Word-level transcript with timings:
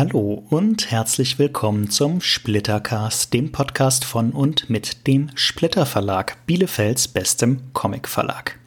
Hallo 0.00 0.44
und 0.48 0.92
herzlich 0.92 1.40
willkommen 1.40 1.90
zum 1.90 2.20
Splittercast, 2.20 3.34
dem 3.34 3.50
Podcast 3.50 4.04
von 4.04 4.30
und 4.30 4.70
mit 4.70 5.08
dem 5.08 5.28
Splitter 5.34 5.86
Verlag, 5.86 6.36
Bielefelds 6.46 7.08
bestem 7.08 7.62
Comic 7.72 8.06
Verlag. 8.06 8.60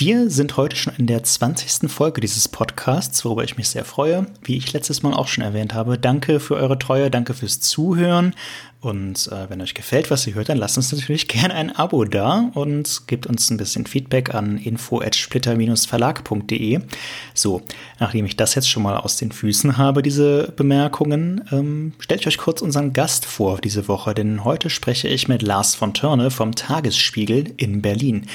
Wir 0.00 0.30
sind 0.30 0.56
heute 0.56 0.76
schon 0.76 0.94
in 0.96 1.06
der 1.06 1.24
20. 1.24 1.90
Folge 1.90 2.22
dieses 2.22 2.48
Podcasts, 2.48 3.22
worüber 3.22 3.44
ich 3.44 3.58
mich 3.58 3.68
sehr 3.68 3.84
freue. 3.84 4.24
Wie 4.42 4.56
ich 4.56 4.72
letztes 4.72 5.02
Mal 5.02 5.12
auch 5.12 5.28
schon 5.28 5.44
erwähnt 5.44 5.74
habe, 5.74 5.98
danke 5.98 6.40
für 6.40 6.54
eure 6.54 6.78
Treue, 6.78 7.10
danke 7.10 7.34
fürs 7.34 7.60
Zuhören. 7.60 8.34
Und 8.80 9.28
äh, 9.30 9.50
wenn 9.50 9.60
euch 9.60 9.74
gefällt, 9.74 10.10
was 10.10 10.26
ihr 10.26 10.32
hört, 10.32 10.48
dann 10.48 10.56
lasst 10.56 10.78
uns 10.78 10.90
natürlich 10.90 11.28
gerne 11.28 11.52
ein 11.52 11.76
Abo 11.76 12.06
da 12.06 12.50
und 12.54 13.02
gebt 13.08 13.26
uns 13.26 13.50
ein 13.50 13.58
bisschen 13.58 13.84
Feedback 13.84 14.34
an 14.34 14.56
info@splitter-verlag.de. 14.56 16.80
So, 17.34 17.60
nachdem 17.98 18.24
ich 18.24 18.36
das 18.36 18.54
jetzt 18.54 18.70
schon 18.70 18.82
mal 18.82 18.96
aus 18.96 19.18
den 19.18 19.32
Füßen 19.32 19.76
habe, 19.76 20.00
diese 20.00 20.50
Bemerkungen, 20.56 21.44
ähm, 21.52 21.92
stellt 21.98 22.26
euch 22.26 22.38
kurz 22.38 22.62
unseren 22.62 22.94
Gast 22.94 23.26
vor 23.26 23.60
diese 23.60 23.86
Woche, 23.86 24.14
denn 24.14 24.44
heute 24.44 24.70
spreche 24.70 25.08
ich 25.08 25.28
mit 25.28 25.42
Lars 25.42 25.74
von 25.74 25.92
Törne 25.92 26.30
vom 26.30 26.54
Tagesspiegel 26.54 27.52
in 27.58 27.82
Berlin 27.82 28.28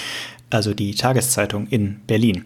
also 0.50 0.74
die 0.74 0.96
Tageszeitung 0.96 1.68
in 1.68 2.02
Berlin. 2.08 2.46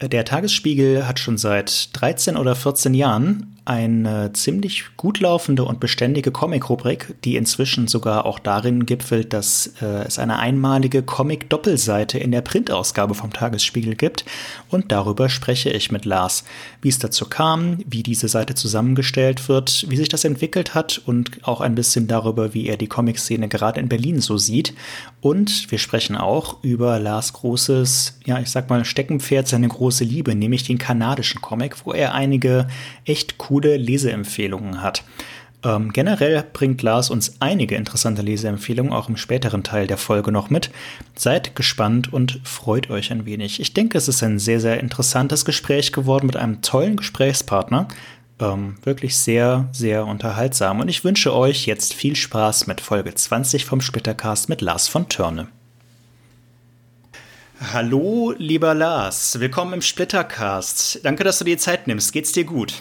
Der 0.00 0.24
Tagesspiegel 0.24 1.06
hat 1.06 1.18
schon 1.18 1.36
seit 1.36 1.90
13 2.00 2.36
oder 2.36 2.56
14 2.56 2.94
Jahren 2.94 3.56
eine 3.70 4.32
ziemlich 4.32 4.84
gut 4.96 5.20
laufende 5.20 5.64
und 5.64 5.78
beständige 5.78 6.32
Comic-Rubrik, 6.32 7.14
die 7.22 7.36
inzwischen 7.36 7.86
sogar 7.86 8.26
auch 8.26 8.40
darin 8.40 8.84
gipfelt, 8.84 9.32
dass 9.32 9.74
äh, 9.80 10.06
es 10.08 10.18
eine 10.18 10.40
einmalige 10.40 11.04
Comic-Doppelseite 11.04 12.18
in 12.18 12.32
der 12.32 12.40
Printausgabe 12.40 13.14
vom 13.14 13.32
Tagesspiegel 13.32 13.94
gibt. 13.94 14.24
Und 14.70 14.90
darüber 14.90 15.28
spreche 15.28 15.70
ich 15.70 15.92
mit 15.92 16.04
Lars, 16.04 16.42
wie 16.82 16.88
es 16.88 16.98
dazu 16.98 17.26
kam, 17.26 17.78
wie 17.86 18.02
diese 18.02 18.26
Seite 18.26 18.56
zusammengestellt 18.56 19.48
wird, 19.48 19.86
wie 19.88 19.96
sich 19.96 20.08
das 20.08 20.24
entwickelt 20.24 20.74
hat 20.74 21.00
und 21.06 21.46
auch 21.46 21.60
ein 21.60 21.76
bisschen 21.76 22.08
darüber, 22.08 22.52
wie 22.54 22.66
er 22.66 22.76
die 22.76 22.88
Comic-Szene 22.88 23.46
gerade 23.46 23.78
in 23.78 23.88
Berlin 23.88 24.20
so 24.20 24.36
sieht. 24.36 24.74
Und 25.20 25.70
wir 25.70 25.78
sprechen 25.78 26.16
auch 26.16 26.64
über 26.64 26.98
Lars 26.98 27.34
großes, 27.34 28.18
ja, 28.26 28.40
ich 28.40 28.50
sag 28.50 28.68
mal, 28.68 28.84
Steckenpferd, 28.84 29.46
seine 29.46 29.68
große 29.68 30.02
Liebe, 30.02 30.34
nämlich 30.34 30.64
den 30.64 30.78
kanadischen 30.78 31.40
Comic, 31.40 31.86
wo 31.86 31.92
er 31.92 32.14
einige 32.14 32.66
echt 33.04 33.38
coole 33.38 33.59
coole 33.60 33.76
Leseempfehlungen 33.76 34.82
hat. 34.82 35.04
Ähm, 35.62 35.92
generell 35.92 36.42
bringt 36.54 36.80
Lars 36.80 37.10
uns 37.10 37.36
einige 37.40 37.74
interessante 37.74 38.22
Leseempfehlungen 38.22 38.94
auch 38.94 39.10
im 39.10 39.18
späteren 39.18 39.62
Teil 39.62 39.86
der 39.86 39.98
Folge 39.98 40.32
noch 40.32 40.48
mit. 40.48 40.70
Seid 41.14 41.54
gespannt 41.54 42.10
und 42.10 42.40
freut 42.44 42.88
euch 42.88 43.12
ein 43.12 43.26
wenig. 43.26 43.60
Ich 43.60 43.74
denke, 43.74 43.98
es 43.98 44.08
ist 44.08 44.22
ein 44.22 44.38
sehr, 44.38 44.60
sehr 44.60 44.80
interessantes 44.80 45.44
Gespräch 45.44 45.92
geworden 45.92 46.26
mit 46.26 46.36
einem 46.36 46.62
tollen 46.62 46.96
Gesprächspartner. 46.96 47.88
Ähm, 48.40 48.76
wirklich 48.84 49.18
sehr, 49.18 49.68
sehr 49.72 50.06
unterhaltsam. 50.06 50.80
Und 50.80 50.88
ich 50.88 51.04
wünsche 51.04 51.34
euch 51.34 51.66
jetzt 51.66 51.92
viel 51.92 52.16
Spaß 52.16 52.66
mit 52.66 52.80
Folge 52.80 53.14
20 53.14 53.66
vom 53.66 53.82
Splittercast 53.82 54.48
mit 54.48 54.62
Lars 54.62 54.88
von 54.88 55.10
Törne. 55.10 55.48
Hallo, 57.74 58.32
lieber 58.38 58.72
Lars. 58.72 59.38
Willkommen 59.38 59.74
im 59.74 59.82
Splittercast. 59.82 61.00
Danke, 61.02 61.24
dass 61.24 61.38
du 61.38 61.44
dir 61.44 61.58
Zeit 61.58 61.86
nimmst. 61.86 62.14
Geht's 62.14 62.32
dir 62.32 62.44
gut? 62.44 62.80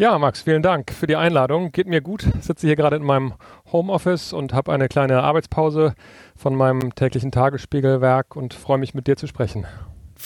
Ja, 0.00 0.16
Max, 0.16 0.42
vielen 0.42 0.62
Dank 0.62 0.92
für 0.92 1.08
die 1.08 1.16
Einladung. 1.16 1.72
Geht 1.72 1.88
mir 1.88 2.00
gut. 2.00 2.24
Ich 2.38 2.44
sitze 2.44 2.68
hier 2.68 2.76
gerade 2.76 2.94
in 2.94 3.02
meinem 3.02 3.34
Homeoffice 3.72 4.32
und 4.32 4.52
habe 4.52 4.72
eine 4.72 4.86
kleine 4.86 5.24
Arbeitspause 5.24 5.96
von 6.36 6.54
meinem 6.54 6.94
täglichen 6.94 7.32
Tagesspiegelwerk 7.32 8.36
und 8.36 8.54
freue 8.54 8.78
mich, 8.78 8.94
mit 8.94 9.08
dir 9.08 9.16
zu 9.16 9.26
sprechen. 9.26 9.66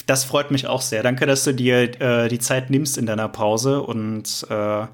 Das 0.05 0.25
freut 0.25 0.51
mich 0.51 0.67
auch 0.67 0.81
sehr. 0.81 1.01
Danke, 1.01 1.25
dass 1.25 1.43
du 1.43 1.55
dir 1.55 1.99
äh, 1.99 2.27
die 2.27 2.37
Zeit 2.37 2.69
nimmst 2.69 2.99
in 2.99 3.07
deiner 3.07 3.27
Pause 3.29 3.81
und 3.81 4.45
äh, 4.47 4.85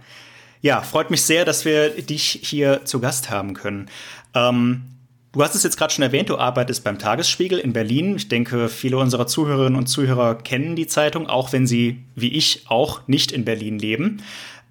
ja, 0.61 0.81
freut 0.81 1.11
mich 1.11 1.23
sehr, 1.23 1.43
dass 1.43 1.65
wir 1.65 1.89
dich 1.89 2.39
hier 2.41 2.85
zu 2.85 3.01
Gast 3.01 3.29
haben 3.29 3.55
können. 3.55 3.89
Ähm, 4.33 4.95
Du 5.31 5.43
hast 5.43 5.53
es 5.53 5.61
jetzt 5.61 5.77
gerade 5.77 5.93
schon 5.93 6.01
erwähnt, 6.01 6.29
du 6.29 6.39
arbeitest 6.39 6.83
beim 6.83 6.97
Tagesspiegel 6.97 7.59
in 7.59 7.71
Berlin. 7.71 8.15
Ich 8.15 8.29
denke, 8.29 8.67
viele 8.67 8.97
unserer 8.97 9.27
Zuhörerinnen 9.27 9.77
und 9.77 9.85
Zuhörer 9.85 10.33
kennen 10.33 10.75
die 10.75 10.87
Zeitung, 10.87 11.27
auch 11.27 11.53
wenn 11.53 11.67
sie, 11.67 12.03
wie 12.15 12.33
ich, 12.33 12.63
auch 12.67 13.07
nicht 13.07 13.31
in 13.31 13.45
Berlin 13.45 13.77
leben. 13.77 14.23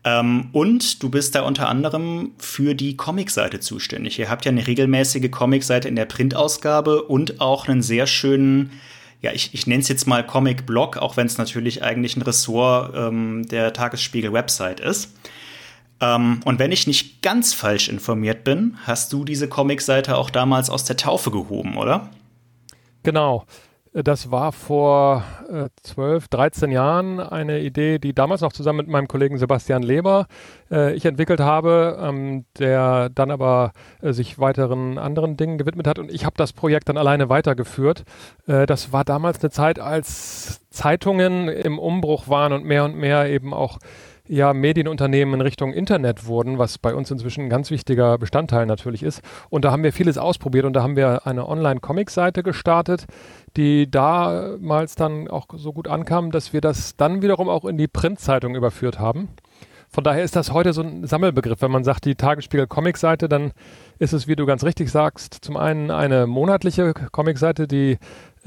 Ähm, 0.04 0.48
und 0.52 1.02
du 1.02 1.10
bist 1.10 1.34
da 1.34 1.42
unter 1.42 1.68
anderem 1.68 2.32
für 2.38 2.74
die 2.74 2.96
Comicseite 2.96 3.60
zuständig. 3.60 4.18
Ihr 4.18 4.30
habt 4.30 4.44
ja 4.44 4.52
eine 4.52 4.66
regelmäßige 4.66 5.30
Comicseite 5.30 5.88
in 5.88 5.96
der 5.96 6.04
Printausgabe 6.04 7.02
und 7.02 7.40
auch 7.40 7.68
einen 7.68 7.82
sehr 7.82 8.06
schönen, 8.06 8.72
ja, 9.20 9.32
ich, 9.32 9.52
ich 9.54 9.66
nenne 9.66 9.82
es 9.82 9.88
jetzt 9.88 10.06
mal 10.06 10.24
Comic-Blog, 10.24 10.96
auch 10.98 11.16
wenn 11.16 11.26
es 11.26 11.38
natürlich 11.38 11.82
eigentlich 11.82 12.16
ein 12.16 12.22
Ressort 12.22 12.94
ähm, 12.96 13.46
der 13.48 13.72
Tagesspiegel-Website 13.72 14.80
ist. 14.80 15.12
Ähm, 16.00 16.40
und 16.44 16.58
wenn 16.58 16.70
ich 16.72 16.86
nicht 16.86 17.22
ganz 17.22 17.52
falsch 17.54 17.88
informiert 17.88 18.44
bin, 18.44 18.76
hast 18.84 19.12
du 19.12 19.24
diese 19.24 19.48
Comicseite 19.48 20.16
auch 20.16 20.30
damals 20.30 20.70
aus 20.70 20.84
der 20.84 20.96
Taufe 20.96 21.30
gehoben, 21.30 21.76
oder? 21.76 22.08
Genau. 23.02 23.44
Das 23.94 24.30
war 24.30 24.52
vor 24.52 25.24
äh, 25.50 25.68
12, 25.82 26.28
13 26.28 26.70
Jahren 26.70 27.20
eine 27.20 27.60
Idee, 27.60 27.98
die 27.98 28.12
damals 28.12 28.42
noch 28.42 28.52
zusammen 28.52 28.78
mit 28.78 28.88
meinem 28.88 29.08
Kollegen 29.08 29.38
Sebastian 29.38 29.82
Leber 29.82 30.26
äh, 30.70 30.94
ich 30.94 31.06
entwickelt 31.06 31.40
habe, 31.40 31.98
ähm, 32.00 32.44
der 32.58 33.08
dann 33.08 33.30
aber 33.30 33.72
äh, 34.02 34.12
sich 34.12 34.38
weiteren 34.38 34.98
anderen 34.98 35.36
Dingen 35.36 35.56
gewidmet 35.56 35.86
hat 35.86 35.98
und 35.98 36.12
ich 36.12 36.26
habe 36.26 36.34
das 36.36 36.52
Projekt 36.52 36.88
dann 36.88 36.98
alleine 36.98 37.30
weitergeführt. 37.30 38.04
Äh, 38.46 38.66
das 38.66 38.92
war 38.92 39.04
damals 39.04 39.40
eine 39.40 39.50
Zeit, 39.50 39.78
als 39.78 40.68
Zeitungen 40.70 41.48
im 41.48 41.78
Umbruch 41.78 42.28
waren 42.28 42.52
und 42.52 42.64
mehr 42.64 42.84
und 42.84 42.94
mehr 42.94 43.30
eben 43.30 43.54
auch 43.54 43.78
ja, 44.28 44.52
Medienunternehmen 44.52 45.34
in 45.34 45.40
Richtung 45.40 45.72
Internet 45.72 46.26
wurden, 46.26 46.58
was 46.58 46.78
bei 46.78 46.94
uns 46.94 47.10
inzwischen 47.10 47.44
ein 47.44 47.50
ganz 47.50 47.70
wichtiger 47.70 48.18
Bestandteil 48.18 48.66
natürlich 48.66 49.02
ist. 49.02 49.22
Und 49.50 49.64
da 49.64 49.72
haben 49.72 49.82
wir 49.82 49.92
vieles 49.92 50.18
ausprobiert 50.18 50.64
und 50.64 50.74
da 50.74 50.82
haben 50.82 50.96
wir 50.96 51.26
eine 51.26 51.48
Online-Comic-Seite 51.48 52.42
gestartet, 52.42 53.06
die 53.56 53.90
damals 53.90 54.94
dann 54.94 55.28
auch 55.28 55.46
so 55.56 55.72
gut 55.72 55.88
ankam, 55.88 56.30
dass 56.30 56.52
wir 56.52 56.60
das 56.60 56.96
dann 56.96 57.22
wiederum 57.22 57.48
auch 57.48 57.64
in 57.64 57.78
die 57.78 57.88
Printzeitung 57.88 58.54
überführt 58.54 58.98
haben. 58.98 59.28
Von 59.90 60.04
daher 60.04 60.22
ist 60.22 60.36
das 60.36 60.52
heute 60.52 60.74
so 60.74 60.82
ein 60.82 61.06
Sammelbegriff. 61.06 61.62
Wenn 61.62 61.70
man 61.70 61.82
sagt, 61.82 62.04
die 62.04 62.14
Tagesspiegel 62.14 62.66
Comicseite, 62.66 63.26
dann 63.26 63.52
ist 63.98 64.12
es, 64.12 64.28
wie 64.28 64.36
du 64.36 64.44
ganz 64.44 64.62
richtig 64.62 64.90
sagst, 64.90 65.34
zum 65.34 65.56
einen 65.56 65.90
eine 65.90 66.26
monatliche 66.26 66.92
Comicseite, 66.92 67.66
die 67.66 67.98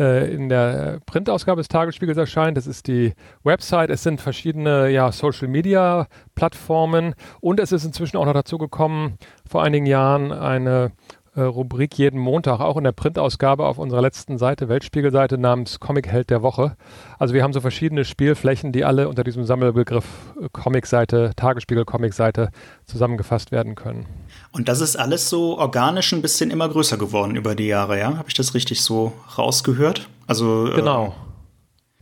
äh, 0.02 0.34
in 0.34 0.50
der 0.50 1.00
Printausgabe 1.06 1.62
des 1.62 1.68
Tagesspiegels 1.68 2.18
erscheint. 2.18 2.58
Das 2.58 2.66
ist 2.66 2.88
die 2.88 3.14
Website. 3.44 3.92
Es 3.92 4.02
sind 4.02 4.20
verschiedene 4.20 4.90
ja, 4.90 5.12
Social 5.12 5.48
Media 5.48 6.08
Plattformen 6.34 7.14
und 7.40 7.60
es 7.60 7.72
ist 7.72 7.86
inzwischen 7.86 8.18
auch 8.18 8.26
noch 8.26 8.34
dazu 8.34 8.58
gekommen, 8.58 9.18
vor 9.48 9.64
einigen 9.64 9.86
Jahren 9.86 10.32
eine 10.32 10.92
Rubrik 11.40 11.98
jeden 11.98 12.20
Montag, 12.20 12.60
auch 12.60 12.76
in 12.76 12.84
der 12.84 12.92
Printausgabe 12.92 13.66
auf 13.66 13.78
unserer 13.78 14.02
letzten 14.02 14.38
Seite, 14.38 14.68
Weltspiegelseite 14.68 15.38
namens 15.38 15.80
Comic 15.80 16.08
Held 16.08 16.30
der 16.30 16.42
Woche. 16.42 16.76
Also 17.20 17.34
wir 17.34 17.42
haben 17.42 17.54
so 17.54 17.62
verschiedene 17.62 18.04
Spielflächen, 18.04 18.74
die 18.74 18.84
alle 18.84 19.08
unter 19.08 19.24
diesem 19.24 19.46
Sammelbegriff 19.46 20.06
äh, 20.42 20.50
Comicseite, 20.52 21.32
Tagesspiegel 21.38 21.86
Comicseite 21.86 22.50
zusammengefasst 22.86 23.52
werden 23.52 23.76
können. 23.76 24.08
Und 24.52 24.68
das 24.68 24.82
ist 24.82 24.98
alles 24.98 25.30
so 25.30 25.58
organisch 25.58 26.12
ein 26.12 26.22
bisschen 26.22 26.52
immer 26.52 26.68
größer 26.68 26.98
geworden 26.98 27.38
über 27.38 27.56
die 27.56 27.68
Jahre, 27.68 27.98
ja? 27.98 28.18
Habe 28.18 28.28
ich 28.28 28.34
das 28.34 28.54
richtig 28.54 28.82
so 28.82 29.14
rausgehört? 29.38 30.10
Also 30.28 30.68
äh, 30.68 30.76
genau. 30.76 31.08
Äh 31.08 31.31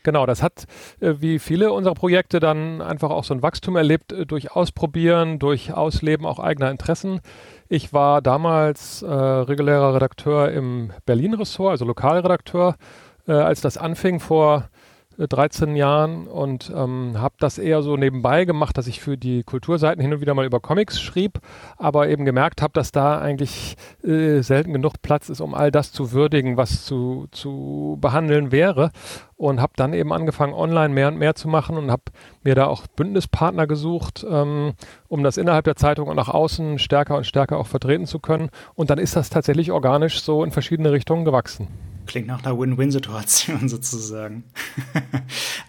Genau, 0.09 0.25
das 0.25 0.41
hat 0.41 0.65
äh, 1.01 1.13
wie 1.19 1.37
viele 1.37 1.71
unserer 1.71 1.93
Projekte 1.93 2.39
dann 2.39 2.81
einfach 2.81 3.11
auch 3.11 3.23
so 3.23 3.31
ein 3.35 3.43
Wachstum 3.43 3.75
erlebt 3.75 4.11
äh, 4.11 4.25
durch 4.25 4.55
Ausprobieren, 4.55 5.37
durch 5.37 5.71
Ausleben 5.71 6.25
auch 6.25 6.39
eigener 6.39 6.71
Interessen. 6.71 7.21
Ich 7.67 7.93
war 7.93 8.23
damals 8.23 9.03
äh, 9.03 9.07
regulärer 9.07 9.93
Redakteur 9.93 10.51
im 10.51 10.89
Berlin-Ressort, 11.05 11.69
also 11.69 11.85
Lokalredakteur, 11.85 12.75
äh, 13.27 13.33
als 13.33 13.61
das 13.61 13.77
anfing 13.77 14.19
vor 14.19 14.69
13 15.27 15.75
äh, 15.75 15.79
Jahren 15.79 16.27
und 16.27 16.71
ähm, 16.75 17.13
habe 17.17 17.35
das 17.39 17.57
eher 17.57 17.81
so 17.81 17.97
nebenbei 17.97 18.45
gemacht, 18.45 18.77
dass 18.77 18.87
ich 18.87 19.01
für 19.01 19.17
die 19.17 19.43
Kulturseiten 19.43 20.01
hin 20.01 20.13
und 20.13 20.21
wieder 20.21 20.33
mal 20.33 20.45
über 20.45 20.59
Comics 20.59 21.01
schrieb, 21.01 21.39
aber 21.77 22.07
eben 22.07 22.25
gemerkt 22.25 22.61
habe, 22.61 22.73
dass 22.73 22.91
da 22.91 23.19
eigentlich 23.19 23.75
äh, 24.03 24.41
selten 24.41 24.73
genug 24.73 25.01
Platz 25.01 25.29
ist, 25.29 25.41
um 25.41 25.53
all 25.53 25.71
das 25.71 25.91
zu 25.91 26.11
würdigen, 26.11 26.57
was 26.57 26.85
zu, 26.85 27.27
zu 27.31 27.97
behandeln 27.99 28.51
wäre 28.51 28.91
und 29.39 29.61
habe 29.61 29.73
dann 29.77 29.93
eben 29.93 30.11
angefangen, 30.11 30.53
online 30.53 30.93
mehr 30.93 31.07
und 31.07 31.17
mehr 31.17 31.33
zu 31.33 31.47
machen 31.47 31.77
und 31.77 31.91
habe 31.91 32.03
mir 32.43 32.55
da 32.55 32.67
auch 32.67 32.87
Bündnispartner 32.87 33.67
gesucht, 33.67 34.25
ähm, 34.29 34.73
um 35.07 35.23
das 35.23 35.37
innerhalb 35.37 35.63
der 35.63 35.77
Zeitung 35.77 36.09
und 36.09 36.17
nach 36.17 36.29
außen 36.29 36.77
stärker 36.77 37.15
und 37.15 37.25
stärker 37.25 37.57
auch 37.57 37.67
vertreten 37.67 38.05
zu 38.05 38.19
können. 38.19 38.49
Und 38.75 38.89
dann 38.89 38.99
ist 38.99 39.15
das 39.15 39.29
tatsächlich 39.29 39.71
organisch 39.71 40.21
so 40.21 40.43
in 40.43 40.51
verschiedene 40.51 40.91
Richtungen 40.91 41.23
gewachsen. 41.23 41.67
Klingt 42.09 42.25
nach 42.25 42.43
einer 42.43 42.57
Win-Win-Situation 42.57 43.69
sozusagen. 43.69 44.43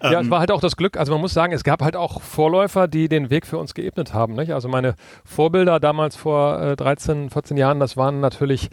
ja, 0.02 0.20
es 0.20 0.24
ähm, 0.24 0.30
war 0.30 0.40
halt 0.40 0.50
auch 0.50 0.62
das 0.62 0.74
Glück. 0.74 0.96
Also 0.96 1.12
man 1.12 1.20
muss 1.20 1.34
sagen, 1.34 1.52
es 1.52 1.64
gab 1.64 1.82
halt 1.82 1.96
auch 1.96 2.22
Vorläufer, 2.22 2.88
die 2.88 3.10
den 3.10 3.28
Weg 3.28 3.46
für 3.46 3.58
uns 3.58 3.74
geebnet 3.74 4.14
haben. 4.14 4.36
Nicht? 4.36 4.54
Also 4.54 4.66
meine 4.66 4.94
Vorbilder 5.22 5.78
damals 5.80 6.16
vor 6.16 6.58
äh, 6.62 6.76
13, 6.76 7.28
14 7.28 7.58
Jahren, 7.58 7.78
das 7.78 7.98
waren 7.98 8.20
natürlich 8.20 8.66
äh, 8.66 8.68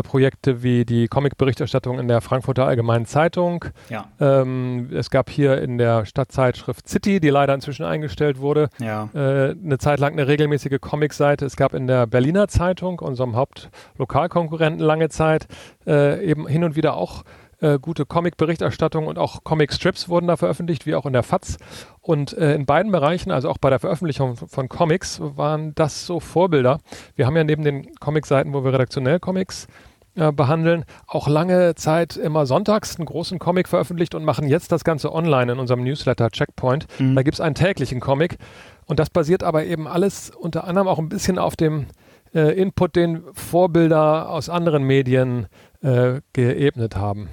Projekte 0.00 0.62
wie 0.62 0.86
die 0.86 1.08
Comic-Berichterstattung 1.08 1.98
in 1.98 2.08
der 2.08 2.22
Frankfurter 2.22 2.64
Allgemeinen 2.66 3.04
Zeitung. 3.04 3.66
Ja. 3.90 4.06
Ähm, 4.20 4.88
es 4.94 5.10
gab 5.10 5.28
hier 5.28 5.60
in 5.60 5.76
der 5.76 6.06
Stadtzeitschrift 6.06 6.88
City, 6.88 7.20
die 7.20 7.28
leider 7.28 7.52
inzwischen 7.54 7.84
eingestellt 7.84 8.38
wurde, 8.40 8.70
Ja. 8.80 9.10
äh, 9.14 9.50
eine 9.50 9.76
Zeit 9.78 9.98
lang 10.00 10.12
eine 10.12 10.26
regelmäßige 10.28 10.80
Comicseite. 10.80 11.44
Es 11.44 11.56
gab 11.56 11.74
in 11.74 11.86
der 11.86 12.06
Berliner 12.06 12.48
Zeitung, 12.48 13.00
unserem 13.00 13.36
Hauptlokalkonkurrenten 13.36 14.80
lange 14.80 15.08
Zeit, 15.10 15.46
äh, 15.86 16.24
eben 16.24 16.46
hin 16.46 16.64
und 16.64 16.76
wieder 16.76 16.96
auch 16.96 17.24
äh, 17.62 17.78
gute 17.80 18.04
Comic-Berichterstattung 18.04 19.06
und 19.06 19.18
auch 19.18 19.44
Comic-Strips 19.44 20.08
wurden 20.08 20.26
da 20.26 20.36
veröffentlicht, 20.36 20.84
wie 20.84 20.94
auch 20.94 21.06
in 21.06 21.12
der 21.12 21.22
FAZ. 21.22 21.58
Und 22.00 22.36
äh, 22.36 22.54
in 22.54 22.66
beiden 22.66 22.90
Bereichen, 22.90 23.30
also 23.30 23.48
auch 23.48 23.58
bei 23.58 23.70
der 23.70 23.78
Veröffentlichung 23.78 24.36
von 24.36 24.68
Comics, 24.68 25.20
waren 25.20 25.74
das 25.74 26.04
so 26.04 26.20
Vorbilder. 26.20 26.80
Wir 27.14 27.26
haben 27.26 27.36
ja 27.36 27.44
neben 27.44 27.62
den 27.62 27.94
Comic-Seiten, 28.00 28.52
wo 28.52 28.64
wir 28.64 28.72
redaktionell 28.72 29.20
Comics 29.20 29.68
äh, 30.14 30.32
behandeln, 30.32 30.84
auch 31.06 31.28
lange 31.28 31.74
Zeit 31.74 32.16
immer 32.16 32.44
sonntags 32.46 32.96
einen 32.96 33.06
großen 33.06 33.38
Comic 33.38 33.68
veröffentlicht 33.68 34.14
und 34.14 34.24
machen 34.24 34.48
jetzt 34.48 34.72
das 34.72 34.84
Ganze 34.84 35.12
online 35.12 35.52
in 35.52 35.58
unserem 35.58 35.84
Newsletter 35.84 36.30
Checkpoint. 36.30 36.86
Mhm. 36.98 37.14
Da 37.14 37.22
gibt 37.22 37.34
es 37.34 37.40
einen 37.40 37.54
täglichen 37.54 38.00
Comic. 38.00 38.38
Und 38.86 38.98
das 38.98 39.08
basiert 39.08 39.42
aber 39.44 39.64
eben 39.64 39.86
alles 39.86 40.30
unter 40.30 40.64
anderem 40.64 40.88
auch 40.88 40.98
ein 40.98 41.08
bisschen 41.08 41.38
auf 41.38 41.56
dem 41.56 41.86
äh, 42.34 42.60
Input, 42.60 42.96
den 42.96 43.22
Vorbilder 43.32 44.28
aus 44.28 44.48
anderen 44.48 44.82
Medien 44.82 45.46
äh, 45.80 46.20
geebnet 46.32 46.96
haben. 46.96 47.28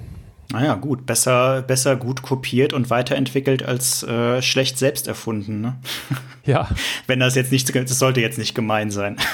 Naja, 0.52 0.74
gut. 0.74 1.06
Besser, 1.06 1.62
besser 1.62 1.96
gut 1.96 2.22
kopiert 2.22 2.72
und 2.72 2.90
weiterentwickelt 2.90 3.62
als 3.62 4.02
äh, 4.02 4.42
schlecht 4.42 4.78
selbst 4.78 5.06
erfunden. 5.08 5.60
Ne? 5.60 5.76
Ja. 6.46 6.68
Wenn 7.06 7.20
das 7.20 7.34
jetzt 7.34 7.52
nicht, 7.52 7.72
das 7.72 7.98
sollte 7.98 8.20
jetzt 8.22 8.38
nicht 8.38 8.54
gemein 8.54 8.90
sein. 8.90 9.16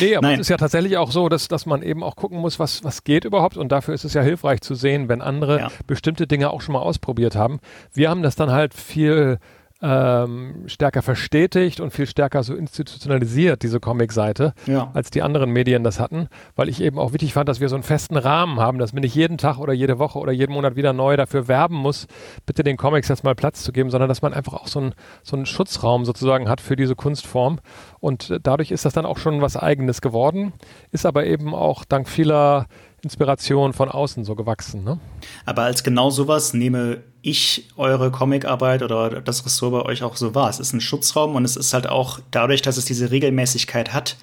Nee, 0.00 0.14
aber 0.14 0.26
Nein. 0.26 0.34
es 0.34 0.40
ist 0.46 0.48
ja 0.50 0.58
tatsächlich 0.58 0.98
auch 0.98 1.10
so, 1.10 1.30
dass, 1.30 1.48
dass 1.48 1.64
man 1.64 1.80
eben 1.80 2.02
auch 2.02 2.16
gucken 2.16 2.38
muss, 2.38 2.58
was, 2.58 2.84
was 2.84 3.02
geht 3.02 3.24
überhaupt. 3.24 3.56
Und 3.56 3.72
dafür 3.72 3.94
ist 3.94 4.04
es 4.04 4.12
ja 4.12 4.20
hilfreich 4.20 4.60
zu 4.60 4.74
sehen, 4.74 5.08
wenn 5.08 5.22
andere 5.22 5.58
Ja. 5.58 5.68
bestimmte 5.86 6.26
Dinge 6.26 6.50
auch 6.50 6.60
schon 6.60 6.74
mal 6.74 6.80
ausprobiert 6.80 7.34
haben. 7.34 7.60
Wir 7.94 8.10
haben 8.10 8.22
das 8.22 8.36
dann 8.36 8.50
halt 8.50 8.74
viel 8.74 9.38
ähm, 9.82 10.64
stärker 10.66 11.02
verstetigt 11.02 11.80
und 11.80 11.92
viel 11.92 12.06
stärker 12.06 12.42
so 12.42 12.54
institutionalisiert, 12.54 13.62
diese 13.62 13.78
Comic-Seite, 13.78 14.54
Ja. 14.66 14.90
als 14.94 15.10
die 15.10 15.22
anderen 15.22 15.50
Medien 15.50 15.84
das 15.84 16.00
hatten, 16.00 16.28
weil 16.54 16.68
ich 16.68 16.80
eben 16.80 16.98
auch 16.98 17.12
wichtig 17.12 17.34
fand, 17.34 17.48
dass 17.48 17.60
wir 17.60 17.68
so 17.68 17.76
einen 17.76 17.82
festen 17.82 18.16
Rahmen 18.16 18.58
haben, 18.58 18.78
dass 18.78 18.92
man 18.94 19.02
nicht 19.02 19.14
jeden 19.14 19.36
Tag 19.38 19.58
oder 19.58 19.72
jede 19.74 19.98
Woche 19.98 20.18
oder 20.18 20.32
jeden 20.32 20.52
Monat 20.54 20.76
wieder 20.76 20.92
neu 20.92 21.16
dafür 21.16 21.46
werben 21.48 21.76
muss, 21.76 22.06
bitte 22.46 22.62
den 22.64 22.76
Comics 22.76 23.08
jetzt 23.08 23.24
mal 23.24 23.34
Platz 23.34 23.62
zu 23.64 23.72
geben, 23.72 23.90
sondern 23.90 24.08
dass 24.08 24.22
man 24.22 24.32
einfach 24.32 24.54
auch 24.54 24.66
so 24.66 24.80
einen, 24.80 24.94
so 25.22 25.36
einen 25.36 25.46
Schutzraum 25.46 26.04
sozusagen 26.04 26.48
hat 26.48 26.60
für 26.60 26.76
diese 26.76 26.94
Kunstform. 26.96 27.58
Und 28.00 28.30
äh, 28.30 28.40
dadurch 28.42 28.70
ist 28.70 28.84
das 28.86 28.94
dann 28.94 29.04
auch 29.06 29.18
schon 29.18 29.42
was 29.42 29.56
Eigenes 29.56 30.00
geworden, 30.00 30.52
ist 30.90 31.04
aber 31.04 31.26
eben 31.26 31.54
auch 31.54 31.84
dank 31.84 32.08
vieler 32.08 32.66
Inspiration 33.06 33.72
von 33.72 33.88
außen 33.88 34.24
so 34.24 34.34
gewachsen. 34.34 34.82
Ne? 34.82 34.98
Aber 35.44 35.62
als 35.62 35.84
genau 35.84 36.10
sowas 36.10 36.54
nehme 36.54 37.02
ich 37.22 37.68
eure 37.76 38.10
Comicarbeit 38.10 38.82
oder 38.82 39.20
das 39.20 39.46
Ressort 39.46 39.72
bei 39.72 39.82
euch 39.82 40.02
auch 40.02 40.16
so 40.16 40.34
wahr. 40.34 40.50
Es 40.50 40.58
ist 40.58 40.72
ein 40.72 40.80
Schutzraum 40.80 41.36
und 41.36 41.44
es 41.44 41.56
ist 41.56 41.72
halt 41.72 41.88
auch 41.88 42.18
dadurch, 42.30 42.62
dass 42.62 42.76
es 42.76 42.84
diese 42.84 43.10
Regelmäßigkeit 43.10 43.92
hat, 43.92 44.16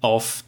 auf 0.00 0.42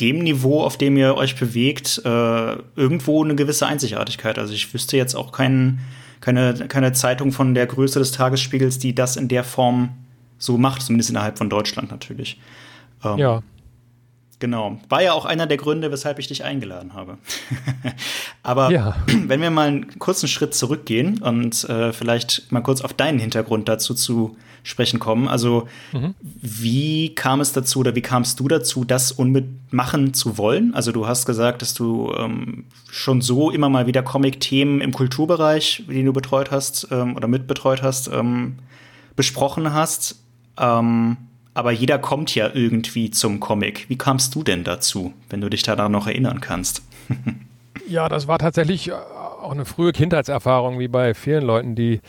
dem 0.00 0.18
Niveau, 0.18 0.62
auf 0.62 0.76
dem 0.76 0.96
ihr 0.96 1.16
euch 1.16 1.36
bewegt, 1.36 2.02
äh, 2.04 2.56
irgendwo 2.76 3.22
eine 3.22 3.36
gewisse 3.36 3.66
Einzigartigkeit. 3.66 4.38
Also 4.38 4.52
ich 4.52 4.74
wüsste 4.74 4.96
jetzt 4.96 5.14
auch 5.14 5.30
kein, 5.30 5.78
keine, 6.20 6.54
keine 6.68 6.92
Zeitung 6.92 7.30
von 7.30 7.54
der 7.54 7.66
Größe 7.66 8.00
des 8.00 8.10
Tagesspiegels, 8.10 8.78
die 8.78 8.94
das 8.94 9.16
in 9.16 9.28
der 9.28 9.44
Form 9.44 9.90
so 10.38 10.58
macht, 10.58 10.82
zumindest 10.82 11.10
innerhalb 11.10 11.38
von 11.38 11.48
Deutschland 11.48 11.90
natürlich. 11.90 12.40
Ähm, 13.04 13.18
Ja. 13.18 13.42
Genau. 14.42 14.80
War 14.88 15.00
ja 15.00 15.12
auch 15.12 15.24
einer 15.24 15.46
der 15.46 15.56
Gründe, 15.56 15.92
weshalb 15.92 16.18
ich 16.18 16.26
dich 16.26 16.42
eingeladen 16.42 16.94
habe. 16.94 17.16
Aber 18.42 18.72
Ja. 18.72 18.96
wenn 19.06 19.40
wir 19.40 19.52
mal 19.52 19.68
einen 19.68 20.00
kurzen 20.00 20.26
Schritt 20.26 20.52
zurückgehen 20.52 21.22
und 21.22 21.62
äh, 21.68 21.92
vielleicht 21.92 22.50
mal 22.50 22.60
kurz 22.60 22.80
auf 22.80 22.92
deinen 22.92 23.20
Hintergrund 23.20 23.68
dazu 23.68 23.94
zu 23.94 24.36
sprechen 24.64 24.98
kommen. 24.98 25.28
Also, 25.28 25.68
wie 26.22 27.14
kam 27.14 27.40
es 27.40 27.52
dazu 27.52 27.78
oder 27.78 27.94
wie 27.94 28.02
kamst 28.02 28.40
du 28.40 28.48
dazu, 28.48 28.84
das 28.84 29.16
machen 29.70 30.12
zu 30.12 30.38
wollen? 30.38 30.74
Also, 30.74 30.90
du 30.90 31.06
hast 31.06 31.24
gesagt, 31.24 31.62
dass 31.62 31.72
du 31.72 32.12
ähm, 32.18 32.64
schon 32.90 33.20
so 33.20 33.52
immer 33.52 33.68
mal 33.68 33.86
wieder 33.86 34.02
Comic-Themen 34.02 34.80
im 34.80 34.90
Kulturbereich, 34.90 35.84
die 35.88 36.02
du 36.02 36.12
betreut 36.12 36.50
hast 36.50 36.88
ähm, 36.90 37.14
oder 37.14 37.28
mitbetreut 37.28 37.80
hast, 37.80 38.08
ähm, 38.08 38.56
besprochen 39.14 39.72
hast. 39.72 40.16
Ähm, 40.58 41.16
aber 41.54 41.72
jeder 41.72 41.98
kommt 41.98 42.34
ja 42.34 42.50
irgendwie 42.52 43.10
zum 43.10 43.40
Comic. 43.40 43.88
Wie 43.88 43.98
kamst 43.98 44.34
du 44.34 44.42
denn 44.42 44.64
dazu, 44.64 45.12
wenn 45.28 45.40
du 45.40 45.48
dich 45.50 45.62
daran 45.62 45.92
noch 45.92 46.06
erinnern 46.06 46.40
kannst? 46.40 46.82
Ja, 47.88 48.08
das 48.08 48.28
war 48.28 48.38
tatsächlich 48.38 48.88
äh, 48.88 48.92
auch 48.92 49.50
eine 49.50 49.64
frühe 49.64 49.92
Kindheitserfahrung, 49.92 50.78
wie 50.78 50.88
bei 50.88 51.14
vielen 51.14 51.42
Leuten, 51.42 51.74
die, 51.74 52.00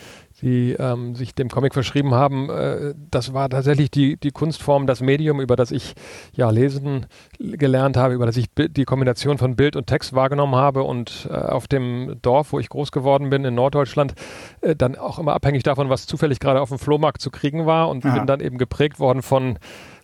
die 0.44 0.72
ähm, 0.78 1.14
sich 1.14 1.34
dem 1.34 1.48
Comic 1.48 1.72
verschrieben 1.72 2.14
haben. 2.14 2.50
Äh, 2.50 2.94
das 3.10 3.32
war 3.32 3.48
tatsächlich 3.48 3.90
die, 3.90 4.18
die 4.18 4.30
Kunstform, 4.30 4.86
das 4.86 5.00
Medium, 5.00 5.40
über 5.40 5.56
das 5.56 5.70
ich 5.70 5.94
ja 6.34 6.50
lesen 6.50 7.06
gelernt 7.38 7.96
habe, 7.96 8.12
über 8.12 8.26
das 8.26 8.36
ich 8.36 8.46
die 8.54 8.84
Kombination 8.84 9.38
von 9.38 9.56
Bild 9.56 9.74
und 9.74 9.86
Text 9.86 10.12
wahrgenommen 10.12 10.54
habe 10.54 10.82
und 10.82 11.26
äh, 11.30 11.34
auf 11.34 11.66
dem 11.66 12.16
Dorf, 12.20 12.52
wo 12.52 12.60
ich 12.60 12.68
groß 12.68 12.92
geworden 12.92 13.30
bin, 13.30 13.44
in 13.46 13.54
Norddeutschland, 13.54 14.14
äh, 14.60 14.76
dann 14.76 14.96
auch 14.96 15.18
immer 15.18 15.32
abhängig 15.32 15.62
davon, 15.62 15.88
was 15.88 16.06
zufällig 16.06 16.40
gerade 16.40 16.60
auf 16.60 16.68
dem 16.68 16.78
Flohmarkt 16.78 17.22
zu 17.22 17.30
kriegen 17.30 17.64
war 17.64 17.88
und 17.88 18.04
Aha. 18.04 18.14
bin 18.14 18.26
dann 18.26 18.40
eben 18.40 18.58
geprägt 18.58 19.00
worden 19.00 19.22
von 19.22 19.58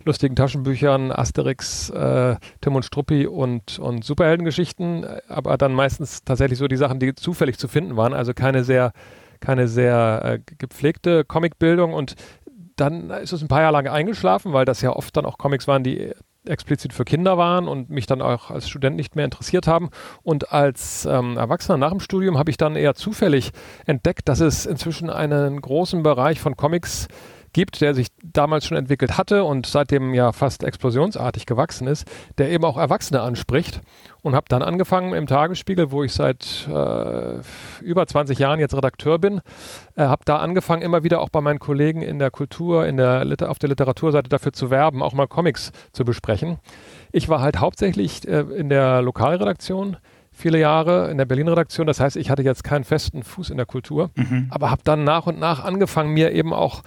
lustigen 0.07 0.37
Taschenbüchern, 0.37 1.13
Asterix, 1.13 1.91
äh, 1.91 2.37
Tim 2.63 2.75
und 2.75 2.87
Struppi 2.87 3.27
und, 3.27 3.79
und 3.79 4.05
Superheldengeschichten, 4.07 5.05
äh, 5.05 5.21
aber 5.29 5.59
dann 5.59 5.75
meistens 5.75 6.25
tatsächlich 6.25 6.59
so 6.59 6.67
die 6.67 6.79
Sachen, 6.79 6.99
die 6.99 7.15
zufällig 7.15 7.59
zu 7.59 7.69
finden 7.69 7.99
waren, 7.99 8.15
also 8.15 8.33
keine 8.33 8.65
sehr, 8.65 8.93
keine 9.41 9.69
sehr 9.69 10.23
äh, 10.25 10.39
gepflegte 10.59 11.25
Comicbildung 11.25 11.93
und 11.93 12.15
dann 12.77 13.11
ist 13.11 13.33
es 13.33 13.43
ein 13.43 13.49
paar 13.49 13.61
Jahre 13.61 13.75
lang 13.75 13.89
eingeschlafen, 13.89 14.53
weil 14.53 14.65
das 14.65 14.81
ja 14.81 14.91
oft 14.91 15.17
dann 15.17 15.27
auch 15.27 15.39
Comics 15.39 15.69
waren, 15.69 15.85
die 15.85 16.13
explizit 16.47 16.93
für 16.95 17.05
Kinder 17.05 17.37
waren 17.37 17.69
und 17.69 17.91
mich 17.91 18.07
dann 18.07 18.23
auch 18.23 18.51
als 18.51 18.69
Student 18.69 18.97
nicht 18.97 19.15
mehr 19.15 19.27
interessiert 19.27 19.67
haben. 19.67 19.91
Und 20.23 20.53
als 20.53 21.05
ähm, 21.05 21.37
Erwachsener 21.37 21.77
nach 21.77 21.91
dem 21.91 22.01
Studium 22.01 22.39
habe 22.39 22.51
ich 22.51 22.57
dann 22.57 22.77
eher 22.77 22.95
zufällig 22.95 23.51
entdeckt, 23.85 24.29
dass 24.29 24.41
es 24.41 24.65
inzwischen 24.65 25.11
einen 25.11 25.61
großen 25.61 26.03
Bereich 26.03 26.41
von 26.41 26.57
Comics 26.57 27.09
gibt, 27.09 27.15
der 27.81 27.95
sich 27.95 28.09
damals 28.23 28.67
schon 28.67 28.77
entwickelt 28.77 29.19
hatte 29.19 29.45
und 29.45 29.67
seitdem 29.67 30.15
ja 30.15 30.33
fast 30.33 30.63
explosionsartig 30.63 31.47
gewachsen 31.47 31.87
ist, 31.87 32.07
der 32.39 32.51
eben 32.51 32.65
auch 32.65 32.77
Erwachsene 32.77 33.21
anspricht. 33.21 33.81
Und 34.23 34.35
habe 34.35 34.47
dann 34.51 34.63
angefangen 34.63 35.15
im 35.15 35.27
Tagesspiegel, 35.27 35.91
wo 35.93 36.05
ich 36.05 36.13
seit 36.13 36.69
äh, 36.69 37.41
über 37.81 38.07
20 38.07 38.39
Jahren 38.39 38.61
jetzt 38.61 38.75
Redakteur 38.75 39.19
bin, 39.19 39.41
äh, 39.97 40.03
habe 40.03 40.23
da 40.27 40.37
angefangen, 40.37 40.83
immer 40.83 41.03
wieder 41.03 41.23
auch 41.23 41.31
bei 41.31 41.41
meinen 41.41 41.59
Kollegen 41.59 42.03
in 42.03 42.19
der 42.19 42.31
Kultur, 42.31 42.87
in 42.87 42.99
der 42.99 43.25
Liter 43.25 43.51
auf 43.51 43.59
der 43.59 43.71
Literaturseite 43.71 44.29
dafür 44.29 44.53
zu 44.53 44.71
werben, 44.71 45.03
auch 45.03 45.15
mal 45.15 45.27
Comics 45.27 45.73
zu 45.93 46.05
besprechen. 46.05 46.59
Ich 47.13 47.31
war 47.31 47.41
halt 47.41 47.61
hauptsächlich 47.61 48.29
äh, 48.29 48.41
in 48.41 48.69
der 48.69 49.01
Lokalredaktion 49.01 49.97
viele 50.33 50.59
Jahre 50.59 51.11
in 51.11 51.19
der 51.19 51.25
Berlin-Redaktion. 51.25 51.87
Das 51.87 52.01
heißt, 52.01 52.17
ich 52.17 52.31
hatte 52.31 52.43
jetzt 52.43 52.63
keinen 52.65 52.85
festen 52.85 53.23
Fuß 53.23 53.51
in 53.51 53.57
der 53.57 53.67
Kultur, 53.67 54.11
aber 54.51 54.71
habe 54.71 54.83
dann 54.85 55.05
nach 55.05 55.27
und 55.27 55.39
nach 55.39 55.65
angefangen, 55.65 56.13
mir 56.13 56.33
eben 56.33 56.53
auch 56.53 56.83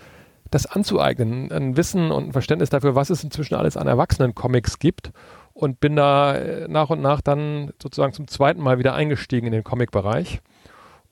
das 0.54 0.66
anzueignen, 0.66 1.52
ein 1.52 1.78
Wissen 1.78 2.12
und 2.12 2.28
ein 2.28 2.32
Verständnis 2.34 2.70
dafür, 2.70 2.96
was 2.96 3.10
es 3.10 3.24
inzwischen 3.24 3.56
alles 3.56 3.78
an 3.78 3.88
Erwachsenen-Comics 3.88 4.80
gibt. 4.80 5.12
Und 5.54 5.80
bin 5.80 5.96
da 5.96 6.36
äh, 6.36 6.68
nach 6.68 6.90
und 6.90 7.02
nach 7.02 7.22
dann 7.22 7.74
sozusagen 7.82 8.14
zum 8.14 8.28
zweiten 8.28 8.62
Mal 8.62 8.80
wieder 8.80 8.96
eingestiegen 8.96 9.46
in 9.46 9.54
den 9.54 9.64
Comic-Bereich 9.64 10.42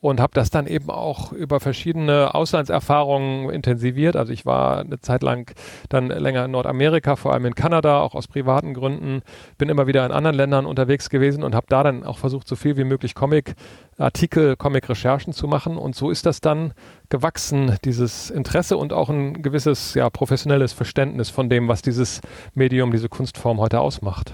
und 0.01 0.19
habe 0.19 0.31
das 0.33 0.49
dann 0.49 0.65
eben 0.65 0.89
auch 0.89 1.31
über 1.31 1.59
verschiedene 1.59 2.33
Auslandserfahrungen 2.33 3.51
intensiviert. 3.51 4.15
Also 4.15 4.33
ich 4.33 4.47
war 4.47 4.79
eine 4.79 4.99
Zeit 4.99 5.21
lang 5.21 5.53
dann 5.89 6.07
länger 6.07 6.45
in 6.45 6.51
Nordamerika, 6.51 7.15
vor 7.15 7.33
allem 7.33 7.45
in 7.45 7.55
Kanada, 7.55 8.01
auch 8.01 8.15
aus 8.15 8.27
privaten 8.27 8.73
Gründen, 8.73 9.21
bin 9.59 9.69
immer 9.69 9.85
wieder 9.85 10.03
in 10.05 10.11
anderen 10.11 10.35
Ländern 10.35 10.65
unterwegs 10.65 11.09
gewesen 11.11 11.43
und 11.43 11.53
habe 11.53 11.67
da 11.69 11.83
dann 11.83 12.03
auch 12.03 12.17
versucht, 12.17 12.47
so 12.47 12.55
viel 12.55 12.77
wie 12.77 12.83
möglich 12.83 13.13
Comic-Artikel, 13.13 14.55
Comic-Recherchen 14.55 15.33
zu 15.33 15.47
machen. 15.47 15.77
Und 15.77 15.95
so 15.95 16.09
ist 16.09 16.25
das 16.25 16.41
dann 16.41 16.73
gewachsen, 17.09 17.77
dieses 17.85 18.31
Interesse 18.31 18.77
und 18.77 18.93
auch 18.93 19.09
ein 19.09 19.43
gewisses 19.43 19.93
ja, 19.93 20.09
professionelles 20.09 20.73
Verständnis 20.73 21.29
von 21.29 21.47
dem, 21.47 21.67
was 21.67 21.83
dieses 21.83 22.21
Medium, 22.55 22.91
diese 22.91 23.07
Kunstform 23.07 23.59
heute 23.59 23.79
ausmacht. 23.79 24.33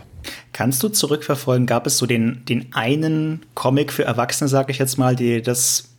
Kannst 0.54 0.82
du 0.84 0.90
zurückverfolgen, 0.90 1.66
gab 1.68 1.88
es 1.88 1.98
so 1.98 2.06
den, 2.06 2.44
den 2.48 2.74
einen 2.74 3.42
Comic 3.54 3.92
für 3.94 4.04
Erwachsene, 4.06 4.48
sag 4.48 4.70
ich 4.70 4.78
jetzt 4.78 4.98
mal, 4.98 5.16
der 5.16 5.42
das 5.42 5.90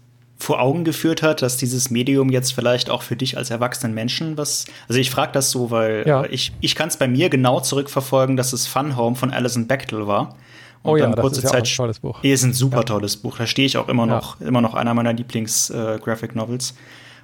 vor 0.41 0.61
Augen 0.61 0.85
geführt 0.85 1.23
hat, 1.23 1.43
dass 1.43 1.57
dieses 1.57 1.91
Medium 1.91 2.31
jetzt 2.31 2.53
vielleicht 2.53 2.91
auch 2.91 3.03
für 3.03 3.17
dich 3.17 3.37
als 3.37 3.51
erwachsenen 3.51 3.93
Menschen 3.95 4.37
was. 4.39 4.67
Also 4.89 5.01
ich 5.01 5.11
frage 5.11 5.33
das 5.33 5.51
so, 5.51 5.71
weil 5.73 6.05
Ja. 6.07 6.25
ich, 6.27 6.53
ich 6.61 6.77
kann 6.77 6.89
es 6.89 6.97
bei 6.97 7.09
mir 7.09 7.29
genau 7.29 7.59
zurückverfolgen, 7.61 8.37
dass 8.37 8.53
es 8.53 8.67
Fun 8.69 8.97
Home 8.97 9.17
von 9.17 9.33
Alison 9.33 9.67
Bechtel 9.67 10.07
war. 10.07 10.37
Und 10.85 10.93
Oh 10.93 10.97
ja, 10.97 11.09
das 11.11 11.33
ist 11.39 11.43
ja 11.43 11.51
auch 11.51 11.55
ein 11.57 11.65
tolles 11.65 11.99
Buch. 11.99 12.23
ist 12.23 12.45
ein 12.45 12.53
super 12.53 12.85
tolles 12.85 13.17
Buch. 13.17 13.37
Da 13.37 13.49
stehe 13.49 13.67
ich 13.67 13.77
auch 13.79 13.89
immer 13.89 14.07
Ja. 14.07 14.15
noch, 14.15 14.41
immer 14.41 14.61
noch 14.61 14.75
einer 14.75 14.95
meiner 14.95 15.13
Lieblings-Graphic 15.13 16.37
Novels. 16.37 16.71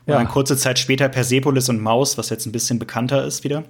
Und 0.07 0.13
Ja. 0.13 0.19
dann 0.19 0.27
kurze 0.29 0.57
Zeit 0.57 0.81
später 0.81 1.09
Persepolis 1.09 1.69
und 1.69 1.81
Maus, 1.81 2.19
was 2.19 2.31
jetzt 2.31 2.47
ein 2.47 2.53
bisschen 2.53 2.81
bekannter 2.81 3.25
ist 3.25 3.45
wieder. 3.45 3.63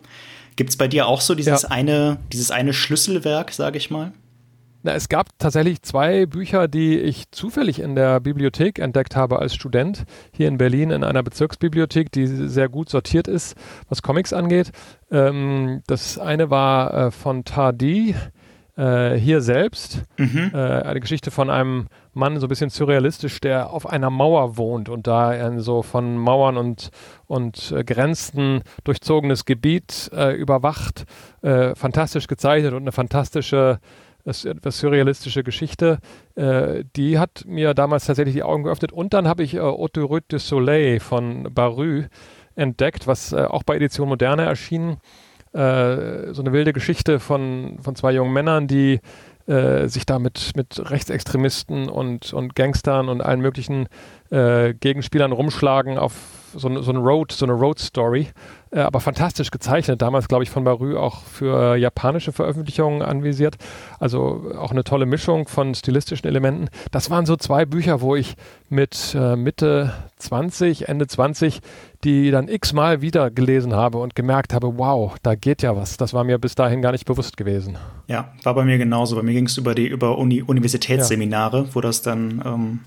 Gibt 0.57 0.71
es 0.71 0.77
bei 0.77 0.89
dir 0.89 1.07
auch 1.07 1.21
so 1.21 1.35
dieses 1.35 1.63
Ja. 1.63 1.71
eine, 1.71 2.19
dieses 2.33 2.51
eine 2.51 2.73
Schlüsselwerk, 2.73 3.53
sage 3.53 3.79
ich 3.79 3.91
mal? 3.91 4.13
Na, 4.87 4.93
es 4.93 5.09
gab 5.09 5.31
tatsächlich 5.39 5.81
zwei 5.81 6.27
Bücher, 6.27 6.69
die 6.69 6.99
ich 6.99 7.31
zufällig 7.31 7.81
in 7.81 7.95
der 7.95 8.21
Bibliothek 8.21 8.79
entdeckt 8.79 9.17
habe 9.17 9.39
als 9.39 9.55
Student 9.55 10.05
hier 10.31 10.47
in 10.47 10.59
Berlin 10.59 10.91
in 10.91 11.03
einer 11.05 11.23
Bezirksbibliothek, 11.23 12.13
die 12.13 12.27
sehr 12.27 12.69
gut 12.69 12.91
sortiert 12.91 13.27
ist, 13.27 13.57
was 13.89 14.03
Comics 14.03 14.35
angeht. 14.35 14.73
Ähm, 15.11 15.83
das 15.87 16.19
eine 16.19 16.51
war 16.51 16.93
äh, 17.07 17.11
von 17.11 17.45
Tardy, 17.45 18.15
äh, 18.77 19.15
hier 19.15 19.41
selbst, 19.41 20.03
mhm. 20.19 20.51
äh, 20.53 20.59
eine 20.59 21.01
Geschichte 21.01 21.31
von 21.31 21.49
einem 21.49 21.87
Mann, 22.15 22.39
so 22.39 22.47
ein 22.47 22.49
bisschen 22.49 22.71
surrealistisch, 22.71 23.41
der 23.41 23.71
auf 23.71 23.87
einer 23.87 24.11
Mauer 24.11 24.57
wohnt 24.57 24.89
und 24.89 25.07
da 25.07 25.29
ein 25.29 25.61
so 25.61 25.83
von 25.83 26.17
Mauern 26.17 26.57
und, 26.57 26.91
und 27.27 27.73
äh, 27.73 27.85
Grenzen 27.85 28.63
durchzogenes 28.85 29.45
Gebiet 29.45 30.11
äh, 30.15 30.33
überwacht. 30.35 31.05
Äh, 31.43 31.75
fantastisch 31.75 32.27
gezeichnet 32.27 32.73
und 32.73 32.83
eine 32.83 32.93
fantastische 32.93 33.79
das 34.25 34.45
etwas 34.45 34.79
surrealistische 34.79 35.45
Geschichte, 35.45 35.99
äh, 36.35 36.85
die 36.97 37.19
hat 37.19 37.45
mir 37.47 37.75
damals 37.75 38.07
tatsächlich 38.07 38.35
die 38.35 38.43
Augen 38.43 38.65
geöffnet. 38.65 38.91
Und 38.91 39.13
dann 39.13 39.29
habe 39.29 39.43
ich 39.43 39.55
äh, 39.55 39.61
Autoroute 39.61 40.27
du 40.29 40.39
Soleil 40.39 40.99
von 40.99 41.53
Barü 41.53 42.05
entdeckt, 42.55 43.07
was 43.07 43.33
äh, 43.33 43.45
auch 43.45 43.63
bei 43.63 43.77
Edition 43.77 44.09
Moderne 44.09 44.45
erschien. 44.45 44.97
Äh, 45.53 46.33
so 46.33 46.43
eine 46.43 46.53
wilde 46.53 46.73
Geschichte 46.73 47.21
von, 47.21 47.79
von 47.81 47.95
zwei 47.95 48.13
jungen 48.13 48.33
Männern, 48.33 48.67
die 48.67 49.01
äh, 49.47 49.89
sich 49.89 50.07
da 50.07 50.19
mit, 50.19 50.55
Rechtsextremisten 50.79 51.89
und, 51.89 52.33
und 52.33 52.55
Gangstern 52.55 53.09
und 53.09 53.21
allen 53.21 53.41
möglichen 53.41 53.89
äh, 54.31 54.75
Gegenspielern 54.75 55.33
rumschlagen 55.33 55.99
auf 55.99 56.15
so, 56.57 56.83
so 56.83 56.91
eine 56.91 57.01
Road, 57.01 57.33
so 57.33 57.47
eine 57.47 57.53
Road-Story. 57.53 58.29
Äh, 58.71 58.81
aber 58.81 59.01
fantastisch 59.01 59.51
gezeichnet. 59.51 60.03
Damals, 60.03 60.29
glaube 60.29 60.45
ich, 60.45 60.51
von 60.51 60.65
Barü 60.65 60.97
auch 60.97 61.23
für 61.23 61.77
japanische 61.77 62.33
Veröffentlichungen 62.33 63.03
anvisiert. 63.03 63.57
Also 63.99 64.53
auch 64.59 64.71
eine 64.71 64.85
tolle 64.85 65.07
Mischung 65.07 65.47
von 65.47 65.75
stilistischen 65.75 66.27
Elementen. 66.27 66.69
Das 66.91 67.11
waren 67.11 67.27
so 67.27 67.37
zwei 67.37 67.67
Bücher, 67.67 68.01
wo 68.01 68.17
ich 68.17 68.35
mit 68.69 69.15
äh, 69.15 69.37
Mitte 69.37 69.93
20, 70.17 70.89
Ende 70.89 71.07
20 71.07 71.61
die 72.05 72.31
dann 72.31 72.49
x-mal 72.49 73.01
wieder 73.01 73.31
gelesen 73.31 73.73
habe 73.75 73.99
und 73.99 74.15
gemerkt 74.15 74.53
habe, 74.53 74.79
wow, 74.79 75.15
da 75.23 75.35
geht 75.35 75.63
ja 75.63 75.75
was. 75.75 75.97
Das 75.97 76.13
war 76.13 76.23
mir 76.25 76.39
bis 76.39 76.55
dahin 76.55 76.83
gar 76.83 76.93
nicht 76.93 77.07
bewusst 77.07 77.37
gewesen. 77.37 77.79
Ja, 78.07 78.33
war 78.43 78.55
bei 78.55 78.65
mir 78.65 78.79
genauso. 78.79 79.17
Bei 79.17 79.23
mir 79.23 79.33
ging 79.33 79.47
es 79.47 79.57
über 79.57 79.75
die 79.75 79.87
über 79.87 80.19
Uni 80.19 80.43
Universitätsseminare, 80.43 81.63
ja. 81.63 81.75
wo 81.75 81.81
das 81.81 82.03
dann 82.03 82.43
ähm, 82.45 82.81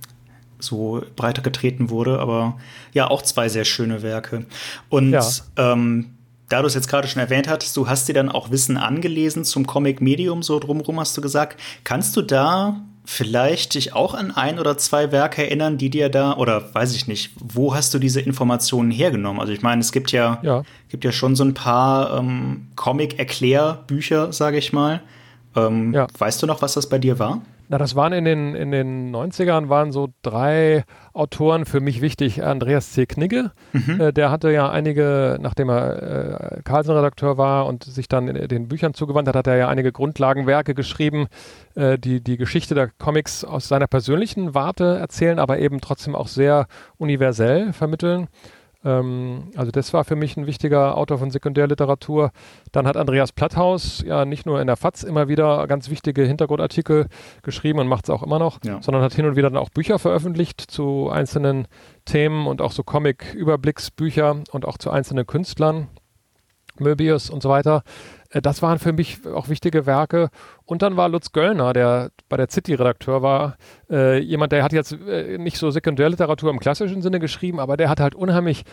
so 0.60 1.02
breiter 1.16 1.42
getreten 1.42 1.90
wurde. 1.90 2.20
Aber 2.20 2.58
ja, 2.94 3.10
auch 3.10 3.22
zwei 3.24 3.50
sehr 3.50 3.66
schöne 3.66 4.04
Werke. 4.04 4.46
Und 4.90 5.12
ja. 5.12 5.24
ähm, 5.58 6.14
da 6.50 6.62
du 6.62 6.68
es 6.68 6.76
jetzt 6.76 6.88
gerade 6.88 7.08
schon 7.08 7.22
erwähnt 7.22 7.48
hattest, 7.50 7.76
du 7.76 7.90
hast 7.90 8.08
dir 8.08 8.14
dann 8.14 8.30
auch 8.30 8.52
Wissen 8.52 8.78
angelesen 8.78 9.44
zum 9.44 9.68
Comic-Medium, 9.68 10.44
so 10.44 10.60
drumherum 10.60 11.00
hast 11.00 11.18
du 11.18 11.22
gesagt. 11.22 11.60
Kannst 11.84 12.16
du 12.16 12.22
da 12.22 12.82
vielleicht 13.10 13.74
dich 13.76 13.94
auch 13.94 14.14
an 14.14 14.32
ein 14.32 14.60
oder 14.60 14.78
zwei 14.78 15.14
Werke 15.14 15.42
erinnern, 15.42 15.78
die 15.78 15.90
dir 15.90 16.10
da, 16.10 16.36
oder 16.36 16.74
weiß 16.76 16.94
ich 16.94 17.08
nicht, 17.08 17.32
wo 17.40 17.74
hast 17.74 17.94
du 17.94 18.00
diese 18.00 18.20
Informationen 18.20 18.92
hergenommen? 18.92 19.40
Also 19.40 19.54
ich 19.54 19.62
meine, 19.62 19.80
es 19.80 19.94
gibt 19.94 20.12
ja, 20.12 20.40
ja. 20.44 20.64
gibt 20.90 21.06
ja 21.06 21.14
schon 21.14 21.34
so 21.34 21.46
ein 21.46 21.54
paar 21.54 22.20
ähm, 22.20 22.68
Comic-Erklärbücher, 22.76 24.34
sage 24.34 24.58
ich 24.58 24.74
mal. 24.74 25.00
Ähm, 25.56 25.94
ja. 25.94 26.08
Weißt 26.18 26.44
du 26.44 26.48
noch, 26.48 26.62
was 26.62 26.74
das 26.74 26.90
bei 26.90 27.00
dir 27.00 27.18
war? 27.18 27.42
Na, 27.70 27.78
das 27.78 27.96
waren 27.96 28.14
in 28.14 28.24
den, 28.24 28.56
in 28.56 28.72
den 28.72 29.14
90ern 29.14 29.68
waren 29.68 29.92
so 29.92 30.10
drei 30.22 30.86
Autoren 31.14 31.66
für 31.66 31.82
mich 31.82 32.02
wichtig. 32.02 32.44
Andreas 32.44 32.94
C. 32.94 33.06
Knigge, 33.06 33.52
mhm. 33.74 34.00
äh, 34.00 34.14
der 34.14 34.32
hatte 34.32 34.52
ja 34.52 34.70
einige, 34.70 35.38
nachdem 35.42 35.70
er 35.70 36.58
äh, 36.58 36.62
Carlsen-Redakteur 36.64 37.38
war 37.38 37.66
und 37.66 37.84
sich 37.84 38.08
dann 38.08 38.30
in, 38.30 38.48
den 38.48 38.70
Büchern 38.70 38.94
zugewandt 38.94 39.28
hat, 39.28 39.36
hat 39.36 39.48
er 39.48 39.58
ja 39.58 39.68
einige 39.68 39.92
Grundlagenwerke 39.92 40.76
geschrieben, 40.76 41.28
äh, 41.76 41.98
die 41.98 42.22
die 42.22 42.38
Geschichte 42.38 42.74
der 42.74 42.90
Comics 42.98 43.44
aus 43.44 43.68
seiner 43.68 43.88
persönlichen 43.88 44.54
Warte 44.54 44.98
erzählen, 44.98 45.38
aber 45.38 45.60
eben 45.60 45.82
trotzdem 45.82 46.16
auch 46.16 46.28
sehr 46.28 46.68
universell 46.98 47.74
vermitteln. 47.74 48.28
Ähm, 48.88 49.52
also 49.56 49.72
das 49.72 49.94
war 49.94 50.06
für 50.06 50.16
mich 50.16 50.38
ein 50.38 50.48
wichtiger 50.48 50.98
Autor 50.98 51.18
von 51.18 51.30
Sekundärliteratur. 51.30 52.32
Dann 52.72 52.88
hat 52.88 52.96
Andreas 52.96 53.34
Platthaus 53.34 54.02
ja 54.06 54.24
nicht 54.24 54.46
nur 54.46 54.62
in 54.62 54.68
der 54.68 54.78
FAZ 54.78 55.04
immer 55.04 55.28
wieder 55.28 55.68
ganz 55.68 55.90
wichtige 55.90 56.24
Hintergrundartikel 56.24 57.08
geschrieben 57.44 57.80
und 57.80 57.88
macht 57.88 58.06
es 58.06 58.10
auch 58.10 58.24
immer 58.24 58.40
noch, 58.40 58.60
ja. 58.64 58.82
sondern 58.82 59.04
hat 59.04 59.14
hin 59.14 59.26
und 59.26 59.36
wieder 59.36 59.50
dann 59.50 59.62
auch 59.62 59.70
Bücher 59.70 60.00
veröffentlicht 60.00 60.62
zu 60.62 61.10
einzelnen 61.10 61.68
Themen 62.06 62.48
und 62.48 62.62
auch 62.62 62.72
so 62.72 62.84
Comic-Überblicksbücher 62.84 64.44
und 64.52 64.66
auch 64.66 64.78
zu 64.78 64.90
einzelnen 64.90 65.28
Künstlern. 65.28 65.90
Möbius 66.80 67.32
und 67.32 67.42
so 67.42 67.50
weiter. 67.50 67.84
Äh, 68.38 68.42
das 68.42 68.62
waren 68.62 68.80
für 68.80 68.94
mich 68.94 69.26
auch 69.26 69.50
wichtige 69.50 69.86
Werke. 69.86 70.30
Und 70.66 70.82
dann 70.82 70.98
war 70.98 71.10
Lutz 71.10 71.32
Göllner, 71.32 71.74
der 71.74 72.12
bei 72.30 72.38
der 72.38 72.50
City-Redakteur 72.50 73.22
war, 73.22 73.58
äh, 73.90 74.20
jemand, 74.20 74.52
der 74.52 74.64
hat 74.64 74.74
jetzt 74.74 74.94
äh, 74.94 75.38
nicht 75.38 75.58
so 75.58 75.72
Sekundärliteratur 75.72 76.50
im 76.50 76.60
klassischen 76.60 77.02
Sinne 77.02 77.20
geschrieben, 77.20 77.60
aber 77.60 77.78
der 77.78 77.90
hat 77.90 78.00
halt 78.00 78.16
unheimlich 78.16 78.64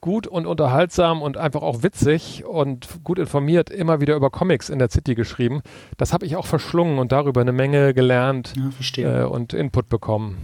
gut 0.00 0.26
und 0.26 0.46
unterhaltsam 0.46 1.22
und 1.22 1.36
einfach 1.36 1.62
auch 1.62 1.84
witzig 1.84 2.44
und 2.44 2.88
gut 3.04 3.20
informiert 3.20 3.70
immer 3.70 4.00
wieder 4.00 4.16
über 4.16 4.30
Comics 4.30 4.68
in 4.68 4.80
der 4.80 4.90
City 4.90 5.14
geschrieben. 5.14 5.62
Das 5.96 6.12
habe 6.12 6.26
ich 6.26 6.34
auch 6.34 6.46
verschlungen 6.46 6.98
und 6.98 7.12
darüber 7.12 7.40
eine 7.40 7.52
Menge 7.52 7.94
gelernt 7.94 8.52
ja, 8.96 9.22
äh, 9.22 9.24
und 9.24 9.52
Input 9.52 9.88
bekommen. 9.88 10.38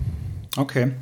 Okay. 0.57 0.93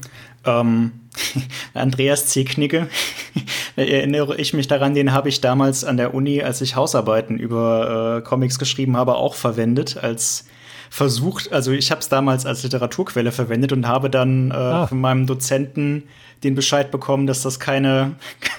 Ähm, 0.44 0.92
Andreas 1.74 2.26
C. 2.26 2.44
Knigge, 2.44 2.88
erinnere 3.76 4.36
ich 4.36 4.52
mich 4.52 4.68
daran, 4.68 4.94
den 4.94 5.12
habe 5.12 5.28
ich 5.28 5.40
damals 5.40 5.84
an 5.84 5.96
der 5.96 6.14
Uni, 6.14 6.42
als 6.42 6.60
ich 6.60 6.76
Hausarbeiten 6.76 7.38
über 7.38 8.18
äh, 8.18 8.22
Comics 8.22 8.58
geschrieben 8.58 8.96
habe, 8.96 9.16
auch 9.16 9.34
verwendet 9.34 9.96
als 9.96 10.46
versucht, 10.90 11.52
also 11.52 11.72
ich 11.72 11.90
habe 11.90 12.00
es 12.00 12.08
damals 12.08 12.46
als 12.46 12.62
Literaturquelle 12.62 13.32
verwendet 13.32 13.72
und 13.72 13.86
habe 13.86 14.08
dann 14.08 14.50
äh, 14.50 14.54
ah. 14.54 14.86
von 14.86 15.00
meinem 15.00 15.26
Dozenten 15.26 16.04
den 16.44 16.54
Bescheid 16.54 16.90
bekommen, 16.90 17.26
dass 17.26 17.42
das 17.42 17.58
keine, 17.58 18.14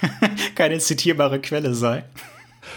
keine 0.54 0.78
zitierbare 0.78 1.40
Quelle 1.40 1.74
sei. 1.74 2.04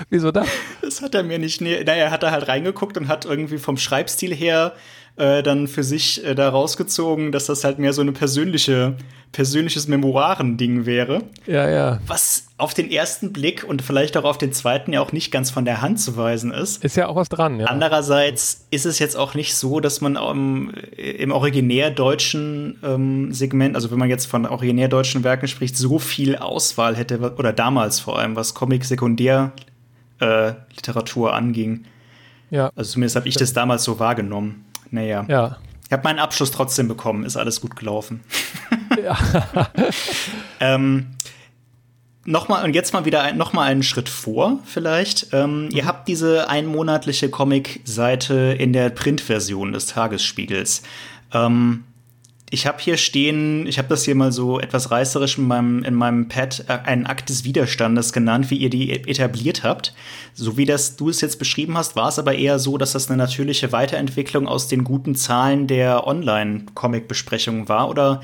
Wieso 0.10 0.32
das? 0.32 0.48
Das 0.82 1.02
hat 1.02 1.16
er 1.16 1.24
mir 1.24 1.38
nicht. 1.38 1.62
Nee, 1.62 1.84
naja, 1.84 2.06
er 2.06 2.12
hat 2.12 2.24
da 2.24 2.32
halt 2.32 2.48
reingeguckt 2.48 2.98
und 2.98 3.08
hat 3.08 3.26
irgendwie 3.26 3.58
vom 3.58 3.78
Schreibstil 3.78 4.34
her 4.34 4.74
äh, 5.22 5.44
dann 5.44 5.68
für 5.68 5.84
sich 5.84 6.26
äh, 6.26 6.34
da 6.34 6.50
rausgezogen, 6.50 7.32
dass 7.32 7.46
das 7.46 7.64
halt 7.64 7.78
mehr 7.78 7.94
so 7.94 8.02
eine 8.02 8.12
persönliche, 8.12 8.96
persönliches 9.32 9.88
Memoirending 9.88 10.88
wäre. 10.88 11.22
Ja, 11.46 11.70
ja. 11.70 12.00
Was 12.08 12.48
auf 12.58 12.74
den 12.74 12.90
ersten 12.90 13.32
Blick 13.32 13.64
und 13.64 13.84
vielleicht 13.84 14.18
auch 14.18 14.24
auf 14.24 14.40
den 14.40 14.52
zweiten 14.52 14.94
ja 14.94 15.02
auch 15.02 15.12
nicht 15.12 15.32
ganz 15.32 15.52
von 15.52 15.64
der 15.64 15.84
Hand 15.84 16.00
zu 16.00 16.18
weisen 16.18 16.50
ist. 16.52 16.84
Ist 16.84 16.98
ja 16.98 17.08
auch 17.08 17.16
was 17.16 17.30
dran, 17.30 17.60
ja. 17.60 17.68
Andererseits 17.68 18.66
ist 18.72 18.88
es 18.88 18.98
jetzt 18.98 19.16
auch 19.16 19.36
nicht 19.36 19.54
so, 19.54 19.80
dass 19.80 20.02
man 20.02 20.18
um, 20.18 20.72
im 20.98 21.32
originär 21.32 21.92
deutschen 21.92 22.80
ähm, 22.84 23.32
Segment, 23.32 23.76
also 23.76 23.92
wenn 23.92 24.00
man 24.00 24.10
jetzt 24.10 24.26
von 24.26 24.48
originär 24.48 24.88
deutschen 24.88 25.24
Werken 25.24 25.48
spricht, 25.48 25.78
so 25.78 26.00
viel 26.00 26.36
Auswahl 26.36 26.96
hätte, 26.96 27.36
oder 27.38 27.54
damals 27.54 28.00
vor 28.00 28.18
allem, 28.18 28.36
was 28.36 28.56
Comic-Sekundär-Literatur 28.56 31.30
äh, 31.30 31.34
anging. 31.34 31.86
Ja. 32.50 32.72
Also 32.76 32.94
zumindest 32.94 33.18
habe 33.18 33.28
ich 33.28 33.36
das 33.36 33.54
damals 33.54 33.84
so 33.84 34.00
wahrgenommen. 34.00 34.66
Naja. 34.92 35.26
Ja. 35.28 35.58
Ich 35.86 35.92
habe 35.92 36.04
meinen 36.04 36.20
Abschluss 36.20 36.52
trotzdem 36.52 36.88
bekommen, 36.88 37.26
ist 37.26 37.38
alles 37.38 37.62
gut 37.62 37.76
gelaufen. 37.76 38.22
Ja. 39.02 39.18
ähm, 40.60 41.16
Nochmal 42.24 42.64
und 42.66 42.76
jetzt 42.76 42.94
mal 42.94 43.04
wieder 43.06 43.24
ein, 43.24 43.38
noch 43.38 43.54
mal 43.54 43.64
einen 43.64 43.82
Schritt 43.82 44.08
vor, 44.08 44.60
vielleicht. 44.66 45.28
Ähm, 45.32 45.66
mhm. 45.66 45.72
Ihr 45.72 45.86
habt 45.86 46.08
diese 46.08 46.50
einmonatliche 46.50 47.30
Comic-Seite 47.30 48.56
in 48.60 48.74
der 48.74 48.90
Printversion 48.92 49.72
des 49.72 49.88
Tagesspiegels. 49.88 50.84
Ähm, 51.34 51.84
ich 52.54 52.68
habe 52.68 52.80
hier 52.82 52.98
stehen, 52.98 53.66
ich 53.66 53.78
habe 53.78 53.88
das 53.88 54.04
hier 54.04 54.14
mal 54.14 54.34
so 54.34 54.60
etwas 54.60 54.92
reißerisch 54.92 55.38
in 55.38 55.48
meinem, 55.48 55.84
in 55.84 55.96
meinem 55.96 56.28
Pad 56.28 56.66
äh, 56.68 56.74
einen 56.84 57.08
Akt 57.08 57.30
des 57.30 57.46
Widerstandes 57.46 58.12
genannt, 58.12 58.52
wie 58.52 58.58
ihr 58.58 58.70
die 58.70 58.92
etabliert 58.92 59.64
habt. 59.64 59.96
So 60.34 60.58
wie 60.58 60.66
das 60.66 60.98
du 60.98 61.08
es 61.10 61.22
jetzt 61.22 61.40
beschrieben 61.40 61.78
hast, 61.78 61.96
war 61.96 62.10
es 62.10 62.20
aber 62.20 62.36
eher 62.36 62.60
so, 62.60 62.78
dass 62.78 62.92
das 62.92 63.10
eine 63.10 63.18
natürliche 63.18 63.72
Weiterentwicklung 63.72 64.50
aus 64.50 64.68
den 64.68 64.84
guten 64.84 65.16
Zahlen 65.16 65.68
der 65.68 66.06
Online-Comic-Besprechungen 66.06 67.70
war? 67.70 67.90
Oder 67.90 68.22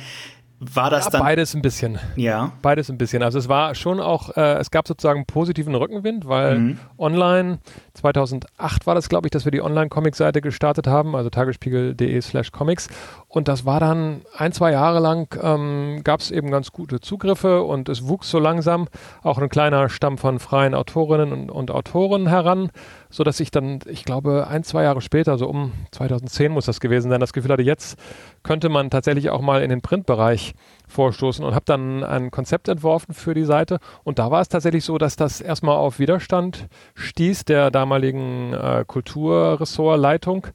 war 0.59 0.89
das 0.89 1.05
ja, 1.05 1.11
dann 1.11 1.21
beides 1.21 1.53
ein 1.53 1.61
bisschen. 1.61 1.99
Ja. 2.15 2.51
Beides 2.63 2.89
ein 2.89 2.97
bisschen. 2.97 3.21
Also 3.21 3.37
es 3.37 3.47
war 3.47 3.75
schon 3.75 3.99
auch, 3.99 4.35
äh, 4.35 4.55
es 4.55 4.71
gab 4.71 4.87
sozusagen 4.87 5.25
positiven 5.25 5.75
Rückenwind, 5.75 6.27
weil 6.27 6.57
mhm. 6.57 6.79
online 6.97 7.59
2008 7.93 8.87
war 8.87 8.95
das, 8.95 9.07
glaube 9.07 9.27
ich, 9.27 9.31
dass 9.31 9.45
wir 9.45 9.51
die 9.51 9.61
Online-Comic-Seite 9.61 10.41
gestartet 10.41 10.87
haben, 10.87 11.15
also 11.15 11.29
tagesspiegel.de/slash 11.29 12.51
comics. 12.51 12.89
Und 13.27 13.47
das 13.47 13.65
war 13.65 13.79
dann 13.79 14.21
ein, 14.35 14.51
zwei 14.51 14.71
Jahre 14.71 14.99
lang 14.99 15.27
ähm, 15.41 16.01
gab 16.03 16.21
es 16.21 16.31
eben 16.31 16.49
ganz 16.49 16.71
gute 16.71 17.01
Zugriffe 17.01 17.61
und 17.61 17.87
es 17.87 18.07
wuchs 18.07 18.29
so 18.31 18.39
langsam 18.39 18.87
auch 19.21 19.37
ein 19.37 19.49
kleiner 19.49 19.89
Stamm 19.89 20.17
von 20.17 20.39
freien 20.39 20.73
Autorinnen 20.73 21.33
und, 21.33 21.51
und 21.51 21.69
Autoren 21.69 22.27
heran 22.27 22.71
so 23.09 23.23
dass 23.23 23.39
ich 23.39 23.51
dann, 23.51 23.79
ich 23.85 24.05
glaube, 24.05 24.47
ein, 24.47 24.63
zwei 24.63 24.83
Jahre 24.83 25.01
später, 25.01 25.37
so 25.37 25.47
um 25.47 25.71
2010 25.91 26.51
muss 26.51 26.65
das 26.65 26.79
gewesen 26.79 27.09
sein, 27.09 27.19
das 27.19 27.33
Gefühl 27.33 27.51
hatte, 27.51 27.63
jetzt 27.63 27.97
könnte 28.43 28.69
man 28.69 28.89
tatsächlich 28.89 29.29
auch 29.29 29.41
mal 29.41 29.61
in 29.61 29.69
den 29.69 29.81
Printbereich 29.81 30.53
vorstoßen 30.87 31.43
und 31.43 31.53
habe 31.53 31.65
dann 31.65 32.03
ein 32.03 32.31
Konzept 32.31 32.67
entworfen 32.67 33.13
für 33.13 33.33
die 33.33 33.43
Seite. 33.43 33.79
Und 34.03 34.19
da 34.19 34.31
war 34.31 34.41
es 34.41 34.49
tatsächlich 34.49 34.85
so, 34.85 34.97
dass 34.97 35.15
das 35.15 35.41
erstmal 35.41 35.77
auf 35.77 35.99
Widerstand 35.99 36.67
stieß 36.95 37.45
der 37.45 37.71
damaligen 37.71 38.53
äh, 38.53 38.83
Kulturressortleitung 38.87 40.47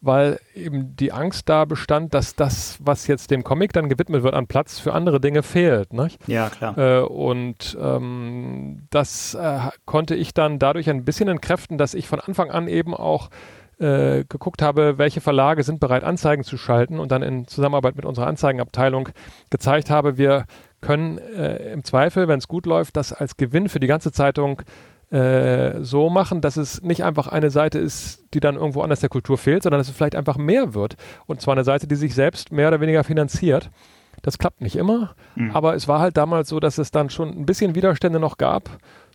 weil 0.00 0.40
eben 0.54 0.96
die 0.96 1.12
Angst 1.12 1.48
da 1.48 1.64
bestand, 1.64 2.14
dass 2.14 2.34
das, 2.34 2.78
was 2.82 3.06
jetzt 3.06 3.30
dem 3.30 3.44
Comic 3.44 3.72
dann 3.72 3.88
gewidmet 3.88 4.22
wird, 4.22 4.34
an 4.34 4.46
Platz 4.46 4.78
für 4.78 4.92
andere 4.92 5.20
Dinge 5.20 5.42
fehlt. 5.42 5.92
Nicht? 5.92 6.18
Ja, 6.26 6.48
klar. 6.48 6.78
Äh, 6.78 7.00
und 7.02 7.76
ähm, 7.80 8.86
das 8.90 9.34
äh, 9.34 9.58
konnte 9.84 10.14
ich 10.14 10.32
dann 10.34 10.58
dadurch 10.58 10.88
ein 10.88 11.04
bisschen 11.04 11.28
entkräften, 11.28 11.78
dass 11.78 11.94
ich 11.94 12.08
von 12.08 12.20
Anfang 12.20 12.50
an 12.50 12.68
eben 12.68 12.94
auch 12.94 13.30
äh, 13.80 14.24
geguckt 14.28 14.62
habe, 14.62 14.98
welche 14.98 15.20
Verlage 15.20 15.62
sind 15.62 15.80
bereit, 15.80 16.04
Anzeigen 16.04 16.44
zu 16.44 16.58
schalten 16.58 16.98
und 16.98 17.10
dann 17.12 17.22
in 17.22 17.46
Zusammenarbeit 17.46 17.96
mit 17.96 18.04
unserer 18.04 18.26
Anzeigenabteilung 18.26 19.08
gezeigt 19.48 19.90
habe, 19.90 20.18
wir 20.18 20.44
können 20.80 21.18
äh, 21.18 21.72
im 21.72 21.84
Zweifel, 21.84 22.28
wenn 22.28 22.38
es 22.38 22.48
gut 22.48 22.66
läuft, 22.66 22.96
das 22.96 23.12
als 23.12 23.36
Gewinn 23.36 23.68
für 23.68 23.80
die 23.80 23.86
ganze 23.86 24.12
Zeitung 24.12 24.62
äh, 25.10 25.82
so 25.82 26.08
machen, 26.08 26.40
dass 26.40 26.56
es 26.56 26.82
nicht 26.82 27.04
einfach 27.04 27.26
eine 27.26 27.50
Seite 27.50 27.78
ist, 27.78 28.24
die 28.32 28.40
dann 28.40 28.54
irgendwo 28.54 28.82
anders 28.82 29.00
der 29.00 29.08
Kultur 29.08 29.38
fehlt, 29.38 29.62
sondern 29.62 29.80
dass 29.80 29.88
es 29.88 29.96
vielleicht 29.96 30.14
einfach 30.14 30.36
mehr 30.36 30.74
wird. 30.74 30.96
Und 31.26 31.40
zwar 31.40 31.52
eine 31.52 31.64
Seite, 31.64 31.86
die 31.86 31.96
sich 31.96 32.14
selbst 32.14 32.52
mehr 32.52 32.68
oder 32.68 32.80
weniger 32.80 33.02
finanziert. 33.02 33.70
Das 34.22 34.38
klappt 34.38 34.60
nicht 34.60 34.76
immer, 34.76 35.14
mhm. 35.34 35.50
aber 35.52 35.74
es 35.74 35.88
war 35.88 36.00
halt 36.00 36.16
damals 36.16 36.48
so, 36.48 36.60
dass 36.60 36.78
es 36.78 36.90
dann 36.90 37.10
schon 37.10 37.30
ein 37.30 37.46
bisschen 37.46 37.74
Widerstände 37.74 38.20
noch 38.20 38.36
gab, 38.36 38.68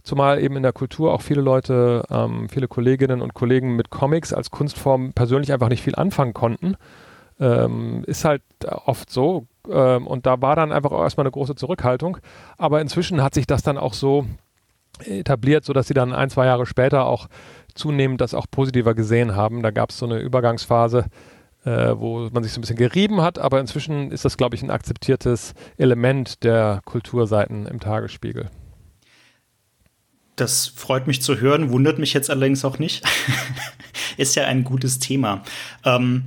zumal 0.03 0.41
eben 0.41 0.57
in 0.57 0.63
der 0.63 0.73
Kultur 0.73 1.13
auch 1.13 1.21
viele 1.21 1.41
Leute, 1.41 2.03
ähm, 2.09 2.49
viele 2.49 2.67
Kolleginnen 2.67 3.21
und 3.21 3.33
Kollegen 3.33 3.75
mit 3.75 3.89
Comics 3.89 4.33
als 4.33 4.51
Kunstform 4.51 5.13
persönlich 5.13 5.53
einfach 5.53 5.69
nicht 5.69 5.83
viel 5.83 5.95
anfangen 5.95 6.33
konnten. 6.33 6.75
Ähm, 7.39 8.03
ist 8.05 8.23
halt 8.25 8.41
oft 8.85 9.09
so. 9.09 9.45
Ähm, 9.69 10.07
und 10.07 10.25
da 10.25 10.41
war 10.41 10.55
dann 10.55 10.71
einfach 10.71 10.91
auch 10.91 11.03
erstmal 11.03 11.25
eine 11.25 11.31
große 11.31 11.55
Zurückhaltung. 11.55 12.17
Aber 12.57 12.79
inzwischen 12.81 13.21
hat 13.21 13.33
sich 13.33 13.45
das 13.45 13.61
dann 13.61 13.77
auch 13.77 13.93
so 13.93 14.25
etabliert, 15.03 15.65
sodass 15.65 15.87
sie 15.87 15.93
dann 15.93 16.13
ein, 16.13 16.29
zwei 16.29 16.45
Jahre 16.45 16.65
später 16.65 17.05
auch 17.05 17.27
zunehmend 17.73 18.21
das 18.21 18.33
auch 18.33 18.45
positiver 18.49 18.95
gesehen 18.95 19.35
haben. 19.35 19.61
Da 19.61 19.71
gab 19.71 19.89
es 19.89 19.97
so 19.97 20.05
eine 20.05 20.19
Übergangsphase, 20.19 21.05
äh, 21.65 21.93
wo 21.95 22.29
man 22.31 22.43
sich 22.43 22.53
so 22.53 22.59
ein 22.59 22.61
bisschen 22.61 22.77
gerieben 22.77 23.21
hat, 23.21 23.39
aber 23.39 23.59
inzwischen 23.59 24.11
ist 24.11 24.25
das, 24.25 24.37
glaube 24.37 24.55
ich, 24.55 24.63
ein 24.63 24.71
akzeptiertes 24.71 25.53
Element 25.77 26.43
der 26.43 26.81
Kulturseiten 26.85 27.65
im 27.65 27.79
Tagesspiegel. 27.79 28.49
Das 30.35 30.67
freut 30.67 31.07
mich 31.07 31.21
zu 31.21 31.39
hören, 31.39 31.71
wundert 31.71 31.97
mich 31.97 32.13
jetzt 32.13 32.29
allerdings 32.29 32.65
auch 32.65 32.77
nicht. 32.77 33.05
ist 34.17 34.35
ja 34.35 34.45
ein 34.45 34.63
gutes 34.63 34.99
Thema. 34.99 35.43
Ähm, 35.85 36.25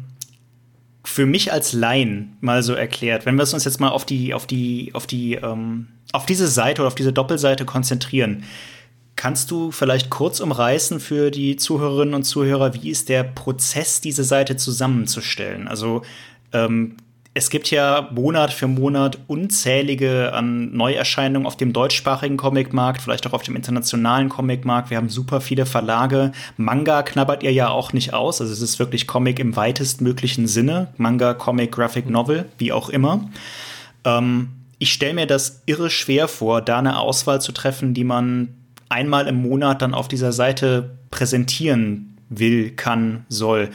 für 1.08 1.26
mich 1.26 1.52
als 1.52 1.72
Laien 1.72 2.36
mal 2.40 2.62
so 2.62 2.74
erklärt, 2.74 3.24
wenn 3.26 3.36
wir 3.36 3.42
es 3.42 3.54
uns 3.54 3.64
jetzt 3.64 3.80
mal 3.80 3.88
auf 3.88 4.04
die, 4.04 4.34
auf 4.34 4.46
die, 4.46 4.90
auf 4.94 5.06
die 5.06 5.34
ähm, 5.34 5.88
auf 6.12 6.26
diese 6.26 6.48
Seite 6.48 6.82
oder 6.82 6.88
auf 6.88 6.94
diese 6.94 7.12
Doppelseite 7.12 7.64
konzentrieren. 7.64 8.44
Kannst 9.16 9.50
du 9.50 9.72
vielleicht 9.72 10.10
kurz 10.10 10.40
umreißen 10.40 11.00
für 11.00 11.30
die 11.30 11.56
Zuhörerinnen 11.56 12.14
und 12.14 12.24
Zuhörer, 12.24 12.74
wie 12.74 12.90
ist 12.90 13.08
der 13.08 13.24
Prozess, 13.24 14.00
diese 14.00 14.22
Seite 14.22 14.56
zusammenzustellen? 14.56 15.66
Also 15.66 16.02
ähm, 16.52 16.96
es 17.38 17.50
gibt 17.50 17.70
ja 17.70 18.08
Monat 18.10 18.52
für 18.52 18.66
Monat 18.66 19.16
unzählige 19.28 20.32
an 20.34 20.72
Neuerscheinungen 20.76 21.46
auf 21.46 21.56
dem 21.56 21.72
deutschsprachigen 21.72 22.36
Comicmarkt, 22.36 23.00
vielleicht 23.00 23.28
auch 23.28 23.32
auf 23.32 23.44
dem 23.44 23.54
internationalen 23.54 24.28
Comicmarkt. 24.28 24.90
Wir 24.90 24.96
haben 24.96 25.08
super 25.08 25.40
viele 25.40 25.64
Verlage. 25.64 26.32
Manga 26.56 27.02
knabbert 27.04 27.44
ihr 27.44 27.52
ja 27.52 27.68
auch 27.68 27.92
nicht 27.92 28.12
aus. 28.12 28.40
Also 28.40 28.52
es 28.52 28.60
ist 28.60 28.80
wirklich 28.80 29.06
Comic 29.06 29.38
im 29.38 29.54
weitestmöglichen 29.54 30.48
Sinne. 30.48 30.88
Manga, 30.96 31.32
Comic, 31.32 31.70
Graphic 31.70 32.10
Novel, 32.10 32.46
wie 32.58 32.72
auch 32.72 32.88
immer. 32.88 33.28
Ähm, 34.04 34.48
ich 34.80 34.92
stelle 34.92 35.14
mir 35.14 35.26
das 35.26 35.62
irre 35.66 35.90
schwer 35.90 36.26
vor, 36.26 36.60
da 36.60 36.80
eine 36.80 36.98
Auswahl 36.98 37.40
zu 37.40 37.52
treffen, 37.52 37.94
die 37.94 38.04
man 38.04 38.48
einmal 38.88 39.28
im 39.28 39.40
Monat 39.42 39.80
dann 39.80 39.94
auf 39.94 40.08
dieser 40.08 40.32
Seite 40.32 40.98
präsentieren 41.12 42.16
will, 42.30 42.72
kann, 42.72 43.26
soll. 43.28 43.70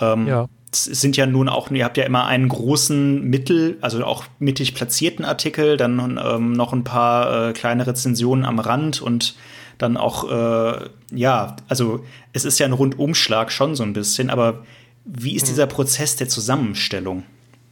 Ähm, 0.00 0.28
ja. 0.28 0.48
Es 0.70 0.84
sind 0.84 1.16
ja 1.16 1.26
nun 1.26 1.48
auch, 1.48 1.70
ihr 1.70 1.84
habt 1.84 1.96
ja 1.96 2.04
immer 2.04 2.26
einen 2.26 2.48
großen 2.48 3.22
Mittel, 3.22 3.78
also 3.80 4.04
auch 4.04 4.24
mittig 4.38 4.74
platzierten 4.74 5.24
Artikel, 5.24 5.76
dann 5.76 6.20
ähm, 6.22 6.52
noch 6.52 6.72
ein 6.72 6.84
paar 6.84 7.48
äh, 7.48 7.52
kleine 7.52 7.86
Rezensionen 7.86 8.44
am 8.44 8.58
Rand 8.58 9.00
und 9.00 9.36
dann 9.78 9.96
auch, 9.96 10.30
äh, 10.30 10.88
ja, 11.12 11.56
also 11.68 12.04
es 12.32 12.44
ist 12.44 12.58
ja 12.58 12.66
ein 12.66 12.72
Rundumschlag 12.72 13.50
schon 13.50 13.76
so 13.76 13.82
ein 13.82 13.92
bisschen, 13.92 14.28
aber 14.28 14.64
wie 15.04 15.34
ist 15.34 15.44
mhm. 15.44 15.48
dieser 15.48 15.66
Prozess 15.66 16.16
der 16.16 16.28
Zusammenstellung? 16.28 17.22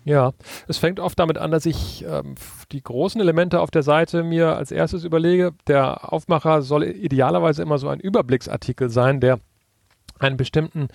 Ja, 0.05 0.33
es 0.69 0.79
fängt 0.79 1.01
oft 1.01 1.19
damit 1.19 1.37
an, 1.37 1.51
dass 1.51 1.67
ich 1.67 2.05
ähm, 2.09 2.37
die 2.71 2.81
großen 2.81 3.21
Elemente 3.21 3.61
auf 3.61 3.73
der 3.73 3.83
Seite 3.83 4.23
mir 4.23 4.55
als 4.55 4.71
erstes 4.71 5.03
überlege. 5.03 5.53
Der 5.67 6.13
Aufmacher 6.13 6.63
soll 6.63 6.85
idealerweise 6.85 7.61
immer 7.61 7.79
so 7.79 7.89
ein 7.89 7.99
Überblicksartikel 7.99 8.89
sein, 8.89 9.19
der 9.19 9.41
einen 10.19 10.37
bestimmten 10.37 10.89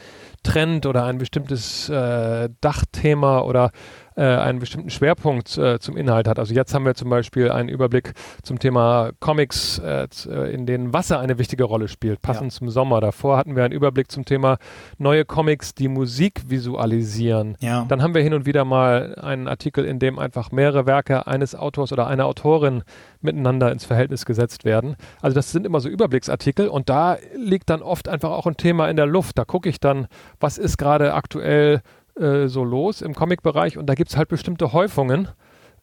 Trend 0.44 0.86
oder 0.86 1.06
ein 1.06 1.18
bestimmtes 1.18 1.90
äh, 1.90 2.50
Dachthema 2.62 3.40
oder 3.42 3.72
äh, 4.16 4.24
einen 4.24 4.60
bestimmten 4.60 4.90
Schwerpunkt 4.90 5.58
äh, 5.58 5.80
zum 5.80 5.98
Inhalt 5.98 6.28
hat. 6.28 6.40
Also 6.40 6.54
jetzt 6.54 6.74
haben 6.74 6.86
wir 6.86 6.96
zum 6.96 7.10
Beispiel 7.10 7.52
einen 7.52 7.70
Überblick 7.70 8.14
zum 8.44 8.60
Thema 8.60 9.12
Comics, 9.20 9.80
äh, 9.80 10.08
in 10.52 10.66
denen 10.66 10.94
Wasser 10.94 11.20
eine 11.20 11.38
wichtige 11.38 11.64
Rolle 11.64 11.88
spielt, 11.88 12.22
passend 12.22 12.52
ja. 12.52 12.58
zum 12.58 12.70
Sommer. 12.70 13.02
Davor 13.02 13.38
hatten 13.38 13.56
wir 13.56 13.64
einen 13.64 13.74
Überblick 13.74 14.12
zum 14.12 14.26
Thema 14.26 14.58
neue 14.98 15.26
Comics, 15.26 15.74
die 15.74 15.88
Musik 15.88 16.42
visualisieren. 16.48 17.58
Ja. 17.60 17.86
Dann 17.88 18.02
haben 18.02 18.14
wir 18.14 18.22
hin 18.22 18.34
und 18.34 18.46
wieder 18.46 18.66
mal 18.66 19.16
einen 19.16 19.48
Artikel, 19.48 19.86
in 19.86 20.00
dem 20.00 20.20
einfach 20.20 20.52
mehrere 20.52 20.86
Werke 20.86 21.28
eines 21.28 21.56
Autors 21.56 21.92
oder 21.94 22.08
einer 22.08 22.26
Autorin 22.26 22.84
miteinander 23.22 23.72
ins 23.72 23.86
Verhältnis 23.86 24.26
gesetzt 24.26 24.66
werden. 24.66 24.96
Also 25.22 25.36
das 25.36 25.52
sind 25.52 25.66
immer 25.66 25.80
so 25.80 25.90
Überblicksartikel 25.90 26.68
und 26.68 26.90
da 26.90 27.18
liegt 27.36 27.70
dann 27.70 27.82
oft 27.82 28.10
einfach 28.10 28.32
auch 28.32 28.48
ein 28.48 28.58
Thema 28.58 28.90
in 28.90 28.98
der 28.98 29.06
Luft. 29.06 29.38
Da 29.38 29.46
gucke 29.46 29.70
ich 29.70 29.80
dann, 29.80 30.08
was 30.40 30.58
ist 30.58 30.78
gerade 30.78 31.14
aktuell 31.14 31.82
äh, 32.20 32.48
so 32.48 32.64
los 32.64 33.02
im 33.02 33.14
Comic-Bereich 33.14 33.78
und 33.78 33.88
da 33.88 33.94
gibt 33.94 34.10
es 34.10 34.18
halt 34.18 34.30
bestimmte 34.30 34.74
Häufungen 34.74 35.30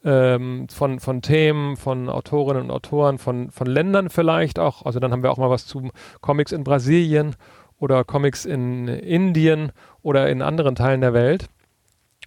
ähm, 0.04 0.68
von, 0.68 1.00
von 1.00 1.22
Themen, 1.22 1.76
von 1.76 2.08
Autorinnen 2.08 2.64
und 2.64 2.70
Autoren, 2.70 3.18
von, 3.18 3.50
von 3.50 3.66
Ländern 3.66 4.10
vielleicht 4.10 4.58
auch. 4.58 4.84
Also 4.84 5.00
dann 5.00 5.12
haben 5.12 5.22
wir 5.22 5.30
auch 5.30 5.38
mal 5.38 5.50
was 5.50 5.66
zu 5.66 5.90
Comics 6.20 6.52
in 6.52 6.64
Brasilien 6.64 7.36
oder 7.78 8.04
Comics 8.04 8.44
in 8.44 8.88
Indien 8.88 9.72
oder 10.02 10.28
in 10.28 10.42
anderen 10.42 10.74
Teilen 10.74 11.00
der 11.00 11.14
Welt. 11.14 11.48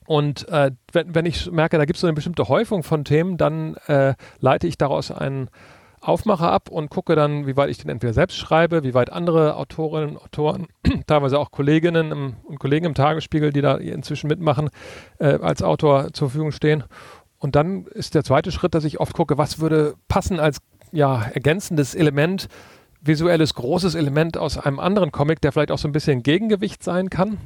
Und 0.05 0.47
äh, 0.49 0.71
wenn, 0.91 1.15
wenn 1.15 1.25
ich 1.25 1.51
merke, 1.51 1.77
da 1.77 1.85
gibt 1.85 1.97
es 1.97 2.01
so 2.01 2.07
eine 2.07 2.13
bestimmte 2.13 2.49
Häufung 2.49 2.83
von 2.83 3.05
Themen, 3.05 3.37
dann 3.37 3.75
äh, 3.87 4.15
leite 4.39 4.67
ich 4.67 4.77
daraus 4.77 5.11
einen 5.11 5.49
Aufmacher 6.01 6.51
ab 6.51 6.69
und 6.69 6.89
gucke 6.89 7.15
dann, 7.15 7.45
wie 7.45 7.55
weit 7.55 7.69
ich 7.69 7.77
den 7.77 7.89
entweder 7.89 8.13
selbst 8.13 8.37
schreibe, 8.37 8.83
wie 8.83 8.93
weit 8.93 9.11
andere 9.11 9.55
Autorinnen 9.55 10.11
und 10.11 10.23
Autoren, 10.23 10.67
teilweise 11.07 11.37
auch 11.39 11.51
Kolleginnen 11.51 12.11
im, 12.11 12.35
und 12.43 12.59
Kollegen 12.59 12.87
im 12.87 12.95
Tagesspiegel, 12.95 13.53
die 13.53 13.61
da 13.61 13.75
inzwischen 13.75 14.27
mitmachen, 14.27 14.69
äh, 15.19 15.37
als 15.39 15.61
Autor 15.61 16.11
zur 16.13 16.29
Verfügung 16.29 16.51
stehen. 16.51 16.83
Und 17.37 17.55
dann 17.55 17.85
ist 17.85 18.15
der 18.15 18.23
zweite 18.23 18.51
Schritt, 18.51 18.75
dass 18.75 18.83
ich 18.83 18.99
oft 18.99 19.13
gucke, 19.13 19.37
was 19.37 19.59
würde 19.59 19.95
passen 20.07 20.39
als 20.39 20.57
ja, 20.91 21.23
ergänzendes 21.33 21.95
Element, 21.95 22.47
visuelles 23.01 23.53
großes 23.53 23.95
Element 23.95 24.37
aus 24.37 24.57
einem 24.57 24.79
anderen 24.79 25.11
Comic, 25.11 25.41
der 25.41 25.51
vielleicht 25.51 25.71
auch 25.71 25.77
so 25.77 25.87
ein 25.87 25.91
bisschen 25.91 26.23
Gegengewicht 26.23 26.83
sein 26.83 27.09
kann. 27.09 27.37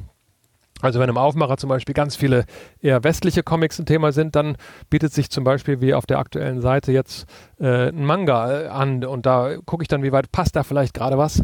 Also 0.86 1.00
wenn 1.00 1.10
im 1.10 1.18
Aufmacher 1.18 1.58
zum 1.58 1.70
Beispiel 1.70 1.94
ganz 1.94 2.16
viele 2.16 2.46
eher 2.82 3.04
westliche 3.04 3.44
Comics 3.44 3.80
ein 3.80 3.86
Thema 3.86 4.12
sind, 4.12 4.36
dann 4.36 4.58
bietet 4.90 5.14
sich 5.14 5.30
zum 5.30 5.44
Beispiel 5.44 5.82
wie 5.82 5.94
auf 5.94 6.06
der 6.06 6.20
aktuellen 6.20 6.62
Seite 6.62 6.92
jetzt 6.92 7.26
äh, 7.60 7.90
ein 7.90 8.06
Manga 8.06 8.62
äh, 8.62 8.68
an 8.68 9.04
und 9.04 9.26
da 9.26 9.58
gucke 9.66 9.84
ich 9.84 9.88
dann, 9.88 10.04
wie 10.04 10.12
weit 10.12 10.32
passt 10.32 10.56
da 10.56 10.64
vielleicht 10.64 10.94
gerade 10.94 11.18
was. 11.18 11.44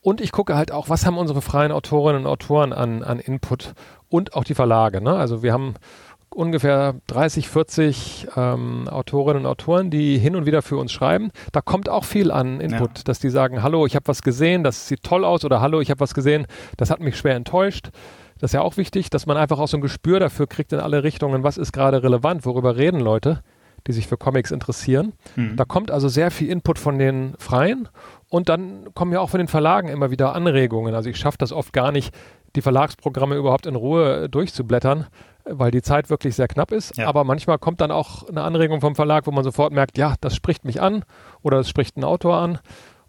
Und 0.00 0.20
ich 0.20 0.32
gucke 0.32 0.56
halt 0.56 0.72
auch, 0.72 0.88
was 0.88 1.06
haben 1.06 1.16
unsere 1.16 1.40
freien 1.42 1.70
Autorinnen 1.70 2.22
und 2.22 2.26
Autoren 2.26 2.72
an, 2.72 3.04
an 3.04 3.20
Input 3.20 3.74
und 4.08 4.34
auch 4.34 4.42
die 4.42 4.54
Verlage. 4.54 5.00
Ne? 5.00 5.14
Also 5.14 5.44
wir 5.44 5.52
haben 5.52 5.74
ungefähr 6.34 6.94
30, 7.06 7.48
40 7.48 8.28
ähm, 8.36 8.88
Autorinnen 8.88 9.44
und 9.44 9.46
Autoren, 9.46 9.90
die 9.90 10.18
hin 10.18 10.34
und 10.36 10.46
wieder 10.46 10.62
für 10.62 10.76
uns 10.76 10.92
schreiben. 10.92 11.30
Da 11.52 11.60
kommt 11.60 11.88
auch 11.88 12.04
viel 12.04 12.30
an 12.30 12.60
Input, 12.60 12.98
ja. 12.98 13.04
dass 13.04 13.18
die 13.20 13.30
sagen, 13.30 13.62
hallo, 13.62 13.86
ich 13.86 13.94
habe 13.94 14.08
was 14.08 14.22
gesehen, 14.22 14.64
das 14.64 14.88
sieht 14.88 15.02
toll 15.02 15.24
aus 15.24 15.44
oder 15.44 15.60
hallo, 15.60 15.80
ich 15.80 15.90
habe 15.90 16.00
was 16.00 16.14
gesehen, 16.14 16.46
das 16.76 16.90
hat 16.90 17.00
mich 17.00 17.16
schwer 17.16 17.36
enttäuscht. 17.36 17.90
Das 18.42 18.48
ist 18.48 18.54
ja 18.54 18.62
auch 18.62 18.76
wichtig, 18.76 19.08
dass 19.08 19.24
man 19.26 19.36
einfach 19.36 19.60
auch 19.60 19.68
so 19.68 19.76
ein 19.76 19.82
Gespür 19.82 20.18
dafür 20.18 20.48
kriegt 20.48 20.72
in 20.72 20.80
alle 20.80 21.04
Richtungen, 21.04 21.44
was 21.44 21.58
ist 21.58 21.70
gerade 21.70 22.02
relevant, 22.02 22.44
worüber 22.44 22.76
reden 22.76 22.98
Leute, 22.98 23.40
die 23.86 23.92
sich 23.92 24.08
für 24.08 24.16
Comics 24.16 24.50
interessieren. 24.50 25.12
Mhm. 25.36 25.54
Da 25.54 25.64
kommt 25.64 25.92
also 25.92 26.08
sehr 26.08 26.32
viel 26.32 26.50
Input 26.50 26.80
von 26.80 26.98
den 26.98 27.34
Freien 27.38 27.88
und 28.28 28.48
dann 28.48 28.92
kommen 28.94 29.12
ja 29.12 29.20
auch 29.20 29.30
von 29.30 29.38
den 29.38 29.46
Verlagen 29.46 29.86
immer 29.86 30.10
wieder 30.10 30.34
Anregungen. 30.34 30.92
Also 30.92 31.08
ich 31.08 31.18
schaffe 31.18 31.38
das 31.38 31.52
oft 31.52 31.72
gar 31.72 31.92
nicht, 31.92 32.12
die 32.56 32.62
Verlagsprogramme 32.62 33.36
überhaupt 33.36 33.64
in 33.64 33.76
Ruhe 33.76 34.28
durchzublättern, 34.28 35.06
weil 35.44 35.70
die 35.70 35.82
Zeit 35.82 36.10
wirklich 36.10 36.34
sehr 36.34 36.48
knapp 36.48 36.72
ist. 36.72 36.96
Ja. 36.96 37.06
Aber 37.06 37.22
manchmal 37.22 37.58
kommt 37.58 37.80
dann 37.80 37.92
auch 37.92 38.28
eine 38.28 38.42
Anregung 38.42 38.80
vom 38.80 38.96
Verlag, 38.96 39.28
wo 39.28 39.30
man 39.30 39.44
sofort 39.44 39.72
merkt, 39.72 39.96
ja, 39.98 40.16
das 40.20 40.34
spricht 40.34 40.64
mich 40.64 40.82
an 40.82 41.04
oder 41.42 41.60
es 41.60 41.68
spricht 41.68 41.96
ein 41.96 42.02
Autor 42.02 42.38
an. 42.38 42.58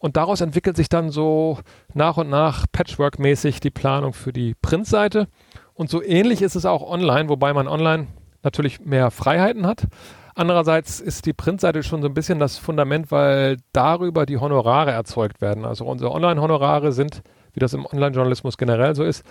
Und 0.04 0.18
daraus 0.18 0.42
entwickelt 0.42 0.76
sich 0.76 0.90
dann 0.90 1.12
so 1.12 1.60
nach 1.94 2.18
und 2.18 2.30
nach 2.30 2.66
Patchwork-mäßig 2.74 3.62
die 3.62 3.70
Planung 3.70 4.12
für 4.12 4.34
die 4.34 4.54
Printseite. 4.54 5.30
Und 5.76 5.90
so 5.90 6.04
ähnlich 6.04 6.42
ist 6.42 6.58
es 6.58 6.66
auch 6.66 6.82
online, 6.82 7.30
wobei 7.30 7.54
man 7.54 7.70
online 7.70 8.08
natürlich 8.42 8.82
mehr 8.82 9.12
Freiheiten 9.12 9.66
hat. 9.66 9.88
Andererseits 10.36 11.00
ist 11.00 11.26
die 11.26 11.32
Printseite 11.32 11.84
schon 11.84 12.02
so 12.02 12.10
ein 12.10 12.14
bisschen 12.14 12.38
das 12.38 12.58
Fundament, 12.58 13.12
weil 13.12 13.60
darüber 13.72 14.26
die 14.26 14.38
Honorare 14.38 14.92
erzeugt 14.92 15.40
werden. 15.40 15.64
Also 15.64 15.86
unsere 15.86 16.12
Online-Honorare 16.12 16.92
sind, 16.92 17.22
wie 17.54 17.62
das 17.62 17.74
im 17.74 17.86
Online-Journalismus 17.86 18.58
generell 18.58 18.96
so 18.96 19.06
ist, 19.06 19.24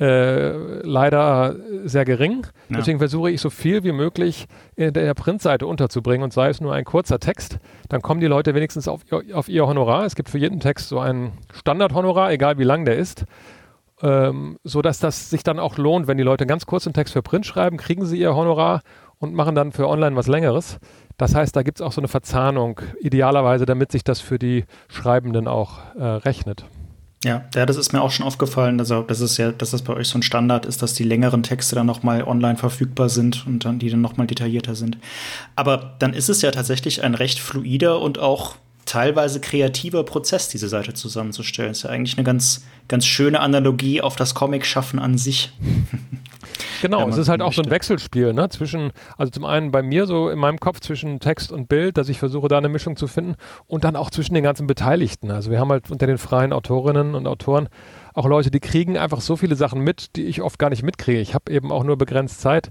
äh, 0.00 0.82
leider 0.82 1.56
sehr 1.84 2.04
gering. 2.04 2.46
Ja. 2.68 2.78
Deswegen 2.78 2.98
versuche 2.98 3.30
ich 3.30 3.40
so 3.40 3.50
viel 3.50 3.84
wie 3.84 3.92
möglich 3.92 4.46
in 4.76 4.92
der 4.92 5.14
Printseite 5.14 5.66
unterzubringen 5.66 6.24
und 6.24 6.32
sei 6.32 6.48
es 6.48 6.60
nur 6.60 6.74
ein 6.74 6.84
kurzer 6.84 7.20
Text, 7.20 7.58
dann 7.88 8.02
kommen 8.02 8.20
die 8.20 8.26
Leute 8.26 8.54
wenigstens 8.54 8.88
auf, 8.88 9.02
auf 9.32 9.48
ihr 9.48 9.66
Honorar. 9.66 10.04
Es 10.04 10.14
gibt 10.14 10.28
für 10.28 10.38
jeden 10.38 10.60
Text 10.60 10.88
so 10.88 10.98
ein 10.98 11.32
Standardhonorar, 11.52 12.32
egal 12.32 12.58
wie 12.58 12.64
lang 12.64 12.84
der 12.84 12.96
ist. 12.96 13.24
Ähm, 14.02 14.58
so 14.64 14.82
dass 14.82 14.98
das 14.98 15.30
sich 15.30 15.44
dann 15.44 15.60
auch 15.60 15.78
lohnt, 15.78 16.08
wenn 16.08 16.18
die 16.18 16.24
Leute 16.24 16.46
ganz 16.46 16.66
kurz 16.66 16.86
einen 16.86 16.94
Text 16.94 17.12
für 17.12 17.22
Print 17.22 17.46
schreiben, 17.46 17.76
kriegen 17.76 18.04
sie 18.04 18.18
ihr 18.18 18.34
Honorar 18.34 18.80
und 19.18 19.34
machen 19.34 19.54
dann 19.54 19.70
für 19.70 19.88
online 19.88 20.16
was 20.16 20.26
längeres. 20.26 20.78
Das 21.16 21.34
heißt, 21.34 21.54
da 21.54 21.62
gibt 21.62 21.78
es 21.78 21.82
auch 21.86 21.92
so 21.92 22.00
eine 22.00 22.08
Verzahnung, 22.08 22.80
idealerweise, 23.00 23.66
damit 23.66 23.92
sich 23.92 24.02
das 24.02 24.20
für 24.20 24.38
die 24.38 24.64
Schreibenden 24.88 25.46
auch 25.46 25.78
äh, 25.96 26.02
rechnet. 26.02 26.66
Ja, 27.24 27.42
ja, 27.54 27.64
das 27.64 27.78
ist 27.78 27.94
mir 27.94 28.02
auch 28.02 28.10
schon 28.10 28.26
aufgefallen, 28.26 28.78
also 28.78 29.02
das 29.02 29.20
ist 29.20 29.38
ja, 29.38 29.50
dass 29.50 29.70
das 29.70 29.80
bei 29.80 29.94
euch 29.94 30.08
so 30.08 30.18
ein 30.18 30.22
Standard 30.22 30.66
ist, 30.66 30.82
dass 30.82 30.92
die 30.92 31.04
längeren 31.04 31.42
Texte 31.42 31.74
dann 31.74 31.86
nochmal 31.86 32.22
online 32.22 32.56
verfügbar 32.56 33.08
sind 33.08 33.46
und 33.46 33.64
dann 33.64 33.78
die 33.78 33.88
dann 33.88 34.02
nochmal 34.02 34.26
detaillierter 34.26 34.74
sind. 34.74 34.98
Aber 35.56 35.96
dann 36.00 36.12
ist 36.12 36.28
es 36.28 36.42
ja 36.42 36.50
tatsächlich 36.50 37.02
ein 37.02 37.14
recht 37.14 37.38
fluider 37.38 38.00
und 38.00 38.18
auch 38.18 38.56
teilweise 38.94 39.40
kreativer 39.40 40.04
Prozess, 40.04 40.48
diese 40.48 40.68
Seite 40.68 40.94
zusammenzustellen. 40.94 41.70
Das 41.70 41.78
ist 41.78 41.82
ja 41.82 41.90
eigentlich 41.90 42.16
eine 42.16 42.24
ganz, 42.24 42.64
ganz 42.86 43.04
schöne 43.04 43.40
Analogie 43.40 44.00
auf 44.00 44.14
das 44.14 44.34
Comic-Schaffen 44.34 44.98
an 45.00 45.18
sich. 45.18 45.52
Genau, 46.82 47.08
es 47.08 47.16
ist 47.16 47.30
halt 47.30 47.40
auch 47.40 47.54
so 47.54 47.62
ein 47.62 47.70
Wechselspiel, 47.70 48.34
ne? 48.34 48.48
Zwischen, 48.50 48.92
also 49.16 49.30
zum 49.30 49.46
einen 49.46 49.70
bei 49.70 49.82
mir 49.82 50.06
so 50.06 50.28
in 50.28 50.38
meinem 50.38 50.60
Kopf 50.60 50.80
zwischen 50.80 51.18
Text 51.18 51.50
und 51.50 51.66
Bild, 51.66 51.96
dass 51.96 52.10
ich 52.10 52.18
versuche, 52.18 52.46
da 52.46 52.58
eine 52.58 52.68
Mischung 52.68 52.96
zu 52.96 53.06
finden 53.06 53.36
und 53.66 53.84
dann 53.84 53.96
auch 53.96 54.10
zwischen 54.10 54.34
den 54.34 54.44
ganzen 54.44 54.66
Beteiligten. 54.66 55.30
Also 55.30 55.50
wir 55.50 55.58
haben 55.58 55.70
halt 55.70 55.90
unter 55.90 56.06
den 56.06 56.18
freien 56.18 56.52
Autorinnen 56.52 57.14
und 57.14 57.26
Autoren 57.26 57.68
auch 58.14 58.26
Leute, 58.26 58.50
die 58.52 58.60
kriegen 58.60 58.96
einfach 58.96 59.20
so 59.20 59.36
viele 59.36 59.56
Sachen 59.56 59.80
mit, 59.80 60.14
die 60.14 60.24
ich 60.24 60.40
oft 60.40 60.58
gar 60.58 60.70
nicht 60.70 60.84
mitkriege. 60.84 61.20
Ich 61.20 61.34
habe 61.34 61.50
eben 61.52 61.72
auch 61.72 61.82
nur 61.82 61.98
begrenzt 61.98 62.40
Zeit 62.40 62.70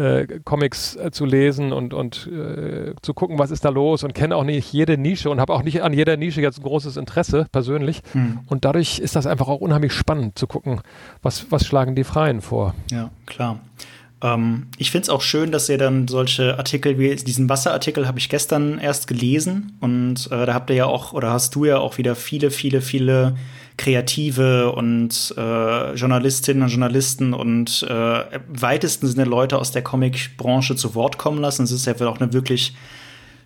äh, 0.00 0.40
Comics 0.44 0.96
äh, 0.96 1.10
zu 1.10 1.26
lesen 1.26 1.72
und, 1.72 1.92
und 1.92 2.26
äh, 2.26 2.94
zu 3.02 3.12
gucken, 3.12 3.38
was 3.38 3.50
ist 3.50 3.64
da 3.64 3.68
los 3.68 4.02
und 4.02 4.14
kenne 4.14 4.34
auch 4.34 4.44
nicht 4.44 4.72
jede 4.72 4.96
Nische 4.96 5.30
und 5.30 5.40
habe 5.40 5.52
auch 5.52 5.62
nicht 5.62 5.82
an 5.82 5.92
jeder 5.92 6.16
Nische 6.16 6.40
jetzt 6.40 6.58
ein 6.58 6.62
großes 6.62 6.96
Interesse 6.96 7.46
persönlich. 7.52 8.00
Hm. 8.12 8.40
Und 8.46 8.64
dadurch 8.64 8.98
ist 8.98 9.14
das 9.14 9.26
einfach 9.26 9.48
auch 9.48 9.60
unheimlich 9.60 9.92
spannend 9.92 10.38
zu 10.38 10.46
gucken, 10.46 10.80
was, 11.22 11.50
was 11.50 11.66
schlagen 11.66 11.94
die 11.94 12.04
Freien 12.04 12.40
vor. 12.40 12.74
Ja, 12.90 13.10
klar. 13.26 13.60
Ähm, 14.22 14.68
ich 14.78 14.90
finde 14.90 15.02
es 15.04 15.08
auch 15.10 15.22
schön, 15.22 15.52
dass 15.52 15.68
ihr 15.68 15.78
dann 15.78 16.08
solche 16.08 16.56
Artikel 16.56 16.98
wie 16.98 17.14
diesen 17.14 17.48
Wasserartikel 17.48 18.06
habe 18.06 18.18
ich 18.18 18.28
gestern 18.28 18.78
erst 18.78 19.06
gelesen 19.06 19.76
und 19.80 20.28
äh, 20.30 20.46
da 20.46 20.54
habt 20.54 20.70
ihr 20.70 20.76
ja 20.76 20.86
auch 20.86 21.12
oder 21.12 21.30
hast 21.30 21.54
du 21.54 21.66
ja 21.66 21.78
auch 21.78 21.98
wieder 21.98 22.16
viele, 22.16 22.50
viele, 22.50 22.80
viele 22.80 23.36
Kreative 23.80 24.72
und 24.72 25.34
äh, 25.38 25.94
Journalistinnen 25.94 26.64
und 26.64 26.68
Journalisten 26.68 27.32
und 27.32 27.82
äh, 27.88 28.40
weitesten 28.46 29.06
Sinne 29.06 29.24
Leute 29.24 29.56
aus 29.58 29.72
der 29.72 29.80
Comic-Branche 29.80 30.76
zu 30.76 30.94
Wort 30.94 31.16
kommen 31.16 31.40
lassen. 31.40 31.62
Es 31.62 31.72
ist 31.72 31.86
ja 31.86 31.94
auch 32.06 32.20
eine 32.20 32.34
wirklich 32.34 32.74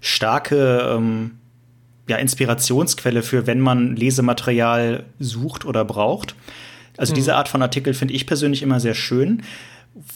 starke 0.01 0.91
ähm, 0.91 1.39
ja, 2.09 2.17
Inspirationsquelle 2.17 3.23
für, 3.23 3.47
wenn 3.47 3.61
man 3.61 3.95
Lesematerial 3.95 5.05
sucht 5.21 5.65
oder 5.65 5.85
braucht. 5.85 6.35
Also 6.97 7.13
mhm. 7.13 7.17
diese 7.17 7.35
Art 7.35 7.49
von 7.49 7.63
Artikel 7.63 7.95
finde 7.95 8.15
ich 8.15 8.27
persönlich 8.27 8.63
immer 8.63 8.81
sehr 8.81 8.95
schön 8.95 9.43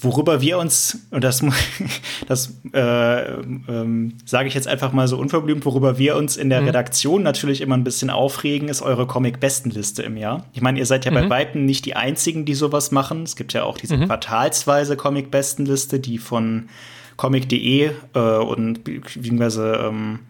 worüber 0.01 0.41
wir 0.41 0.59
uns, 0.59 1.07
und 1.11 1.23
das, 1.23 1.45
das 2.27 2.59
äh, 2.73 3.33
ähm, 3.33 4.14
sage 4.25 4.49
ich 4.49 4.55
jetzt 4.55 4.67
einfach 4.67 4.93
mal 4.93 5.07
so 5.07 5.19
unverblümt, 5.19 5.64
worüber 5.64 5.99
wir 5.99 6.17
uns 6.17 6.37
in 6.37 6.51
der 6.51 6.61
mhm. 6.61 6.69
Redaktion 6.69 7.23
natürlich 7.23 7.61
immer 7.61 7.77
ein 7.77 7.85
bisschen 7.85 8.11
aufregen, 8.11 8.69
ist 8.69 8.83
eure 8.83 9.07
Comic-Bestenliste 9.07 10.03
im 10.03 10.17
Jahr. 10.17 10.45
Ich 10.53 10.62
meine, 10.62 10.79
ihr 10.79 10.87
seid 10.87 11.05
ja 11.05 11.11
mhm. 11.11 11.14
bei 11.14 11.31
Weitem 11.31 11.64
nicht 11.64 11.85
die 11.87 11.95
Einzigen, 11.95 12.45
die 12.45 12.55
sowas 12.55 12.91
machen. 12.91 13.23
Es 13.23 13.37
gibt 13.37 13.53
ja 13.53 13.64
auch 13.64 13.79
diese 13.79 13.97
mhm. 13.97 14.07
quartalsweise 14.07 14.97
Comic-Bestenliste, 14.97 16.01
die 16.01 16.19
von 16.19 16.69
comic.de 17.17 17.91
äh, 18.14 18.19
und 18.19 18.85
beziehungsweise 18.85 19.88
ähm, 19.88 20.21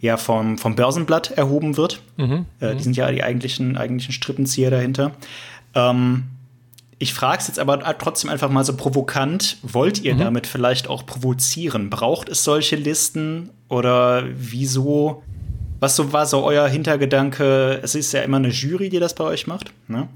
ja 0.00 0.16
vom, 0.16 0.58
vom 0.58 0.76
Börsenblatt 0.76 1.30
erhoben 1.32 1.76
wird. 1.76 2.00
Mhm. 2.16 2.46
Äh, 2.60 2.70
die 2.70 2.74
mhm. 2.74 2.78
sind 2.80 2.96
ja 2.96 3.10
die 3.10 3.22
eigentlichen, 3.22 3.76
eigentlichen 3.76 4.12
Strippenzieher 4.12 4.70
dahinter. 4.70 5.12
Ähm, 5.74 6.24
ich 6.98 7.12
frage 7.12 7.38
es 7.40 7.48
jetzt 7.48 7.58
aber 7.58 7.80
trotzdem 7.98 8.30
einfach 8.30 8.48
mal 8.48 8.64
so 8.64 8.76
provokant. 8.76 9.58
Wollt 9.62 10.02
ihr 10.02 10.14
mhm. 10.14 10.20
damit 10.20 10.46
vielleicht 10.46 10.88
auch 10.88 11.04
provozieren? 11.04 11.90
Braucht 11.90 12.28
es 12.28 12.44
solche 12.44 12.76
Listen 12.76 13.50
oder 13.68 14.24
wieso? 14.34 15.22
Was 15.80 15.96
so 15.96 16.12
war 16.12 16.26
so 16.26 16.42
euer 16.44 16.66
Hintergedanke? 16.68 17.80
Es 17.82 17.94
ist 17.94 18.12
ja 18.12 18.22
immer 18.22 18.38
eine 18.38 18.48
Jury, 18.48 18.88
die 18.88 19.00
das 19.00 19.14
bei 19.14 19.24
euch 19.24 19.46
macht. 19.46 19.72
Ne? 19.88 20.08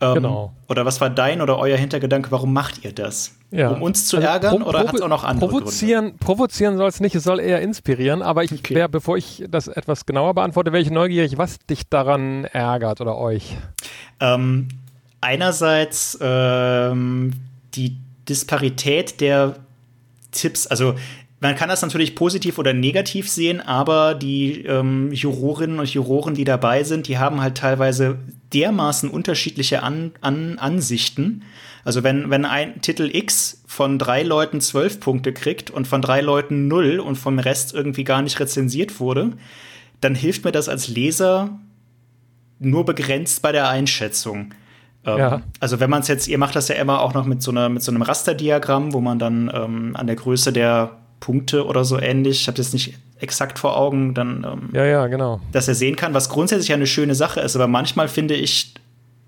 Ähm, 0.00 0.14
genau. 0.14 0.52
Oder 0.68 0.84
was 0.84 1.00
war 1.00 1.08
dein 1.10 1.40
oder 1.40 1.58
euer 1.58 1.76
Hintergedanke? 1.76 2.30
Warum 2.30 2.52
macht 2.52 2.84
ihr 2.84 2.92
das? 2.92 3.34
Ja. 3.50 3.70
Um 3.70 3.82
uns 3.82 4.06
zu 4.06 4.18
also 4.18 4.28
ärgern 4.28 4.62
oder 4.62 4.80
hat 4.80 4.94
es 4.94 5.00
auch 5.00 5.08
noch 5.08 5.24
andere 5.24 5.48
provozieren, 5.48 6.06
Gründe? 6.06 6.18
Provozieren 6.18 6.76
soll 6.76 6.88
es 6.88 7.00
nicht, 7.00 7.14
es 7.14 7.24
soll 7.24 7.40
eher 7.40 7.62
inspirieren. 7.62 8.22
Aber 8.22 8.44
ich 8.44 8.52
okay. 8.52 8.74
wär, 8.74 8.88
bevor 8.88 9.16
ich 9.16 9.44
das 9.48 9.68
etwas 9.68 10.04
genauer 10.04 10.34
beantworte, 10.34 10.72
wäre 10.72 10.82
ich 10.82 10.90
neugierig, 10.90 11.38
was 11.38 11.58
dich 11.70 11.88
daran 11.88 12.44
ärgert 12.44 13.00
oder 13.00 13.16
euch. 13.16 13.56
Ähm, 14.20 14.68
einerseits 15.20 16.18
ähm, 16.20 17.32
die 17.74 17.96
Disparität 18.28 19.20
der 19.20 19.56
Tipps, 20.30 20.66
also 20.66 20.94
man 21.40 21.54
kann 21.54 21.68
das 21.68 21.82
natürlich 21.82 22.16
positiv 22.16 22.58
oder 22.58 22.72
negativ 22.72 23.28
sehen, 23.28 23.60
aber 23.60 24.14
die 24.14 24.64
ähm, 24.64 25.12
Jurorinnen 25.12 25.78
und 25.78 25.88
Juroren, 25.88 26.34
die 26.34 26.44
dabei 26.44 26.82
sind, 26.82 27.06
die 27.06 27.18
haben 27.18 27.40
halt 27.40 27.56
teilweise 27.56 28.18
dermaßen 28.52 29.08
unterschiedliche 29.08 29.82
An 29.82 30.12
An 30.20 30.58
Ansichten. 30.58 31.44
Also 31.84 32.02
wenn, 32.02 32.28
wenn 32.28 32.44
ein 32.44 32.82
Titel 32.82 33.08
X 33.12 33.62
von 33.66 33.98
drei 33.98 34.24
Leuten 34.24 34.60
zwölf 34.60 34.98
Punkte 34.98 35.32
kriegt 35.32 35.70
und 35.70 35.86
von 35.86 36.02
drei 36.02 36.20
Leuten 36.20 36.66
null 36.66 36.98
und 36.98 37.16
vom 37.16 37.38
Rest 37.38 37.72
irgendwie 37.72 38.04
gar 38.04 38.20
nicht 38.20 38.40
rezensiert 38.40 38.98
wurde, 38.98 39.32
dann 40.00 40.14
hilft 40.14 40.44
mir 40.44 40.52
das 40.52 40.68
als 40.68 40.88
Leser 40.88 41.58
nur 42.58 42.84
begrenzt 42.84 43.42
bei 43.42 43.52
der 43.52 43.68
Einschätzung. 43.68 44.52
Ähm, 45.04 45.18
ja. 45.18 45.42
Also 45.60 45.80
wenn 45.80 45.90
man 45.90 46.00
es 46.00 46.08
jetzt, 46.08 46.28
ihr 46.28 46.38
macht 46.38 46.56
das 46.56 46.68
ja 46.68 46.76
immer 46.76 47.00
auch 47.00 47.14
noch 47.14 47.24
mit 47.24 47.42
so, 47.42 47.50
einer, 47.50 47.68
mit 47.68 47.82
so 47.82 47.90
einem 47.90 48.02
Rasterdiagramm, 48.02 48.92
wo 48.92 49.00
man 49.00 49.18
dann 49.18 49.50
ähm, 49.52 49.96
an 49.96 50.06
der 50.06 50.16
Größe 50.16 50.52
der 50.52 50.92
Punkte 51.20 51.66
oder 51.66 51.84
so 51.84 51.98
ähnlich, 51.98 52.42
ich 52.42 52.46
habe 52.46 52.56
das 52.56 52.72
nicht 52.72 52.94
exakt 53.18 53.58
vor 53.58 53.76
Augen, 53.76 54.14
dann 54.14 54.44
ähm, 54.44 54.68
ja, 54.72 54.84
ja, 54.84 55.06
genau. 55.08 55.40
dass 55.52 55.66
er 55.68 55.74
sehen 55.74 55.96
kann, 55.96 56.14
was 56.14 56.28
grundsätzlich 56.28 56.72
eine 56.72 56.86
schöne 56.86 57.14
Sache 57.14 57.40
ist. 57.40 57.56
Aber 57.56 57.66
manchmal 57.66 58.08
finde 58.08 58.34
ich, 58.34 58.74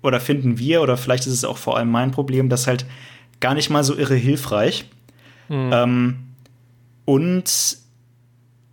oder 0.01 0.19
finden 0.19 0.57
wir, 0.57 0.81
oder 0.81 0.97
vielleicht 0.97 1.27
ist 1.27 1.33
es 1.33 1.43
auch 1.43 1.57
vor 1.57 1.77
allem 1.77 1.91
mein 1.91 2.11
Problem, 2.11 2.47
das 2.49 2.67
halt 2.67 2.85
gar 3.39 3.53
nicht 3.53 3.69
mal 3.69 3.83
so 3.83 3.95
irre 3.97 4.15
hilfreich. 4.15 4.85
Mhm. 5.49 6.15
Und 7.03 7.77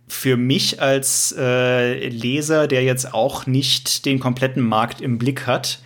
für 0.07 0.37
mich 0.37 0.81
als 0.81 1.35
äh, 1.37 2.07
Leser, 2.09 2.67
der 2.67 2.83
jetzt 2.83 3.13
auch 3.13 3.45
nicht 3.45 4.05
den 4.05 4.19
kompletten 4.19 4.63
Markt 4.63 5.01
im 5.01 5.17
Blick 5.17 5.45
hat, 5.45 5.79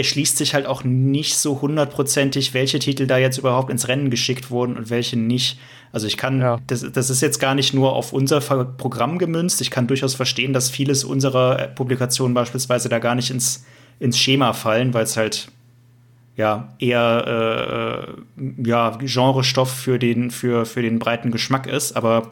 erschließt 0.00 0.38
sich 0.38 0.54
halt 0.54 0.66
auch 0.66 0.82
nicht 0.82 1.36
so 1.36 1.60
hundertprozentig, 1.60 2.54
welche 2.54 2.78
Titel 2.78 3.06
da 3.06 3.18
jetzt 3.18 3.36
überhaupt 3.36 3.70
ins 3.70 3.86
Rennen 3.86 4.08
geschickt 4.10 4.50
wurden 4.50 4.76
und 4.76 4.88
welche 4.88 5.18
nicht. 5.18 5.58
Also 5.92 6.06
ich 6.06 6.16
kann, 6.16 6.40
ja. 6.40 6.58
das, 6.66 6.86
das 6.90 7.10
ist 7.10 7.20
jetzt 7.20 7.38
gar 7.38 7.54
nicht 7.54 7.74
nur 7.74 7.92
auf 7.92 8.14
unser 8.14 8.40
Programm 8.40 9.18
gemünzt. 9.18 9.60
Ich 9.60 9.70
kann 9.70 9.86
durchaus 9.86 10.14
verstehen, 10.14 10.54
dass 10.54 10.70
vieles 10.70 11.04
unserer 11.04 11.68
Publikationen 11.68 12.32
beispielsweise 12.32 12.88
da 12.88 12.98
gar 12.98 13.14
nicht 13.14 13.30
ins, 13.30 13.64
ins 13.98 14.18
Schema 14.18 14.54
fallen, 14.54 14.94
weil 14.94 15.04
es 15.04 15.16
halt 15.18 15.48
ja 16.36 16.72
eher 16.78 18.06
äh, 18.08 18.66
ja, 18.66 18.96
Genrestoff 18.98 19.70
für 19.70 19.98
den, 19.98 20.30
für, 20.30 20.64
für 20.64 20.80
den 20.80 20.98
breiten 20.98 21.30
Geschmack 21.30 21.66
ist. 21.66 21.94
Aber 21.94 22.30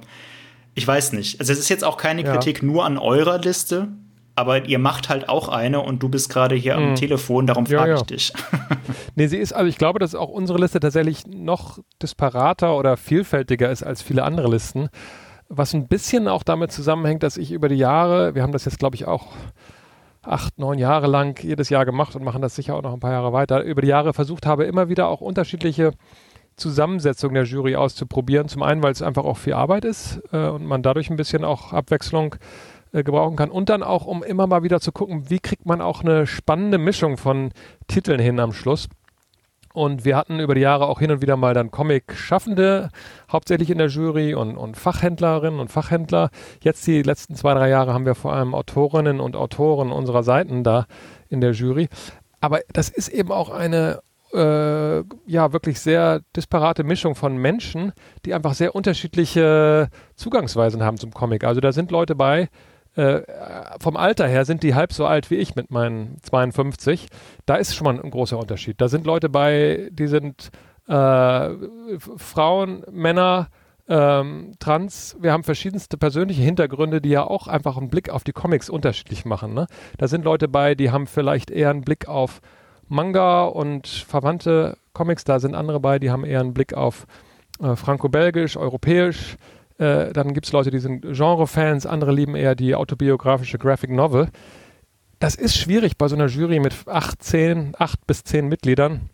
ich 0.75 0.87
weiß 0.87 1.13
nicht. 1.13 1.39
Also 1.39 1.53
es 1.53 1.59
ist 1.59 1.69
jetzt 1.69 1.85
auch 1.85 1.99
keine 1.99 2.25
ja. 2.25 2.33
Kritik 2.33 2.63
nur 2.63 2.87
an 2.87 2.97
eurer 2.97 3.39
Liste 3.39 3.89
aber 4.38 4.66
ihr 4.66 4.79
macht 4.79 5.09
halt 5.09 5.29
auch 5.29 5.48
eine 5.48 5.81
und 5.81 6.03
du 6.03 6.09
bist 6.09 6.31
gerade 6.31 6.55
hier 6.55 6.77
mhm. 6.77 6.88
am 6.88 6.94
Telefon, 6.94 7.46
darum 7.46 7.66
frage 7.66 7.90
ja, 7.90 7.96
ja. 7.96 7.96
ich 7.96 8.03
dich. 8.03 8.33
nee, 9.16 9.27
sie 9.27 9.38
ist, 9.38 9.53
also 9.53 9.68
ich 9.68 9.79
glaube, 9.79 9.98
dass 9.98 10.14
auch 10.14 10.29
unsere 10.29 10.61
Liste 10.61 10.79
tatsächlich 10.79 11.27
noch 11.27 11.81
disparater 12.01 12.77
oder 12.77 12.96
vielfältiger 12.96 13.70
ist 13.70 13.83
als 13.83 14.01
viele 14.01 14.22
andere 14.22 14.48
Listen. 14.48 14.88
Was 15.48 15.74
ein 15.74 15.88
bisschen 15.88 16.29
auch 16.29 16.44
damit 16.44 16.70
zusammenhängt, 16.70 17.22
dass 17.22 17.37
ich 17.37 17.51
über 17.51 17.68
die 17.68 17.77
Jahre, 17.77 18.35
wir 18.35 18.42
haben 18.42 18.53
das 18.53 18.64
jetzt, 18.64 18.79
glaube 18.79 18.94
ich, 18.94 19.07
auch 19.07 19.27
acht, 20.22 20.59
neun 20.59 20.79
Jahre 20.79 21.07
lang 21.07 21.42
jedes 21.42 21.68
Jahr 21.68 21.85
gemacht 21.85 22.14
und 22.14 22.22
machen 22.22 22.42
das 22.42 22.55
sicher 22.55 22.77
auch 22.77 22.83
noch 22.83 22.92
ein 22.92 23.01
paar 23.01 23.12
Jahre 23.12 23.33
weiter, 23.33 23.62
über 23.62 23.83
die 23.83 23.88
Jahre 23.88 24.12
versucht 24.12 24.46
habe, 24.46 24.64
immer 24.64 24.88
wieder 24.88 25.09
auch 25.09 25.20
unterschiedliche 25.20 25.92
Zusammensetzungen 26.57 27.35
der 27.35 27.44
Jury 27.44 27.77
auszuprobieren. 27.77 28.48
Zum 28.48 28.62
einen, 28.62 28.83
weil 28.83 28.92
es 28.92 29.03
einfach 29.03 29.24
auch 29.24 29.38
viel 29.38 29.55
Arbeit 29.55 29.85
ist 29.85 30.20
äh, 30.33 30.48
und 30.48 30.64
man 30.66 30.83
dadurch 30.83 31.11
ein 31.11 31.16
bisschen 31.16 31.44
auch 31.44 31.72
Abwechslung 31.72 32.35
äh, 32.35 32.38
gebrauchen 32.92 33.37
kann. 33.37 33.51
Und 33.51 33.68
dann 33.68 33.83
auch, 33.83 34.07
um 34.07 34.22
immer 34.22 34.46
mal 34.46 34.62
wieder 34.62 34.81
zu 34.81 34.92
gucken, 34.92 35.31
wie 35.31 35.38
kriegt 35.38 35.66
man 35.66 35.81
auch 35.81 36.03
eine 36.03 36.27
spannende 36.27 36.79
Mischung 36.79 37.16
von 37.16 37.51
Titeln 37.87 38.20
hin 38.20 38.40
am 38.40 38.53
Schluss. 38.53 38.88
Und 39.74 40.05
wir 40.05 40.16
hatten 40.16 40.40
über 40.40 40.55
die 40.55 40.62
Jahre 40.62 40.87
auch 40.87 40.98
hin 40.98 41.11
und 41.11 41.22
wieder 41.22 41.37
mal 41.37 41.55
dann 41.55 41.70
Comic-Schaffende, 41.70 42.88
hauptsächlich 43.31 43.70
in 43.70 43.79
der 43.79 43.88
Jury 43.88 44.35
und, 44.35 44.57
und 44.57 44.77
Fachhändlerinnen 44.77 45.61
und 45.61 45.70
Fachhändler. 45.70 46.31
Jetzt 46.62 46.87
die 46.87 47.03
letzten 47.03 47.37
zwei, 47.37 47.55
drei 47.55 47.68
Jahre 47.68 47.92
haben 47.92 48.07
wir 48.07 48.14
vor 48.14 48.33
allem 48.33 48.55
Autorinnen 48.55 49.20
und 49.20 49.37
Autoren 49.37 49.92
unserer 49.92 50.22
Seiten 50.22 50.64
da 50.64 50.87
in 51.29 51.40
der 51.40 51.53
Jury. 51.53 51.88
Aber 52.40 52.61
das 52.72 52.88
ist 52.88 53.09
eben 53.09 53.31
auch 53.31 53.51
eine 53.51 54.01
äh, 54.33 54.98
ja 55.27 55.53
wirklich 55.53 55.81
sehr 55.81 56.20
disparate 56.37 56.85
Mischung 56.85 57.14
von 57.14 57.37
Menschen, 57.37 57.92
die 58.24 58.35
einfach 58.35 58.55
sehr 58.55 58.74
unterschiedliche 58.74 59.88
Zugangsweisen 60.16 60.83
haben 60.83 60.98
zum 60.98 61.12
Comic. 61.12 61.44
Also 61.44 61.61
da 61.61 61.72
sind 61.72 61.90
Leute 61.90 62.14
bei, 62.14 62.48
äh, 62.99 63.23
vom 63.81 63.97
Alter 63.97 64.27
her 64.27 64.45
sind 64.45 64.65
die 64.65 64.75
halb 64.75 64.93
so 64.93 65.07
alt 65.07 65.31
wie 65.31 65.37
ich 65.37 65.55
mit 65.55 65.71
meinen 65.71 66.19
52. 66.23 67.07
Da 67.47 67.55
ist 67.55 67.77
schon 67.77 67.85
mal 67.85 68.01
ein 68.01 68.11
großer 68.11 68.37
Unterschied. 68.37 68.81
Da 68.81 68.89
sind 68.89 69.07
Leute 69.07 69.29
bei, 69.29 69.89
die 69.93 70.09
sind 70.09 70.51
äh, 70.89 71.51
Frauen, 72.17 72.83
Männer, 72.91 73.51
ähm, 73.89 74.55
trans, 74.59 75.17
wir 75.21 75.33
haben 75.33 75.45
verschiedenste 75.45 75.97
persönliche 75.97 76.43
Hintergründe, 76.43 77.01
die 77.01 77.11
ja 77.11 77.23
auch 77.23 77.47
einfach 77.47 77.77
einen 77.77 77.89
Blick 77.89 78.11
auf 78.11 78.25
die 78.25 78.33
Comics 78.33 78.69
unterschiedlich 78.69 79.25
machen. 79.25 79.55
Ne? 79.55 79.69
Da 79.97 80.09
sind 80.09 80.25
Leute 80.25 80.49
bei, 80.49 80.75
die 80.75 80.91
haben 80.91 81.07
vielleicht 81.07 81.53
eher 81.53 81.71
einen 81.71 81.83
Blick 81.83 82.09
auf 82.09 82.41
Manga 82.89 83.45
und 83.45 83.87
verwandte 83.87 84.77
Comics, 84.93 85.23
da 85.23 85.39
sind 85.39 85.55
andere 85.55 85.79
bei, 85.79 86.01
die 86.01 86.11
haben 86.11 86.25
eher 86.25 86.41
einen 86.41 86.53
Blick 86.53 86.75
auf 86.75 87.07
äh, 87.63 87.77
franco-belgisch, 87.77 88.57
europäisch. 88.57 89.37
Äh, 89.79 90.12
dann 90.12 90.35
gibt 90.35 90.47
es 90.47 90.53
Leute, 90.53 90.71
die 90.71 90.79
sind 90.79 91.03
Genre-Fans, 91.03 91.87
andere 91.87 92.12
lieben 92.12 92.35
eher 92.35 92.55
die 92.55 92.75
autobiografische 92.75 93.59
Graphic 93.59 93.91
Novel. 93.91 94.29
Das 95.21 95.35
ist 95.35 95.57
schwierig 95.57 95.97
bei 95.97 96.09
so 96.09 96.17
einer 96.17 96.27
Jury 96.27 96.61
mit 96.61 96.75
acht, 96.87 97.23
zehn, 97.23 97.75
acht 97.79 98.07
bis 98.07 98.23
zehn 98.25 98.49
Mitgliedern, 98.49 99.11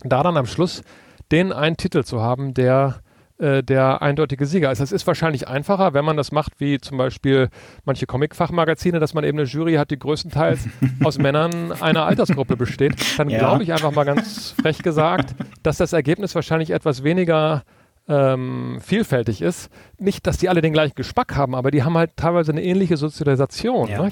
da 0.00 0.22
dann 0.22 0.36
am 0.36 0.46
Schluss 0.46 0.82
den 1.30 1.52
einen 1.52 1.76
Titel 1.76 2.04
zu 2.04 2.20
haben, 2.20 2.54
der 2.54 3.00
äh, 3.38 3.62
der 3.62 4.02
eindeutige 4.02 4.46
Sieger 4.46 4.72
ist. 4.72 4.80
Das 4.80 4.90
ist 4.90 5.06
wahrscheinlich 5.06 5.46
einfacher, 5.46 5.94
wenn 5.94 6.04
man 6.04 6.16
das 6.16 6.32
macht, 6.32 6.58
wie 6.58 6.80
zum 6.80 6.98
Beispiel 6.98 7.50
manche 7.84 8.04
Comic-Fachmagazine, 8.06 8.98
dass 8.98 9.14
man 9.14 9.22
eben 9.22 9.38
eine 9.38 9.46
Jury 9.46 9.74
hat, 9.74 9.92
die 9.92 9.98
größtenteils 9.98 10.66
aus 11.04 11.18
Männern 11.18 11.70
einer 11.80 12.04
Altersgruppe 12.04 12.56
besteht. 12.56 12.96
Dann 13.16 13.30
ja. 13.30 13.38
glaube 13.38 13.62
ich 13.62 13.72
einfach 13.72 13.92
mal 13.92 14.02
ganz 14.02 14.56
frech 14.60 14.82
gesagt, 14.82 15.36
dass 15.62 15.76
das 15.76 15.92
Ergebnis 15.92 16.34
wahrscheinlich 16.34 16.70
etwas 16.70 17.04
weniger 17.04 17.62
ähm, 18.08 18.78
vielfältig 18.80 19.42
ist. 19.42 19.70
Nicht, 19.98 20.26
dass 20.26 20.38
die 20.38 20.48
alle 20.48 20.60
den 20.60 20.72
gleichen 20.72 20.94
Geschmack 20.94 21.36
haben, 21.36 21.54
aber 21.54 21.70
die 21.70 21.82
haben 21.82 21.96
halt 21.96 22.16
teilweise 22.16 22.52
eine 22.52 22.62
ähnliche 22.62 22.96
Sozialisation. 22.96 23.88
Ja. 23.88 24.08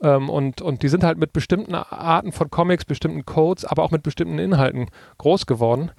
Ähm, 0.00 0.28
und, 0.28 0.60
und 0.60 0.82
die 0.82 0.88
sind 0.88 1.04
halt 1.04 1.18
mit 1.18 1.32
bestimmten 1.32 1.74
Arten 1.74 2.32
von 2.32 2.50
Comics, 2.50 2.84
bestimmten 2.84 3.24
Codes, 3.24 3.64
aber 3.64 3.82
auch 3.82 3.90
mit 3.90 4.02
bestimmten 4.02 4.38
Inhalten 4.38 4.86
groß 5.18 5.46
geworden 5.46 5.90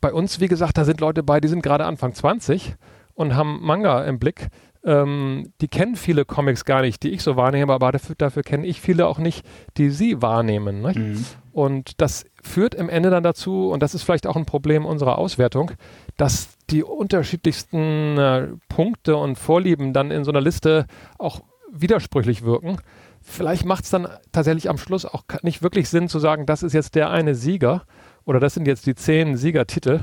bei 0.00 0.12
uns, 0.12 0.40
wie 0.40 0.48
gesagt, 0.48 0.78
da 0.78 0.84
sind 0.84 1.00
Leute 1.00 1.22
bei, 1.22 1.40
die 1.40 1.48
sind 1.48 1.62
gerade 1.62 1.84
Anfang 1.84 2.14
20 2.14 2.74
und 3.14 3.34
haben 3.34 3.60
Manga 3.62 4.04
im 4.04 4.18
Blick. 4.18 4.48
Ähm, 4.82 5.52
die 5.60 5.68
kennen 5.68 5.94
viele 5.94 6.24
Comics 6.24 6.64
gar 6.64 6.80
nicht, 6.80 7.02
die 7.02 7.10
ich 7.10 7.22
so 7.22 7.36
wahrnehme, 7.36 7.72
aber 7.72 7.92
dafür, 7.92 8.14
dafür 8.16 8.42
kenne 8.42 8.66
ich 8.66 8.80
viele 8.80 9.06
auch 9.06 9.18
nicht, 9.18 9.44
die 9.76 9.90
sie 9.90 10.22
wahrnehmen. 10.22 10.80
Mhm. 10.82 11.24
Und 11.52 12.00
das 12.00 12.24
führt 12.42 12.74
im 12.74 12.88
Ende 12.88 13.10
dann 13.10 13.22
dazu, 13.22 13.70
und 13.70 13.82
das 13.82 13.94
ist 13.94 14.04
vielleicht 14.04 14.26
auch 14.26 14.36
ein 14.36 14.46
Problem 14.46 14.86
unserer 14.86 15.18
Auswertung, 15.18 15.72
dass 16.20 16.58
die 16.68 16.84
unterschiedlichsten 16.84 18.18
äh, 18.18 18.48
Punkte 18.68 19.16
und 19.16 19.36
Vorlieben 19.36 19.94
dann 19.94 20.10
in 20.10 20.22
so 20.22 20.30
einer 20.30 20.42
Liste 20.42 20.86
auch 21.18 21.40
widersprüchlich 21.72 22.44
wirken. 22.44 22.76
Vielleicht 23.22 23.64
macht 23.64 23.84
es 23.84 23.90
dann 23.90 24.06
tatsächlich 24.30 24.68
am 24.68 24.76
Schluss 24.76 25.06
auch 25.06 25.24
nicht 25.42 25.62
wirklich 25.62 25.88
Sinn 25.88 26.08
zu 26.08 26.18
sagen, 26.18 26.44
das 26.44 26.62
ist 26.62 26.74
jetzt 26.74 26.94
der 26.94 27.08
eine 27.08 27.34
Sieger, 27.34 27.84
oder 28.26 28.38
das 28.38 28.52
sind 28.52 28.66
jetzt 28.66 28.86
die 28.86 28.94
zehn 28.94 29.38
Siegertitel, 29.38 30.00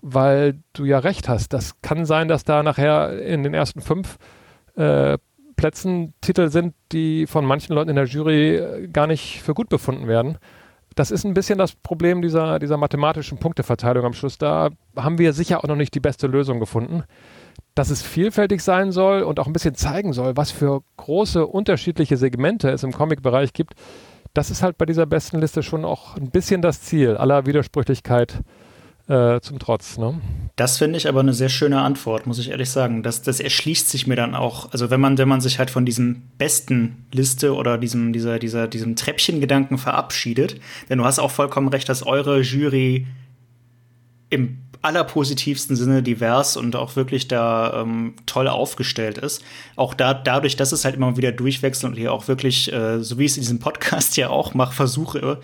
weil 0.00 0.58
du 0.72 0.86
ja 0.86 1.00
recht 1.00 1.28
hast. 1.28 1.52
Das 1.52 1.82
kann 1.82 2.06
sein, 2.06 2.28
dass 2.28 2.44
da 2.44 2.62
nachher 2.62 3.20
in 3.20 3.42
den 3.42 3.52
ersten 3.52 3.82
fünf 3.82 4.16
äh, 4.74 5.18
Plätzen 5.56 6.14
Titel 6.22 6.48
sind, 6.48 6.74
die 6.92 7.26
von 7.26 7.44
manchen 7.44 7.74
Leuten 7.74 7.90
in 7.90 7.96
der 7.96 8.06
Jury 8.06 8.56
äh, 8.56 8.88
gar 8.88 9.06
nicht 9.06 9.42
für 9.42 9.52
gut 9.52 9.68
befunden 9.68 10.08
werden. 10.08 10.38
Das 10.94 11.10
ist 11.10 11.24
ein 11.24 11.34
bisschen 11.34 11.58
das 11.58 11.72
Problem 11.74 12.22
dieser, 12.22 12.58
dieser 12.58 12.76
mathematischen 12.76 13.38
Punkteverteilung 13.38 14.04
am 14.04 14.12
Schluss. 14.12 14.38
Da 14.38 14.70
haben 14.96 15.18
wir 15.18 15.32
sicher 15.32 15.58
auch 15.62 15.68
noch 15.68 15.76
nicht 15.76 15.94
die 15.94 16.00
beste 16.00 16.26
Lösung 16.26 16.60
gefunden. 16.60 17.04
Dass 17.74 17.90
es 17.90 18.02
vielfältig 18.02 18.62
sein 18.62 18.90
soll 18.90 19.22
und 19.22 19.38
auch 19.38 19.46
ein 19.46 19.52
bisschen 19.52 19.76
zeigen 19.76 20.12
soll, 20.12 20.36
was 20.36 20.50
für 20.50 20.82
große 20.96 21.46
unterschiedliche 21.46 22.16
Segmente 22.16 22.70
es 22.70 22.82
im 22.82 22.92
Comic-Bereich 22.92 23.52
gibt, 23.52 23.74
das 24.34 24.50
ist 24.50 24.62
halt 24.62 24.78
bei 24.78 24.86
dieser 24.86 25.06
besten 25.06 25.40
Liste 25.40 25.62
schon 25.62 25.84
auch 25.84 26.16
ein 26.16 26.30
bisschen 26.30 26.62
das 26.62 26.82
Ziel 26.82 27.16
aller 27.16 27.46
Widersprüchlichkeit 27.46 28.42
äh, 29.08 29.40
zum 29.40 29.58
Trotz. 29.58 29.98
Ne? 29.98 30.20
Das 30.56 30.78
finde 30.78 30.98
ich 30.98 31.08
aber 31.08 31.20
eine 31.20 31.34
sehr 31.34 31.48
schöne 31.48 31.80
Antwort, 31.80 32.26
muss 32.26 32.38
ich 32.38 32.50
ehrlich 32.50 32.70
sagen. 32.70 33.02
Das, 33.02 33.22
das 33.22 33.40
erschließt 33.40 33.88
sich 33.88 34.06
mir 34.06 34.16
dann 34.16 34.34
auch. 34.34 34.72
Also 34.72 34.90
wenn 34.90 35.00
man, 35.00 35.18
wenn 35.18 35.28
man 35.28 35.40
sich 35.40 35.58
halt 35.58 35.70
von 35.70 35.86
diesem 35.86 36.22
besten 36.36 37.06
Liste 37.12 37.54
oder 37.54 37.78
diesem, 37.78 38.12
dieser, 38.12 38.38
dieser, 38.38 38.68
diesem 38.68 38.96
Treppchengedanken 38.96 39.78
verabschiedet, 39.78 40.60
denn 40.88 40.98
du 40.98 41.04
hast 41.04 41.18
auch 41.18 41.30
vollkommen 41.30 41.68
recht, 41.68 41.88
dass 41.88 42.06
eure 42.06 42.40
Jury 42.40 43.06
im 44.30 44.58
allerpositivsten 44.82 45.74
Sinne 45.74 46.02
divers 46.02 46.56
und 46.56 46.76
auch 46.76 46.94
wirklich 46.94 47.28
da 47.28 47.82
ähm, 47.82 48.14
toll 48.26 48.46
aufgestellt 48.46 49.18
ist. 49.18 49.42
Auch 49.74 49.94
da, 49.94 50.14
dadurch, 50.14 50.56
dass 50.56 50.72
es 50.72 50.84
halt 50.84 50.94
immer 50.94 51.16
wieder 51.16 51.32
durchwechselt 51.32 51.92
und 51.92 51.98
hier 51.98 52.12
auch 52.12 52.28
wirklich, 52.28 52.72
äh, 52.72 53.02
so 53.02 53.18
wie 53.18 53.24
ich 53.24 53.32
es 53.32 53.36
in 53.38 53.42
diesem 53.42 53.58
Podcast 53.58 54.16
ja 54.18 54.28
auch 54.28 54.54
mache, 54.54 54.74
versuche, 54.74 55.40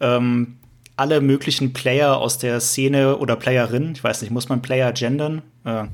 ähm, 0.00 0.56
alle 0.96 1.20
möglichen 1.20 1.72
Player 1.72 2.16
aus 2.16 2.38
der 2.38 2.60
Szene 2.60 3.16
oder 3.16 3.36
Playerin, 3.36 3.92
ich 3.94 4.04
weiß 4.04 4.22
nicht, 4.22 4.30
muss 4.30 4.48
man 4.48 4.62
Player 4.62 4.92
gendern? 4.92 5.42
Äh, 5.64 5.84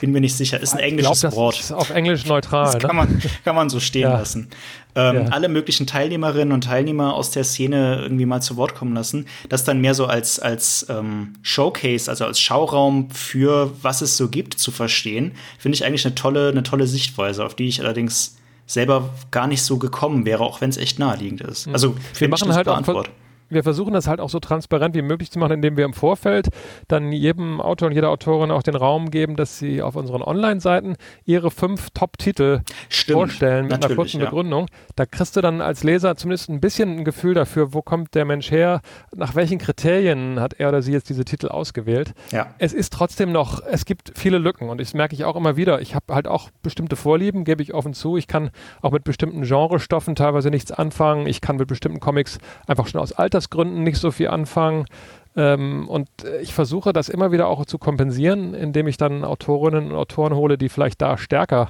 bin 0.00 0.12
mir 0.12 0.20
nicht 0.20 0.34
sicher, 0.34 0.58
ist 0.60 0.72
ein 0.72 0.78
englisches 0.78 1.20
glaub, 1.20 1.34
Wort. 1.34 1.60
Ist 1.60 1.72
auf 1.72 1.90
Englisch 1.90 2.24
neutral. 2.24 2.72
Das 2.72 2.78
kann, 2.78 2.96
ne? 2.96 3.02
man, 3.02 3.22
kann 3.44 3.54
man 3.54 3.68
so 3.68 3.80
stehen 3.80 4.02
ja. 4.02 4.18
lassen. 4.18 4.48
Ähm, 4.94 5.14
ja. 5.16 5.24
Alle 5.26 5.48
möglichen 5.48 5.86
Teilnehmerinnen 5.86 6.52
und 6.52 6.64
Teilnehmer 6.64 7.14
aus 7.14 7.30
der 7.32 7.44
Szene 7.44 8.00
irgendwie 8.00 8.24
mal 8.24 8.40
zu 8.40 8.56
Wort 8.56 8.74
kommen 8.74 8.94
lassen. 8.94 9.26
Das 9.50 9.64
dann 9.64 9.80
mehr 9.80 9.94
so 9.94 10.06
als, 10.06 10.40
als 10.40 10.86
ähm, 10.88 11.34
Showcase, 11.42 12.10
also 12.10 12.24
als 12.24 12.40
Schauraum 12.40 13.10
für 13.10 13.72
was 13.82 14.00
es 14.00 14.16
so 14.16 14.28
gibt, 14.28 14.54
zu 14.58 14.70
verstehen, 14.70 15.32
finde 15.58 15.76
ich 15.76 15.84
eigentlich 15.84 16.06
eine 16.06 16.14
tolle, 16.14 16.48
eine 16.48 16.62
tolle 16.62 16.86
Sichtweise, 16.86 17.44
auf 17.44 17.54
die 17.54 17.68
ich 17.68 17.80
allerdings 17.80 18.38
selber 18.66 19.10
gar 19.30 19.48
nicht 19.48 19.62
so 19.62 19.76
gekommen 19.76 20.24
wäre, 20.24 20.44
auch 20.44 20.60
wenn 20.60 20.70
es 20.70 20.76
echt 20.78 20.98
naheliegend 20.98 21.42
ist. 21.42 21.66
Hm. 21.66 21.74
Also 21.74 21.96
wir 22.16 22.28
machen 22.28 22.54
halt 22.54 22.68
auch 22.68 23.04
wir 23.50 23.62
versuchen 23.62 23.92
das 23.92 24.06
halt 24.06 24.20
auch 24.20 24.30
so 24.30 24.40
transparent 24.40 24.94
wie 24.94 25.02
möglich 25.02 25.30
zu 25.30 25.38
machen, 25.38 25.52
indem 25.52 25.76
wir 25.76 25.84
im 25.84 25.92
Vorfeld 25.92 26.48
dann 26.88 27.12
jedem 27.12 27.60
Autor 27.60 27.88
und 27.88 27.94
jeder 27.94 28.10
Autorin 28.10 28.50
auch 28.50 28.62
den 28.62 28.76
Raum 28.76 29.10
geben, 29.10 29.36
dass 29.36 29.58
sie 29.58 29.82
auf 29.82 29.96
unseren 29.96 30.22
Online-Seiten 30.22 30.96
ihre 31.24 31.50
fünf 31.50 31.90
Top-Titel 31.90 32.60
vorstellen 32.88 33.66
mit 33.66 33.84
einer 33.84 33.94
kurzen 33.94 34.20
ja. 34.20 34.26
Begründung. 34.26 34.66
Da 34.96 35.06
kriegst 35.06 35.36
du 35.36 35.40
dann 35.40 35.60
als 35.60 35.82
Leser 35.84 36.16
zumindest 36.16 36.48
ein 36.48 36.60
bisschen 36.60 36.98
ein 36.98 37.04
Gefühl 37.04 37.34
dafür, 37.34 37.74
wo 37.74 37.82
kommt 37.82 38.14
der 38.14 38.24
Mensch 38.24 38.50
her, 38.50 38.80
nach 39.14 39.34
welchen 39.34 39.58
Kriterien 39.58 40.40
hat 40.40 40.54
er 40.54 40.68
oder 40.68 40.82
sie 40.82 40.92
jetzt 40.92 41.08
diese 41.08 41.24
Titel 41.24 41.48
ausgewählt. 41.48 42.12
Ja. 42.30 42.54
Es 42.58 42.72
ist 42.72 42.92
trotzdem 42.92 43.32
noch, 43.32 43.62
es 43.64 43.84
gibt 43.84 44.12
viele 44.14 44.38
Lücken 44.38 44.68
und 44.68 44.80
das 44.80 44.94
merke 44.94 45.14
ich 45.14 45.24
auch 45.24 45.36
immer 45.36 45.56
wieder. 45.56 45.80
Ich 45.80 45.94
habe 45.94 46.14
halt 46.14 46.28
auch 46.28 46.50
bestimmte 46.62 46.96
Vorlieben, 46.96 47.44
gebe 47.44 47.62
ich 47.62 47.74
offen 47.74 47.94
zu. 47.94 48.16
Ich 48.16 48.26
kann 48.26 48.50
auch 48.82 48.92
mit 48.92 49.04
bestimmten 49.04 49.42
Genrestoffen 49.42 50.14
teilweise 50.14 50.50
nichts 50.50 50.70
anfangen. 50.70 51.26
Ich 51.26 51.40
kann 51.40 51.56
mit 51.56 51.68
bestimmten 51.68 52.00
Comics 52.00 52.38
einfach 52.66 52.86
schon 52.86 53.00
aus 53.00 53.12
Alters 53.12 53.39
Altersgründen 53.40 53.82
nicht 53.82 53.98
so 53.98 54.10
viel 54.10 54.28
anfangen. 54.28 54.84
Ähm, 55.36 55.88
und 55.88 56.08
ich 56.42 56.52
versuche 56.52 56.92
das 56.92 57.08
immer 57.08 57.32
wieder 57.32 57.48
auch 57.48 57.64
zu 57.64 57.78
kompensieren, 57.78 58.54
indem 58.54 58.86
ich 58.86 58.96
dann 58.96 59.24
Autorinnen 59.24 59.90
und 59.90 59.96
Autoren 59.96 60.34
hole, 60.34 60.58
die 60.58 60.68
vielleicht 60.68 61.00
da 61.00 61.16
stärker 61.16 61.68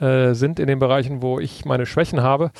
äh, 0.00 0.34
sind 0.34 0.60
in 0.60 0.66
den 0.66 0.78
Bereichen, 0.78 1.22
wo 1.22 1.38
ich 1.38 1.64
meine 1.64 1.86
Schwächen 1.86 2.22
habe. 2.22 2.50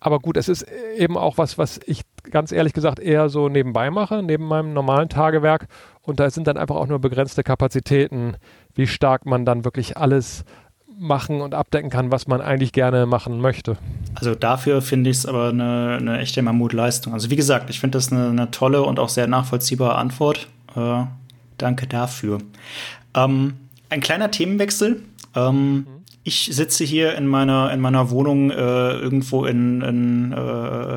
Aber 0.00 0.18
gut, 0.18 0.36
es 0.36 0.50
ist 0.50 0.66
eben 0.98 1.16
auch 1.16 1.38
was, 1.38 1.56
was 1.56 1.80
ich 1.86 2.02
ganz 2.30 2.52
ehrlich 2.52 2.74
gesagt 2.74 2.98
eher 2.98 3.30
so 3.30 3.48
nebenbei 3.48 3.90
mache, 3.90 4.22
neben 4.22 4.46
meinem 4.46 4.74
normalen 4.74 5.08
Tagewerk. 5.08 5.66
Und 6.02 6.20
da 6.20 6.28
sind 6.28 6.46
dann 6.46 6.58
einfach 6.58 6.76
auch 6.76 6.86
nur 6.86 6.98
begrenzte 6.98 7.42
Kapazitäten, 7.42 8.36
wie 8.74 8.86
stark 8.86 9.24
man 9.24 9.46
dann 9.46 9.64
wirklich 9.64 9.96
alles 9.96 10.44
machen 10.98 11.40
und 11.40 11.54
abdecken 11.54 11.90
kann, 11.90 12.10
was 12.10 12.26
man 12.26 12.40
eigentlich 12.40 12.72
gerne 12.72 13.06
machen 13.06 13.40
möchte. 13.40 13.76
Also 14.14 14.34
dafür 14.34 14.82
finde 14.82 15.10
ich 15.10 15.18
es 15.18 15.26
aber 15.26 15.48
eine, 15.48 15.98
eine, 16.00 16.18
echte 16.18 16.42
Mammutleistung. 16.42 17.12
Also 17.12 17.30
wie 17.30 17.36
gesagt, 17.36 17.70
ich 17.70 17.80
finde 17.80 17.98
das 17.98 18.12
eine, 18.12 18.28
eine, 18.28 18.50
tolle 18.50 18.82
und 18.82 18.98
auch 18.98 19.08
sehr 19.08 19.26
nachvollziehbare 19.26 19.96
Antwort. 19.96 20.48
Äh, 20.76 21.04
danke 21.58 21.86
dafür. 21.86 22.38
Ähm, 23.14 23.54
ein 23.90 24.00
kleiner 24.00 24.30
Themenwechsel. 24.30 25.02
Ähm, 25.34 25.74
mhm. 25.74 25.86
Ich 26.22 26.48
sitze 26.52 26.84
hier 26.84 27.16
in 27.16 27.26
meiner, 27.26 27.70
in 27.72 27.80
meiner 27.80 28.10
Wohnung 28.10 28.50
äh, 28.50 28.54
irgendwo 28.54 29.44
in, 29.44 29.82
in 29.82 30.32
äh, 30.32 30.36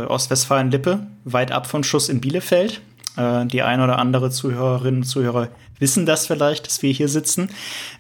Ostwestfalen-Lippe, 0.08 1.06
weit 1.26 1.52
ab 1.52 1.68
von 1.68 1.84
Schuss 1.84 2.08
in 2.08 2.22
Bielefeld. 2.22 2.82
Äh, 3.18 3.48
die 3.48 3.64
ein 3.64 3.82
oder 3.82 3.98
andere 4.00 4.30
Zuhörerinnen 4.30 5.02
und 5.02 5.06
Zuhörer 5.06 5.50
wissen 5.80 6.06
das 6.06 6.28
vielleicht, 6.28 6.68
dass 6.68 6.82
wir 6.82 6.92
hier 6.92 7.10
sitzen. 7.10 7.50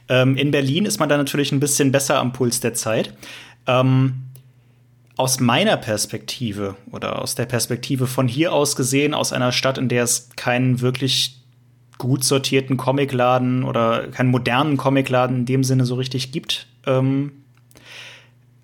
Ähm, 0.10 0.36
in 0.36 0.52
Berlin 0.52 0.86
ist 0.86 1.00
man 1.00 1.10
da 1.10 1.18
natürlich 1.18 1.52
ein 1.52 1.60
bisschen 1.60 1.92
besser 1.92 2.20
am 2.20 2.34
Puls 2.34 2.60
der 2.60 2.74
Zeit. 2.74 3.14
Ähm, 3.68 4.24
aus 5.18 5.40
meiner 5.40 5.78
Perspektive 5.78 6.76
oder 6.92 7.22
aus 7.22 7.36
der 7.36 7.46
Perspektive 7.46 8.06
von 8.06 8.28
hier 8.28 8.54
aus 8.54 8.76
gesehen, 8.76 9.14
aus 9.14 9.34
einer 9.34 9.52
Stadt, 9.52 9.78
in 9.80 9.90
der 9.90 10.04
es 10.04 10.30
keinen 10.36 10.82
wirklich 10.82 11.42
gut 11.98 12.24
sortierten 12.24 12.78
Comicladen 12.78 13.64
oder 13.64 14.08
keinen 14.10 14.30
modernen 14.30 14.78
Comicladen 14.78 15.38
in 15.38 15.46
dem 15.46 15.64
Sinne 15.64 15.86
so 15.86 15.96
richtig 15.96 16.32
gibt, 16.32 16.68
ähm, 16.86 17.32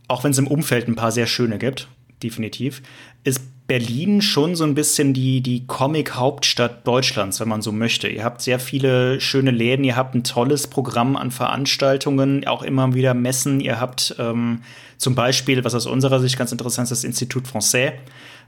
auch 0.07 0.23
wenn 0.23 0.31
es 0.31 0.37
im 0.37 0.47
Umfeld 0.47 0.87
ein 0.87 0.95
paar 0.95 1.11
sehr 1.11 1.25
schöne 1.25 1.57
gibt, 1.57 1.87
definitiv. 2.21 2.83
Ist 3.23 3.41
Berlin 3.73 4.21
schon 4.21 4.55
so 4.55 4.65
ein 4.65 4.75
bisschen 4.75 5.15
die, 5.15 5.41
die 5.41 5.65
Comic-Hauptstadt 5.65 6.85
Deutschlands, 6.85 7.39
wenn 7.39 7.47
man 7.47 7.63
so 7.63 7.71
möchte. 7.71 8.07
Ihr 8.07 8.23
habt 8.23 8.43
sehr 8.43 8.59
viele 8.59 9.19
schöne 9.19 9.49
Läden, 9.49 9.83
ihr 9.83 9.95
habt 9.95 10.13
ein 10.13 10.23
tolles 10.23 10.67
Programm 10.67 11.15
an 11.15 11.31
Veranstaltungen, 11.31 12.45
auch 12.45 12.61
immer 12.61 12.93
wieder 12.93 13.15
Messen. 13.15 13.59
Ihr 13.59 13.81
habt 13.81 14.15
ähm, 14.19 14.61
zum 14.99 15.15
Beispiel, 15.15 15.63
was 15.63 15.73
aus 15.73 15.87
unserer 15.87 16.19
Sicht 16.19 16.37
ganz 16.37 16.51
interessant 16.51 16.85
ist, 16.85 16.91
das 16.91 17.03
Institut 17.03 17.47
Français, 17.47 17.93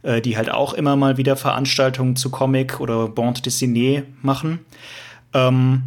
äh, 0.04 0.22
die 0.22 0.38
halt 0.38 0.52
auch 0.52 0.76
immer 0.76 0.96
mal 0.96 1.18
wieder 1.18 1.36
Veranstaltungen 1.36 2.16
zu 2.16 2.30
Comic 2.30 2.80
oder 2.80 3.08
Bande 3.08 3.42
Dessinée 3.42 4.04
machen. 4.22 4.60
Ähm, 5.34 5.86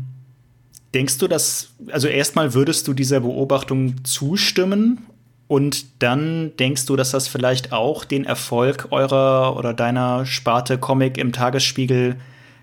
denkst 0.94 1.18
du, 1.18 1.28
dass, 1.28 1.74
also 1.92 2.08
erstmal 2.08 2.54
würdest 2.54 2.88
du 2.88 2.92
dieser 2.92 3.20
Beobachtung 3.20 4.02
zustimmen 4.02 5.06
und 5.48 6.02
dann 6.02 6.52
denkst 6.58 6.84
du, 6.84 6.94
dass 6.94 7.10
das 7.10 7.26
vielleicht 7.26 7.72
auch 7.72 8.04
den 8.04 8.24
Erfolg 8.24 8.88
eurer 8.90 9.56
oder 9.56 9.72
deiner 9.72 10.26
Sparte 10.26 10.76
Comic 10.76 11.16
im 11.16 11.32
Tagesspiegel, 11.32 12.16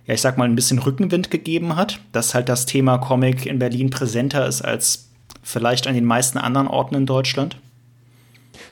ja, 0.06 0.14
ich 0.14 0.22
sag 0.22 0.38
mal, 0.38 0.46
ein 0.46 0.56
bisschen 0.56 0.78
Rückenwind 0.78 1.32
gegeben 1.32 1.76
hat, 1.76 2.00
dass 2.12 2.36
halt 2.36 2.48
das 2.48 2.68
Thema 2.68 3.00
Comic 3.00 3.48
in 3.48 3.58
Berlin 3.58 3.90
präsenter 3.90 4.48
ist 4.48 4.62
als 4.62 5.10
vielleicht 5.42 5.88
an 5.88 5.96
den 5.96 6.06
meisten 6.06 6.38
anderen 6.38 6.68
Orten 6.68 6.94
in 6.94 7.08
Deutschland? 7.08 7.58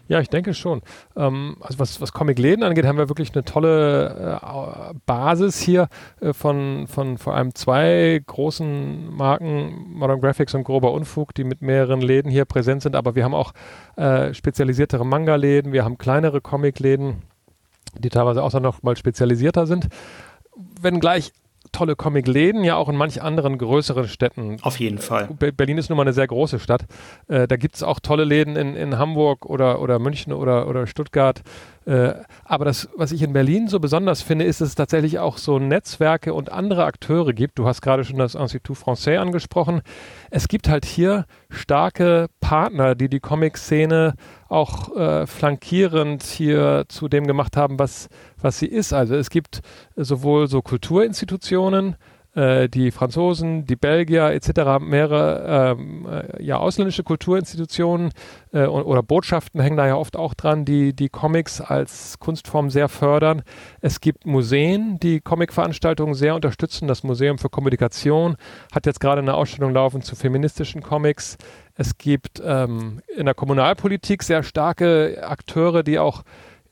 Ja, 0.08 0.20
ich 0.20 0.30
denke 0.30 0.54
schon. 0.54 0.82
Ähm, 1.16 1.56
also 1.62 1.80
was, 1.80 2.02
was 2.02 2.12
Comic-Läden 2.12 2.64
angeht, 2.64 2.86
haben 2.86 2.98
wir 2.98 3.10
wirklich 3.10 3.34
eine 3.34 3.46
tolle 3.46 4.40
äh, 4.42 4.94
Basis 5.06 5.60
hier 5.60 5.88
äh, 6.20 6.34
von, 6.34 6.88
von 6.88 7.18
vor 7.18 7.36
allem 7.36 7.56
zwei 7.56 8.22
großen 8.26 9.14
Marken, 9.14 9.94
Modern 9.94 10.20
Graphics 10.20 10.54
und 10.56 10.66
Grober 10.66 10.92
Unfug, 10.92 11.34
die 11.34 11.46
mit 11.46 11.62
mehreren 11.62 12.02
Läden 12.02 12.30
hier 12.30 12.46
präsent 12.46 12.82
sind. 12.82 12.96
Aber 12.96 13.16
wir 13.16 13.24
haben 13.24 13.34
auch 13.34 13.54
äh, 13.96 14.34
spezialisiertere 14.34 15.06
Manga-Läden, 15.06 15.72
wir 15.72 15.86
haben 15.86 15.98
kleinere 15.98 16.42
Comic-Läden, 16.42 17.22
die 17.98 18.10
teilweise 18.10 18.44
auch 18.44 18.54
noch 18.60 18.84
mal 18.84 18.98
spezialisierter 18.98 19.68
sind. 19.68 19.88
Wenngleich 20.82 21.32
tolle 21.74 21.98
Comic-Läden, 21.98 22.64
ja 22.64 22.78
auch 22.78 22.88
in 22.88 22.96
manch 22.96 23.22
anderen 23.22 23.58
größeren 23.58 24.08
Städten. 24.08 24.58
Auf 24.62 24.80
jeden 24.80 25.00
Fall. 25.00 25.28
Berlin 25.28 25.78
ist 25.78 25.90
nun 25.90 25.98
mal 25.98 26.04
eine 26.04 26.14
sehr 26.14 26.28
große 26.28 26.60
Stadt. 26.60 26.86
Äh, 27.28 27.48
da 27.48 27.58
gibt 27.58 27.76
es 27.76 27.84
auch 27.84 28.00
tolle 28.00 28.24
Läden 28.24 28.56
in, 28.56 28.76
in 28.76 28.98
Hamburg 28.98 29.46
oder, 29.46 29.82
oder 29.82 30.00
München 30.00 30.32
oder, 30.32 30.68
oder 30.70 30.88
Stuttgart. 30.88 31.42
Äh, 31.86 32.14
aber 32.46 32.66
das, 32.66 32.90
was 32.96 33.12
ich 33.12 33.22
in 33.22 33.34
Berlin 33.34 33.68
so 33.68 33.80
besonders 33.80 34.22
finde, 34.22 34.46
ist, 34.46 34.62
dass 34.62 34.70
es 34.70 34.76
tatsächlich 34.76 35.20
auch 35.20 35.38
so 35.38 35.60
Netzwerke 35.60 36.34
und 36.34 36.52
andere 36.52 36.86
Akteure 36.86 37.34
gibt. 37.34 37.60
Du 37.60 37.66
hast 37.66 37.82
gerade 37.82 38.04
schon 38.04 38.18
das 38.18 38.36
Institut 38.36 38.78
Français 38.78 39.18
angesprochen. 39.18 39.82
Es 40.30 40.48
gibt 40.48 40.70
halt 40.70 40.86
hier 40.86 41.26
starke 41.50 42.28
Partner, 42.40 42.96
die 42.96 43.10
die 43.10 43.20
Comic-Szene 43.20 44.14
auch 44.48 44.96
äh, 44.96 45.26
flankierend 45.26 46.24
hier 46.24 46.86
zu 46.88 47.08
dem 47.08 47.26
gemacht 47.28 47.58
haben, 47.58 47.80
was, 47.80 48.08
was 48.40 48.60
sie 48.60 48.68
ist. 48.68 48.94
Also 48.94 49.16
es 49.16 49.30
gibt 49.30 49.62
sowohl 49.96 50.48
so 50.48 50.62
Kulturinstitutionen, 50.62 51.96
äh, 52.36 52.68
die 52.68 52.92
Franzosen, 52.92 53.66
die 53.66 53.76
Belgier 53.76 54.32
etc., 54.32 54.80
mehrere 54.80 55.76
ähm, 55.78 56.08
äh, 56.08 56.44
ja, 56.44 56.58
ausländische 56.58 57.04
Kulturinstitutionen 57.04 58.12
äh, 58.52 58.66
oder 58.66 59.04
Botschaften 59.04 59.62
hängen 59.62 59.78
da 59.78 59.86
ja 59.86 59.96
oft 59.96 60.16
auch 60.16 60.34
dran, 60.34 60.66
die 60.66 60.94
die 60.94 61.10
Comics 61.10 61.62
als 61.62 62.18
Kunstform 62.20 62.70
sehr 62.70 62.90
fördern. 62.90 63.44
Es 63.82 64.02
gibt 64.02 64.26
Museen, 64.26 65.00
die 65.00 65.22
Comicveranstaltungen 65.22 66.16
sehr 66.16 66.36
unterstützen. 66.36 66.88
Das 66.88 67.04
Museum 67.04 67.38
für 67.38 67.50
Kommunikation 67.50 68.36
hat 68.74 68.86
jetzt 68.86 69.00
gerade 69.00 69.22
eine 69.22 69.36
Ausstellung 69.36 69.74
laufen 69.74 70.02
zu 70.02 70.16
feministischen 70.16 70.82
Comics. 70.82 71.38
Es 71.76 71.98
gibt 71.98 72.42
ähm, 72.46 73.02
in 73.16 73.26
der 73.26 73.34
Kommunalpolitik 73.34 74.24
sehr 74.24 74.44
starke 74.44 75.24
Akteure, 75.24 75.84
die 75.84 76.00
auch 76.00 76.24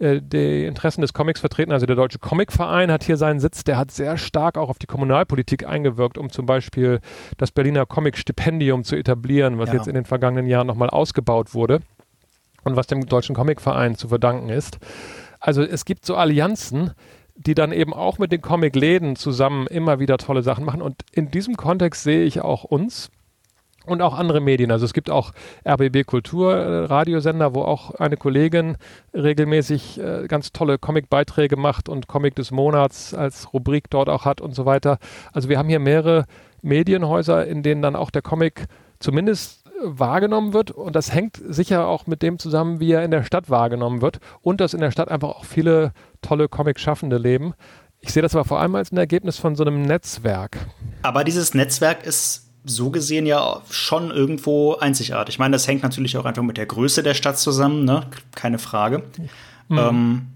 äh, 0.01 0.19
die 0.21 0.65
Interessen 0.65 1.01
des 1.01 1.13
Comics 1.13 1.39
vertreten. 1.39 1.71
Also 1.71 1.85
der 1.85 1.95
Deutsche 1.95 2.19
Comicverein 2.19 2.91
hat 2.91 3.03
hier 3.03 3.17
seinen 3.17 3.39
Sitz, 3.39 3.63
der 3.63 3.77
hat 3.77 3.91
sehr 3.91 4.17
stark 4.17 4.57
auch 4.57 4.69
auf 4.69 4.79
die 4.79 4.87
Kommunalpolitik 4.87 5.67
eingewirkt, 5.67 6.17
um 6.17 6.31
zum 6.31 6.45
Beispiel 6.45 6.99
das 7.37 7.51
Berliner 7.51 7.85
Comic-Stipendium 7.85 8.83
zu 8.83 8.95
etablieren, 8.95 9.59
was 9.59 9.69
ja. 9.69 9.75
jetzt 9.75 9.87
in 9.87 9.93
den 9.93 10.05
vergangenen 10.05 10.47
Jahren 10.47 10.65
nochmal 10.65 10.89
ausgebaut 10.89 11.53
wurde 11.53 11.81
und 12.63 12.75
was 12.75 12.87
dem 12.87 13.05
Deutschen 13.05 13.35
Comicverein 13.35 13.95
zu 13.95 14.07
verdanken 14.07 14.49
ist. 14.49 14.79
Also 15.39 15.61
es 15.61 15.85
gibt 15.85 16.05
so 16.05 16.15
Allianzen, 16.15 16.91
die 17.35 17.53
dann 17.53 17.71
eben 17.71 17.93
auch 17.93 18.17
mit 18.17 18.31
den 18.31 18.41
Comic-Läden 18.41 19.15
zusammen 19.15 19.67
immer 19.67 19.99
wieder 19.99 20.17
tolle 20.17 20.41
Sachen 20.41 20.65
machen. 20.65 20.81
Und 20.81 21.01
in 21.11 21.29
diesem 21.31 21.57
Kontext 21.57 22.03
sehe 22.03 22.23
ich 22.23 22.41
auch 22.41 22.63
uns 22.63 23.11
und 23.85 24.01
auch 24.01 24.17
andere 24.17 24.41
Medien. 24.41 24.71
Also 24.71 24.85
es 24.85 24.93
gibt 24.93 25.09
auch 25.09 25.31
RBB 25.67 26.05
Kultur 26.05 26.55
äh, 26.55 26.85
Radiosender, 26.85 27.55
wo 27.55 27.63
auch 27.63 27.95
eine 27.95 28.17
Kollegin 28.17 28.77
regelmäßig 29.13 29.99
äh, 29.99 30.27
ganz 30.27 30.51
tolle 30.51 30.77
Comic-Beiträge 30.77 31.57
macht 31.57 31.89
und 31.89 32.07
Comic 32.07 32.35
des 32.35 32.51
Monats 32.51 33.13
als 33.13 33.53
Rubrik 33.53 33.89
dort 33.89 34.09
auch 34.09 34.25
hat 34.25 34.41
und 34.41 34.55
so 34.55 34.65
weiter. 34.65 34.97
Also 35.33 35.49
wir 35.49 35.57
haben 35.57 35.69
hier 35.69 35.79
mehrere 35.79 36.25
Medienhäuser, 36.61 37.45
in 37.47 37.63
denen 37.63 37.81
dann 37.81 37.95
auch 37.95 38.11
der 38.11 38.21
Comic 38.21 38.67
zumindest 38.99 39.61
wahrgenommen 39.83 40.53
wird 40.53 40.69
und 40.69 40.95
das 40.95 41.11
hängt 41.11 41.41
sicher 41.43 41.87
auch 41.87 42.05
mit 42.05 42.21
dem 42.21 42.37
zusammen, 42.37 42.79
wie 42.79 42.91
er 42.91 43.03
in 43.03 43.09
der 43.09 43.23
Stadt 43.23 43.49
wahrgenommen 43.49 44.03
wird 44.03 44.19
und 44.41 44.61
dass 44.61 44.75
in 44.75 44.79
der 44.79 44.91
Stadt 44.91 45.09
einfach 45.09 45.29
auch 45.29 45.45
viele 45.45 45.91
tolle 46.21 46.47
Comic-Schaffende 46.47 47.17
leben. 47.17 47.53
Ich 47.99 48.13
sehe 48.13 48.21
das 48.21 48.35
aber 48.35 48.45
vor 48.45 48.59
allem 48.59 48.75
als 48.75 48.91
ein 48.91 48.97
Ergebnis 48.97 49.37
von 49.37 49.55
so 49.55 49.63
einem 49.63 49.81
Netzwerk. 49.83 50.57
Aber 51.01 51.23
dieses 51.23 51.53
Netzwerk 51.53 52.05
ist 52.05 52.50
so 52.63 52.91
gesehen 52.91 53.25
ja 53.25 53.61
schon 53.69 54.11
irgendwo 54.11 54.75
einzigartig. 54.75 55.35
Ich 55.35 55.39
meine, 55.39 55.53
das 55.53 55.67
hängt 55.67 55.83
natürlich 55.83 56.17
auch 56.17 56.25
einfach 56.25 56.43
mit 56.43 56.57
der 56.57 56.65
Größe 56.65 57.03
der 57.03 57.13
Stadt 57.13 57.39
zusammen, 57.39 57.85
ne? 57.85 58.05
Keine 58.35 58.59
Frage. 58.59 59.03
Mhm. 59.67 59.77
Ähm, 59.77 60.27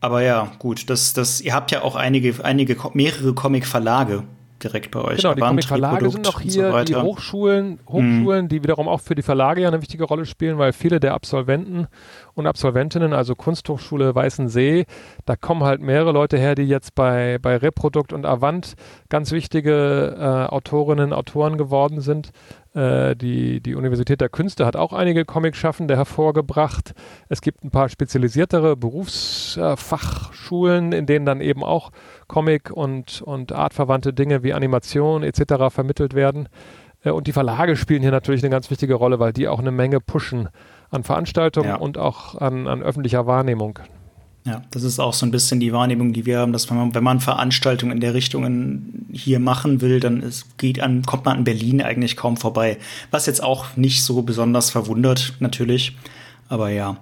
aber 0.00 0.22
ja, 0.22 0.52
gut, 0.58 0.88
das, 0.88 1.12
das, 1.12 1.40
ihr 1.40 1.54
habt 1.54 1.70
ja 1.70 1.82
auch 1.82 1.96
einige, 1.96 2.44
einige, 2.44 2.76
mehrere 2.94 3.34
Comic-Verlage 3.34 4.22
direkt 4.66 4.90
bei 4.90 5.00
euch. 5.00 5.18
Genau, 5.18 5.34
die 5.34 5.40
Comic-Verlage 5.40 6.10
sind 6.10 6.24
noch 6.24 6.40
hier, 6.40 6.70
so 6.70 6.84
die 6.84 6.94
Hochschulen, 6.94 7.80
Hochschulen, 7.88 8.44
mhm. 8.44 8.48
die 8.48 8.62
wiederum 8.62 8.88
auch 8.88 9.00
für 9.00 9.14
die 9.14 9.22
Verlage 9.22 9.62
ja 9.62 9.68
eine 9.68 9.80
wichtige 9.80 10.04
Rolle 10.04 10.26
spielen, 10.26 10.58
weil 10.58 10.72
viele 10.72 11.00
der 11.00 11.14
Absolventen 11.14 11.86
und 12.34 12.46
Absolventinnen, 12.46 13.12
also 13.12 13.34
Kunsthochschule 13.34 14.14
Weißensee, 14.14 14.86
da 15.24 15.36
kommen 15.36 15.64
halt 15.64 15.80
mehrere 15.80 16.12
Leute 16.12 16.38
her, 16.38 16.54
die 16.54 16.64
jetzt 16.64 16.94
bei, 16.94 17.38
bei 17.40 17.56
Reprodukt 17.56 18.12
und 18.12 18.26
Avant 18.26 18.74
ganz 19.08 19.32
wichtige 19.32 20.16
äh, 20.18 20.52
Autorinnen, 20.52 21.12
Autoren 21.12 21.58
geworden 21.58 22.00
sind. 22.00 22.32
Äh, 22.76 23.16
die, 23.16 23.60
die 23.62 23.74
Universität 23.74 24.20
der 24.20 24.28
Künste 24.28 24.66
hat 24.66 24.76
auch 24.76 24.92
einige 24.92 25.24
Comic-Schaffende 25.24 25.96
hervorgebracht. 25.96 26.92
Es 27.30 27.40
gibt 27.40 27.64
ein 27.64 27.70
paar 27.70 27.88
spezialisiertere 27.88 28.76
Berufsfachschulen, 28.76 30.92
äh, 30.92 30.98
in 30.98 31.06
denen 31.06 31.24
dann 31.24 31.40
eben 31.40 31.64
auch 31.64 31.90
Comic 32.28 32.70
und, 32.70 33.22
und 33.22 33.52
artverwandte 33.52 34.12
Dinge 34.12 34.42
wie 34.42 34.52
Animation 34.52 35.22
etc. 35.22 35.70
vermittelt 35.70 36.14
werden. 36.14 36.48
Äh, 37.04 37.10
und 37.10 37.26
die 37.26 37.32
Verlage 37.32 37.76
spielen 37.76 38.02
hier 38.02 38.10
natürlich 38.10 38.42
eine 38.42 38.50
ganz 38.50 38.70
wichtige 38.70 38.94
Rolle, 38.94 39.18
weil 39.18 39.32
die 39.32 39.48
auch 39.48 39.60
eine 39.60 39.70
Menge 39.70 40.00
pushen 40.00 40.48
an 40.90 41.04
Veranstaltungen 41.04 41.68
ja. 41.68 41.76
und 41.76 41.98
auch 41.98 42.34
an, 42.36 42.66
an 42.66 42.82
öffentlicher 42.82 43.26
Wahrnehmung. 43.26 43.78
Ja, 44.44 44.62
das 44.70 44.84
ist 44.84 45.00
auch 45.00 45.12
so 45.12 45.26
ein 45.26 45.32
bisschen 45.32 45.58
die 45.58 45.72
Wahrnehmung, 45.72 46.12
die 46.12 46.24
wir 46.24 46.38
haben, 46.38 46.52
dass 46.52 46.70
man, 46.70 46.94
wenn 46.94 47.02
man 47.02 47.18
Veranstaltungen 47.18 47.90
in 47.92 48.00
der 48.00 48.14
Richtung 48.14 49.04
hier 49.12 49.40
machen 49.40 49.80
will, 49.80 49.98
dann 49.98 50.22
ist, 50.22 50.56
geht 50.56 50.80
an, 50.80 51.02
kommt 51.02 51.24
man 51.24 51.38
an 51.38 51.44
Berlin 51.44 51.82
eigentlich 51.82 52.16
kaum 52.16 52.36
vorbei. 52.36 52.78
Was 53.10 53.26
jetzt 53.26 53.42
auch 53.42 53.76
nicht 53.76 54.04
so 54.04 54.22
besonders 54.22 54.70
verwundert, 54.70 55.34
natürlich. 55.40 55.96
Aber 56.48 56.70
ja. 56.70 56.98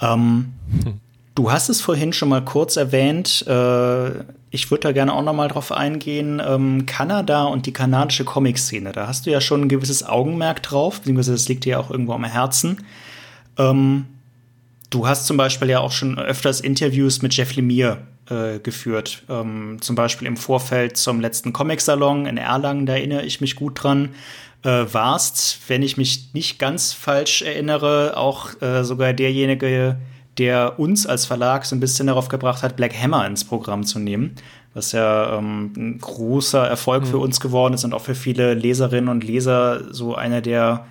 Ähm, 0.00 0.54
hm. 0.82 1.00
Du 1.34 1.52
hast 1.52 1.68
es 1.68 1.82
vorhin 1.82 2.14
schon 2.14 2.30
mal 2.30 2.44
kurz 2.44 2.76
erwähnt. 2.76 3.46
Äh, 3.46 4.10
ich 4.50 4.70
würde 4.70 4.82
da 4.82 4.92
gerne 4.92 5.14
auch 5.14 5.22
noch 5.22 5.32
mal 5.32 5.48
drauf 5.48 5.70
eingehen. 5.70 6.42
Ähm, 6.44 6.86
Kanada 6.86 7.44
und 7.44 7.66
die 7.66 7.72
kanadische 7.72 8.24
Comic-Szene. 8.24 8.92
Da 8.92 9.06
hast 9.06 9.26
du 9.26 9.30
ja 9.30 9.40
schon 9.40 9.62
ein 9.62 9.68
gewisses 9.68 10.04
Augenmerk 10.04 10.62
drauf, 10.62 10.98
beziehungsweise 10.98 11.32
das 11.32 11.48
liegt 11.48 11.64
dir 11.64 11.70
ja 11.70 11.78
auch 11.78 11.90
irgendwo 11.90 12.12
am 12.14 12.24
Herzen. 12.24 12.84
Ähm, 13.58 14.06
du 14.90 15.06
hast 15.06 15.26
zum 15.26 15.36
Beispiel 15.36 15.70
ja 15.70 15.78
auch 15.78 15.92
schon 15.92 16.18
öfters 16.18 16.60
Interviews 16.60 17.22
mit 17.22 17.34
Jeff 17.34 17.54
Lemire 17.54 17.98
äh, 18.28 18.58
geführt. 18.58 19.22
Ähm, 19.28 19.78
zum 19.80 19.94
Beispiel 19.94 20.26
im 20.26 20.36
Vorfeld 20.36 20.96
zum 20.96 21.20
letzten 21.20 21.52
Comic-Salon 21.52 22.26
in 22.26 22.36
Erlangen, 22.36 22.86
da 22.86 22.94
erinnere 22.94 23.22
ich 23.22 23.40
mich 23.40 23.54
gut 23.54 23.82
dran. 23.82 24.10
Äh, 24.62 24.92
warst, 24.92 25.60
wenn 25.68 25.82
ich 25.82 25.96
mich 25.96 26.34
nicht 26.34 26.58
ganz 26.58 26.92
falsch 26.92 27.40
erinnere, 27.42 28.16
auch 28.16 28.60
äh, 28.60 28.84
sogar 28.84 29.12
derjenige, 29.14 29.96
der 30.38 30.78
uns 30.78 31.06
als 31.06 31.26
Verlag 31.26 31.64
so 31.64 31.76
ein 31.76 31.80
bisschen 31.80 32.06
darauf 32.06 32.28
gebracht 32.28 32.62
hat, 32.62 32.76
Black 32.76 32.94
Hammer 32.96 33.26
ins 33.26 33.44
Programm 33.44 33.84
zu 33.84 33.98
nehmen, 33.98 34.36
was 34.74 34.92
ja 34.92 35.38
ähm, 35.38 35.72
ein 35.76 35.98
großer 35.98 36.66
Erfolg 36.66 37.04
mhm. 37.04 37.06
für 37.08 37.18
uns 37.18 37.40
geworden 37.40 37.74
ist 37.74 37.84
und 37.84 37.92
auch 37.92 38.02
für 38.02 38.14
viele 38.14 38.54
Leserinnen 38.54 39.08
und 39.08 39.24
Leser 39.24 39.92
so 39.92 40.14
einer 40.14 40.40
der 40.40 40.86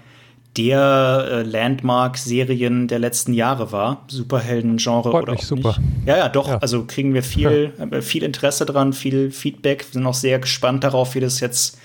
der 0.58 1.28
äh, 1.30 1.42
Landmark-Serien 1.44 2.88
der 2.88 3.00
letzten 3.00 3.34
Jahre 3.34 3.72
war. 3.72 4.04
Superhelden-Genre 4.08 5.12
oder 5.12 5.34
auch 5.34 5.42
super. 5.42 5.76
Nicht. 5.78 6.08
Ja, 6.08 6.18
ja, 6.18 6.30
doch. 6.30 6.48
Ja. 6.48 6.58
Also 6.58 6.86
kriegen 6.86 7.14
wir 7.14 7.24
viel, 7.24 7.72
ja. 7.78 8.02
viel 8.02 8.24
Interesse 8.24 8.66
dran, 8.66 8.94
viel 8.94 9.32
Feedback. 9.32 9.86
Wir 9.86 9.94
sind 9.94 10.06
auch 10.08 10.14
sehr 10.14 10.40
gespannt 10.40 10.84
darauf, 10.84 11.16
wie 11.16 11.20
das 11.20 11.40
jetzt. 11.40 11.78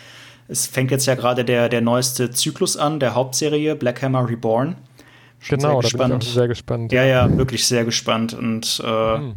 Es 0.48 0.66
fängt 0.66 0.90
jetzt 0.90 1.06
ja 1.06 1.14
gerade 1.14 1.44
der, 1.44 1.68
der 1.68 1.80
neueste 1.80 2.30
Zyklus 2.30 2.76
an, 2.76 3.00
der 3.00 3.14
Hauptserie 3.14 3.76
Black 3.76 4.02
Hammer 4.02 4.28
Reborn 4.28 4.76
genau, 5.48 5.80
sehr 5.80 5.90
da 5.90 6.06
bin 6.06 6.18
ich 6.18 6.28
auch 6.28 6.32
sehr 6.32 6.48
gespannt. 6.48 6.92
Ja, 6.92 7.04
ja, 7.04 7.36
wirklich 7.36 7.66
sehr 7.66 7.84
gespannt. 7.84 8.34
Und 8.34 8.82
äh, 8.84 9.16
hm. 9.16 9.34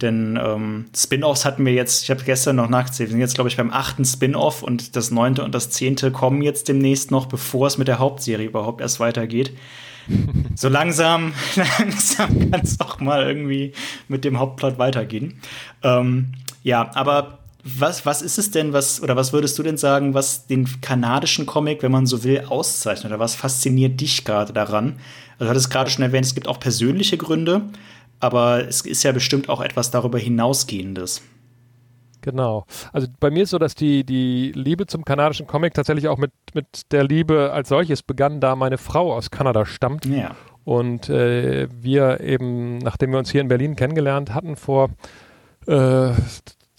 denn 0.00 0.38
ähm, 0.42 0.86
Spin-offs 0.94 1.44
hatten 1.44 1.64
wir 1.64 1.72
jetzt, 1.72 2.04
ich 2.04 2.10
habe 2.10 2.22
gestern 2.24 2.56
noch 2.56 2.68
nachgezählt, 2.68 3.10
wir 3.10 3.12
sind 3.12 3.20
jetzt, 3.20 3.34
glaube 3.34 3.48
ich, 3.48 3.56
beim 3.56 3.70
achten 3.70 4.04
Spin-off 4.04 4.62
und 4.62 4.96
das 4.96 5.10
neunte 5.10 5.44
und 5.44 5.54
das 5.54 5.70
zehnte 5.70 6.10
kommen 6.10 6.42
jetzt 6.42 6.68
demnächst 6.68 7.10
noch, 7.10 7.26
bevor 7.26 7.66
es 7.66 7.78
mit 7.78 7.88
der 7.88 7.98
Hauptserie 7.98 8.46
überhaupt 8.46 8.80
erst 8.80 9.00
weitergeht. 9.00 9.52
so 10.54 10.68
langsam, 10.68 11.32
langsam 11.56 12.50
kann 12.50 12.60
es 12.62 12.78
doch 12.78 13.00
mal 13.00 13.26
irgendwie 13.26 13.72
mit 14.08 14.24
dem 14.24 14.38
Hauptplot 14.38 14.78
weitergehen. 14.78 15.40
Ähm, 15.82 16.32
ja, 16.62 16.90
aber 16.94 17.38
was, 17.62 18.06
was 18.06 18.22
ist 18.22 18.38
es 18.38 18.50
denn, 18.50 18.72
was, 18.72 19.02
oder 19.02 19.16
was 19.16 19.32
würdest 19.32 19.58
du 19.58 19.62
denn 19.62 19.76
sagen, 19.76 20.14
was 20.14 20.46
den 20.46 20.80
kanadischen 20.80 21.46
Comic, 21.46 21.82
wenn 21.82 21.92
man 21.92 22.06
so 22.06 22.24
will, 22.24 22.44
auszeichnet? 22.48 23.12
Oder 23.12 23.20
was 23.20 23.34
fasziniert 23.34 24.00
dich 24.00 24.24
gerade 24.24 24.52
daran? 24.52 24.98
Also, 25.40 25.46
du 25.46 25.50
hattest 25.50 25.70
gerade 25.70 25.88
schon 25.88 26.04
erwähnt, 26.04 26.26
es 26.26 26.34
gibt 26.34 26.46
auch 26.46 26.60
persönliche 26.60 27.16
Gründe, 27.16 27.62
aber 28.20 28.68
es 28.68 28.82
ist 28.82 29.02
ja 29.02 29.12
bestimmt 29.12 29.48
auch 29.48 29.62
etwas 29.62 29.90
darüber 29.90 30.18
hinausgehendes. 30.18 31.22
Genau. 32.20 32.66
Also 32.92 33.08
bei 33.18 33.30
mir 33.30 33.44
ist 33.44 33.50
so, 33.50 33.58
dass 33.58 33.74
die, 33.74 34.04
die 34.04 34.52
Liebe 34.54 34.86
zum 34.86 35.06
kanadischen 35.06 35.46
Comic 35.46 35.72
tatsächlich 35.72 36.08
auch 36.08 36.18
mit, 36.18 36.32
mit 36.52 36.92
der 36.92 37.04
Liebe 37.04 37.50
als 37.52 37.70
solches 37.70 38.02
begann, 38.02 38.40
da 38.40 38.56
meine 38.56 38.76
Frau 38.76 39.14
aus 39.14 39.30
Kanada 39.30 39.64
stammt. 39.64 40.04
Ja. 40.04 40.36
Und 40.64 41.08
äh, 41.08 41.68
wir 41.72 42.20
eben, 42.20 42.76
nachdem 42.76 43.12
wir 43.12 43.18
uns 43.18 43.30
hier 43.30 43.40
in 43.40 43.48
Berlin 43.48 43.74
kennengelernt 43.74 44.34
hatten, 44.34 44.56
vor 44.56 44.90
äh, 45.66 46.12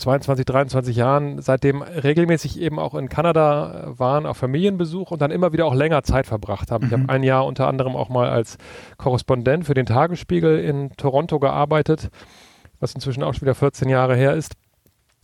22, 0.01 0.45
23 0.45 0.95
Jahren 0.95 1.41
seitdem 1.41 1.81
regelmäßig 1.81 2.59
eben 2.59 2.79
auch 2.79 2.95
in 2.95 3.07
Kanada 3.07 3.91
äh, 3.93 3.99
waren, 3.99 4.25
auf 4.25 4.37
Familienbesuch 4.37 5.11
und 5.11 5.21
dann 5.21 5.31
immer 5.31 5.53
wieder 5.53 5.65
auch 5.65 5.75
länger 5.75 6.03
Zeit 6.03 6.25
verbracht 6.25 6.71
haben. 6.71 6.87
Mhm. 6.87 6.87
Ich 6.87 6.99
habe 6.99 7.09
ein 7.09 7.23
Jahr 7.23 7.45
unter 7.45 7.67
anderem 7.67 7.95
auch 7.95 8.09
mal 8.09 8.29
als 8.29 8.57
Korrespondent 8.97 9.65
für 9.65 9.73
den 9.73 9.85
Tagesspiegel 9.85 10.59
in 10.59 10.91
Toronto 10.97 11.39
gearbeitet, 11.39 12.09
was 12.79 12.93
inzwischen 12.93 13.23
auch 13.23 13.33
schon 13.33 13.43
wieder 13.43 13.55
14 13.55 13.89
Jahre 13.89 14.15
her 14.15 14.33
ist. 14.33 14.55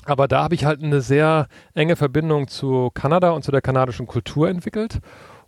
Aber 0.05 0.28
da 0.28 0.43
habe 0.43 0.55
ich 0.55 0.63
halt 0.63 0.82
eine 0.82 1.01
sehr 1.01 1.47
enge 1.73 1.95
Verbindung 1.95 2.47
zu 2.47 2.91
Kanada 2.93 3.32
und 3.32 3.43
zu 3.43 3.51
der 3.51 3.61
kanadischen 3.61 4.07
Kultur 4.07 4.47
entwickelt 4.47 4.99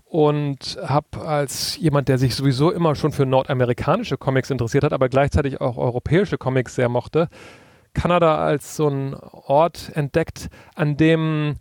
und 0.03 0.77
habe 0.83 1.21
als 1.23 1.77
jemand, 1.77 2.09
der 2.09 2.17
sich 2.17 2.35
sowieso 2.35 2.71
immer 2.71 2.95
schon 2.95 3.11
für 3.11 3.27
nordamerikanische 3.27 4.17
Comics 4.17 4.49
interessiert 4.49 4.83
hat, 4.83 4.91
aber 4.91 5.07
gleichzeitig 5.07 5.61
auch 5.61 5.77
europäische 5.77 6.37
Comics 6.37 6.75
sehr 6.75 6.89
mochte, 6.89 7.29
Kanada 7.99 8.37
als 8.37 8.75
so 8.75 8.87
ein 8.87 9.13
Ort 9.15 9.91
entdeckt, 9.93 10.49
an 10.75 10.95
dem 10.95 11.55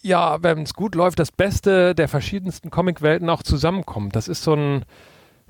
ja, 0.00 0.40
wenn 0.42 0.62
es 0.62 0.74
gut 0.74 0.94
läuft, 0.94 1.18
das 1.18 1.32
Beste 1.32 1.94
der 1.94 2.06
verschiedensten 2.06 2.70
Comicwelten 2.70 3.28
auch 3.28 3.42
zusammenkommt. 3.42 4.14
Das 4.14 4.28
ist 4.28 4.44
so 4.44 4.54
ein 4.54 4.84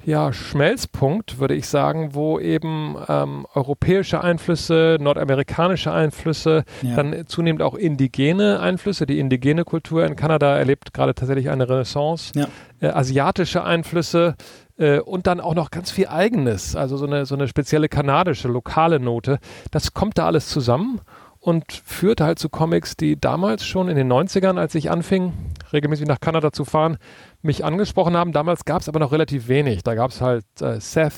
ja, 0.04 0.32
Schmelzpunkt, 0.32 1.38
würde 1.38 1.54
ich 1.54 1.66
sagen, 1.66 2.14
wo 2.14 2.38
eben 2.38 2.96
ähm, 3.08 3.46
europäische 3.52 4.22
Einflüsse, 4.22 4.96
nordamerikanische 5.00 5.92
Einflüsse, 5.92 6.64
ja. 6.82 6.96
dann 6.96 7.26
zunehmend 7.26 7.62
auch 7.62 7.74
indigene 7.74 8.60
Einflüsse. 8.60 9.06
Die 9.06 9.18
indigene 9.18 9.64
Kultur 9.64 10.06
in 10.06 10.16
Kanada 10.16 10.56
erlebt 10.56 10.94
gerade 10.94 11.14
tatsächlich 11.14 11.50
eine 11.50 11.68
Renaissance. 11.68 12.32
Ja. 12.34 12.46
Äh, 12.80 12.88
asiatische 12.88 13.64
Einflüsse 13.64 14.36
äh, 14.78 15.00
und 15.00 15.26
dann 15.26 15.40
auch 15.40 15.54
noch 15.54 15.70
ganz 15.70 15.90
viel 15.90 16.08
Eigenes, 16.08 16.74
also 16.76 16.96
so 16.96 17.06
eine, 17.06 17.26
so 17.26 17.34
eine 17.34 17.48
spezielle 17.48 17.88
kanadische, 17.88 18.48
lokale 18.48 19.00
Note. 19.00 19.38
Das 19.70 19.92
kommt 19.92 20.18
da 20.18 20.26
alles 20.26 20.48
zusammen 20.48 21.00
und 21.40 21.72
führt 21.72 22.20
halt 22.20 22.38
zu 22.38 22.48
Comics, 22.48 22.96
die 22.96 23.20
damals 23.20 23.64
schon 23.64 23.88
in 23.88 23.96
den 23.96 24.10
90ern, 24.10 24.58
als 24.58 24.74
ich 24.74 24.90
anfing, 24.90 25.32
regelmäßig 25.72 26.06
nach 26.06 26.20
Kanada 26.20 26.52
zu 26.52 26.64
fahren, 26.64 26.98
mich 27.42 27.64
angesprochen 27.64 28.16
haben. 28.16 28.32
Damals 28.32 28.64
gab 28.64 28.82
es 28.82 28.88
aber 28.88 28.98
noch 28.98 29.12
relativ 29.12 29.48
wenig. 29.48 29.82
Da 29.82 29.94
gab 29.94 30.10
es 30.10 30.20
halt 30.20 30.44
äh, 30.60 30.80
Seth 30.80 31.14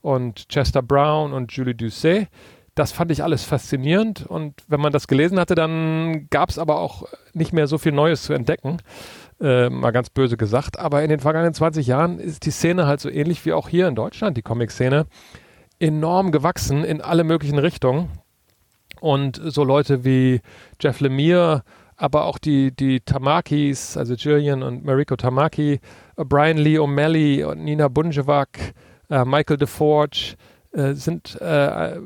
und 0.00 0.48
Chester 0.48 0.82
Brown 0.82 1.32
und 1.32 1.52
Julie 1.52 1.74
Doucet. 1.74 2.28
Das 2.74 2.92
fand 2.92 3.10
ich 3.10 3.22
alles 3.22 3.44
faszinierend 3.44 4.26
und 4.26 4.54
wenn 4.68 4.80
man 4.80 4.92
das 4.92 5.08
gelesen 5.08 5.38
hatte, 5.38 5.54
dann 5.54 6.28
gab 6.30 6.50
es 6.50 6.58
aber 6.58 6.78
auch 6.78 7.04
nicht 7.34 7.52
mehr 7.52 7.66
so 7.66 7.78
viel 7.78 7.92
Neues 7.92 8.22
zu 8.22 8.32
entdecken, 8.32 8.78
äh, 9.40 9.70
mal 9.70 9.90
ganz 9.90 10.10
böse 10.10 10.36
gesagt. 10.36 10.78
Aber 10.78 11.02
in 11.02 11.10
den 11.10 11.20
vergangenen 11.20 11.54
20 11.54 11.86
Jahren 11.86 12.18
ist 12.18 12.46
die 12.46 12.50
Szene 12.50 12.86
halt 12.86 13.00
so 13.00 13.08
ähnlich 13.08 13.44
wie 13.44 13.52
auch 13.52 13.68
hier 13.68 13.88
in 13.88 13.94
Deutschland, 13.94 14.36
die 14.36 14.42
Comic-Szene, 14.42 15.06
enorm 15.78 16.30
gewachsen 16.30 16.84
in 16.84 17.00
alle 17.00 17.24
möglichen 17.24 17.58
Richtungen. 17.58 18.08
Und 19.00 19.40
so 19.42 19.64
Leute 19.64 20.04
wie 20.04 20.40
Jeff 20.80 21.00
Lemire, 21.00 21.62
aber 21.96 22.24
auch 22.24 22.38
die, 22.38 22.74
die 22.74 23.00
Tamakis, 23.00 23.96
also 23.96 24.14
Jillian 24.14 24.62
und 24.62 24.84
Mariko 24.84 25.16
Tamaki, 25.16 25.80
äh, 26.16 26.24
Brian 26.24 26.56
Lee 26.58 26.78
O'Malley 26.78 27.44
und 27.44 27.64
Nina 27.64 27.88
Bunjevac, 27.88 28.74
äh, 29.10 29.24
Michael 29.24 29.58
DeForge 29.58 30.34
äh, 30.72 30.94
sind 30.94 31.40
äh, 31.40 32.00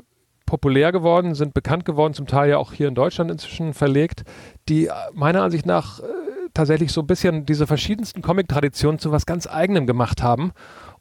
populär 0.47 0.93
geworden, 0.93 1.35
sind 1.35 1.55
bekannt 1.55 1.85
geworden, 1.85 2.15
zum 2.15 2.27
Teil 2.27 2.51
ja 2.51 2.59
auch 2.59 2.73
hier 2.73 2.89
in 2.89 2.95
Deutschland 2.95 3.31
inzwischen 3.31 3.73
verlegt, 3.73 4.25
die 4.69 4.87
äh, 4.87 4.93
meiner 5.13 5.43
Ansicht 5.43 5.67
nach 5.67 6.01
äh, 6.01 6.05
tatsächlich 6.55 6.93
so 6.93 7.01
ein 7.03 7.07
bisschen 7.07 7.47
diese 7.47 7.67
verschiedensten 7.67 8.23
Comic-Traditionen 8.23 8.99
zu 8.99 9.13
was 9.13 9.27
ganz 9.27 9.47
eigenem 9.47 9.87
gemacht 9.87 10.23
haben 10.23 10.53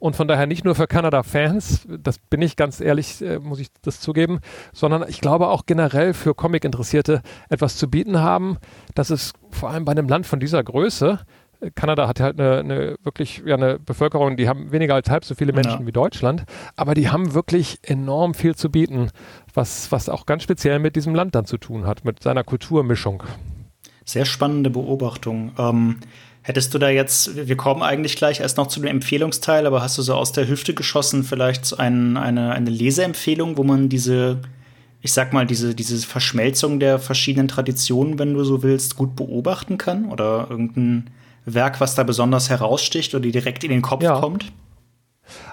und 0.04 0.16
von 0.16 0.28
daher 0.28 0.46
nicht 0.46 0.66
nur 0.66 0.74
für 0.74 0.86
Kanada-Fans, 0.86 1.86
das 1.88 2.18
bin 2.18 2.42
ich 2.42 2.56
ganz 2.56 2.80
ehrlich, 2.80 3.22
äh, 3.22 3.38
muss 3.38 3.58
ich 3.58 3.68
das 3.80 4.00
zugeben, 4.00 4.40
sondern 4.74 5.08
ich 5.08 5.22
glaube 5.22 5.48
auch 5.48 5.64
generell 5.64 6.12
für 6.12 6.34
Comic-Interessierte 6.34 7.22
etwas 7.48 7.78
zu 7.78 7.88
bieten 7.88 8.20
haben, 8.20 8.58
dass 8.94 9.08
es 9.08 9.32
vor 9.50 9.70
allem 9.70 9.86
bei 9.86 9.92
einem 9.92 10.06
Land 10.06 10.26
von 10.26 10.40
dieser 10.40 10.62
Größe, 10.62 11.20
äh, 11.60 11.70
Kanada 11.74 12.06
hat 12.06 12.20
halt 12.20 12.38
eine, 12.38 12.58
eine 12.58 12.96
wirklich 13.02 13.42
ja, 13.46 13.54
eine 13.54 13.78
Bevölkerung, 13.78 14.36
die 14.36 14.46
haben 14.46 14.72
weniger 14.72 14.94
als 14.94 15.08
halb 15.08 15.24
so 15.24 15.34
viele 15.34 15.54
Menschen 15.54 15.80
ja. 15.80 15.86
wie 15.86 15.92
Deutschland, 15.92 16.44
aber 16.76 16.92
die 16.92 17.08
haben 17.08 17.32
wirklich 17.32 17.78
enorm 17.82 18.34
viel 18.34 18.54
zu 18.54 18.70
bieten, 18.70 19.10
was, 19.54 19.90
was 19.90 20.10
auch 20.10 20.26
ganz 20.26 20.42
speziell 20.42 20.80
mit 20.80 20.96
diesem 20.96 21.14
Land 21.14 21.34
dann 21.34 21.46
zu 21.46 21.56
tun 21.56 21.86
hat, 21.86 22.04
mit 22.04 22.22
seiner 22.22 22.44
Kulturmischung. 22.44 23.22
Sehr 24.04 24.24
spannende 24.24 24.70
Beobachtung. 24.70 25.52
Ähm, 25.58 25.98
Hättest 26.46 26.74
du 26.74 26.78
da 26.78 26.90
jetzt, 26.90 27.48
wir 27.48 27.56
kommen 27.56 27.82
eigentlich 27.82 28.16
gleich 28.16 28.40
erst 28.40 28.58
noch 28.58 28.66
zu 28.66 28.78
dem 28.78 28.86
Empfehlungsteil, 28.86 29.66
aber 29.66 29.80
hast 29.80 29.96
du 29.96 30.02
so 30.02 30.12
aus 30.12 30.30
der 30.32 30.46
Hüfte 30.46 30.74
geschossen 30.74 31.24
vielleicht 31.24 31.80
ein, 31.80 32.18
eine, 32.18 32.52
eine 32.52 32.68
Leseempfehlung, 32.68 33.56
wo 33.56 33.64
man 33.64 33.88
diese, 33.88 34.40
ich 35.00 35.14
sag 35.14 35.32
mal, 35.32 35.46
diese, 35.46 35.74
diese 35.74 36.06
Verschmelzung 36.06 36.80
der 36.80 36.98
verschiedenen 36.98 37.48
Traditionen, 37.48 38.18
wenn 38.18 38.34
du 38.34 38.44
so 38.44 38.62
willst, 38.62 38.96
gut 38.96 39.16
beobachten 39.16 39.78
kann? 39.78 40.04
Oder 40.10 40.48
irgendein 40.50 41.08
Werk, 41.46 41.80
was 41.80 41.94
da 41.94 42.02
besonders 42.02 42.50
heraussticht 42.50 43.14
oder 43.14 43.30
direkt 43.30 43.64
in 43.64 43.70
den 43.70 43.80
Kopf 43.80 44.02
ja. 44.02 44.20
kommt? 44.20 44.52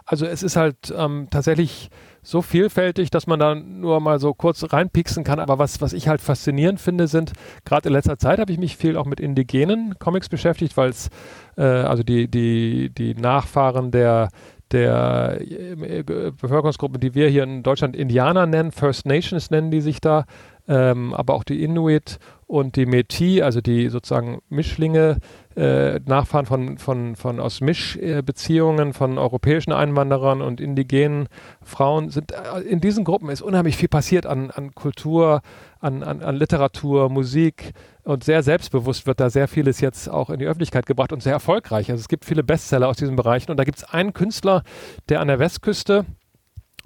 Also 0.06 0.26
es 0.26 0.44
ist 0.44 0.58
halt 0.58 0.94
ähm, 0.94 1.28
tatsächlich 1.32 1.90
so 2.24 2.42
vielfältig, 2.42 3.10
dass 3.10 3.28
man 3.28 3.40
da 3.40 3.56
nur 3.56 4.00
mal 4.00 4.20
so 4.20 4.34
kurz 4.34 4.72
reinpixen 4.72 5.24
kann. 5.24 5.40
Aber 5.40 5.60
was, 5.60 5.82
was 5.82 5.94
ich 5.94 6.08
halt 6.08 6.22
faszinierend 6.22 6.80
finde, 6.80 7.08
sind, 7.08 7.34
gerade 7.66 7.90
in 7.90 7.94
letzter 7.94 8.18
Zeit 8.18 8.40
habe 8.40 8.52
ich 8.52 8.60
mich 8.60 8.78
viel 8.78 8.98
auch 8.98 9.06
mit 9.06 9.20
indigenen 9.20 9.98
Comics 10.00 10.30
beschäftigt, 10.30 10.78
weil 10.78 10.90
es, 10.90 11.10
äh, 11.58 11.64
also 11.64 12.04
die, 12.04 12.28
die, 12.28 12.90
die 12.90 13.16
Nachfahren 13.16 13.92
der, 13.92 14.30
der 14.72 15.40
äh, 15.42 16.04
Bevölkerungsgruppen, 16.04 17.00
die 17.00 17.16
wir 17.16 17.28
hier 17.30 17.44
in 17.44 17.64
Deutschland 17.64 17.96
Indianer 17.96 18.46
nennen, 18.46 18.72
First 18.72 19.06
Nations 19.06 19.50
nennen 19.52 19.72
die 19.72 19.82
sich 19.82 20.00
da, 20.00 20.26
ähm, 20.68 21.14
aber 21.14 21.34
auch 21.34 21.44
die 21.44 21.64
Inuit 21.64 22.20
und 22.52 22.76
die 22.76 22.86
Métis, 22.86 23.42
also 23.42 23.62
die 23.62 23.88
sozusagen 23.88 24.42
Mischlinge, 24.50 25.20
äh, 25.56 26.02
Nachfahren 26.02 26.46
von, 26.46 26.78
von, 26.78 27.16
von 27.16 27.40
aus 27.40 27.62
Mischbeziehungen 27.62 28.92
von 28.92 29.18
europäischen 29.18 29.72
Einwanderern 29.72 30.42
und 30.42 30.60
indigenen 30.60 31.30
Frauen 31.64 32.10
sind 32.10 32.34
äh, 32.34 32.60
in 32.68 32.82
diesen 32.82 33.06
Gruppen 33.06 33.30
ist 33.30 33.42
unheimlich 33.42 33.78
viel 33.78 33.88
passiert 33.88 34.26
an, 34.26 34.52
an 34.52 34.76
Kultur, 34.76 35.42
an, 35.80 36.04
an, 36.04 36.22
an 36.22 36.36
Literatur, 36.36 37.10
Musik 37.10 37.72
und 38.04 38.26
sehr 38.26 38.44
selbstbewusst 38.44 39.08
wird 39.08 39.22
da 39.22 39.30
sehr 39.30 39.48
vieles 39.48 39.80
jetzt 39.80 40.10
auch 40.10 40.30
in 40.30 40.40
die 40.40 40.46
Öffentlichkeit 40.46 40.86
gebracht 40.86 41.14
und 41.14 41.24
sehr 41.24 41.34
erfolgreich. 41.34 41.90
Also 41.90 42.02
es 42.02 42.10
gibt 42.10 42.26
viele 42.26 42.44
Bestseller 42.44 42.90
aus 42.90 42.98
diesen 42.98 43.16
Bereichen 43.16 43.52
und 43.52 43.58
da 43.58 43.64
gibt 43.64 43.78
es 43.78 43.86
einen 43.86 44.12
Künstler, 44.12 44.64
der 45.08 45.22
an 45.22 45.30
der 45.30 45.40
Westküste 45.40 46.06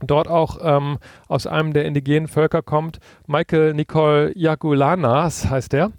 dort 0.01 0.27
auch 0.27 0.57
ähm, 0.61 0.97
aus 1.27 1.47
einem 1.47 1.73
der 1.73 1.85
indigenen 1.85 2.27
Völker 2.27 2.61
kommt. 2.61 2.99
Michael 3.27 3.73
Nicole 3.73 4.31
Yagulanas 4.35 5.49
heißt 5.49 5.73
er. 5.73 5.91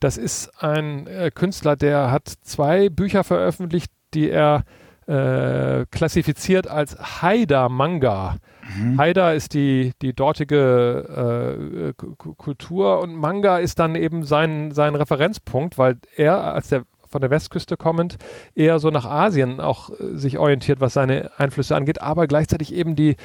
Das 0.00 0.16
ist 0.16 0.62
ein 0.62 1.06
äh, 1.06 1.30
Künstler, 1.34 1.76
der 1.76 2.10
hat 2.10 2.28
zwei 2.28 2.88
Bücher 2.88 3.24
veröffentlicht, 3.24 3.90
die 4.14 4.30
er 4.30 4.64
äh, 5.06 5.86
klassifiziert 5.90 6.68
als 6.68 6.96
Haida-Manga. 7.22 8.36
Mhm. 8.76 8.98
Haida 8.98 9.32
ist 9.32 9.54
die, 9.54 9.92
die 10.02 10.12
dortige 10.14 11.94
äh, 11.96 12.02
Kultur 12.16 13.00
und 13.00 13.14
Manga 13.14 13.58
ist 13.58 13.78
dann 13.78 13.94
eben 13.94 14.24
sein, 14.24 14.70
sein 14.72 14.94
Referenzpunkt, 14.94 15.78
weil 15.78 15.96
er 16.16 16.54
als 16.54 16.68
der 16.68 16.82
von 17.08 17.20
der 17.20 17.30
Westküste 17.30 17.76
kommend, 17.76 18.16
eher 18.54 18.78
so 18.78 18.90
nach 18.90 19.04
Asien 19.04 19.60
auch 19.60 19.90
äh, 19.90 20.16
sich 20.16 20.38
orientiert, 20.38 20.80
was 20.80 20.94
seine 20.94 21.30
Einflüsse 21.36 21.76
angeht, 21.76 22.00
aber 22.00 22.26
gleichzeitig 22.26 22.74
eben 22.74 22.96
die, 22.96 23.16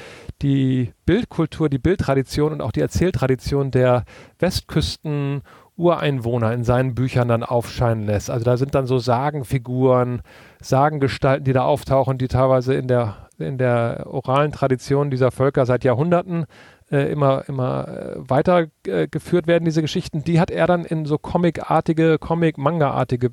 die 0.42 0.94
Bildkultur, 1.06 1.70
die 1.70 1.80
Bildtradition 1.80 2.54
und 2.54 2.62
auch 2.62 2.72
die 2.72 2.82
Erzähltradition 2.82 3.72
der 3.72 4.04
Westküsten 4.40 5.42
Ureinwohner 5.76 6.54
in 6.54 6.64
seinen 6.64 6.94
Büchern 6.94 7.28
dann 7.28 7.44
aufscheinen 7.44 8.06
lässt. 8.06 8.30
Also 8.30 8.46
da 8.46 8.58
sind 8.58 8.76
dann 8.76 8.86
so 8.86 9.00
Sagenfiguren, 9.00 10.22
Sagengestalten, 10.62 11.46
die 11.46 11.54
da 11.54 11.64
auftauchen, 11.64 12.18
die 12.18 12.28
teilweise 12.28 12.76
in 12.76 12.88
der, 12.88 13.30
in 13.40 13.58
der 13.58 14.06
oralen 14.08 14.52
Tradition 14.52 15.10
dieser 15.10 15.32
Völker 15.32 15.66
seit 15.66 15.84
Jahrhunderten 15.84 16.46
äh, 16.92 17.12
immer, 17.12 17.44
immer 17.48 17.88
äh, 17.88 18.16
weitergeführt 18.18 19.48
werden, 19.48 19.66
diese 19.66 19.82
Geschichten. 19.82 20.24
Die 20.24 20.40
hat 20.40 20.52
er 20.52 20.68
dann 20.68 20.86
in 20.86 21.06
so 21.06 21.18
Comic-artige, 21.18 22.20
Comic-Manga-artige 22.20 23.32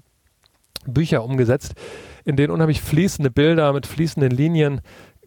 Bücher 0.86 1.24
umgesetzt, 1.24 1.74
in 2.24 2.36
denen 2.36 2.52
unheimlich 2.52 2.80
fließende 2.80 3.30
Bilder 3.30 3.72
mit 3.72 3.86
fließenden 3.86 4.30
Linien 4.30 4.80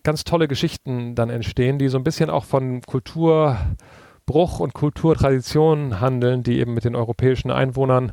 ganz 0.03 0.23
tolle 0.23 0.47
Geschichten 0.47 1.15
dann 1.15 1.29
entstehen, 1.29 1.79
die 1.79 1.87
so 1.87 1.97
ein 1.97 2.03
bisschen 2.03 2.29
auch 2.29 2.43
von 2.43 2.81
Kulturbruch 2.81 4.59
und 4.59 4.73
Kulturtraditionen 4.73 6.01
handeln, 6.01 6.43
die 6.43 6.59
eben 6.59 6.73
mit 6.73 6.83
den 6.83 6.95
europäischen 6.95 7.51
Einwohnern 7.51 8.11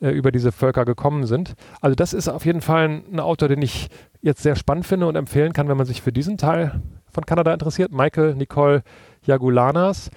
äh, 0.00 0.10
über 0.10 0.32
diese 0.32 0.52
Völker 0.52 0.84
gekommen 0.84 1.26
sind. 1.26 1.54
Also 1.80 1.94
das 1.94 2.12
ist 2.12 2.28
auf 2.28 2.44
jeden 2.44 2.60
Fall 2.60 2.88
ein, 2.88 3.04
ein, 3.12 3.20
Autor, 3.20 3.48
den 3.48 3.62
ich 3.62 3.88
jetzt 4.20 4.42
sehr 4.42 4.56
spannend 4.56 4.86
finde 4.86 5.06
und 5.06 5.16
empfehlen 5.16 5.52
kann, 5.52 5.68
wenn 5.68 5.78
man 5.78 5.86
sich 5.86 6.02
für 6.02 6.12
diesen 6.12 6.36
Teil 6.36 6.80
von 7.10 7.24
Kanada 7.24 7.52
interessiert. 7.52 7.92
Michael 7.92 8.34
Nicole 8.34 8.82
Jagulanas. 9.24 10.10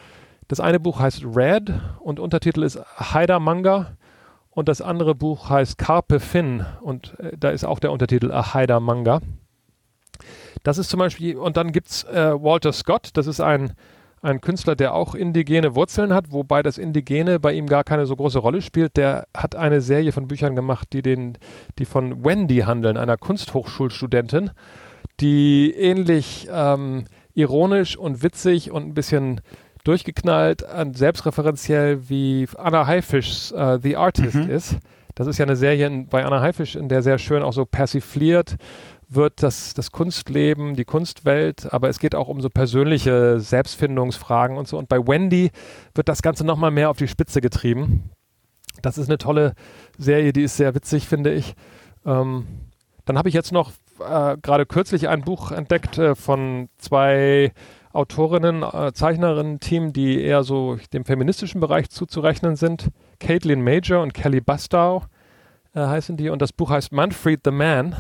Das 0.50 0.60
eine 0.60 0.80
Buch 0.80 1.00
heißt 1.00 1.24
Red 1.26 1.72
und 2.00 2.20
Untertitel 2.20 2.64
ist 2.64 2.80
Haida 2.98 3.40
Manga 3.40 3.98
und 4.54 4.70
das 4.70 4.82
andere 4.82 5.16
Buch 5.16 5.50
heißt 5.50 5.78
Carpe 5.78 6.20
Finn 6.20 6.66
und 6.82 7.20
äh, 7.20 7.36
da 7.38 7.50
ist 7.50 7.64
auch 7.64 7.80
der 7.80 7.92
Untertitel 7.92 8.32
A 8.32 8.54
Haida 8.54 8.80
Manga. 8.80 9.20
Das 10.64 10.78
ist 10.78 10.90
zum 10.90 11.00
Beispiel, 11.00 11.36
und 11.38 11.58
dann 11.58 11.72
gibt 11.72 11.88
es 11.90 12.04
äh, 12.06 12.34
Walter 12.34 12.72
Scott, 12.72 13.10
das 13.14 13.28
ist 13.28 13.42
ein, 13.42 13.74
ein 14.22 14.40
Künstler, 14.40 14.76
der 14.76 14.94
auch 14.94 15.16
indigene 15.16 15.76
Wurzeln 15.76 16.14
hat, 16.14 16.32
wobei 16.32 16.64
das 16.64 16.78
Indigene 16.78 17.40
bei 17.40 17.54
ihm 17.54 17.68
gar 17.68 17.84
keine 17.84 18.06
so 18.06 18.16
große 18.16 18.40
Rolle 18.40 18.62
spielt. 18.62 18.96
Der 18.96 19.28
hat 19.36 19.56
eine 19.56 19.82
Serie 19.82 20.14
von 20.14 20.30
Büchern 20.30 20.56
gemacht, 20.56 20.90
die, 20.94 21.02
den, 21.02 21.38
die 21.78 21.86
von 21.86 22.24
Wendy 22.24 22.60
handeln, 22.60 22.96
einer 22.96 23.18
Kunsthochschulstudentin, 23.18 24.52
die 25.20 25.74
ähnlich 25.74 26.48
ähm, 26.50 27.06
ironisch 27.34 27.98
und 27.98 28.24
witzig 28.24 28.72
und 28.72 28.84
ein 28.84 28.94
bisschen 28.94 29.42
durchgeknallt 29.84 30.64
und 30.64 30.98
selbstreferenziell 30.98 32.10
wie 32.10 32.48
Anna 32.58 32.88
Haifischs 32.88 33.52
uh, 33.52 33.78
The 33.82 33.98
Artist 33.98 34.36
mhm. 34.36 34.50
ist. 34.50 34.78
Das 35.16 35.28
ist 35.28 35.38
ja 35.38 35.46
eine 35.46 35.56
Serie 35.56 35.88
in, 35.88 36.08
bei 36.08 36.26
Anna 36.26 36.42
Haifisch, 36.42 36.76
in 36.76 36.90
der 36.90 37.04
sehr 37.04 37.20
schön 37.20 37.44
auch 37.44 37.54
so 37.54 37.66
persifliert 37.66 38.58
wird 39.16 39.44
das, 39.44 39.74
das 39.74 39.92
Kunstleben, 39.92 40.76
die 40.76 40.86
Kunstwelt, 40.86 41.72
aber 41.72 41.90
es 41.90 42.00
geht 42.00 42.16
auch 42.16 42.28
um 42.28 42.42
so 42.42 42.50
persönliche 42.50 43.40
Selbstfindungsfragen 43.40 44.58
und 44.58 44.68
so. 44.68 44.78
Und 44.78 44.90
bei 44.90 44.98
Wendy 44.98 45.52
wird 45.94 46.10
das 46.10 46.22
Ganze 46.22 46.46
nochmal 46.46 46.72
mehr 46.72 46.90
auf 46.90 46.98
die 46.98 47.08
Spitze 47.08 47.42
getrieben. 47.42 48.10
Das 48.82 48.98
ist 48.98 49.10
eine 49.10 49.18
tolle 49.18 49.54
Serie, 49.98 50.34
die 50.34 50.44
ist 50.44 50.58
sehr 50.58 50.76
witzig, 50.76 51.08
finde 51.08 51.32
ich. 51.34 51.56
Ähm, 52.06 52.46
dann 53.06 53.18
habe 53.18 53.30
ich 53.30 53.36
jetzt 53.36 53.52
noch 53.52 53.72
äh, 54.00 54.38
gerade 54.42 54.66
kürzlich 54.66 55.08
ein 55.10 55.22
Buch 55.22 55.52
entdeckt 55.52 55.98
äh, 55.98 56.16
von 56.16 56.70
zwei 56.78 57.54
Autorinnen, 57.94 58.64
äh, 58.64 58.92
Zeichnerinnen-Team, 58.94 59.94
die 59.94 60.22
eher 60.22 60.44
so 60.44 60.78
dem 60.92 61.06
feministischen 61.06 61.62
Bereich 61.62 61.90
zuzurechnen 61.90 62.56
sind. 62.56 62.90
Caitlin 63.20 63.64
Major 63.64 64.02
und 64.02 64.14
Kelly 64.14 64.42
Bastow 64.42 65.06
äh, 65.74 65.80
heißen 65.80 66.18
die. 66.18 66.30
Und 66.30 66.42
das 66.42 66.52
Buch 66.52 66.72
heißt 66.72 66.92
Manfred 66.92 67.42
the 67.46 67.52
Man. 67.52 67.96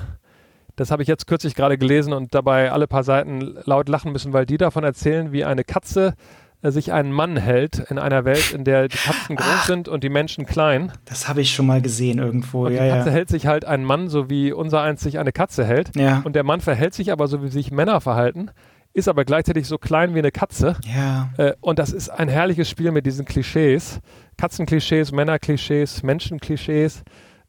Das 0.76 0.89
habe 0.89 1.04
ich 1.04 1.08
jetzt 1.08 1.28
kürzlich 1.28 1.54
gerade 1.54 1.78
gelesen 1.78 2.14
und 2.14 2.34
dabei 2.34 2.72
alle 2.72 2.88
paar 2.88 3.04
Seiten 3.04 3.56
laut 3.66 3.88
lachen 3.88 4.12
müssen, 4.12 4.34
weil 4.34 4.48
die 4.48 4.58
davon 4.58 4.84
erzählen, 4.84 5.32
wie 5.32 5.46
eine 5.46 5.64
Katze 5.64 6.16
äh, 6.64 6.72
sich 6.72 6.91
einen 6.91 7.12
Mann 7.12 7.38
hält 7.38 7.78
in 7.91 8.00
einer 8.00 8.26
Welt, 8.26 8.52
in 8.52 8.64
der 8.64 8.88
die 8.88 8.98
Katzen 8.98 9.36
groß 9.36 9.48
Ach, 9.48 9.66
sind 9.68 9.88
und 9.88 10.04
die 10.04 10.10
Menschen 10.10 10.48
klein. 10.48 10.91
Das 11.06 11.28
habe 11.28 11.41
ich 11.41 11.54
schon 11.54 11.68
mal 11.68 11.82
gesehen 11.82 12.18
irgendwo. 12.18 12.66
Und 12.66 12.74
ja, 12.74 12.84
die 12.84 12.89
Katze 12.89 13.10
ja. 13.10 13.16
hält 13.16 13.30
sich 13.30 13.46
halt 13.46 13.66
einen 13.66 13.86
Mann, 13.86 14.08
so 14.08 14.30
wie 14.30 14.52
unser 14.52 14.82
eins 14.82 15.02
sich 15.02 15.20
eine 15.20 15.32
Katze 15.32 15.64
hält. 15.66 15.96
Ja. 15.96 16.22
Und 16.24 16.36
der 16.36 16.44
Mann 16.44 16.62
verhält 16.62 16.96
sich 16.96 17.12
aber 17.12 17.28
so, 17.28 17.44
wie 17.44 17.50
sich 17.50 17.72
Männer 17.72 18.02
verhalten, 18.02 18.50
ist 18.94 19.08
aber 19.08 19.26
gleichzeitig 19.26 19.68
so 19.68 19.78
klein 19.78 20.14
wie 20.14 20.20
eine 20.20 20.32
Katze. 20.32 20.78
Ja. 20.86 21.30
Äh, 21.38 21.54
und 21.62 21.80
das 21.80 21.91
ist 21.91 22.10
ein 22.10 22.30
herrliches 22.30 22.70
Spiel 22.70 22.91
mit 22.91 23.06
diesen 23.06 23.26
Klischees. 23.26 24.00
Katzenklischees, 24.38 25.12
Männerklischees, 25.12 26.04
Menschenklischees. 26.04 27.04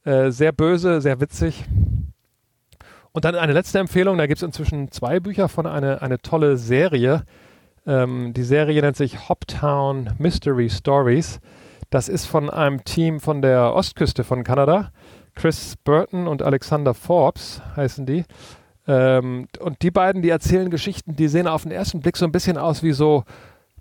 Äh, 0.04 0.30
sehr 0.30 0.52
böse, 0.52 1.00
sehr 1.00 1.20
witzig. 1.20 1.64
Und 3.12 3.24
dann 3.24 3.36
eine 3.36 3.52
letzte 3.52 3.78
Empfehlung, 3.78 4.18
da 4.18 4.26
gibt 4.26 4.38
es 4.38 4.42
inzwischen 4.42 4.90
zwei 4.90 5.20
Bücher 5.20 5.48
von 5.48 5.66
eine, 5.66 6.02
eine 6.02 6.18
tolle 6.18 6.56
Serie. 6.56 7.24
Ähm, 7.86 8.32
die 8.34 8.42
Serie 8.42 8.80
nennt 8.80 8.96
sich 8.96 9.28
Hoptown 9.28 10.10
Mystery 10.18 10.68
Stories. 10.68 11.40
Das 11.90 12.08
ist 12.08 12.26
von 12.26 12.50
einem 12.50 12.82
Team 12.84 13.20
von 13.20 13.40
der 13.40 13.74
Ostküste 13.74 14.24
von 14.24 14.42
Kanada. 14.42 14.90
Chris 15.34 15.76
Burton 15.84 16.26
und 16.26 16.42
Alexander 16.42 16.94
Forbes 16.94 17.62
heißen 17.76 18.06
die. 18.06 18.24
Ähm, 18.86 19.48
und 19.60 19.82
die 19.82 19.90
beiden, 19.90 20.22
die 20.22 20.28
erzählen 20.28 20.70
Geschichten, 20.70 21.16
die 21.16 21.28
sehen 21.28 21.46
auf 21.46 21.62
den 21.62 21.72
ersten 21.72 22.00
Blick 22.00 22.16
so 22.16 22.24
ein 22.24 22.32
bisschen 22.32 22.58
aus 22.58 22.82
wie 22.82 22.92
so 22.92 23.24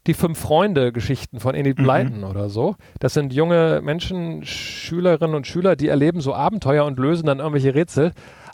die 0.08 0.14
Fünf-Freunde-Geschichten 0.14 1.40
von 1.40 1.56
Enid 1.56 1.80
mhm. 1.80 1.84
Blyton 1.84 2.18
mhm. 2.20 2.24
oder 2.26 2.50
so. 2.50 2.76
Das 3.00 3.14
sind 3.14 3.34
junge 3.34 3.82
Menschen, 3.84 4.46
Schülerinnen 4.46 5.36
und 5.36 5.48
Schüler, 5.48 5.76
die 5.76 5.88
erleben 5.88 6.22
so 6.22 6.34
Abenteuer 6.34 6.86
und 6.86 7.00
lösen 7.00 7.26
dann 7.26 7.40
irgendwelche 7.40 7.74
Rätsel. 7.74 8.12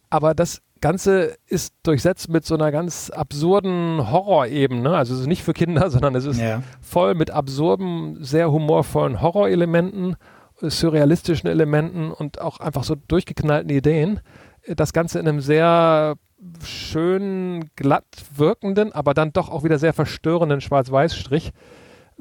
Aber 0.10 0.34
das 0.34 0.62
Ganze 0.82 1.36
ist 1.48 1.74
durchsetzt 1.84 2.30
mit 2.30 2.46
so 2.46 2.56
einer 2.56 2.72
ganz 2.72 3.10
absurden 3.10 4.12
Horrorebene. 4.12 4.96
Also 4.96 5.14
es 5.14 5.22
ist 5.22 5.28
nicht 5.28 5.44
für 5.44 5.54
Kinder, 5.54 5.90
sondern 5.92 6.16
es 6.16 6.26
ist 6.26 6.40
ja. 6.40 6.64
voll 6.82 7.16
mit 7.16 7.32
absurden, 7.32 8.24
sehr 8.24 8.52
humorvollen 8.52 9.22
Horrorelementen, 9.22 10.16
surrealistischen 10.62 11.50
Elementen 11.50 12.12
und 12.12 12.42
auch 12.42 12.60
einfach 12.60 12.84
so 12.84 12.96
durchgeknallten 12.96 13.70
Ideen. 13.70 14.20
Das 14.68 14.94
Ganze 14.94 15.20
in 15.20 15.28
einem 15.28 15.42
sehr 15.42 16.16
schön 16.64 17.70
glatt 17.76 18.06
wirkenden, 18.36 18.92
aber 18.94 19.14
dann 19.14 19.34
doch 19.34 19.50
auch 19.50 19.64
wieder 19.64 19.80
sehr 19.80 19.94
verstörenden 19.94 20.62
Schwarz-Weiß-Strich. 20.62 21.52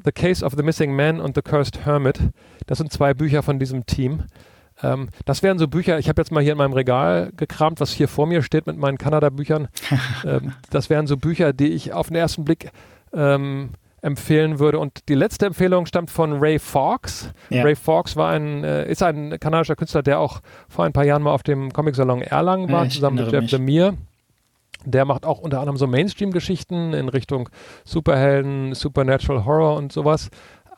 The 0.03 0.11
Case 0.11 0.45
of 0.45 0.53
the 0.55 0.63
Missing 0.63 0.95
Man 0.95 1.19
und 1.19 1.35
The 1.35 1.41
Cursed 1.41 1.85
Hermit. 1.85 2.19
Das 2.67 2.77
sind 2.77 2.91
zwei 2.91 3.13
Bücher 3.13 3.43
von 3.43 3.59
diesem 3.59 3.85
Team. 3.85 4.23
Ähm, 4.81 5.09
das 5.25 5.43
wären 5.43 5.59
so 5.59 5.67
Bücher, 5.67 5.99
ich 5.99 6.07
habe 6.07 6.21
jetzt 6.21 6.31
mal 6.31 6.41
hier 6.41 6.53
in 6.53 6.57
meinem 6.57 6.73
Regal 6.73 7.31
gekramt, 7.35 7.79
was 7.79 7.91
hier 7.91 8.07
vor 8.07 8.25
mir 8.25 8.41
steht 8.41 8.67
mit 8.67 8.77
meinen 8.77 8.97
Kanada-Büchern. 8.97 9.67
ähm, 10.25 10.53
das 10.69 10.89
wären 10.89 11.07
so 11.07 11.17
Bücher, 11.17 11.53
die 11.53 11.67
ich 11.67 11.93
auf 11.93 12.07
den 12.07 12.15
ersten 12.15 12.45
Blick 12.45 12.71
ähm, 13.13 13.71
empfehlen 14.01 14.59
würde. 14.59 14.79
Und 14.79 15.09
die 15.09 15.15
letzte 15.15 15.47
Empfehlung 15.47 15.85
stammt 15.85 16.11
von 16.11 16.39
Ray 16.39 16.59
Fawkes. 16.59 17.31
Ja. 17.49 17.63
Ray 17.63 17.75
Fawkes 17.75 18.15
war 18.15 18.29
ein, 18.29 18.63
äh, 18.63 18.89
ist 18.89 19.03
ein 19.03 19.37
kanadischer 19.39 19.75
Künstler, 19.75 20.03
der 20.03 20.19
auch 20.19 20.39
vor 20.69 20.85
ein 20.85 20.93
paar 20.93 21.05
Jahren 21.05 21.23
mal 21.23 21.31
auf 21.31 21.43
dem 21.43 21.73
Comic-Salon 21.73 22.21
Erlangen 22.21 22.71
war, 22.71 22.85
ja, 22.85 22.89
zusammen 22.89 23.17
mit 23.17 23.31
Jeff 23.31 23.51
Lemire. 23.51 23.95
Der 24.85 25.05
macht 25.05 25.25
auch 25.25 25.39
unter 25.39 25.59
anderem 25.59 25.77
so 25.77 25.87
Mainstream-Geschichten 25.87 26.93
in 26.93 27.09
Richtung 27.09 27.49
Superhelden, 27.83 28.73
Supernatural 28.73 29.45
Horror 29.45 29.75
und 29.75 29.91
sowas 29.91 30.29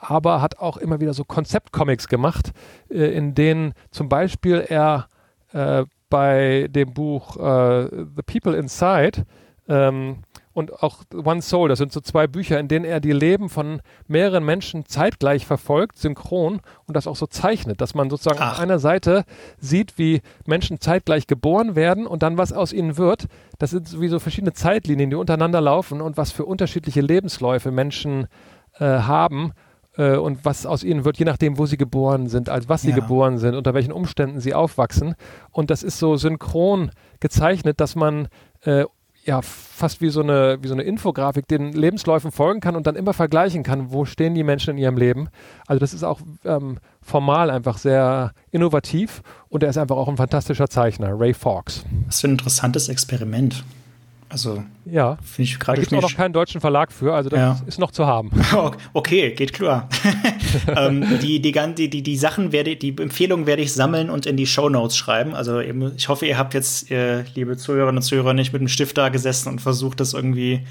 aber 0.01 0.41
hat 0.41 0.57
auch 0.59 0.77
immer 0.77 0.99
wieder 0.99 1.13
so 1.13 1.23
Konzeptcomics 1.23 2.07
gemacht, 2.07 2.51
äh, 2.89 3.15
in 3.15 3.35
denen 3.35 3.73
zum 3.91 4.09
Beispiel 4.09 4.65
er 4.67 5.07
äh, 5.53 5.85
bei 6.09 6.67
dem 6.69 6.93
Buch 6.93 7.37
äh, 7.37 7.87
The 7.89 8.23
People 8.25 8.57
Inside 8.57 9.25
ähm, 9.69 10.23
und 10.53 10.83
auch 10.83 11.03
One 11.13 11.41
Soul, 11.41 11.69
das 11.69 11.79
sind 11.79 11.91
so 11.91 12.01
zwei 12.01 12.27
Bücher, 12.27 12.59
in 12.59 12.67
denen 12.67 12.85
er 12.85 12.99
die 12.99 13.11
Leben 13.11 13.49
von 13.49 13.81
mehreren 14.07 14.43
Menschen 14.43 14.85
zeitgleich 14.85 15.45
verfolgt, 15.45 15.97
synchron 15.97 16.61
und 16.87 16.95
das 16.97 17.07
auch 17.07 17.15
so 17.15 17.27
zeichnet, 17.27 17.79
dass 17.81 17.95
man 17.95 18.09
sozusagen 18.09 18.39
Ach. 18.41 18.53
auf 18.53 18.59
einer 18.59 18.79
Seite 18.79 19.23
sieht, 19.59 19.97
wie 19.97 20.21
Menschen 20.45 20.81
zeitgleich 20.81 21.27
geboren 21.27 21.75
werden 21.75 22.05
und 22.05 22.23
dann 22.23 22.37
was 22.37 22.53
aus 22.53 22.73
ihnen 22.73 22.97
wird. 22.97 23.27
Das 23.59 23.71
sind 23.71 23.99
wie 24.01 24.07
so 24.09 24.19
verschiedene 24.19 24.53
Zeitlinien, 24.53 25.09
die 25.09 25.15
untereinander 25.15 25.61
laufen 25.61 26.01
und 26.01 26.17
was 26.17 26.31
für 26.31 26.45
unterschiedliche 26.45 27.01
Lebensläufe 27.01 27.71
Menschen 27.71 28.27
äh, 28.79 28.85
haben 28.85 29.53
äh, 29.97 30.15
und 30.15 30.43
was 30.45 30.65
aus 30.65 30.83
ihnen 30.83 31.05
wird, 31.05 31.17
je 31.17 31.25
nachdem, 31.25 31.57
wo 31.57 31.65
sie 31.65 31.77
geboren 31.77 32.27
sind, 32.27 32.49
als 32.49 32.69
was 32.69 32.81
sie 32.81 32.89
ja. 32.89 32.95
geboren 32.95 33.37
sind, 33.37 33.55
unter 33.55 33.73
welchen 33.73 33.91
Umständen 33.91 34.39
sie 34.39 34.53
aufwachsen. 34.53 35.15
Und 35.51 35.69
das 35.69 35.83
ist 35.83 35.99
so 35.99 36.15
synchron 36.17 36.91
gezeichnet, 37.19 37.79
dass 37.79 37.95
man 37.95 38.27
äh, 38.63 38.85
ja 39.24 39.41
fast 39.41 40.01
wie 40.01 40.09
so 40.09 40.22
eine 40.22 40.57
wie 40.61 40.67
so 40.67 40.74
eine 40.74 40.84
Infografik 40.84 41.47
den 41.47 41.74
Lebensläufen 41.74 42.32
folgen 42.32 42.59
kann 42.59 42.76
und 42.76 42.88
dann 42.88 42.95
immer 42.95 43.13
vergleichen 43.13 43.63
kann, 43.63 43.91
wo 43.91 44.05
stehen 44.05 44.34
die 44.34 44.43
Menschen 44.43 44.72
in 44.72 44.78
ihrem 44.78 44.97
Leben. 44.97 45.30
Also 45.67 45.80
das 45.80 45.93
ist 45.93 46.03
auch 46.03 46.19
ähm, 46.43 46.78
formal 47.01 47.49
einfach 47.49 47.78
sehr 47.78 48.32
innovativ 48.51 49.22
und 49.49 49.63
er 49.63 49.69
ist 49.69 49.78
einfach 49.78 49.97
auch 49.97 50.07
ein 50.07 50.17
fantastischer 50.17 50.67
Zeichner, 50.67 51.19
Ray 51.19 51.34
Fawkes. 51.34 51.86
Was 52.07 52.22
für 52.22 52.28
ein 52.28 52.32
interessantes 52.32 52.89
Experiment. 52.89 53.63
Also, 54.32 54.63
ja. 54.86 55.17
Finde 55.23 55.51
ich 55.51 55.59
gerade. 55.59 55.82
Da 55.82 55.82
gibt 55.82 55.93
es 55.93 56.01
noch 56.01 56.15
keinen 56.15 56.32
deutschen 56.32 56.61
Verlag 56.61 56.91
für, 56.91 57.13
also 57.13 57.29
das 57.29 57.39
ja. 57.39 57.59
ist 57.67 57.79
noch 57.79 57.91
zu 57.91 58.05
haben. 58.05 58.32
okay, 58.93 59.32
geht 59.34 59.51
klar. 59.51 59.89
ähm, 60.67 61.19
die, 61.21 61.41
die, 61.41 61.51
die, 61.51 61.89
die, 61.89 62.01
die 62.01 62.17
Sachen 62.17 62.53
werde 62.53 62.77
die 62.77 62.95
Empfehlungen 62.97 63.45
werde 63.45 63.61
ich 63.61 63.73
sammeln 63.73 64.09
und 64.09 64.25
in 64.25 64.38
die 64.38 64.47
Show 64.47 64.69
Notes 64.69 64.95
schreiben. 64.95 65.36
Also 65.36 65.59
ich 65.59 66.07
hoffe, 66.07 66.25
ihr 66.25 66.38
habt 66.38 66.53
jetzt, 66.53 66.89
ihr, 66.89 67.25
liebe 67.36 67.57
Zuhörerinnen 67.57 67.97
und 67.97 68.03
Zuhörer, 68.03 68.34
nicht 68.34 68.53
mit 68.53 68.61
dem 68.61 68.69
Stift 68.69 68.97
da 68.97 69.09
gesessen 69.09 69.49
und 69.49 69.59
versucht, 69.59 69.99
das 69.99 70.13
irgendwie 70.13 70.65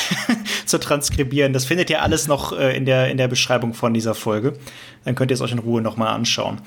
zu 0.66 0.78
transkribieren. 0.78 1.52
Das 1.52 1.64
findet 1.64 1.90
ihr 1.90 2.02
alles 2.02 2.28
noch 2.28 2.56
äh, 2.56 2.76
in, 2.76 2.84
der, 2.84 3.10
in 3.10 3.16
der 3.16 3.28
Beschreibung 3.28 3.74
von 3.74 3.92
dieser 3.92 4.14
Folge. 4.14 4.54
Dann 5.04 5.16
könnt 5.16 5.32
ihr 5.32 5.34
es 5.34 5.40
euch 5.40 5.52
in 5.52 5.58
Ruhe 5.58 5.82
nochmal 5.82 6.14
anschauen. 6.14 6.60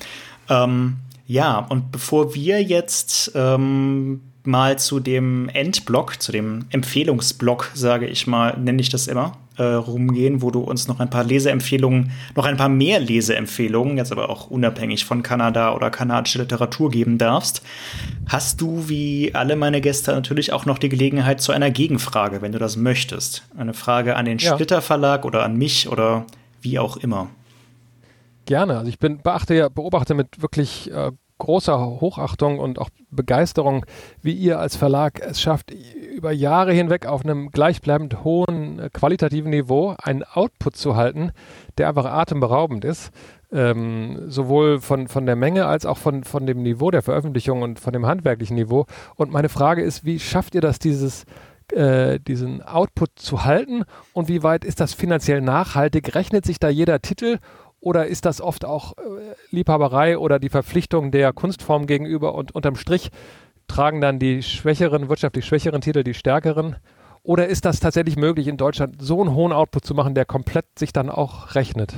Ähm, 0.50 0.98
ja, 1.26 1.58
und 1.58 1.90
bevor 1.90 2.34
wir 2.34 2.62
jetzt 2.62 3.32
ähm, 3.34 4.20
mal 4.46 4.78
zu 4.78 5.00
dem 5.00 5.48
Endblock, 5.48 6.22
zu 6.22 6.32
dem 6.32 6.66
Empfehlungsblock, 6.70 7.70
sage 7.74 8.06
ich 8.06 8.26
mal, 8.26 8.56
nenne 8.58 8.80
ich 8.80 8.88
das 8.88 9.06
immer, 9.06 9.32
äh, 9.58 9.62
rumgehen, 9.62 10.42
wo 10.42 10.50
du 10.50 10.60
uns 10.60 10.88
noch 10.88 11.00
ein 11.00 11.10
paar 11.10 11.24
Leseempfehlungen, 11.24 12.12
noch 12.34 12.44
ein 12.44 12.56
paar 12.56 12.68
mehr 12.68 13.00
Leseempfehlungen, 13.00 13.96
jetzt 13.96 14.12
aber 14.12 14.28
auch 14.28 14.50
unabhängig 14.50 15.04
von 15.04 15.22
Kanada 15.22 15.74
oder 15.74 15.90
kanadische 15.90 16.38
Literatur 16.38 16.90
geben 16.90 17.18
darfst, 17.18 17.62
hast 18.26 18.60
du 18.60 18.88
wie 18.88 19.34
alle 19.34 19.56
meine 19.56 19.80
Gäste 19.80 20.12
natürlich 20.12 20.52
auch 20.52 20.66
noch 20.66 20.78
die 20.78 20.88
Gelegenheit 20.88 21.40
zu 21.40 21.52
einer 21.52 21.70
Gegenfrage, 21.70 22.42
wenn 22.42 22.52
du 22.52 22.58
das 22.58 22.76
möchtest. 22.76 23.44
Eine 23.56 23.74
Frage 23.74 24.16
an 24.16 24.26
den 24.26 24.38
ja. 24.38 24.52
Splitter 24.52 24.82
Verlag 24.82 25.24
oder 25.24 25.44
an 25.44 25.56
mich 25.56 25.88
oder 25.88 26.26
wie 26.60 26.78
auch 26.78 26.96
immer. 26.96 27.28
Gerne. 28.46 28.78
Also 28.78 28.88
ich 28.88 28.98
bin 28.98 29.18
beachte 29.18 29.54
ja, 29.54 29.68
beobachte 29.68 30.14
mit 30.14 30.40
wirklich 30.40 30.90
äh, 30.92 31.10
großer 31.38 32.00
Hochachtung 32.00 32.58
und 32.58 32.78
auch 32.78 32.90
Begeisterung, 33.10 33.84
wie 34.22 34.32
ihr 34.32 34.58
als 34.58 34.76
Verlag 34.76 35.20
es 35.20 35.40
schafft, 35.40 35.72
über 36.14 36.32
Jahre 36.32 36.72
hinweg 36.72 37.06
auf 37.06 37.24
einem 37.24 37.50
gleichbleibend 37.50 38.24
hohen 38.24 38.78
äh, 38.78 38.90
qualitativen 38.92 39.50
Niveau 39.50 39.94
einen 40.02 40.24
Output 40.24 40.76
zu 40.76 40.96
halten, 40.96 41.32
der 41.78 41.88
einfach 41.88 42.06
atemberaubend 42.06 42.84
ist. 42.84 43.10
Ähm, 43.52 44.28
sowohl 44.28 44.80
von, 44.80 45.06
von 45.06 45.24
der 45.24 45.36
Menge 45.36 45.66
als 45.66 45.86
auch 45.86 45.98
von, 45.98 46.24
von 46.24 46.46
dem 46.46 46.62
Niveau 46.62 46.90
der 46.90 47.02
Veröffentlichung 47.02 47.62
und 47.62 47.78
von 47.78 47.92
dem 47.92 48.04
handwerklichen 48.04 48.56
Niveau. 48.56 48.86
Und 49.14 49.30
meine 49.30 49.48
Frage 49.48 49.82
ist, 49.82 50.04
wie 50.04 50.18
schafft 50.18 50.56
ihr 50.56 50.60
das, 50.60 50.80
dieses 50.80 51.26
äh, 51.72 52.20
diesen 52.20 52.62
Output 52.62 53.10
zu 53.16 53.44
halten 53.44 53.84
und 54.12 54.28
wie 54.28 54.42
weit 54.42 54.64
ist 54.64 54.80
das 54.80 54.94
finanziell 54.94 55.40
nachhaltig? 55.40 56.14
Rechnet 56.14 56.44
sich 56.44 56.60
da 56.60 56.68
jeder 56.68 57.02
Titel 57.02 57.38
oder 57.86 58.08
ist 58.08 58.24
das 58.24 58.40
oft 58.40 58.64
auch 58.64 58.94
äh, 58.98 59.02
Liebhaberei 59.52 60.18
oder 60.18 60.40
die 60.40 60.48
Verpflichtung 60.48 61.12
der 61.12 61.32
Kunstform 61.32 61.86
gegenüber 61.86 62.34
und 62.34 62.52
unterm 62.52 62.74
Strich 62.74 63.12
tragen 63.68 64.00
dann 64.00 64.18
die 64.18 64.42
schwächeren, 64.42 65.08
wirtschaftlich 65.08 65.46
schwächeren 65.46 65.80
Titel 65.82 66.02
die 66.02 66.14
stärkeren? 66.14 66.74
Oder 67.22 67.46
ist 67.46 67.64
das 67.64 67.78
tatsächlich 67.78 68.16
möglich, 68.16 68.48
in 68.48 68.56
Deutschland 68.56 68.96
so 68.98 69.20
einen 69.20 69.36
hohen 69.36 69.52
Output 69.52 69.84
zu 69.86 69.94
machen, 69.94 70.16
der 70.16 70.24
komplett 70.24 70.64
sich 70.76 70.92
dann 70.92 71.08
auch 71.08 71.54
rechnet? 71.54 71.94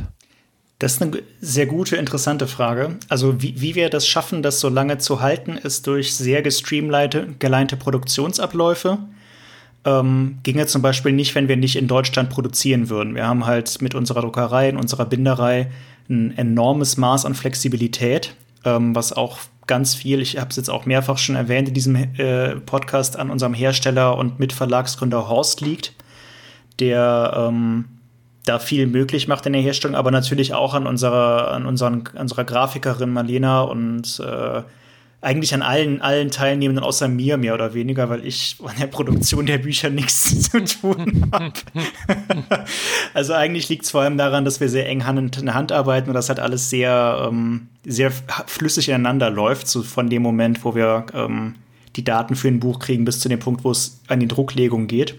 Das 0.78 0.92
ist 0.92 1.02
eine 1.02 1.22
sehr 1.40 1.64
gute, 1.64 1.96
interessante 1.96 2.46
Frage. 2.46 2.98
Also 3.08 3.40
wie, 3.40 3.58
wie 3.58 3.74
wir 3.74 3.88
das 3.88 4.06
schaffen, 4.06 4.42
das 4.42 4.60
so 4.60 4.68
lange 4.68 4.98
zu 4.98 5.22
halten, 5.22 5.56
ist 5.56 5.86
durch 5.86 6.14
sehr 6.14 6.42
gestreamleite 6.42 7.28
Produktionsabläufe 7.78 8.98
ähm, 9.84 10.38
ginge 10.42 10.66
zum 10.66 10.82
Beispiel 10.82 11.12
nicht, 11.12 11.34
wenn 11.34 11.48
wir 11.48 11.56
nicht 11.56 11.76
in 11.76 11.88
Deutschland 11.88 12.30
produzieren 12.30 12.88
würden. 12.88 13.14
Wir 13.14 13.26
haben 13.26 13.46
halt 13.46 13.80
mit 13.80 13.94
unserer 13.94 14.22
Druckerei, 14.22 14.68
in 14.68 14.76
unserer 14.76 15.06
Binderei 15.06 15.70
ein 16.08 16.36
enormes 16.36 16.96
Maß 16.96 17.24
an 17.24 17.34
Flexibilität, 17.34 18.34
ähm, 18.64 18.94
was 18.94 19.12
auch 19.12 19.38
ganz 19.66 19.94
viel, 19.94 20.20
ich 20.20 20.38
habe 20.38 20.50
es 20.50 20.56
jetzt 20.56 20.70
auch 20.70 20.86
mehrfach 20.86 21.18
schon 21.18 21.36
erwähnt 21.36 21.68
in 21.68 21.74
diesem 21.74 21.94
äh, 21.94 22.56
Podcast, 22.56 23.18
an 23.18 23.30
unserem 23.30 23.54
Hersteller 23.54 24.16
und 24.16 24.38
Mitverlagsgründer 24.40 25.28
Horst 25.28 25.60
liegt, 25.60 25.94
der 26.80 27.34
ähm, 27.36 27.84
da 28.44 28.58
viel 28.58 28.86
möglich 28.86 29.28
macht 29.28 29.46
in 29.46 29.52
der 29.52 29.62
Herstellung, 29.62 29.94
aber 29.96 30.10
natürlich 30.10 30.54
auch 30.54 30.74
an 30.74 30.86
unserer, 30.86 31.52
an 31.52 31.66
unseren, 31.66 32.04
unserer 32.18 32.44
Grafikerin 32.44 33.10
Marlena 33.10 33.60
und 33.60 34.20
äh, 34.20 34.62
eigentlich 35.20 35.52
an 35.52 35.62
allen, 35.62 36.00
allen 36.00 36.30
Teilnehmenden 36.30 36.84
außer 36.84 37.08
mir 37.08 37.38
mehr 37.38 37.54
oder 37.54 37.74
weniger, 37.74 38.08
weil 38.08 38.24
ich 38.24 38.56
an 38.64 38.76
der 38.78 38.86
Produktion 38.86 39.46
der 39.46 39.58
Bücher 39.58 39.90
nichts 39.90 40.42
zu 40.50 40.64
tun 40.64 41.30
habe. 41.32 41.52
also 43.14 43.34
eigentlich 43.34 43.68
liegt 43.68 43.84
es 43.84 43.90
vor 43.90 44.02
allem 44.02 44.16
daran, 44.16 44.44
dass 44.44 44.60
wir 44.60 44.68
sehr 44.68 44.88
eng 44.88 45.06
Hand 45.06 45.36
in 45.38 45.54
Hand 45.54 45.72
arbeiten 45.72 46.10
und 46.10 46.14
das 46.14 46.28
halt 46.28 46.38
alles 46.38 46.70
sehr, 46.70 47.26
ähm, 47.28 47.68
sehr 47.84 48.12
flüssig 48.46 48.90
ineinander 48.90 49.28
läuft, 49.30 49.66
so 49.66 49.82
von 49.82 50.08
dem 50.08 50.22
Moment, 50.22 50.64
wo 50.64 50.76
wir 50.76 51.06
ähm, 51.12 51.56
die 51.96 52.04
Daten 52.04 52.36
für 52.36 52.48
ein 52.48 52.60
Buch 52.60 52.78
kriegen, 52.78 53.04
bis 53.04 53.18
zu 53.18 53.28
dem 53.28 53.40
Punkt, 53.40 53.64
wo 53.64 53.72
es 53.72 54.00
an 54.06 54.20
die 54.20 54.28
Drucklegung 54.28 54.86
geht. 54.86 55.18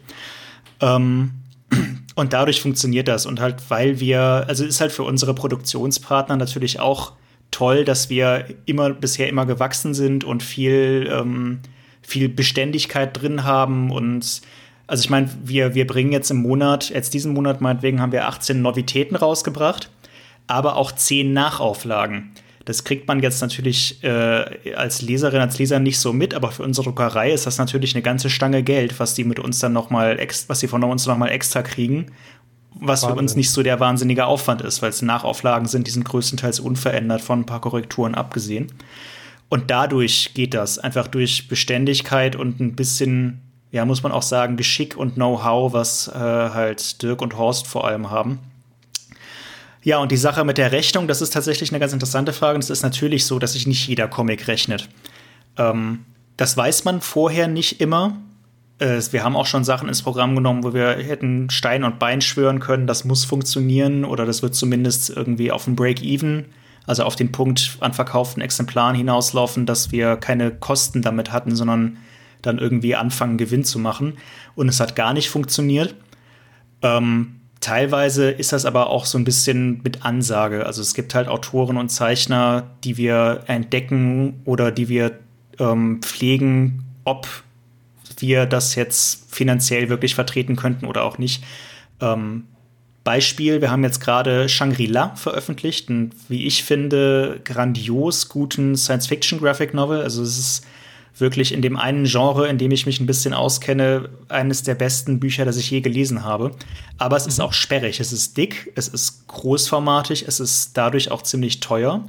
Ähm, 0.79 1.31
und 2.15 2.31
dadurch 2.31 2.61
funktioniert 2.61 3.09
das. 3.09 3.25
Und 3.25 3.41
halt, 3.41 3.69
weil 3.69 3.99
wir, 3.99 4.45
also 4.47 4.63
ist 4.63 4.79
halt 4.79 4.93
für 4.93 5.03
unsere 5.03 5.33
Produktionspartner 5.33 6.37
natürlich 6.37 6.79
auch 6.79 7.13
toll, 7.51 7.85
dass 7.85 8.09
wir 8.09 8.45
immer 8.65 8.91
bisher 8.91 9.29
immer 9.29 9.45
gewachsen 9.45 9.93
sind 9.93 10.23
und 10.23 10.43
viel, 10.43 11.09
ähm, 11.11 11.59
viel 12.01 12.29
Beständigkeit 12.29 13.19
drin 13.19 13.43
haben 13.43 13.91
und 13.91 14.41
also 14.87 15.01
ich 15.01 15.11
meine, 15.11 15.29
wir, 15.43 15.75
wir 15.75 15.85
bringen 15.85 16.11
jetzt 16.11 16.31
im 16.31 16.41
Monat, 16.41 16.89
jetzt 16.89 17.13
diesen 17.13 17.33
Monat 17.33 17.61
meinetwegen 17.61 18.01
haben 18.01 18.11
wir 18.11 18.27
18 18.27 18.59
Novitäten 18.59 19.15
rausgebracht, 19.15 19.91
aber 20.47 20.77
auch 20.77 20.91
10 20.91 21.31
Nachauflagen. 21.31 22.31
Das 22.65 22.83
kriegt 22.83 23.07
man 23.07 23.21
jetzt 23.21 23.39
natürlich 23.41 24.03
äh, 24.03 24.73
als 24.75 25.03
Leserin, 25.03 25.41
als 25.41 25.59
Leser 25.59 25.79
nicht 25.79 25.99
so 25.99 26.11
mit, 26.11 26.33
aber 26.33 26.51
für 26.51 26.63
unsere 26.63 26.85
Druckerei 26.85 27.31
ist 27.31 27.45
das 27.45 27.59
natürlich 27.59 27.93
eine 27.93 28.01
ganze 28.01 28.31
Stange 28.31 28.63
Geld, 28.63 28.99
was 28.99 29.13
die 29.13 29.23
mit 29.23 29.39
uns 29.39 29.59
dann 29.59 29.73
noch 29.73 29.91
mal, 29.91 30.17
was 30.47 30.59
sie 30.59 30.67
von 30.67 30.83
uns 30.83 31.05
noch 31.05 31.17
mal 31.17 31.29
extra 31.29 31.61
kriegen 31.61 32.07
was 32.79 33.03
Wahnsinn. 33.03 33.15
für 33.15 33.19
uns 33.21 33.35
nicht 33.35 33.51
so 33.51 33.63
der 33.63 33.79
wahnsinnige 33.79 34.25
Aufwand 34.25 34.61
ist, 34.61 34.81
weil 34.81 34.89
es 34.89 35.01
Nachauflagen 35.01 35.67
sind, 35.67 35.87
die 35.87 35.91
sind 35.91 36.05
größtenteils 36.05 36.59
unverändert 36.59 37.21
von 37.21 37.41
ein 37.41 37.45
paar 37.45 37.61
Korrekturen 37.61 38.15
abgesehen. 38.15 38.71
Und 39.49 39.71
dadurch 39.71 40.33
geht 40.33 40.53
das, 40.53 40.77
einfach 40.77 41.07
durch 41.07 41.47
Beständigkeit 41.47 42.35
und 42.35 42.59
ein 42.59 42.75
bisschen, 42.75 43.41
ja, 43.71 43.83
muss 43.85 44.03
man 44.03 44.11
auch 44.11 44.21
sagen, 44.21 44.57
Geschick 44.57 44.95
und 44.95 45.15
Know-how, 45.15 45.73
was 45.73 46.07
äh, 46.07 46.13
halt 46.13 47.01
Dirk 47.01 47.21
und 47.21 47.37
Horst 47.37 47.67
vor 47.67 47.87
allem 47.87 48.11
haben. 48.11 48.39
Ja, 49.81 49.97
und 49.97 50.11
die 50.11 50.17
Sache 50.17 50.43
mit 50.43 50.57
der 50.57 50.71
Rechnung, 50.71 51.07
das 51.07 51.21
ist 51.21 51.33
tatsächlich 51.33 51.71
eine 51.71 51.79
ganz 51.79 51.93
interessante 51.93 52.33
Frage. 52.33 52.55
Und 52.55 52.63
es 52.63 52.69
ist 52.69 52.83
natürlich 52.83 53.25
so, 53.25 53.39
dass 53.39 53.53
sich 53.53 53.65
nicht 53.65 53.87
jeder 53.87 54.07
Comic 54.07 54.47
rechnet. 54.47 54.89
Ähm, 55.57 56.05
das 56.37 56.55
weiß 56.55 56.85
man 56.85 57.01
vorher 57.01 57.47
nicht 57.47 57.81
immer. 57.81 58.17
Äh, 58.79 59.01
wir 59.11 59.23
haben 59.23 59.35
auch 59.35 59.45
schon 59.45 59.63
Sachen 59.63 59.87
ins 59.87 60.01
Programm 60.01 60.35
genommen, 60.35 60.63
wo 60.63 60.73
wir 60.73 60.91
hätten 60.91 61.49
Stein 61.49 61.83
und 61.83 61.99
Bein 61.99 62.21
schwören 62.21 62.59
können, 62.59 62.87
das 62.87 63.05
muss 63.05 63.25
funktionieren 63.25 64.05
oder 64.05 64.25
das 64.25 64.41
wird 64.41 64.55
zumindest 64.55 65.09
irgendwie 65.09 65.51
auf 65.51 65.67
ein 65.67 65.75
Break-Even, 65.75 66.45
also 66.87 67.03
auf 67.03 67.15
den 67.15 67.31
Punkt 67.31 67.77
an 67.81 67.93
verkauften 67.93 68.41
Exemplaren 68.41 68.95
hinauslaufen, 68.95 69.65
dass 69.65 69.91
wir 69.91 70.15
keine 70.15 70.51
Kosten 70.51 71.01
damit 71.01 71.31
hatten, 71.31 71.55
sondern 71.55 71.97
dann 72.41 72.57
irgendwie 72.57 72.95
anfangen, 72.95 73.37
Gewinn 73.37 73.65
zu 73.65 73.79
machen. 73.79 74.13
Und 74.55 74.69
es 74.69 74.79
hat 74.79 74.95
gar 74.95 75.13
nicht 75.13 75.29
funktioniert. 75.29 75.93
Ähm, 76.81 77.41
teilweise 77.59 78.31
ist 78.31 78.53
das 78.53 78.65
aber 78.65 78.89
auch 78.89 79.05
so 79.05 79.17
ein 79.17 79.25
bisschen 79.25 79.81
mit 79.83 80.05
Ansage. 80.05 80.65
Also 80.65 80.81
es 80.81 80.93
gibt 80.93 81.13
halt 81.15 81.27
Autoren 81.27 81.75
und 81.75 81.89
Zeichner, 81.89 82.71
die 82.85 82.95
wir 82.95 83.43
entdecken 83.47 84.41
oder 84.45 84.71
die 84.71 84.87
wir 84.87 85.19
ähm, 85.59 86.01
pflegen, 86.01 86.85
ob 87.03 87.27
wir 88.21 88.45
das 88.45 88.75
jetzt 88.75 89.33
finanziell 89.33 89.89
wirklich 89.89 90.15
vertreten 90.15 90.55
könnten 90.55 90.85
oder 90.85 91.03
auch 91.03 91.17
nicht. 91.17 91.43
Ähm, 92.01 92.45
Beispiel, 93.03 93.61
wir 93.61 93.71
haben 93.71 93.83
jetzt 93.83 94.01
gerade 94.01 94.49
Shangri-La 94.49 95.15
veröffentlicht, 95.15 95.89
einen, 95.89 96.13
wie 96.27 96.45
ich 96.45 96.63
finde, 96.63 97.41
grandios 97.43 98.29
guten 98.29 98.75
Science-Fiction-Graphic-Novel. 98.75 100.01
Also 100.01 100.21
es 100.21 100.37
ist 100.37 100.65
wirklich 101.17 101.53
in 101.53 101.61
dem 101.61 101.77
einen 101.77 102.05
Genre, 102.05 102.47
in 102.47 102.57
dem 102.57 102.71
ich 102.71 102.85
mich 102.85 102.99
ein 102.99 103.05
bisschen 103.05 103.33
auskenne, 103.33 104.09
eines 104.27 104.63
der 104.63 104.75
besten 104.75 105.19
Bücher, 105.19 105.45
das 105.45 105.57
ich 105.57 105.71
je 105.71 105.81
gelesen 105.81 106.23
habe. 106.23 106.51
Aber 106.97 107.17
es 107.17 107.25
mhm. 107.25 107.29
ist 107.29 107.41
auch 107.41 107.53
sperrig, 107.53 107.99
es 107.99 108.13
ist 108.13 108.37
dick, 108.37 108.71
es 108.75 108.87
ist 108.87 109.27
großformatig, 109.27 110.27
es 110.27 110.39
ist 110.39 110.77
dadurch 110.77 111.11
auch 111.11 111.21
ziemlich 111.21 111.59
teuer. 111.59 112.05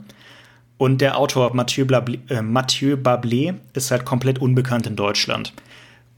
Und 0.77 1.01
der 1.01 1.19
Autor 1.19 1.55
Mathieu, 1.55 1.85
Blabli, 1.85 2.21
äh, 2.29 2.43
Mathieu 2.43 2.97
Bablé 2.97 3.55
ist 3.75 3.91
halt 3.91 4.05
komplett 4.05 4.39
unbekannt 4.39 4.87
in 4.87 4.97
Deutschland. 4.97 5.53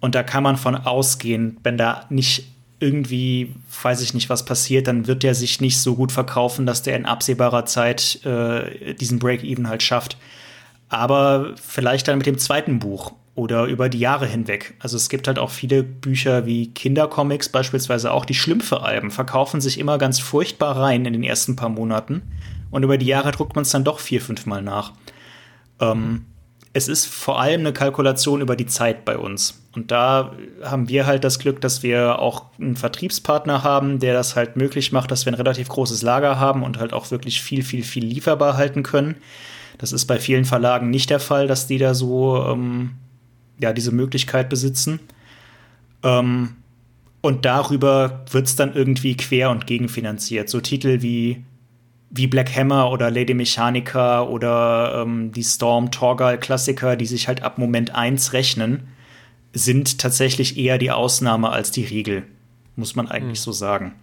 Und 0.03 0.17
da 0.17 0.25
kann 0.25 0.43
man 0.43 0.57
von 0.57 0.75
ausgehen, 0.75 1.59
wenn 1.63 1.79
da 1.79 2.07
nicht 2.11 2.49
irgendwie, 2.81 3.55
weiß 3.83 4.01
ich 4.03 4.15
nicht, 4.15 4.29
was 4.29 4.45
passiert, 4.45 4.89
dann 4.89 5.07
wird 5.07 5.23
der 5.23 5.37
sich 5.37 5.61
nicht 5.61 5.79
so 5.79 5.95
gut 5.95 6.11
verkaufen, 6.11 6.67
dass 6.67 6.83
der 6.83 6.97
in 6.97 7.07
absehbarer 7.07 7.67
Zeit 7.67 8.19
äh, 8.27 8.95
diesen 8.95 9.21
Break-Even 9.21 9.69
halt 9.69 9.85
schafft. 9.85 10.17
Aber 10.89 11.55
vielleicht 11.55 12.09
dann 12.09 12.19
mit 12.19 12.27
dem 12.27 12.37
zweiten 12.37 12.81
Buch 12.81 13.13
oder 13.37 13.67
über 13.67 13.89
die 13.89 14.01
Jahre 14.01 14.27
hinweg. 14.27 14.75
Also 14.81 14.97
es 14.97 15.09
gibt 15.09 15.29
halt 15.29 15.39
auch 15.39 15.51
viele 15.51 15.85
Bücher 15.85 16.47
wie 16.47 16.75
Kindercomics, 16.75 17.49
beispielsweise 17.51 18.11
auch 18.11 18.25
die 18.25 18.35
Schlümpfe-Alben, 18.35 19.13
verkaufen 19.13 19.61
sich 19.61 19.79
immer 19.79 19.99
ganz 19.99 20.19
furchtbar 20.19 20.77
rein 20.77 21.07
in 21.07 21.13
den 21.13 21.23
ersten 21.23 21.55
paar 21.55 21.69
Monaten. 21.69 22.23
Und 22.73 22.83
über 22.83 22.99
die 22.99 23.07
Jahre 23.07 23.31
druckt 23.31 23.55
man 23.55 23.63
es 23.63 23.71
dann 23.71 23.85
doch 23.85 24.01
vier, 24.01 24.21
fünf 24.21 24.47
Mal 24.47 24.63
nach. 24.63 24.95
Ähm, 25.79 26.25
es 26.73 26.89
ist 26.89 27.07
vor 27.07 27.41
allem 27.41 27.61
eine 27.61 27.73
Kalkulation 27.73 28.41
über 28.41 28.57
die 28.57 28.67
Zeit 28.67 29.05
bei 29.05 29.19
uns. 29.19 29.63
Und 29.75 29.91
da 29.91 30.33
haben 30.63 30.89
wir 30.89 31.07
halt 31.07 31.25
das 31.25 31.39
Glück, 31.39 31.61
dass 31.61 31.83
wir 31.83 32.19
auch 32.19 32.47
einen 32.59 32.77
Vertriebspartner 32.77 33.63
haben, 33.63 33.99
der 33.99 34.15
das 34.15 34.37
halt 34.37 34.57
möglich 34.57 34.93
macht, 34.93 35.11
dass 35.11 35.27
wir 35.27 35.33
ein 35.33 35.37
relativ 35.37 35.69
großes 35.69 36.03
Lager 36.03 36.39
haben 36.39 36.63
und 36.63 36.79
halt 36.79 36.93
auch 36.93 37.11
wirklich 37.11 37.43
viel, 37.43 37.63
viel, 37.63 37.83
viel 37.83 38.05
lieferbar 38.05 38.57
halten 38.57 38.83
können. 38.83 39.17
Das 39.79 39.93
ist 39.93 40.07
bei 40.07 40.19
vielen 40.19 40.45
Verlagen 40.45 40.91
nicht 40.91 41.11
der 41.11 41.21
Fall, 41.21 41.47
dass 41.47 41.67
die 41.67 41.79
da 41.79 41.95
so 41.95 42.45
ähm, 42.47 42.93
ja, 43.59 43.73
diese 43.73 43.93
Möglichkeit 43.93 44.49
besitzen. 44.49 45.01
Ähm, 46.03 46.57
Und 47.23 47.45
darüber 47.45 48.25
wird 48.31 48.47
es 48.49 48.57
dann 48.57 48.75
irgendwie 48.75 49.17
quer 49.17 49.51
und 49.51 49.67
gegenfinanziert. 49.67 50.49
So 50.49 50.61
Titel 50.61 51.03
wie, 51.03 51.45
wie 52.15 52.27
Black 52.27 52.55
Hammer 52.55 52.91
oder 52.91 53.11
Lady 53.11 53.33
Mechanica 53.33 54.23
oder 54.23 55.03
ähm, 55.03 55.33
die 55.33 55.43
Storm 55.43 55.91
Torgal 55.91 56.39
Klassiker, 56.39 56.95
die 56.95 57.07
sich 57.07 57.27
halt 57.27 57.43
ab 57.43 57.57
Moment 57.57 57.95
1 57.95 58.35
rechnen, 58.35 58.89
sind 59.55 59.99
tatsächlich 59.99 60.59
eher 60.59 60.77
die 60.77 60.91
Ausnahme 60.91 61.51
als 61.51 61.71
die 61.71 61.85
Regel. 61.85 62.25
Muss 62.77 62.95
man 62.97 63.09
eigentlich 63.09 63.41
mhm. 63.41 63.45
so 63.45 63.53
sagen. 63.53 63.95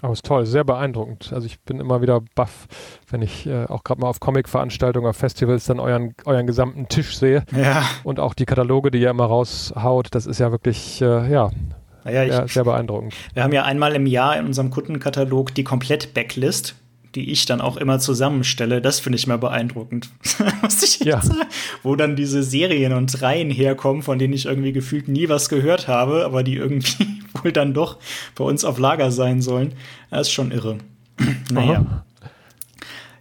Aber 0.00 0.12
ist 0.12 0.24
toll, 0.24 0.46
sehr 0.46 0.64
beeindruckend. 0.64 1.32
Also 1.32 1.46
ich 1.46 1.60
bin 1.60 1.78
immer 1.78 2.02
wieder 2.02 2.20
baff, 2.34 2.66
wenn 3.08 3.22
ich 3.22 3.46
äh, 3.46 3.66
auch 3.66 3.84
gerade 3.84 4.00
mal 4.00 4.08
auf 4.08 4.18
Comic-Veranstaltungen, 4.18 5.08
auf 5.08 5.16
Festivals 5.16 5.66
dann 5.66 5.80
euren, 5.80 6.14
euren 6.24 6.46
gesamten 6.46 6.88
Tisch 6.88 7.16
sehe. 7.16 7.44
Ja. 7.52 7.84
Und 8.02 8.18
auch 8.18 8.34
die 8.34 8.44
Kataloge, 8.44 8.90
die 8.90 8.98
ihr 8.98 9.10
immer 9.10 9.26
raushaut, 9.26 10.08
das 10.12 10.26
ist 10.26 10.40
ja 10.40 10.50
wirklich, 10.50 11.00
äh, 11.02 11.30
ja, 11.30 11.50
naja, 12.04 12.24
ja, 12.24 12.48
sehr 12.48 12.64
beeindruckend. 12.64 13.14
Wir 13.34 13.44
haben 13.44 13.52
ja 13.52 13.64
einmal 13.64 13.94
im 13.94 14.06
Jahr 14.06 14.36
in 14.36 14.46
unserem 14.46 14.70
Kundenkatalog 14.70 15.54
die 15.54 15.62
Komplett-Backlist 15.62 16.74
die 17.14 17.30
ich 17.30 17.44
dann 17.44 17.60
auch 17.60 17.76
immer 17.76 17.98
zusammenstelle, 17.98 18.80
das 18.80 19.00
finde 19.00 19.16
ich 19.16 19.26
mal 19.26 19.38
beeindruckend. 19.38 20.08
Muss 20.62 20.82
ich 20.82 21.00
ja. 21.00 21.20
sagen. 21.20 21.40
Wo 21.82 21.96
dann 21.96 22.16
diese 22.16 22.42
Serien 22.42 22.92
und 22.92 23.20
Reihen 23.22 23.50
herkommen, 23.50 24.02
von 24.02 24.18
denen 24.18 24.32
ich 24.32 24.46
irgendwie 24.46 24.72
gefühlt 24.72 25.08
nie 25.08 25.28
was 25.28 25.48
gehört 25.48 25.88
habe, 25.88 26.24
aber 26.24 26.42
die 26.42 26.56
irgendwie 26.56 27.06
wohl 27.42 27.52
dann 27.52 27.74
doch 27.74 27.98
bei 28.34 28.44
uns 28.44 28.64
auf 28.64 28.78
Lager 28.78 29.10
sein 29.10 29.42
sollen. 29.42 29.74
Das 30.10 30.28
ist 30.28 30.32
schon 30.32 30.52
irre. 30.52 30.78
naja. 31.50 31.84
Aha. 31.86 32.04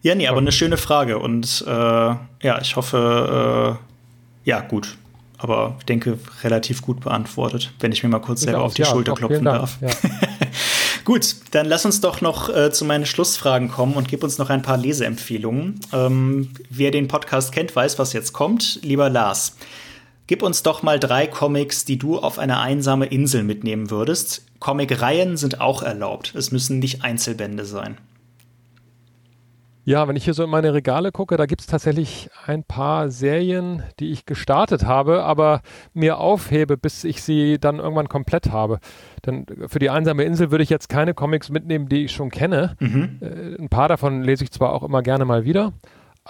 Ja, 0.03 0.15
nee, 0.15 0.27
aber 0.27 0.39
eine 0.39 0.51
schöne 0.51 0.77
Frage 0.77 1.19
und 1.19 1.63
äh, 1.67 1.71
ja, 1.71 2.59
ich 2.59 2.75
hoffe, 2.75 3.77
äh, 3.77 4.49
ja, 4.49 4.61
gut. 4.61 4.97
Aber 5.37 5.75
ich 5.79 5.85
denke, 5.85 6.17
relativ 6.43 6.81
gut 6.81 7.01
beantwortet, 7.01 7.71
wenn 7.79 7.91
ich 7.91 8.03
mir 8.03 8.09
mal 8.09 8.19
kurz 8.19 8.41
selber 8.41 8.61
auf 8.61 8.73
die 8.73 8.81
ja, 8.81 8.87
Schulter 8.87 9.13
klopfen 9.13 9.45
darf. 9.45 9.77
Ja. 9.81 9.89
Gut, 11.03 11.35
dann 11.51 11.65
lass 11.65 11.85
uns 11.85 11.99
doch 11.99 12.21
noch 12.21 12.49
äh, 12.49 12.71
zu 12.71 12.85
meinen 12.85 13.05
Schlussfragen 13.05 13.69
kommen 13.69 13.93
und 13.93 14.07
gib 14.07 14.23
uns 14.23 14.37
noch 14.37 14.49
ein 14.49 14.61
paar 14.61 14.77
Leseempfehlungen. 14.77 15.79
Ähm, 15.93 16.51
wer 16.69 16.91
den 16.91 17.07
Podcast 17.07 17.51
kennt, 17.51 17.75
weiß, 17.75 17.97
was 17.97 18.13
jetzt 18.13 18.33
kommt. 18.33 18.79
Lieber 18.83 19.09
Lars, 19.09 19.55
gib 20.27 20.43
uns 20.43 20.61
doch 20.61 20.83
mal 20.83 20.99
drei 20.99 21.25
Comics, 21.25 21.85
die 21.85 21.97
du 21.97 22.19
auf 22.19 22.37
eine 22.37 22.59
einsame 22.59 23.07
Insel 23.07 23.43
mitnehmen 23.43 23.89
würdest. 23.89 24.45
Comic-Reihen 24.59 25.37
sind 25.37 25.59
auch 25.59 25.81
erlaubt. 25.81 26.35
Es 26.35 26.51
müssen 26.51 26.77
nicht 26.77 27.03
Einzelbände 27.03 27.65
sein. 27.65 27.97
Ja, 29.83 30.07
wenn 30.07 30.15
ich 30.15 30.25
hier 30.25 30.33
so 30.33 30.43
in 30.43 30.49
meine 30.49 30.73
Regale 30.73 31.11
gucke, 31.11 31.37
da 31.37 31.47
gibt 31.47 31.61
es 31.61 31.67
tatsächlich 31.67 32.29
ein 32.45 32.63
paar 32.63 33.09
Serien, 33.09 33.81
die 33.99 34.11
ich 34.11 34.25
gestartet 34.25 34.85
habe, 34.85 35.23
aber 35.23 35.61
mir 35.93 36.19
aufhebe, 36.19 36.77
bis 36.77 37.03
ich 37.03 37.23
sie 37.23 37.57
dann 37.59 37.79
irgendwann 37.79 38.07
komplett 38.07 38.51
habe. 38.51 38.79
Denn 39.25 39.45
für 39.67 39.79
die 39.79 39.89
einsame 39.89 40.23
Insel 40.23 40.51
würde 40.51 40.63
ich 40.63 40.69
jetzt 40.69 40.87
keine 40.87 41.13
Comics 41.13 41.49
mitnehmen, 41.49 41.89
die 41.89 42.05
ich 42.05 42.11
schon 42.11 42.29
kenne. 42.29 42.75
Mhm. 42.79 43.19
Äh, 43.21 43.61
ein 43.61 43.69
paar 43.69 43.87
davon 43.87 44.21
lese 44.21 44.43
ich 44.43 44.51
zwar 44.51 44.71
auch 44.71 44.83
immer 44.83 45.01
gerne 45.01 45.25
mal 45.25 45.45
wieder, 45.45 45.73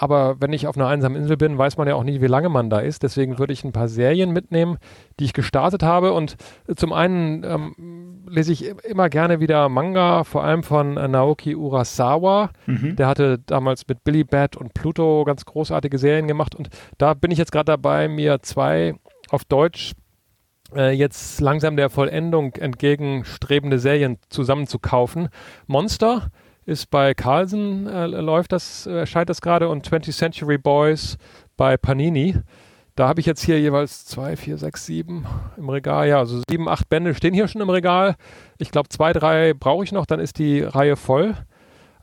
aber 0.02 0.38
wenn 0.42 0.52
ich 0.52 0.66
auf 0.66 0.76
einer 0.76 0.88
einsamen 0.88 1.22
Insel 1.22 1.38
bin, 1.38 1.60
weiß 1.60 1.78
man 1.78 1.88
ja 1.88 1.94
auch 1.94 2.04
nie, 2.04 2.22
wie 2.22 2.28
lange 2.28 2.50
man 2.50 2.72
da 2.72 2.80
ist. 2.80 3.04
Deswegen 3.04 3.38
würde 3.38 3.54
ich 3.54 3.64
ein 3.64 3.72
paar 3.72 3.88
Serien 3.88 4.32
mitnehmen, 4.32 4.80
die 5.20 5.26
ich 5.26 5.34
gestartet 5.34 5.84
habe. 5.84 6.14
Und 6.14 6.38
zum 6.76 6.92
einen 6.92 7.44
ähm, 7.44 8.26
lese 8.28 8.52
ich 8.52 8.66
immer 8.84 9.10
gerne 9.10 9.40
wieder 9.40 9.70
Manga, 9.70 10.24
vor 10.24 10.44
allem 10.44 10.64
von 10.64 10.98
äh, 10.98 11.08
Naoki 11.08 11.56
Urasawa. 11.56 12.50
Mhm. 12.66 12.96
Der 12.96 13.06
hatte 13.06 13.38
damals 13.46 13.88
mit 13.88 14.04
Billy 14.04 14.24
Bat 14.24 14.58
und 14.58 14.74
Pluto 14.74 15.24
ganz 15.24 15.46
großartige 15.46 16.00
Serien 16.00 16.28
gemacht. 16.28 16.56
Und 16.56 16.70
da 16.98 17.14
bin 17.14 17.30
ich 17.30 17.38
jetzt 17.38 17.52
gerade 17.52 17.66
dabei, 17.66 18.08
mir 18.08 18.42
zwei 18.42 18.96
auf 19.30 19.46
Deutsch 19.46 19.92
äh, 20.76 20.94
jetzt 20.94 21.40
langsam 21.42 21.78
der 21.78 21.92
Vollendung 21.92 22.56
entgegenstrebende 22.56 23.78
Serien 23.78 24.18
zusammenzukaufen. 24.30 25.30
Monster 25.68 26.32
ist 26.66 26.90
bei 26.90 27.14
Carlsen, 27.14 27.88
äh, 27.88 28.06
läuft 28.08 28.52
das, 28.52 28.86
äh, 28.88 28.92
erscheint 29.00 29.30
das 29.30 29.42
gerade 29.42 29.70
und 29.70 29.88
20th 29.88 30.16
Century 30.16 30.58
Boys 30.58 31.18
bei 31.58 31.78
Panini. 31.78 32.36
Da 32.96 33.08
habe 33.08 33.20
ich 33.20 33.26
jetzt 33.26 33.42
hier 33.44 33.60
jeweils 33.60 34.06
zwei, 34.06 34.36
vier, 34.36 34.58
sechs, 34.58 34.86
sieben 34.86 35.26
im 35.58 35.70
Regal. 35.70 36.08
Ja, 36.08 36.20
also 36.20 36.42
sieben, 36.50 36.68
acht 36.68 36.90
Bände 36.90 37.16
stehen 37.16 37.34
hier 37.34 37.48
schon 37.48 37.62
im 37.62 37.70
Regal. 37.70 38.16
Ich 38.58 38.72
glaube, 38.72 38.90
zwei, 38.90 39.14
drei 39.14 39.54
brauche 39.54 39.84
ich 39.84 39.92
noch, 39.92 40.06
dann 40.06 40.20
ist 40.20 40.38
die 40.40 40.62
Reihe 40.62 40.98
voll. 40.98 41.36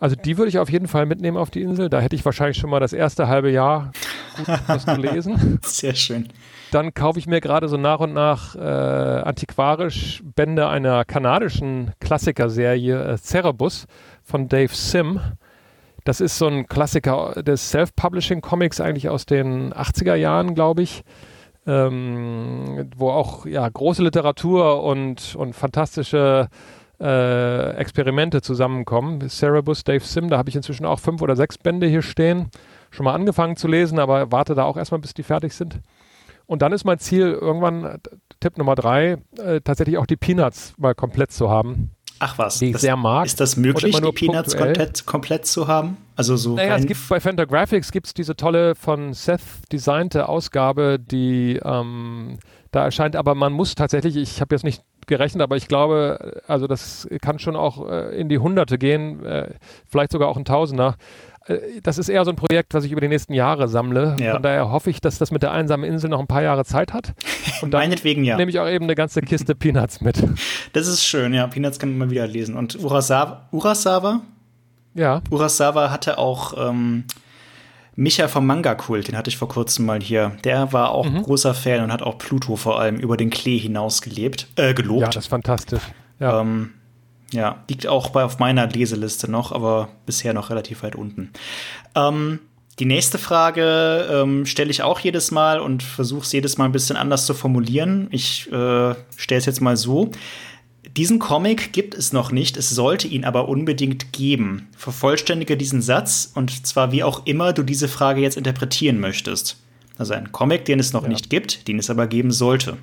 Also 0.00 0.14
die 0.16 0.38
würde 0.38 0.48
ich 0.48 0.58
auf 0.58 0.70
jeden 0.70 0.86
Fall 0.86 1.06
mitnehmen 1.06 1.36
auf 1.36 1.50
die 1.50 1.62
Insel. 1.62 1.88
Da 1.90 2.00
hätte 2.00 2.14
ich 2.14 2.24
wahrscheinlich 2.24 2.56
schon 2.56 2.70
mal 2.70 2.80
das 2.80 2.92
erste 2.92 3.28
halbe 3.28 3.50
Jahr 3.50 3.92
gut 4.36 4.46
was 4.66 4.86
gelesen. 4.86 5.58
Sehr 5.64 5.94
schön. 5.94 6.28
Dann 6.70 6.94
kaufe 6.94 7.18
ich 7.18 7.26
mir 7.26 7.40
gerade 7.40 7.68
so 7.68 7.76
nach 7.76 7.98
und 8.00 8.12
nach 8.12 8.54
äh, 8.54 8.58
antiquarisch 8.58 10.22
Bände 10.36 10.68
einer 10.68 11.04
kanadischen 11.04 11.92
Klassikerserie 12.00 13.14
äh, 13.14 13.18
Cerebus 13.18 13.86
von 14.28 14.48
Dave 14.48 14.74
Sim. 14.74 15.20
Das 16.04 16.20
ist 16.20 16.38
so 16.38 16.46
ein 16.46 16.66
Klassiker 16.66 17.42
des 17.42 17.70
Self-Publishing-Comics 17.70 18.80
eigentlich 18.80 19.08
aus 19.08 19.26
den 19.26 19.72
80er 19.72 20.14
Jahren, 20.14 20.54
glaube 20.54 20.82
ich. 20.82 21.02
Ähm, 21.66 22.90
wo 22.96 23.10
auch 23.10 23.44
ja, 23.44 23.68
große 23.68 24.02
Literatur 24.02 24.82
und, 24.82 25.34
und 25.34 25.54
fantastische 25.54 26.48
äh, 27.00 27.70
Experimente 27.76 28.40
zusammenkommen. 28.40 29.28
Cerebus, 29.28 29.84
Dave 29.84 30.04
Sim, 30.04 30.28
da 30.30 30.38
habe 30.38 30.48
ich 30.48 30.56
inzwischen 30.56 30.86
auch 30.86 30.98
fünf 30.98 31.20
oder 31.20 31.36
sechs 31.36 31.58
Bände 31.58 31.86
hier 31.86 32.02
stehen. 32.02 32.50
Schon 32.90 33.04
mal 33.04 33.14
angefangen 33.14 33.56
zu 33.56 33.68
lesen, 33.68 33.98
aber 33.98 34.32
warte 34.32 34.54
da 34.54 34.64
auch 34.64 34.76
erstmal, 34.76 35.00
bis 35.00 35.14
die 35.14 35.22
fertig 35.22 35.52
sind. 35.52 35.80
Und 36.46 36.62
dann 36.62 36.72
ist 36.72 36.84
mein 36.84 36.98
Ziel, 36.98 37.32
irgendwann, 37.32 37.98
Tipp 38.40 38.56
Nummer 38.56 38.74
drei, 38.74 39.18
äh, 39.38 39.60
tatsächlich 39.60 39.98
auch 39.98 40.06
die 40.06 40.16
Peanuts 40.16 40.72
mal 40.78 40.94
komplett 40.94 41.32
zu 41.32 41.50
haben. 41.50 41.90
Ach 42.20 42.38
was, 42.38 42.58
die 42.58 42.66
ich 42.66 42.72
das, 42.72 42.80
sehr 42.82 42.96
mag. 42.96 43.26
Ist 43.26 43.40
das 43.40 43.56
möglich, 43.56 43.96
die 43.96 44.12
Peanuts 44.12 44.56
komplett, 44.56 45.06
komplett, 45.06 45.46
zu 45.46 45.68
haben? 45.68 45.96
Also 46.16 46.36
so 46.36 46.56
naja, 46.56 46.76
es 46.76 46.86
gibt 46.86 47.08
bei 47.08 47.20
Fantagraphics 47.20 47.92
gibt 47.92 48.06
es 48.06 48.14
diese 48.14 48.36
tolle 48.36 48.74
von 48.74 49.14
Seth 49.14 49.40
designte 49.70 50.28
Ausgabe, 50.28 50.98
die 50.98 51.60
ähm, 51.64 52.38
da 52.70 52.84
erscheint, 52.84 53.16
aber 53.16 53.34
man 53.34 53.52
muss 53.52 53.74
tatsächlich, 53.74 54.16
ich 54.16 54.40
habe 54.40 54.54
jetzt 54.54 54.64
nicht 54.64 54.82
gerechnet, 55.06 55.42
aber 55.42 55.56
ich 55.56 55.68
glaube, 55.68 56.42
also 56.46 56.66
das 56.66 57.08
kann 57.20 57.38
schon 57.38 57.56
auch 57.56 57.88
äh, 57.88 58.18
in 58.18 58.28
die 58.28 58.38
Hunderte 58.38 58.78
gehen, 58.78 59.24
äh, 59.24 59.54
vielleicht 59.86 60.12
sogar 60.12 60.28
auch 60.28 60.36
ein 60.36 60.44
Tausender. 60.44 60.96
Äh, 61.48 61.80
das 61.82 61.98
ist 61.98 62.08
eher 62.08 62.24
so 62.24 62.30
ein 62.30 62.36
Projekt, 62.36 62.74
was 62.74 62.84
ich 62.84 62.92
über 62.92 63.00
die 63.00 63.08
nächsten 63.08 63.34
Jahre 63.34 63.68
sammle. 63.68 64.16
Ja. 64.20 64.34
Von 64.34 64.42
daher 64.42 64.70
hoffe 64.70 64.90
ich, 64.90 65.00
dass 65.00 65.18
das 65.18 65.30
mit 65.30 65.42
der 65.42 65.52
einsamen 65.52 65.88
Insel 65.88 66.10
noch 66.10 66.20
ein 66.20 66.26
paar 66.26 66.42
Jahre 66.42 66.64
Zeit 66.64 66.92
hat. 66.92 67.14
Und 67.62 67.72
dann 67.72 67.80
Meinetwegen 67.80 68.24
ja. 68.24 68.36
Nehme 68.36 68.50
ich 68.50 68.58
auch 68.58 68.68
eben 68.68 68.84
eine 68.84 68.94
ganze 68.94 69.20
Kiste 69.20 69.54
Peanuts 69.56 70.00
mit. 70.00 70.22
Das 70.72 70.86
ist 70.86 71.04
schön, 71.04 71.34
ja. 71.34 71.46
Peanuts 71.46 71.78
kann 71.78 71.90
man 71.90 71.98
mal 71.98 72.10
wieder 72.10 72.26
lesen. 72.26 72.56
Und 72.56 72.82
Urasawa, 72.82 73.48
Urasawa? 73.50 74.20
Ja. 74.94 75.22
Urasawa 75.30 75.90
hatte 75.90 76.18
auch 76.18 76.54
ähm, 76.70 77.04
Micha 77.94 78.28
vom 78.28 78.46
Manga-Kult, 78.46 79.08
den 79.08 79.16
hatte 79.16 79.28
ich 79.28 79.36
vor 79.36 79.48
kurzem 79.48 79.86
mal 79.86 80.00
hier. 80.00 80.36
Der 80.44 80.72
war 80.72 80.92
auch 80.92 81.08
mhm. 81.08 81.22
großer 81.22 81.54
Fan 81.54 81.82
und 81.82 81.92
hat 81.92 82.02
auch 82.02 82.18
Pluto 82.18 82.56
vor 82.56 82.80
allem 82.80 82.96
über 82.96 83.16
den 83.16 83.30
Klee 83.30 83.58
hinaus 83.58 84.02
gelebt, 84.02 84.46
äh, 84.56 84.74
gelobt. 84.74 85.00
Ja, 85.00 85.06
das 85.06 85.24
ist 85.24 85.28
fantastisch. 85.28 85.82
Ja. 86.20 86.40
Ähm, 86.40 86.74
ja, 87.32 87.62
liegt 87.68 87.86
auch 87.86 88.10
bei, 88.10 88.24
auf 88.24 88.38
meiner 88.38 88.66
Leseliste 88.66 89.30
noch, 89.30 89.52
aber 89.52 89.88
bisher 90.06 90.32
noch 90.32 90.50
relativ 90.50 90.82
weit 90.82 90.96
unten. 90.96 91.30
Ähm, 91.94 92.40
die 92.78 92.84
nächste 92.84 93.18
Frage 93.18 94.08
ähm, 94.10 94.46
stelle 94.46 94.70
ich 94.70 94.82
auch 94.82 95.00
jedes 95.00 95.30
Mal 95.30 95.58
und 95.60 95.82
versuche 95.82 96.22
es 96.22 96.32
jedes 96.32 96.58
Mal 96.58 96.66
ein 96.66 96.72
bisschen 96.72 96.96
anders 96.96 97.26
zu 97.26 97.34
formulieren. 97.34 98.06
Ich 98.12 98.46
äh, 98.52 98.94
stelle 99.16 99.38
es 99.38 99.46
jetzt 99.46 99.60
mal 99.60 99.76
so. 99.76 100.12
Diesen 100.96 101.18
Comic 101.18 101.72
gibt 101.72 101.94
es 101.94 102.12
noch 102.12 102.32
nicht, 102.32 102.56
es 102.56 102.70
sollte 102.70 103.08
ihn 103.08 103.24
aber 103.24 103.48
unbedingt 103.48 104.12
geben. 104.12 104.68
Vervollständige 104.76 105.56
diesen 105.56 105.82
Satz 105.82 106.30
und 106.34 106.66
zwar 106.66 106.92
wie 106.92 107.02
auch 107.02 107.26
immer 107.26 107.52
du 107.52 107.62
diese 107.62 107.88
Frage 107.88 108.20
jetzt 108.20 108.36
interpretieren 108.36 108.98
möchtest. 109.00 109.58
Also 109.98 110.14
ein 110.14 110.32
Comic, 110.32 110.64
den 110.64 110.78
es 110.78 110.92
noch 110.92 111.02
ja. 111.02 111.08
nicht 111.08 111.30
gibt, 111.30 111.66
den 111.68 111.78
es 111.78 111.90
aber 111.90 112.06
geben 112.06 112.30
sollte. 112.30 112.78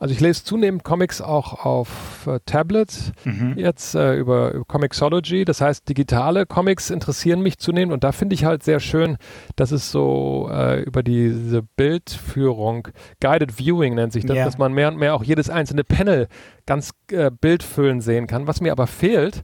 Also 0.00 0.14
ich 0.14 0.20
lese 0.20 0.42
zunehmend 0.44 0.82
Comics 0.82 1.20
auch 1.20 1.66
auf 1.66 2.26
äh, 2.26 2.40
Tablets 2.46 3.12
mhm. 3.24 3.52
jetzt 3.58 3.94
äh, 3.94 4.14
über, 4.14 4.52
über 4.52 4.64
Comixology. 4.64 5.44
Das 5.44 5.60
heißt, 5.60 5.86
digitale 5.86 6.46
Comics 6.46 6.88
interessieren 6.88 7.42
mich 7.42 7.58
zunehmend 7.58 7.92
und 7.92 8.02
da 8.02 8.10
finde 8.12 8.32
ich 8.32 8.46
halt 8.46 8.62
sehr 8.62 8.80
schön, 8.80 9.18
dass 9.56 9.72
es 9.72 9.92
so 9.92 10.48
äh, 10.50 10.80
über 10.80 11.02
diese 11.02 11.62
Bildführung, 11.62 12.88
Guided 13.20 13.58
Viewing 13.58 13.94
nennt 13.94 14.14
sich 14.14 14.24
das, 14.24 14.36
yeah. 14.36 14.46
dass 14.46 14.56
man 14.56 14.72
mehr 14.72 14.88
und 14.88 14.96
mehr 14.96 15.14
auch 15.14 15.22
jedes 15.22 15.50
einzelne 15.50 15.84
Panel 15.84 16.28
ganz 16.64 16.92
äh, 17.12 17.30
bildfüllend 17.30 18.02
sehen 18.02 18.26
kann. 18.26 18.46
Was 18.46 18.62
mir 18.62 18.72
aber 18.72 18.86
fehlt, 18.86 19.42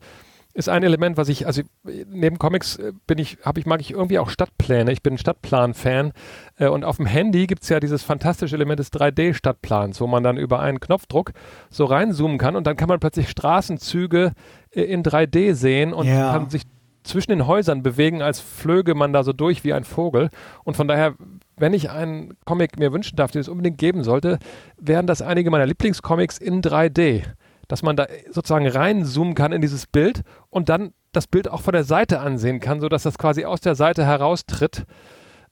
ist 0.57 0.71
ein 0.71 0.83
Element, 0.83 1.19
was 1.19 1.29
ich, 1.29 1.47
also 1.47 1.61
neben 1.85 2.39
Comics 2.39 2.77
äh, 2.77 2.93
bin 3.07 3.19
ich, 3.19 3.39
habe 3.43 3.61
ich, 3.61 3.67
mag 3.67 3.81
ich 3.81 3.91
irgendwie 3.91 4.19
auch 4.19 4.31
Stadtpläne. 4.31 4.91
Ich 4.91 5.03
bin 5.03 5.15
ein 5.15 5.19
Stadtplan-Fan. 5.19 6.13
Äh, 6.57 6.69
und 6.69 6.83
auf 6.83 6.97
dem 6.97 7.05
Handy 7.05 7.47
gibt 7.47 7.63
es 7.63 7.69
ja 7.69 7.79
dieses 7.79 8.03
fantastische 8.03 8.57
Element 8.57 8.81
des 8.81 8.91
3D-Stadtplans, 8.91 10.01
wo 10.01 10.07
man 10.07 10.23
dann 10.23 10.39
über 10.39 10.61
einen 10.61 10.81
Knopfdruck 10.81 11.33
so 11.69 11.85
reinzoomen 11.85 12.39
kann 12.39 12.57
und 12.57 12.67
dann 12.67 12.77
kann 12.77 12.89
man 12.89 12.99
plötzlich 13.01 13.29
Straßenzüge 13.29 14.33
äh, 14.71 14.81
in 14.81 15.03
3D 15.03 15.53
sehen 15.53 15.93
und 15.93 16.07
ja. 16.07 16.33
kann 16.33 16.49
sich 16.49 16.63
zwischen 17.05 17.31
den 17.31 17.47
Häusern 17.47 17.83
bewegen, 17.83 18.23
als 18.23 18.41
flöge 18.41 18.95
man 18.95 19.13
da 19.13 19.25
so 19.25 19.35
durch 19.35 19.63
wie 19.63 19.75
ein 19.75 19.85
Vogel. 19.85 20.31
Und 20.65 20.77
von 20.77 20.89
daher, 20.89 21.15
wenn 21.57 21.75
ich 21.75 21.91
einen 21.91 22.35
Comic 22.47 22.79
mir 22.79 22.93
wünschen 22.95 23.17
darf, 23.17 23.31
den 23.31 23.43
es 23.43 23.49
unbedingt 23.49 23.77
geben 23.77 24.05
sollte, 24.05 24.39
wären 24.79 25.07
das 25.07 25.21
einige 25.21 25.51
meiner 25.51 25.67
Lieblingscomics 25.67 26.39
in 26.39 26.63
3D. 26.63 27.25
Dass 27.69 27.83
man 27.83 27.97
da 27.97 28.07
sozusagen 28.31 28.67
reinzoomen 28.67 29.35
kann 29.35 29.53
in 29.53 29.61
dieses 29.61 29.87
Bild 29.87 30.23
und 30.51 30.69
dann 30.69 30.93
das 31.13 31.27
Bild 31.27 31.49
auch 31.49 31.63
von 31.63 31.73
der 31.73 31.85
Seite 31.85 32.21
ansehen 32.21 32.61
kann, 32.61 32.81
sodass 32.81 33.03
das 33.03 33.19
quasi 33.19 33.45
aus 33.45 33.61
der 33.61 33.75
Seite 33.75 34.05
heraustritt. 34.05 34.85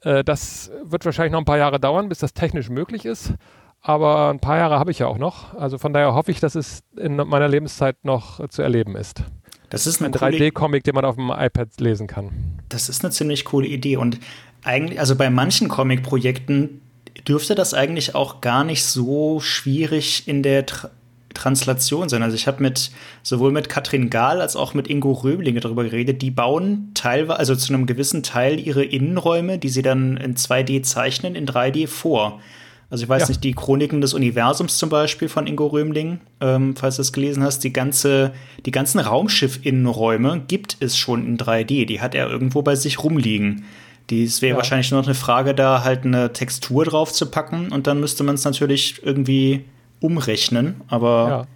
Äh, 0.02 0.22
das 0.22 0.70
wird 0.82 1.04
wahrscheinlich 1.04 1.32
noch 1.32 1.40
ein 1.40 1.46
paar 1.46 1.58
Jahre 1.58 1.80
dauern, 1.80 2.08
bis 2.08 2.18
das 2.18 2.34
technisch 2.34 2.68
möglich 2.68 3.04
ist. 3.04 3.34
Aber 3.80 4.30
ein 4.30 4.40
paar 4.40 4.56
Jahre 4.56 4.78
habe 4.78 4.90
ich 4.90 4.98
ja 4.98 5.06
auch 5.06 5.18
noch. 5.18 5.54
Also 5.54 5.76
von 5.76 5.92
daher 5.92 6.14
hoffe 6.14 6.30
ich, 6.30 6.40
dass 6.40 6.54
es 6.54 6.82
in 6.96 7.16
meiner 7.16 7.48
Lebenszeit 7.48 8.02
noch 8.04 8.46
zu 8.48 8.62
erleben 8.62 8.96
ist. 8.96 9.22
Das 9.68 9.86
ist 9.86 10.00
ein 10.00 10.12
3D-Comic, 10.12 10.84
den 10.84 10.94
man 10.94 11.04
auf 11.04 11.16
dem 11.16 11.30
iPad 11.30 11.68
lesen 11.80 12.06
kann. 12.06 12.30
Das 12.68 12.88
ist 12.88 13.04
eine 13.04 13.10
ziemlich 13.12 13.44
coole 13.44 13.66
Idee. 13.66 13.96
Und 13.96 14.20
eigentlich, 14.62 15.00
also 15.00 15.16
bei 15.16 15.28
manchen 15.30 15.68
Comic-Projekten 15.68 16.80
dürfte 17.26 17.54
das 17.54 17.74
eigentlich 17.74 18.14
auch 18.14 18.40
gar 18.40 18.64
nicht 18.64 18.84
so 18.84 19.40
schwierig 19.40 20.28
in 20.28 20.42
der 20.42 20.64
Translation 21.34 22.08
sein. 22.08 22.22
Also 22.22 22.36
ich 22.36 22.46
habe 22.46 22.62
mit 22.62 22.90
sowohl 23.22 23.52
mit 23.52 23.68
Katrin 23.68 24.10
Gahl 24.10 24.40
als 24.40 24.56
auch 24.56 24.74
mit 24.74 24.88
Ingo 24.88 25.12
Röblinge 25.12 25.60
darüber 25.60 25.84
geredet. 25.84 26.22
Die 26.22 26.30
bauen 26.30 26.90
teilweise, 26.94 27.38
also 27.38 27.54
zu 27.56 27.72
einem 27.72 27.86
gewissen 27.86 28.22
Teil 28.22 28.58
ihre 28.58 28.84
Innenräume, 28.84 29.58
die 29.58 29.68
sie 29.68 29.82
dann 29.82 30.16
in 30.16 30.34
2D 30.36 30.82
zeichnen, 30.82 31.34
in 31.34 31.46
3D 31.46 31.86
vor. 31.88 32.40
Also 32.90 33.04
ich 33.04 33.08
weiß 33.08 33.22
ja. 33.22 33.28
nicht, 33.28 33.42
die 33.42 33.54
Chroniken 33.54 34.00
des 34.00 34.14
Universums 34.14 34.78
zum 34.78 34.88
Beispiel 34.88 35.28
von 35.28 35.46
Ingo 35.46 35.66
Römling, 35.66 36.20
ähm, 36.40 36.76
falls 36.76 36.96
du 36.96 37.02
es 37.02 37.12
gelesen 37.12 37.42
hast, 37.42 37.60
die 37.64 37.72
ganze, 37.72 38.32
die 38.66 38.70
ganzen 38.70 39.00
Raumschiff-Innenräume 39.00 40.42
gibt 40.46 40.76
es 40.80 40.96
schon 40.96 41.26
in 41.26 41.36
3D. 41.36 41.86
Die 41.86 42.00
hat 42.00 42.14
er 42.14 42.30
irgendwo 42.30 42.62
bei 42.62 42.76
sich 42.76 43.02
rumliegen. 43.02 43.64
Dies 44.10 44.42
wäre 44.42 44.50
ja. 44.52 44.56
wahrscheinlich 44.58 44.90
nur 44.90 45.00
noch 45.00 45.08
eine 45.08 45.14
Frage, 45.14 45.54
da 45.54 45.82
halt 45.82 46.04
eine 46.04 46.32
Textur 46.32 46.84
drauf 46.84 47.12
zu 47.12 47.26
packen 47.26 47.72
und 47.72 47.86
dann 47.86 48.00
müsste 48.00 48.22
man 48.22 48.34
es 48.34 48.44
natürlich 48.44 49.00
irgendwie 49.02 49.64
umrechnen. 50.04 50.82
Aber 50.88 51.28
ja. 51.28 51.46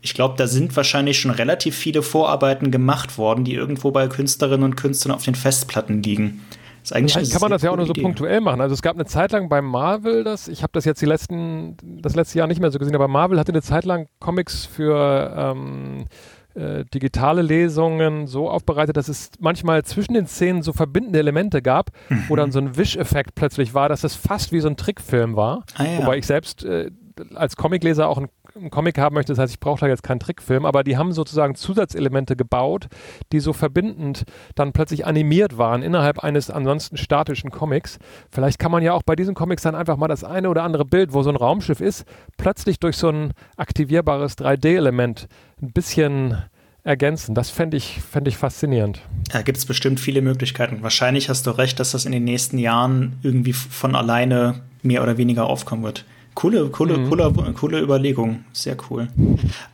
ich 0.00 0.14
glaube, 0.14 0.34
da 0.36 0.46
sind 0.46 0.74
wahrscheinlich 0.76 1.20
schon 1.20 1.30
relativ 1.30 1.76
viele 1.76 2.02
Vorarbeiten 2.02 2.70
gemacht 2.70 3.18
worden, 3.18 3.44
die 3.44 3.54
irgendwo 3.54 3.90
bei 3.90 4.08
Künstlerinnen 4.08 4.64
und 4.64 4.76
Künstlern 4.76 5.14
auf 5.14 5.24
den 5.24 5.34
Festplatten 5.34 6.02
liegen. 6.02 6.40
Ist 6.82 6.92
eigentlich 6.92 7.12
Vielleicht 7.12 7.32
kann 7.32 7.42
man 7.42 7.50
das 7.50 7.62
ja 7.62 7.70
auch 7.70 7.76
nur 7.76 7.86
so 7.86 7.92
Idee. 7.92 8.02
punktuell 8.02 8.40
machen. 8.40 8.60
Also 8.60 8.74
es 8.74 8.82
gab 8.82 8.96
eine 8.96 9.04
Zeit 9.04 9.30
lang 9.30 9.48
bei 9.48 9.62
Marvel, 9.62 10.24
das, 10.24 10.48
ich 10.48 10.62
habe 10.62 10.72
das 10.72 10.84
jetzt 10.84 11.00
die 11.00 11.06
letzten, 11.06 11.76
das 11.82 12.16
letzte 12.16 12.38
Jahr 12.38 12.48
nicht 12.48 12.60
mehr 12.60 12.72
so 12.72 12.78
gesehen, 12.78 12.94
aber 12.96 13.06
Marvel 13.06 13.38
hatte 13.38 13.52
eine 13.52 13.62
Zeit 13.62 13.84
lang 13.84 14.08
Comics 14.18 14.66
für 14.66 15.32
ähm, 15.36 16.06
äh, 16.54 16.84
digitale 16.92 17.42
Lesungen 17.42 18.26
so 18.26 18.50
aufbereitet, 18.50 18.96
dass 18.96 19.08
es 19.08 19.30
manchmal 19.38 19.84
zwischen 19.84 20.14
den 20.14 20.26
Szenen 20.26 20.62
so 20.62 20.72
verbindende 20.72 21.18
Elemente 21.18 21.62
gab, 21.62 21.90
mhm. 22.08 22.24
wo 22.28 22.36
dann 22.36 22.50
so 22.50 22.58
ein 22.58 22.76
Wisch-Effekt 22.76 23.34
plötzlich 23.34 23.74
war, 23.74 23.88
dass 23.88 24.02
es 24.02 24.14
fast 24.14 24.52
wie 24.52 24.60
so 24.60 24.68
ein 24.68 24.76
Trickfilm 24.76 25.36
war. 25.36 25.64
Ah, 25.76 25.84
ja. 25.84 25.98
Wobei 25.98 26.18
ich 26.18 26.26
selbst 26.26 26.64
äh, 26.64 26.90
als 27.34 27.56
Comicleser 27.56 28.08
auch 28.08 28.18
ein 28.18 28.28
einen 28.56 28.70
Comic 28.70 28.98
haben 28.98 29.14
möchte, 29.14 29.32
das 29.32 29.38
heißt, 29.38 29.54
ich 29.54 29.60
brauche 29.60 29.80
da 29.80 29.86
jetzt 29.86 30.02
keinen 30.02 30.20
Trickfilm, 30.20 30.64
aber 30.64 30.84
die 30.84 30.96
haben 30.96 31.12
sozusagen 31.12 31.54
Zusatzelemente 31.54 32.36
gebaut, 32.36 32.88
die 33.32 33.40
so 33.40 33.52
verbindend 33.52 34.24
dann 34.54 34.72
plötzlich 34.72 35.06
animiert 35.06 35.58
waren 35.58 35.82
innerhalb 35.82 36.20
eines 36.20 36.50
ansonsten 36.50 36.96
statischen 36.96 37.50
Comics. 37.50 37.98
Vielleicht 38.30 38.58
kann 38.58 38.72
man 38.72 38.82
ja 38.82 38.92
auch 38.92 39.02
bei 39.02 39.16
diesen 39.16 39.34
Comics 39.34 39.62
dann 39.62 39.74
einfach 39.74 39.96
mal 39.96 40.08
das 40.08 40.24
eine 40.24 40.48
oder 40.48 40.62
andere 40.62 40.84
Bild, 40.84 41.12
wo 41.12 41.22
so 41.22 41.30
ein 41.30 41.36
Raumschiff 41.36 41.80
ist, 41.80 42.04
plötzlich 42.36 42.78
durch 42.78 42.96
so 42.96 43.08
ein 43.08 43.32
aktivierbares 43.56 44.36
3D-Element 44.38 45.28
ein 45.60 45.72
bisschen 45.72 46.36
ergänzen. 46.84 47.34
Das 47.34 47.48
fände 47.48 47.76
ich, 47.76 48.00
fänd 48.02 48.26
ich 48.26 48.36
faszinierend. 48.36 49.00
Da 49.30 49.42
gibt 49.42 49.56
es 49.56 49.66
bestimmt 49.66 50.00
viele 50.00 50.20
Möglichkeiten. 50.20 50.82
Wahrscheinlich 50.82 51.28
hast 51.28 51.46
du 51.46 51.50
recht, 51.50 51.78
dass 51.78 51.92
das 51.92 52.06
in 52.06 52.12
den 52.12 52.24
nächsten 52.24 52.58
Jahren 52.58 53.18
irgendwie 53.22 53.52
von 53.52 53.94
alleine 53.94 54.60
mehr 54.82 55.02
oder 55.02 55.16
weniger 55.16 55.46
aufkommen 55.46 55.84
wird. 55.84 56.04
Coole, 56.34 56.68
coole, 56.68 56.98
mhm. 56.98 57.08
coole, 57.08 57.32
coole 57.54 57.80
Überlegung. 57.80 58.44
Sehr 58.52 58.76
cool. 58.90 59.08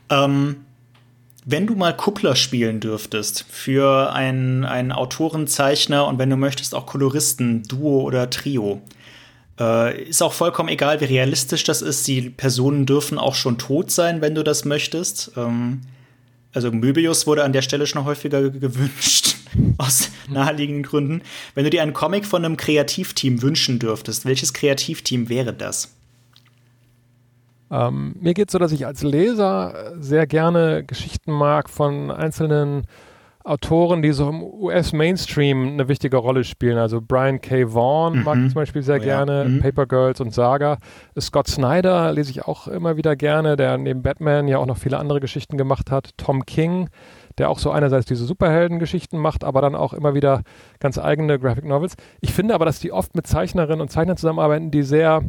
Ähm, 0.09 0.57
wenn 1.45 1.65
du 1.65 1.75
mal 1.75 1.95
Kuppler 1.95 2.35
spielen 2.35 2.79
dürftest 2.79 3.45
für 3.49 4.13
einen, 4.13 4.65
einen 4.65 4.91
Autorenzeichner 4.91 6.05
und 6.05 6.19
wenn 6.19 6.29
du 6.29 6.35
möchtest 6.35 6.75
auch 6.75 6.85
Koloristen, 6.85 7.63
Duo 7.63 8.01
oder 8.01 8.29
Trio, 8.29 8.81
äh, 9.59 10.03
ist 10.03 10.21
auch 10.21 10.33
vollkommen 10.33 10.69
egal, 10.69 11.01
wie 11.01 11.05
realistisch 11.05 11.63
das 11.63 11.81
ist. 11.81 12.07
Die 12.07 12.29
Personen 12.29 12.85
dürfen 12.85 13.17
auch 13.17 13.35
schon 13.35 13.57
tot 13.57 13.89
sein, 13.89 14.21
wenn 14.21 14.35
du 14.35 14.43
das 14.43 14.65
möchtest. 14.65 15.31
Ähm, 15.37 15.81
also 16.53 16.71
Möbius 16.71 17.27
wurde 17.27 17.43
an 17.43 17.53
der 17.53 17.61
Stelle 17.61 17.87
schon 17.87 18.05
häufiger 18.05 18.49
gewünscht, 18.49 19.35
aus 19.77 20.09
naheliegenden 20.27 20.83
Gründen. 20.83 21.21
Wenn 21.55 21.63
du 21.63 21.69
dir 21.69 21.81
einen 21.83 21.93
Comic 21.93 22.25
von 22.25 22.43
einem 22.43 22.57
Kreativteam 22.57 23.41
wünschen 23.41 23.79
dürftest, 23.79 24.25
welches 24.25 24.53
Kreativteam 24.53 25.29
wäre 25.29 25.53
das? 25.53 25.95
Ähm, 27.71 28.15
mir 28.19 28.33
geht 28.33 28.49
es 28.49 28.53
so, 28.53 28.59
dass 28.59 28.71
ich 28.71 28.85
als 28.85 29.03
Leser 29.03 29.93
sehr 29.99 30.27
gerne 30.27 30.83
Geschichten 30.83 31.31
mag 31.31 31.69
von 31.69 32.11
einzelnen 32.11 32.87
Autoren, 33.49 34.01
die 34.01 34.11
so 34.11 34.29
im 34.29 34.43
US-Mainstream 34.43 35.69
eine 35.69 35.87
wichtige 35.87 36.17
Rolle 36.17 36.43
spielen. 36.43 36.77
Also 36.77 37.01
Brian 37.01 37.41
K. 37.41 37.73
Vaughan 37.73 38.19
mhm. 38.19 38.23
mag 38.23 38.37
ich 38.37 38.47
zum 38.47 38.55
Beispiel 38.55 38.83
sehr 38.83 38.99
oh, 38.99 39.03
gerne, 39.03 39.43
ja. 39.43 39.49
mhm. 39.49 39.59
Paper 39.61 39.85
Girls 39.87 40.21
und 40.21 40.33
Saga. 40.33 40.77
Scott 41.19 41.47
Snyder 41.47 42.11
lese 42.11 42.31
ich 42.31 42.45
auch 42.45 42.67
immer 42.67 42.97
wieder 42.97 43.15
gerne, 43.15 43.55
der 43.55 43.77
neben 43.77 44.03
Batman 44.03 44.47
ja 44.47 44.57
auch 44.57 44.65
noch 44.65 44.77
viele 44.77 44.97
andere 44.97 45.19
Geschichten 45.19 45.57
gemacht 45.57 45.89
hat. 45.89 46.11
Tom 46.17 46.45
King, 46.45 46.89
der 47.37 47.49
auch 47.49 47.59
so 47.59 47.71
einerseits 47.71 48.05
diese 48.05 48.25
Superhelden-Geschichten 48.25 49.17
macht, 49.17 49.43
aber 49.43 49.61
dann 49.61 49.73
auch 49.73 49.93
immer 49.93 50.13
wieder 50.13 50.43
ganz 50.79 50.99
eigene 50.99 51.39
Graphic 51.39 51.65
Novels. 51.65 51.95
Ich 52.19 52.33
finde 52.33 52.53
aber, 52.53 52.65
dass 52.65 52.79
die 52.79 52.91
oft 52.91 53.15
mit 53.15 53.25
Zeichnerinnen 53.25 53.81
und 53.81 53.89
Zeichnern 53.89 54.17
zusammenarbeiten, 54.17 54.69
die 54.69 54.83
sehr 54.83 55.23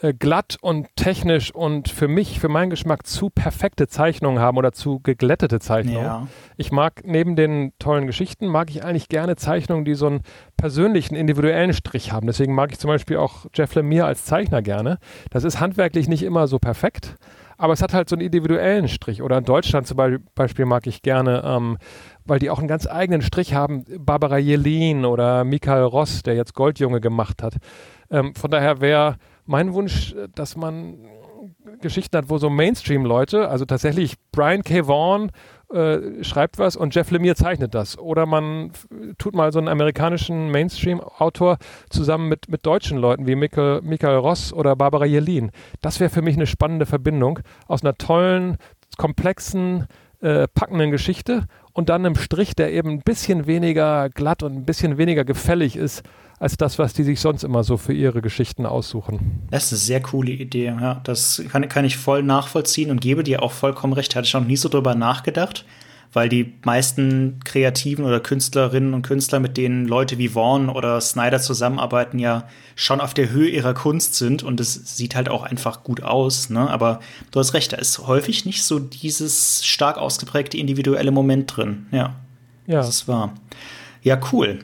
äh, 0.00 0.14
glatt 0.14 0.58
und 0.60 0.86
technisch 0.94 1.52
und 1.52 1.88
für 1.88 2.06
mich, 2.06 2.38
für 2.38 2.48
meinen 2.48 2.70
Geschmack 2.70 3.04
zu 3.04 3.30
perfekte 3.30 3.88
Zeichnungen 3.88 4.38
haben 4.38 4.56
oder 4.56 4.70
zu 4.70 5.00
geglättete 5.00 5.58
Zeichnungen. 5.58 6.04
Ja. 6.04 6.28
Ich 6.56 6.70
mag 6.70 7.02
neben 7.04 7.34
den 7.34 7.72
tollen 7.80 8.06
Geschichten, 8.06 8.46
mag 8.46 8.70
ich 8.70 8.84
eigentlich 8.84 9.08
gerne 9.08 9.34
Zeichnungen, 9.34 9.84
die 9.84 9.94
so 9.94 10.06
einen 10.06 10.20
persönlichen, 10.56 11.16
individuellen 11.16 11.72
Strich 11.72 12.12
haben. 12.12 12.28
Deswegen 12.28 12.54
mag 12.54 12.70
ich 12.70 12.78
zum 12.78 12.88
Beispiel 12.88 13.16
auch 13.16 13.46
Jeff 13.52 13.74
Lemire 13.74 14.06
als 14.06 14.24
Zeichner 14.24 14.62
gerne. 14.62 14.98
Das 15.30 15.42
ist 15.42 15.58
handwerklich 15.58 16.08
nicht 16.08 16.22
immer 16.22 16.46
so 16.46 16.60
perfekt, 16.60 17.16
aber 17.56 17.72
es 17.72 17.82
hat 17.82 17.92
halt 17.92 18.08
so 18.08 18.14
einen 18.14 18.24
individuellen 18.24 18.86
Strich. 18.86 19.20
Oder 19.20 19.38
in 19.38 19.44
Deutschland 19.44 19.88
zum 19.88 19.98
Beispiel 20.36 20.64
mag 20.64 20.86
ich 20.86 21.02
gerne, 21.02 21.42
ähm, 21.44 21.76
weil 22.24 22.38
die 22.38 22.50
auch 22.50 22.60
einen 22.60 22.68
ganz 22.68 22.86
eigenen 22.86 23.22
Strich 23.22 23.54
haben, 23.54 23.84
Barbara 23.98 24.38
Jelin 24.38 25.04
oder 25.04 25.42
Michael 25.42 25.82
Ross, 25.82 26.22
der 26.22 26.36
jetzt 26.36 26.54
Goldjunge 26.54 27.00
gemacht 27.00 27.42
hat. 27.42 27.56
Ähm, 28.10 28.34
von 28.36 28.50
daher 28.50 28.80
wäre 28.80 29.16
mein 29.48 29.72
Wunsch, 29.74 30.14
dass 30.34 30.56
man 30.56 30.98
Geschichten 31.80 32.16
hat, 32.16 32.28
wo 32.28 32.38
so 32.38 32.50
Mainstream-Leute, 32.50 33.48
also 33.48 33.64
tatsächlich 33.64 34.14
Brian 34.32 34.62
K. 34.62 34.86
Vaughan 34.86 35.30
äh, 35.72 36.22
schreibt 36.22 36.58
was 36.58 36.76
und 36.76 36.94
Jeff 36.94 37.10
Lemire 37.10 37.34
zeichnet 37.34 37.74
das. 37.74 37.98
Oder 37.98 38.26
man 38.26 38.72
tut 39.18 39.34
mal 39.34 39.52
so 39.52 39.58
einen 39.58 39.68
amerikanischen 39.68 40.50
Mainstream-Autor 40.50 41.58
zusammen 41.90 42.28
mit, 42.28 42.48
mit 42.48 42.66
deutschen 42.66 42.98
Leuten 42.98 43.26
wie 43.26 43.36
Michael, 43.36 43.82
Michael 43.82 44.16
Ross 44.16 44.52
oder 44.52 44.76
Barbara 44.76 45.04
Jelin. 45.04 45.50
Das 45.80 46.00
wäre 46.00 46.10
für 46.10 46.22
mich 46.22 46.36
eine 46.36 46.46
spannende 46.46 46.86
Verbindung 46.86 47.40
aus 47.66 47.82
einer 47.82 47.94
tollen, 47.94 48.56
komplexen, 48.96 49.86
äh, 50.20 50.48
packenden 50.48 50.90
Geschichte 50.90 51.46
und 51.72 51.88
dann 51.88 52.04
einem 52.04 52.16
Strich, 52.16 52.56
der 52.56 52.72
eben 52.72 52.90
ein 52.90 53.02
bisschen 53.02 53.46
weniger 53.46 54.08
glatt 54.10 54.42
und 54.42 54.52
ein 54.54 54.64
bisschen 54.64 54.98
weniger 54.98 55.24
gefällig 55.24 55.76
ist 55.76 56.02
als 56.38 56.56
das, 56.56 56.78
was 56.78 56.92
die 56.92 57.02
sich 57.02 57.20
sonst 57.20 57.42
immer 57.42 57.64
so 57.64 57.76
für 57.76 57.92
ihre 57.92 58.22
Geschichten 58.22 58.66
aussuchen. 58.66 59.42
Das 59.50 59.64
ist 59.64 59.72
eine 59.72 59.78
sehr 59.78 60.02
coole 60.02 60.32
Idee, 60.32 60.66
ja. 60.66 61.00
Das 61.04 61.42
kann, 61.50 61.68
kann 61.68 61.84
ich 61.84 61.96
voll 61.96 62.22
nachvollziehen 62.22 62.90
und 62.90 63.00
gebe 63.00 63.24
dir 63.24 63.42
auch 63.42 63.52
vollkommen 63.52 63.92
recht. 63.92 64.14
Hatte 64.14 64.26
ich 64.26 64.34
noch 64.34 64.44
nie 64.44 64.56
so 64.56 64.68
drüber 64.68 64.94
nachgedacht, 64.94 65.64
weil 66.12 66.28
die 66.28 66.54
meisten 66.64 67.40
Kreativen 67.44 68.04
oder 68.04 68.20
Künstlerinnen 68.20 68.94
und 68.94 69.02
Künstler, 69.02 69.40
mit 69.40 69.56
denen 69.56 69.86
Leute 69.86 70.18
wie 70.18 70.28
Vaughn 70.28 70.68
oder 70.68 71.00
Snyder 71.00 71.40
zusammenarbeiten, 71.40 72.18
ja 72.18 72.44
schon 72.76 73.00
auf 73.00 73.14
der 73.14 73.30
Höhe 73.30 73.48
ihrer 73.48 73.74
Kunst 73.74 74.14
sind 74.14 74.44
und 74.44 74.60
es 74.60 74.96
sieht 74.96 75.16
halt 75.16 75.28
auch 75.28 75.42
einfach 75.42 75.82
gut 75.82 76.02
aus, 76.02 76.50
ne? 76.50 76.70
Aber 76.70 77.00
du 77.32 77.40
hast 77.40 77.54
recht, 77.54 77.72
da 77.72 77.76
ist 77.76 77.98
häufig 78.06 78.44
nicht 78.44 78.62
so 78.62 78.78
dieses 78.78 79.64
stark 79.66 79.98
ausgeprägte 79.98 80.56
individuelle 80.56 81.10
Moment 81.10 81.56
drin. 81.56 81.86
Ja. 81.90 82.14
Ja. 82.66 82.76
Das 82.76 82.88
ist 82.88 83.08
wahr. 83.08 83.34
Ja, 84.02 84.20
cool. 84.32 84.60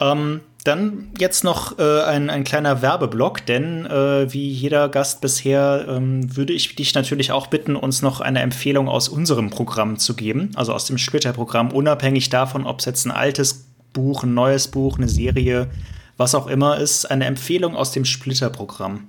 Ähm, 0.00 0.40
dann 0.68 1.08
jetzt 1.18 1.44
noch 1.44 1.78
äh, 1.78 2.02
ein, 2.02 2.28
ein 2.28 2.44
kleiner 2.44 2.82
Werbeblock, 2.82 3.46
denn 3.46 3.86
äh, 3.86 4.32
wie 4.32 4.48
jeder 4.48 4.88
Gast 4.88 5.20
bisher 5.20 5.86
ähm, 5.88 6.36
würde 6.36 6.52
ich 6.52 6.76
dich 6.76 6.94
natürlich 6.94 7.32
auch 7.32 7.46
bitten, 7.46 7.74
uns 7.74 8.02
noch 8.02 8.20
eine 8.20 8.40
Empfehlung 8.40 8.88
aus 8.88 9.08
unserem 9.08 9.48
Programm 9.50 9.98
zu 9.98 10.14
geben, 10.14 10.50
also 10.54 10.74
aus 10.74 10.84
dem 10.84 10.98
Splitter-Programm, 10.98 11.72
unabhängig 11.72 12.28
davon, 12.28 12.66
ob 12.66 12.80
es 12.80 12.84
jetzt 12.84 13.06
ein 13.06 13.10
altes 13.10 13.68
Buch, 13.92 14.22
ein 14.22 14.34
neues 14.34 14.68
Buch, 14.68 14.98
eine 14.98 15.08
Serie, 15.08 15.68
was 16.18 16.34
auch 16.34 16.46
immer 16.46 16.76
ist, 16.76 17.10
eine 17.10 17.24
Empfehlung 17.24 17.74
aus 17.74 17.92
dem 17.92 18.04
Splitter-Programm. 18.04 19.08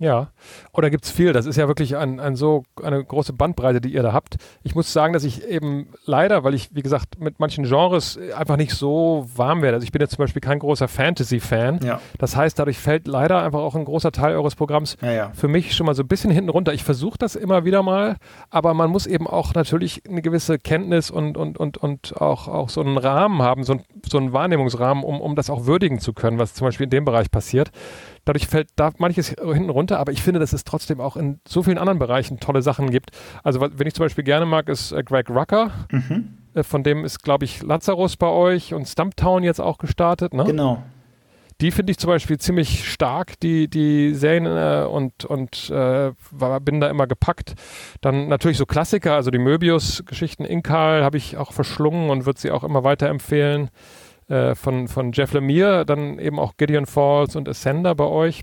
Ja, 0.00 0.28
oder 0.72 0.88
gibt 0.88 1.04
es 1.04 1.10
viel? 1.10 1.34
Das 1.34 1.44
ist 1.44 1.56
ja 1.56 1.68
wirklich 1.68 1.94
ein, 1.94 2.20
ein 2.20 2.34
so 2.34 2.62
eine 2.82 3.04
große 3.04 3.34
Bandbreite, 3.34 3.82
die 3.82 3.92
ihr 3.92 4.02
da 4.02 4.14
habt. 4.14 4.36
Ich 4.62 4.74
muss 4.74 4.90
sagen, 4.94 5.12
dass 5.12 5.24
ich 5.24 5.46
eben 5.46 5.88
leider, 6.06 6.42
weil 6.42 6.54
ich, 6.54 6.74
wie 6.74 6.80
gesagt, 6.80 7.20
mit 7.20 7.38
manchen 7.38 7.64
Genres 7.64 8.18
einfach 8.34 8.56
nicht 8.56 8.72
so 8.72 9.28
warm 9.36 9.60
werde. 9.60 9.74
Also 9.74 9.84
ich 9.84 9.92
bin 9.92 10.00
jetzt 10.00 10.12
zum 10.12 10.22
Beispiel 10.22 10.40
kein 10.40 10.58
großer 10.58 10.88
Fantasy-Fan. 10.88 11.80
Ja. 11.84 12.00
Das 12.16 12.34
heißt, 12.34 12.58
dadurch 12.58 12.78
fällt 12.78 13.08
leider 13.08 13.42
einfach 13.42 13.60
auch 13.60 13.74
ein 13.74 13.84
großer 13.84 14.10
Teil 14.10 14.34
eures 14.36 14.56
Programms 14.56 14.96
Ja, 15.02 15.12
ja. 15.12 15.32
für 15.34 15.48
mich 15.48 15.76
schon 15.76 15.84
mal 15.84 15.94
so 15.94 16.02
ein 16.02 16.08
bisschen 16.08 16.30
hinten 16.30 16.48
runter. 16.48 16.72
Ich 16.72 16.82
versuche 16.82 17.18
das 17.18 17.36
immer 17.36 17.66
wieder 17.66 17.82
mal, 17.82 18.16
aber 18.48 18.72
man 18.72 18.88
muss 18.88 19.06
eben 19.06 19.26
auch 19.26 19.52
natürlich 19.52 20.08
eine 20.08 20.22
gewisse 20.22 20.58
Kenntnis 20.58 21.10
und, 21.10 21.36
und, 21.36 21.58
und, 21.58 21.76
und 21.76 22.18
auch, 22.18 22.48
auch 22.48 22.70
so 22.70 22.80
einen 22.80 22.96
Rahmen 22.96 23.42
haben, 23.42 23.64
so, 23.64 23.74
ein, 23.74 23.82
so 24.10 24.16
einen 24.16 24.32
Wahrnehmungsrahmen, 24.32 25.04
um, 25.04 25.20
um 25.20 25.36
das 25.36 25.50
auch 25.50 25.66
würdigen 25.66 25.98
zu 26.00 26.14
können, 26.14 26.38
was 26.38 26.54
zum 26.54 26.66
Beispiel 26.66 26.84
in 26.84 26.90
dem 26.90 27.04
Bereich 27.04 27.30
passiert. 27.30 27.70
Dadurch 28.24 28.46
fällt 28.46 28.68
da 28.76 28.90
manches 28.98 29.30
hinten 29.30 29.70
runter, 29.70 29.98
aber 29.98 30.12
ich 30.12 30.22
finde, 30.22 30.40
dass 30.40 30.52
es 30.52 30.64
trotzdem 30.64 31.00
auch 31.00 31.16
in 31.16 31.40
so 31.46 31.62
vielen 31.62 31.78
anderen 31.78 31.98
Bereichen 31.98 32.38
tolle 32.40 32.62
Sachen 32.62 32.90
gibt. 32.90 33.10
Also, 33.42 33.60
wenn 33.60 33.86
ich 33.86 33.94
zum 33.94 34.04
Beispiel 34.04 34.24
gerne 34.24 34.46
mag, 34.46 34.68
ist 34.68 34.92
äh, 34.92 35.02
Greg 35.02 35.30
Rucker. 35.30 35.70
Mhm. 35.90 36.38
Äh, 36.54 36.62
von 36.62 36.82
dem 36.82 37.04
ist, 37.04 37.22
glaube 37.22 37.44
ich, 37.44 37.62
Lazarus 37.62 38.16
bei 38.16 38.28
euch 38.28 38.74
und 38.74 38.86
Stumptown 38.86 39.42
jetzt 39.42 39.60
auch 39.60 39.78
gestartet. 39.78 40.34
Ne? 40.34 40.44
Genau. 40.44 40.82
Die 41.60 41.70
finde 41.70 41.90
ich 41.90 41.98
zum 41.98 42.08
Beispiel 42.08 42.38
ziemlich 42.38 42.90
stark, 42.90 43.38
die, 43.40 43.68
die 43.68 44.14
Serien 44.14 44.46
äh, 44.46 44.86
und, 44.86 45.26
und 45.26 45.68
äh, 45.68 46.12
war, 46.30 46.60
bin 46.60 46.80
da 46.80 46.88
immer 46.88 47.06
gepackt. 47.06 47.54
Dann 48.00 48.28
natürlich 48.28 48.56
so 48.56 48.64
Klassiker, 48.64 49.14
also 49.14 49.30
die 49.30 49.38
Möbius-Geschichten 49.38 50.44
Inkal 50.44 51.04
habe 51.04 51.18
ich 51.18 51.36
auch 51.36 51.52
verschlungen 51.52 52.08
und 52.08 52.24
würde 52.24 52.40
sie 52.40 52.50
auch 52.50 52.64
immer 52.64 52.82
weiterempfehlen. 52.82 53.68
Äh, 54.30 54.54
von, 54.54 54.86
von 54.86 55.10
Jeff 55.10 55.32
Lemire, 55.32 55.84
dann 55.84 56.20
eben 56.20 56.38
auch 56.38 56.56
Gideon 56.56 56.86
Falls 56.86 57.34
und 57.34 57.48
Ascender 57.48 57.96
bei 57.96 58.04
euch. 58.04 58.42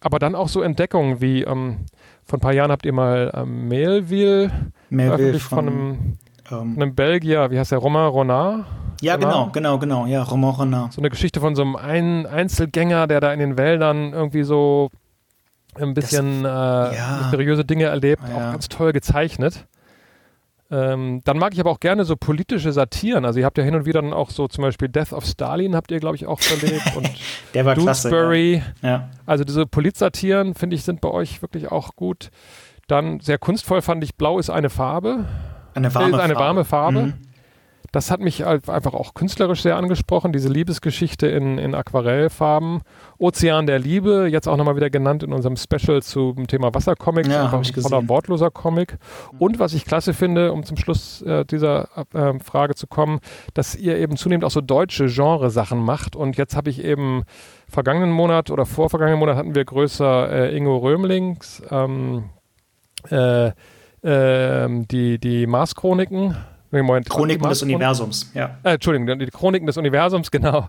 Aber 0.00 0.18
dann 0.18 0.34
auch 0.34 0.48
so 0.48 0.62
Entdeckungen 0.62 1.20
wie, 1.20 1.42
ähm, 1.42 1.84
vor 2.24 2.38
ein 2.38 2.40
paar 2.40 2.54
Jahren 2.54 2.70
habt 2.70 2.86
ihr 2.86 2.94
mal 2.94 3.30
ähm, 3.34 3.68
Melville 3.68 4.50
Melville 4.88 5.38
von, 5.38 5.58
von, 5.58 5.68
einem, 5.68 6.18
ähm, 6.50 6.76
einem 6.76 6.94
Belgier, 6.94 7.50
wie 7.50 7.58
heißt 7.58 7.72
der, 7.72 7.78
Romain 7.78 8.10
Renard? 8.10 8.64
ja, 9.02 9.16
genau. 9.16 9.50
genau, 9.50 9.78
genau, 9.78 9.78
genau. 9.78 10.06
Ja, 10.06 10.22
Roman 10.22 10.54
Renard. 10.54 10.92
so 10.94 11.02
eine 11.02 11.10
Geschichte 11.10 11.40
von 11.40 11.54
so 11.54 11.60
einem 11.60 11.76
ein 11.76 12.24
Einzelgänger, 12.26 13.06
der 13.06 13.20
da 13.20 13.30
in 13.32 13.38
den 13.38 13.58
Wäldern 13.58 14.14
irgendwie 14.14 14.44
so 14.44 14.88
ein 15.74 15.92
bisschen 15.92 16.44
äh, 16.46 16.90
mysteriöse 17.18 17.66
Dinge 17.66 17.84
erlebt, 17.84 18.22
Ja. 18.28 18.34
auch 18.34 18.52
ganz 18.52 18.68
toll 18.70 18.92
gezeichnet. 18.92 19.66
Ähm, 20.70 21.22
dann 21.24 21.38
mag 21.38 21.54
ich 21.54 21.60
aber 21.60 21.70
auch 21.70 21.80
gerne 21.80 22.04
so 22.04 22.14
politische 22.16 22.72
Satiren. 22.72 23.24
Also 23.24 23.40
ihr 23.40 23.46
habt 23.46 23.56
ja 23.56 23.64
hin 23.64 23.74
und 23.74 23.86
wieder 23.86 24.02
dann 24.02 24.12
auch 24.12 24.30
so 24.30 24.48
zum 24.48 24.62
Beispiel 24.62 24.88
Death 24.88 25.12
of 25.12 25.24
Stalin 25.24 25.74
habt 25.74 25.90
ihr, 25.90 25.98
glaube 25.98 26.16
ich, 26.16 26.26
auch 26.26 26.40
verlegt 26.40 26.92
und 26.96 27.08
Der 27.54 27.64
war 27.64 27.74
klasse. 27.74 28.10
Dewsbury. 28.10 28.62
Ja. 28.82 29.08
Also 29.24 29.44
diese 29.44 29.66
Politsatiren, 29.66 30.54
finde 30.54 30.76
ich, 30.76 30.84
sind 30.84 31.00
bei 31.00 31.10
euch 31.10 31.40
wirklich 31.40 31.72
auch 31.72 31.96
gut. 31.96 32.30
Dann 32.86 33.20
sehr 33.20 33.38
kunstvoll 33.38 33.80
fand 33.82 34.04
ich 34.04 34.16
Blau 34.16 34.38
ist 34.38 34.50
eine 34.50 34.68
Farbe. 34.70 35.24
Eine 35.74 35.94
warme 35.94 36.08
ist 36.08 36.14
eine 36.20 36.34
Farbe. 36.34 36.44
warme 36.46 36.64
Farbe. 36.64 37.00
Mhm. 37.02 37.14
Das 37.98 38.12
hat 38.12 38.20
mich 38.20 38.46
einfach 38.46 38.94
auch 38.94 39.12
künstlerisch 39.12 39.62
sehr 39.62 39.76
angesprochen, 39.76 40.32
diese 40.32 40.48
Liebesgeschichte 40.48 41.26
in, 41.26 41.58
in 41.58 41.74
Aquarellfarben. 41.74 42.82
Ozean 43.18 43.66
der 43.66 43.80
Liebe, 43.80 44.28
jetzt 44.30 44.46
auch 44.46 44.56
nochmal 44.56 44.76
wieder 44.76 44.88
genannt 44.88 45.24
in 45.24 45.32
unserem 45.32 45.56
Special 45.56 46.00
zum 46.00 46.46
Thema 46.46 46.72
Wassercomics. 46.72 47.28
Ja, 47.28 47.46
einfach 47.46 47.58
ein 47.58 47.72
gesehen. 47.72 48.08
wortloser 48.08 48.52
Comic. 48.52 48.98
Und 49.40 49.58
was 49.58 49.74
ich 49.74 49.84
klasse 49.84 50.14
finde, 50.14 50.52
um 50.52 50.62
zum 50.62 50.76
Schluss 50.76 51.22
äh, 51.22 51.44
dieser 51.44 51.88
äh, 52.14 52.38
Frage 52.38 52.76
zu 52.76 52.86
kommen, 52.86 53.18
dass 53.54 53.74
ihr 53.74 53.96
eben 53.96 54.16
zunehmend 54.16 54.44
auch 54.44 54.52
so 54.52 54.60
deutsche 54.60 55.06
Genresachen 55.06 55.80
macht. 55.80 56.14
Und 56.14 56.36
jetzt 56.36 56.54
habe 56.54 56.70
ich 56.70 56.84
eben 56.84 57.24
vergangenen 57.68 58.12
Monat 58.12 58.52
oder 58.52 58.64
vorvergangenen 58.64 59.18
Monat 59.18 59.34
hatten 59.34 59.56
wir 59.56 59.64
größer 59.64 60.30
äh, 60.30 60.56
Ingo 60.56 60.76
Römlings 60.76 61.64
ähm, 61.68 62.30
äh, 63.10 63.50
ähm, 64.04 64.86
die, 64.86 65.18
die 65.18 65.48
Mars-Chroniken. 65.48 66.36
Moment, 66.70 67.08
Chroniken 67.08 67.48
des? 67.48 67.62
Universums. 67.62 68.30
Ja. 68.34 68.58
Äh, 68.62 68.74
Entschuldigung, 68.74 69.18
die 69.18 69.26
Chroniken 69.26 69.66
des 69.66 69.76
Universums, 69.76 70.30
genau. 70.30 70.68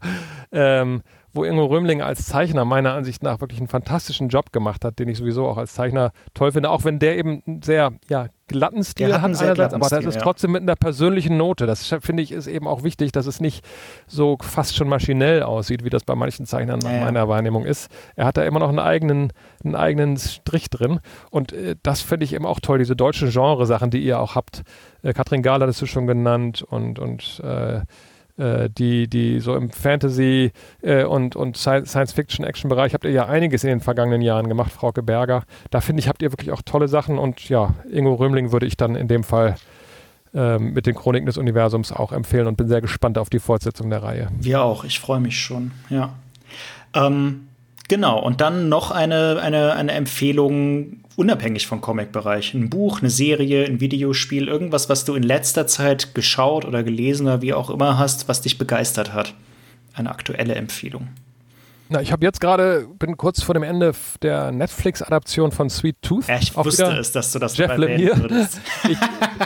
Ähm, 0.52 1.02
wo 1.34 1.44
Ingo 1.44 1.66
Römling 1.66 2.02
als 2.02 2.26
Zeichner 2.26 2.66
meiner 2.66 2.94
Ansicht 2.94 3.24
nach 3.24 3.42
wirklich 3.42 3.60
einen 3.60 3.68
fantastischen 3.68 4.30
Job 4.30 4.52
gemacht 4.52 4.84
hat, 4.84 5.00
den 5.00 5.08
ich 5.10 5.18
sowieso 5.18 5.48
auch 5.48 5.58
als 5.58 5.74
Zeichner 5.74 6.12
toll 6.34 6.52
finde, 6.52 6.70
auch 6.70 6.84
wenn 6.84 7.00
der 7.00 7.18
eben 7.18 7.44
einen 7.46 7.62
sehr 7.62 7.94
ja, 8.10 8.28
glatten 8.48 8.84
Stil 8.84 9.14
hat 9.14 9.22
hat, 9.22 9.26
einerseits, 9.26 9.74
aber 9.74 9.88
das 9.88 10.00
Stil, 10.00 10.08
ist 10.10 10.16
ja. 10.16 10.22
trotzdem 10.22 10.52
mit 10.52 10.64
einer 10.64 10.76
persönlichen 10.76 11.38
Note. 11.38 11.66
Das 11.66 11.96
finde 12.02 12.24
ich 12.24 12.32
ist 12.32 12.48
eben 12.48 12.68
auch 12.68 12.84
wichtig, 12.84 13.12
dass 13.12 13.28
es 13.28 13.40
nicht 13.40 13.64
so 14.08 14.38
fast 14.42 14.76
schon 14.76 14.90
maschinell 14.90 15.44
aussieht, 15.44 15.84
wie 15.84 15.90
das 15.90 16.04
bei 16.04 16.16
manchen 16.16 16.46
Zeichnern 16.46 16.82
Ja, 16.82 17.00
meiner 17.06 17.28
Wahrnehmung 17.28 17.66
ist. 17.66 17.90
Er 18.16 18.26
hat 18.26 18.38
da 18.38 18.44
immer 18.44 18.60
noch 18.60 18.70
einen 18.70 18.80
eigenen, 18.80 19.32
einen 19.64 19.76
eigenen 19.76 20.18
Strich 20.18 20.70
drin 20.70 21.00
und 21.30 21.54
äh, 21.54 21.76
das 21.84 22.02
finde 22.02 22.26
ich 22.26 22.34
eben 22.34 22.46
auch 22.46 22.60
toll, 22.60 22.80
diese 22.80 22.96
deutschen 22.96 23.30
Genresachen, 23.30 23.92
die 23.92 24.00
ihr 24.00 24.20
auch 24.20 24.36
habt. 24.36 24.64
Äh, 25.04 25.14
Katrin 25.14 25.44
Gahler 25.44 25.64
hattest 25.64 25.82
du 25.82 25.86
schon 25.86 26.08
genannt 26.08 26.64
und, 26.64 27.00
und 27.00 27.40
äh, 27.44 27.82
die, 28.70 29.08
die 29.10 29.40
so 29.42 29.56
im 29.56 29.70
Fantasy- 29.70 30.52
äh, 30.82 31.04
und, 31.04 31.36
und 31.36 31.58
Sci- 31.58 31.86
Science-Fiction-Action-Bereich 31.86 32.94
habt 32.94 33.04
ihr 33.04 33.12
ja 33.12 33.26
einiges 33.26 33.64
in 33.64 33.70
den 33.70 33.80
vergangenen 33.82 34.22
Jahren 34.22 34.48
gemacht, 34.48 34.72
Frauke 34.72 35.04
Berger. 35.04 35.44
Da 35.72 35.82
finde 35.82 36.00
ich, 36.00 36.08
habt 36.08 36.22
ihr 36.22 36.32
wirklich 36.32 36.52
auch 36.52 36.62
tolle 36.62 36.88
Sachen 36.88 37.18
und 37.18 37.50
ja, 37.50 37.76
Ingo 37.92 38.14
Römling 38.14 38.52
würde 38.54 38.66
ich 38.66 38.78
dann 38.78 38.96
in 38.96 39.10
dem 39.10 39.24
Fall 39.24 39.56
ähm, 40.34 40.74
mit 40.74 40.86
den 40.86 40.96
Chroniken 40.96 41.26
des 41.26 41.38
Universums 41.38 41.92
auch 41.92 42.12
empfehlen 42.14 42.48
und 42.48 42.56
bin 42.56 42.70
sehr 42.70 42.82
gespannt 42.82 43.18
auf 43.18 43.30
die 43.30 43.40
Fortsetzung 43.40 43.90
der 43.90 44.04
Reihe. 44.04 44.30
Wir 44.40 44.62
auch. 44.62 44.86
Ich 44.86 45.00
freue 45.00 45.20
mich 45.20 45.38
schon. 45.38 45.72
Ja. 45.90 46.14
Ähm, 46.94 47.49
genau. 47.90 48.20
Und 48.24 48.40
dann 48.40 48.70
noch 48.70 48.92
eine, 48.92 49.40
eine, 49.42 49.74
eine 49.74 49.92
Empfehlung 49.92 51.02
unabhängig 51.18 51.68
vom 51.68 51.82
Comic-Bereich. 51.82 52.54
Ein 52.54 52.70
Buch, 52.70 53.00
eine 53.02 53.10
Serie, 53.10 53.66
ein 53.66 53.82
Videospiel, 53.82 54.48
irgendwas, 54.48 54.88
was 54.88 55.04
du 55.04 55.16
in 55.16 55.24
letzter 55.24 55.68
Zeit 55.68 56.16
geschaut 56.16 56.64
oder 56.64 56.84
gelesen 56.84 57.28
oder 57.28 57.42
wie 57.42 57.54
auch 57.54 57.70
immer 57.70 57.98
hast, 57.98 58.30
was 58.30 58.40
dich 58.40 58.58
begeistert 58.58 59.12
hat. 59.14 59.34
Eine 59.94 60.12
aktuelle 60.12 60.56
Empfehlung. 60.56 61.10
Na, 61.92 62.02
ich 62.02 62.12
habe 62.12 62.24
jetzt 62.24 62.40
gerade, 62.40 62.86
bin 63.00 63.18
kurz 63.18 63.42
vor 63.42 63.56
dem 63.56 63.64
Ende 63.64 63.94
der 64.22 64.52
Netflix-Adaption 64.52 65.52
von 65.52 65.72
Sweet 65.72 65.96
Tooth. 66.04 66.28
Ja, 66.28 66.38
ich 66.40 66.56
wusste 66.56 66.86
es, 66.86 67.12
dass 67.12 67.32
du 67.32 67.40
das 67.40 67.58
Jeff 67.58 67.76
Lemire. 67.76 68.16
würdest. 68.16 68.62
ich, 68.88 68.98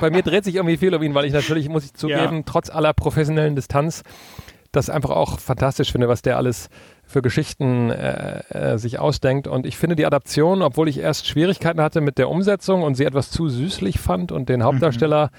bei 0.02 0.10
mir 0.10 0.22
dreht 0.24 0.44
sich 0.44 0.56
irgendwie 0.56 0.76
viel 0.76 0.94
um 0.94 1.02
ihn, 1.02 1.16
weil 1.16 1.24
ich 1.24 1.32
natürlich, 1.32 1.70
muss 1.70 1.86
ich 1.86 1.94
zugeben, 1.96 2.36
Ja. 2.38 2.44
trotz 2.46 2.70
aller 2.70 2.94
professionellen 2.94 3.56
Distanz, 3.56 4.04
das 4.74 4.90
einfach 4.90 5.12
auch 5.12 5.40
fantastisch 5.40 5.92
finde, 5.92 6.10
was 6.10 6.22
der 6.22 6.38
alles 6.38 6.70
für 7.06 7.22
Geschichten 7.22 7.90
äh, 7.92 8.40
äh, 8.50 8.78
sich 8.78 9.00
ausdenkt. 9.00 9.48
Und 9.48 9.66
ich 9.66 9.78
finde 9.78 9.96
die 9.96 10.06
Adaption, 10.06 10.62
obwohl 10.62 10.90
ich 10.90 11.00
erst 11.00 11.28
Schwierigkeiten 11.28 11.80
hatte 11.82 12.02
mit 12.02 12.18
der 12.18 12.30
Umsetzung 12.30 12.84
und 12.84 12.96
sie 12.96 13.06
etwas 13.06 13.30
zu 13.32 13.48
süßlich 13.50 14.00
fand 14.00 14.32
und 14.32 14.50
den 14.50 14.64
Hauptdarsteller, 14.64 15.30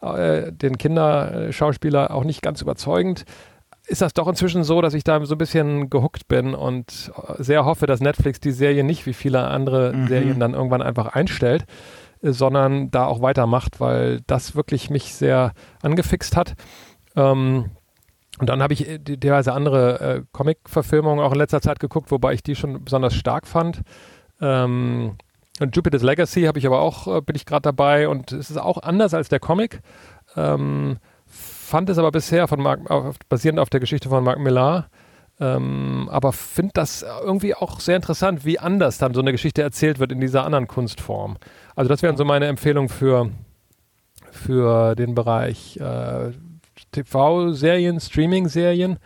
äh, 0.00 0.52
den 0.52 0.78
Kinderschauspieler 0.78 2.14
auch 2.14 2.24
nicht 2.24 2.40
ganz 2.40 2.62
überzeugend, 2.62 3.24
ist 3.86 4.00
das 4.00 4.14
doch 4.14 4.28
inzwischen 4.28 4.64
so, 4.64 4.80
dass 4.80 4.94
ich 4.94 5.04
da 5.04 5.24
so 5.26 5.34
ein 5.34 5.38
bisschen 5.38 5.90
gehuckt 5.90 6.26
bin 6.28 6.54
und 6.54 7.12
sehr 7.38 7.64
hoffe, 7.64 7.86
dass 7.86 8.00
Netflix 8.00 8.40
die 8.40 8.52
Serie 8.52 8.84
nicht 8.84 9.04
wie 9.06 9.12
viele 9.12 9.46
andere 9.48 9.92
Mhm. 9.92 10.08
Serien 10.08 10.40
dann 10.40 10.54
irgendwann 10.54 10.82
einfach 10.82 11.08
einstellt, 11.08 11.64
äh, 12.22 12.30
sondern 12.30 12.90
da 12.90 13.06
auch 13.06 13.20
weitermacht, 13.22 13.80
weil 13.80 14.20
das 14.26 14.54
wirklich 14.54 14.88
mich 14.88 15.14
sehr 15.14 15.52
angefixt 15.82 16.36
hat. 16.36 16.54
Ähm, 17.16 17.70
und 18.38 18.48
dann 18.48 18.62
habe 18.62 18.72
ich 18.72 18.88
äh, 18.88 18.98
diverse 18.98 19.52
andere 19.52 20.00
äh, 20.00 20.22
Comic-Verfilmungen 20.32 21.24
auch 21.24 21.32
in 21.32 21.38
letzter 21.38 21.60
Zeit 21.60 21.80
geguckt, 21.80 22.10
wobei 22.10 22.34
ich 22.34 22.42
die 22.42 22.56
schon 22.56 22.84
besonders 22.84 23.14
stark 23.14 23.46
fand. 23.46 23.82
Ähm, 24.40 25.16
und 25.60 25.76
Jupiter's 25.76 26.02
Legacy 26.02 26.42
habe 26.42 26.58
ich 26.58 26.66
aber 26.66 26.80
auch, 26.80 27.06
äh, 27.06 27.20
bin 27.20 27.36
ich 27.36 27.46
gerade 27.46 27.62
dabei 27.62 28.08
und 28.08 28.32
es 28.32 28.50
ist 28.50 28.56
auch 28.56 28.82
anders 28.82 29.14
als 29.14 29.28
der 29.28 29.38
Comic. 29.38 29.80
Ähm, 30.36 30.98
fand 31.26 31.88
es 31.90 31.98
aber 31.98 32.10
bisher 32.10 32.48
von 32.48 32.60
Mark, 32.60 32.90
auf, 32.90 33.16
basierend 33.28 33.60
auf 33.60 33.70
der 33.70 33.80
Geschichte 33.80 34.08
von 34.08 34.24
Mark 34.24 34.40
Millar. 34.40 34.88
Ähm, 35.40 36.08
aber 36.12 36.32
finde 36.32 36.72
das 36.74 37.04
irgendwie 37.24 37.54
auch 37.54 37.80
sehr 37.80 37.96
interessant, 37.96 38.44
wie 38.44 38.58
anders 38.58 38.98
dann 38.98 39.14
so 39.14 39.20
eine 39.20 39.32
Geschichte 39.32 39.62
erzählt 39.62 39.98
wird 39.98 40.12
in 40.12 40.20
dieser 40.20 40.44
anderen 40.44 40.68
Kunstform. 40.68 41.36
Also 41.74 41.88
das 41.88 42.02
wären 42.02 42.16
so 42.16 42.24
meine 42.24 42.46
Empfehlungen 42.46 42.88
für, 42.88 43.30
für 44.30 44.94
den 44.94 45.14
Bereich 45.14 45.76
äh, 45.78 46.32
TV-Serien, 46.94 48.00
Streaming-Serien. 48.00 48.98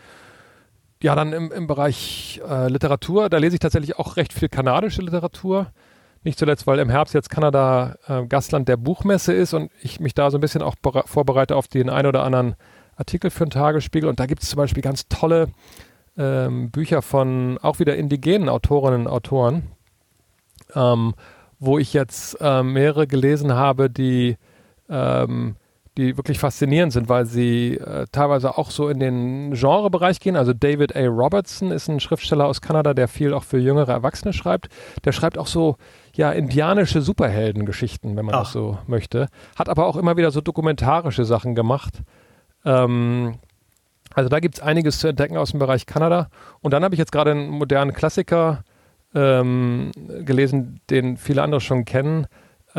Ja, 1.02 1.14
dann 1.14 1.32
im, 1.32 1.52
im 1.52 1.66
Bereich 1.66 2.40
äh, 2.48 2.68
Literatur, 2.68 3.28
da 3.28 3.38
lese 3.38 3.54
ich 3.54 3.60
tatsächlich 3.60 3.98
auch 3.98 4.16
recht 4.16 4.32
viel 4.32 4.48
kanadische 4.48 5.02
Literatur. 5.02 5.68
Nicht 6.24 6.38
zuletzt, 6.38 6.66
weil 6.66 6.80
im 6.80 6.90
Herbst 6.90 7.14
jetzt 7.14 7.30
Kanada 7.30 7.96
äh, 8.08 8.26
Gastland 8.26 8.68
der 8.68 8.76
Buchmesse 8.76 9.32
ist 9.32 9.54
und 9.54 9.70
ich 9.80 10.00
mich 10.00 10.14
da 10.14 10.30
so 10.30 10.38
ein 10.38 10.40
bisschen 10.40 10.62
auch 10.62 10.74
bere- 10.74 11.06
vorbereite 11.06 11.54
auf 11.54 11.68
den 11.68 11.88
ein 11.88 12.06
oder 12.06 12.24
anderen 12.24 12.56
Artikel 12.96 13.30
für 13.30 13.44
den 13.44 13.50
Tagesspiegel. 13.50 14.08
Und 14.08 14.18
da 14.18 14.26
gibt 14.26 14.42
es 14.42 14.48
zum 14.50 14.56
Beispiel 14.56 14.82
ganz 14.82 15.06
tolle 15.08 15.48
ähm, 16.16 16.72
Bücher 16.72 17.02
von 17.02 17.58
auch 17.62 17.78
wieder 17.78 17.94
indigenen 17.96 18.48
Autorinnen 18.48 19.02
und 19.02 19.12
Autoren, 19.12 19.62
ähm, 20.74 21.14
wo 21.60 21.78
ich 21.78 21.92
jetzt 21.92 22.36
ähm, 22.40 22.72
mehrere 22.72 23.06
gelesen 23.06 23.54
habe, 23.54 23.88
die, 23.88 24.36
ähm, 24.90 25.54
die 25.98 26.16
wirklich 26.16 26.38
faszinierend 26.38 26.92
sind, 26.92 27.08
weil 27.08 27.26
sie 27.26 27.74
äh, 27.74 28.06
teilweise 28.12 28.56
auch 28.56 28.70
so 28.70 28.88
in 28.88 29.00
den 29.00 29.50
Genrebereich 29.50 30.20
gehen. 30.20 30.36
Also 30.36 30.52
David 30.52 30.94
A. 30.94 31.04
Robertson 31.06 31.72
ist 31.72 31.88
ein 31.88 31.98
Schriftsteller 31.98 32.46
aus 32.46 32.60
Kanada, 32.60 32.94
der 32.94 33.08
viel 33.08 33.34
auch 33.34 33.42
für 33.42 33.58
jüngere 33.58 33.90
Erwachsene 33.90 34.32
schreibt. 34.32 34.68
Der 35.04 35.10
schreibt 35.10 35.38
auch 35.38 35.48
so 35.48 35.76
ja 36.14 36.30
indianische 36.30 37.02
Superheldengeschichten, 37.02 38.16
wenn 38.16 38.24
man 38.24 38.36
Ach. 38.36 38.42
das 38.42 38.52
so 38.52 38.78
möchte. 38.86 39.26
Hat 39.56 39.68
aber 39.68 39.86
auch 39.86 39.96
immer 39.96 40.16
wieder 40.16 40.30
so 40.30 40.40
dokumentarische 40.40 41.24
Sachen 41.24 41.56
gemacht. 41.56 41.94
Ähm, 42.64 43.34
also 44.14 44.28
da 44.28 44.38
gibt 44.38 44.54
es 44.54 44.60
einiges 44.60 45.00
zu 45.00 45.08
entdecken 45.08 45.36
aus 45.36 45.50
dem 45.50 45.58
Bereich 45.58 45.84
Kanada. 45.86 46.28
Und 46.60 46.72
dann 46.72 46.84
habe 46.84 46.94
ich 46.94 47.00
jetzt 47.00 47.10
gerade 47.10 47.32
einen 47.32 47.48
modernen 47.48 47.92
Klassiker 47.92 48.62
ähm, 49.16 49.90
gelesen, 50.24 50.80
den 50.90 51.16
viele 51.16 51.42
andere 51.42 51.60
schon 51.60 51.84
kennen 51.84 52.28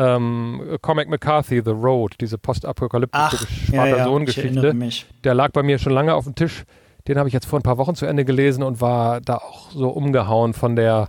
ähm, 0.00 0.78
Comic 0.80 1.08
McCarthy, 1.08 1.62
The 1.64 1.72
Road, 1.72 2.14
diese 2.20 2.38
postapokalyptische 2.38 3.46
Vater-Sohn-Geschichte. 3.70 4.66
Ja, 4.66 4.72
ja, 4.72 4.90
der 5.24 5.34
lag 5.34 5.52
bei 5.52 5.62
mir 5.62 5.78
schon 5.78 5.92
lange 5.92 6.14
auf 6.14 6.24
dem 6.24 6.34
Tisch. 6.34 6.64
Den 7.06 7.18
habe 7.18 7.28
ich 7.28 7.34
jetzt 7.34 7.46
vor 7.46 7.58
ein 7.58 7.62
paar 7.62 7.78
Wochen 7.78 7.94
zu 7.94 8.06
Ende 8.06 8.24
gelesen 8.24 8.62
und 8.62 8.80
war 8.80 9.20
da 9.20 9.36
auch 9.36 9.70
so 9.70 9.88
umgehauen 9.88 10.54
von 10.54 10.76
der 10.76 11.08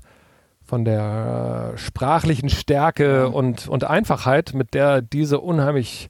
von 0.64 0.86
der 0.86 1.74
äh, 1.74 1.78
sprachlichen 1.78 2.48
Stärke 2.48 3.28
und, 3.28 3.68
und 3.68 3.84
Einfachheit, 3.84 4.54
mit 4.54 4.74
der 4.74 5.02
diese 5.02 5.42
unheimlich 5.42 6.08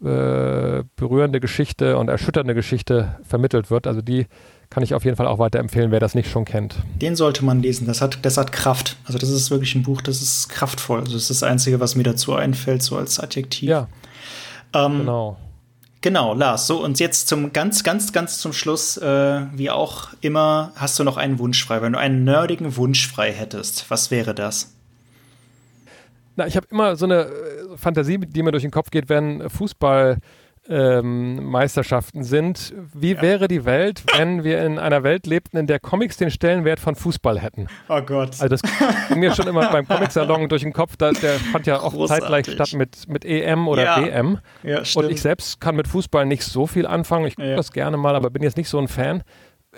äh, 0.00 0.82
berührende 0.96 1.38
Geschichte 1.38 1.96
und 1.96 2.08
erschütternde 2.08 2.54
Geschichte 2.54 3.16
vermittelt 3.22 3.70
wird. 3.70 3.86
Also 3.86 4.02
die 4.02 4.26
kann 4.72 4.82
ich 4.82 4.94
auf 4.94 5.04
jeden 5.04 5.18
Fall 5.18 5.26
auch 5.26 5.38
weiterempfehlen, 5.38 5.90
wer 5.90 6.00
das 6.00 6.14
nicht 6.14 6.30
schon 6.30 6.46
kennt. 6.46 6.76
Den 6.94 7.14
sollte 7.14 7.44
man 7.44 7.60
lesen. 7.60 7.86
Das 7.86 8.00
hat, 8.00 8.20
das 8.22 8.38
hat 8.38 8.52
Kraft. 8.52 8.96
Also 9.04 9.18
das 9.18 9.28
ist 9.28 9.50
wirklich 9.50 9.74
ein 9.74 9.82
Buch, 9.82 10.00
das 10.00 10.22
ist 10.22 10.48
kraftvoll. 10.48 11.00
Also 11.00 11.12
das 11.12 11.24
ist 11.24 11.30
das 11.30 11.42
Einzige, 11.42 11.78
was 11.78 11.94
mir 11.94 12.04
dazu 12.04 12.34
einfällt, 12.34 12.82
so 12.82 12.96
als 12.96 13.20
Adjektiv. 13.20 13.68
Ja. 13.68 13.88
Ähm, 14.72 15.00
genau. 15.00 15.36
Genau, 16.00 16.32
Lars. 16.32 16.66
So, 16.66 16.82
und 16.82 16.98
jetzt 17.00 17.28
zum 17.28 17.52
ganz, 17.52 17.84
ganz, 17.84 18.14
ganz 18.14 18.38
zum 18.38 18.54
Schluss, 18.54 18.96
äh, 18.96 19.42
wie 19.52 19.68
auch 19.68 20.08
immer, 20.22 20.72
hast 20.74 20.98
du 20.98 21.04
noch 21.04 21.18
einen 21.18 21.38
Wunsch 21.38 21.62
frei. 21.62 21.82
Wenn 21.82 21.92
du 21.92 21.98
einen 21.98 22.24
nerdigen 22.24 22.74
Wunsch 22.76 23.06
frei 23.06 23.30
hättest, 23.30 23.90
was 23.90 24.10
wäre 24.10 24.34
das? 24.34 24.72
Na, 26.36 26.46
ich 26.46 26.56
habe 26.56 26.66
immer 26.70 26.96
so 26.96 27.04
eine 27.04 27.26
äh, 27.26 27.76
Fantasie, 27.76 28.16
die 28.16 28.42
mir 28.42 28.52
durch 28.52 28.62
den 28.62 28.72
Kopf 28.72 28.90
geht, 28.90 29.10
wenn 29.10 29.50
Fußball 29.50 30.16
ähm, 30.68 31.44
Meisterschaften 31.44 32.22
sind. 32.22 32.72
Wie 32.94 33.14
ja. 33.14 33.22
wäre 33.22 33.48
die 33.48 33.64
Welt, 33.64 34.02
wenn 34.16 34.44
wir 34.44 34.64
in 34.64 34.78
einer 34.78 35.02
Welt 35.02 35.26
lebten, 35.26 35.56
in 35.56 35.66
der 35.66 35.80
Comics 35.80 36.16
den 36.16 36.30
Stellenwert 36.30 36.78
von 36.78 36.94
Fußball 36.94 37.40
hätten? 37.40 37.66
Oh 37.88 38.00
Gott. 38.00 38.40
Also 38.40 38.48
das 38.48 38.62
ging 39.08 39.20
mir 39.20 39.34
schon 39.34 39.48
immer 39.48 39.70
beim 39.70 39.86
Comicsalon 39.86 40.48
durch 40.48 40.62
den 40.62 40.72
Kopf, 40.72 40.96
da, 40.96 41.12
der 41.12 41.34
fand 41.34 41.66
ja 41.66 41.80
auch 41.80 41.92
Großartig. 41.92 42.22
zeitgleich 42.22 42.46
statt 42.54 42.72
mit, 42.74 43.08
mit 43.08 43.24
EM 43.24 43.66
oder 43.66 43.84
ja. 43.84 44.00
WM. 44.00 44.38
Ja, 44.62 44.82
Und 44.94 45.10
ich 45.10 45.20
selbst 45.20 45.60
kann 45.60 45.74
mit 45.74 45.88
Fußball 45.88 46.26
nicht 46.26 46.44
so 46.44 46.66
viel 46.66 46.86
anfangen. 46.86 47.26
Ich 47.26 47.36
gucke 47.36 47.50
ja. 47.50 47.56
das 47.56 47.72
gerne 47.72 47.96
mal, 47.96 48.14
aber 48.14 48.30
bin 48.30 48.42
jetzt 48.42 48.56
nicht 48.56 48.68
so 48.68 48.78
ein 48.78 48.88
Fan. 48.88 49.22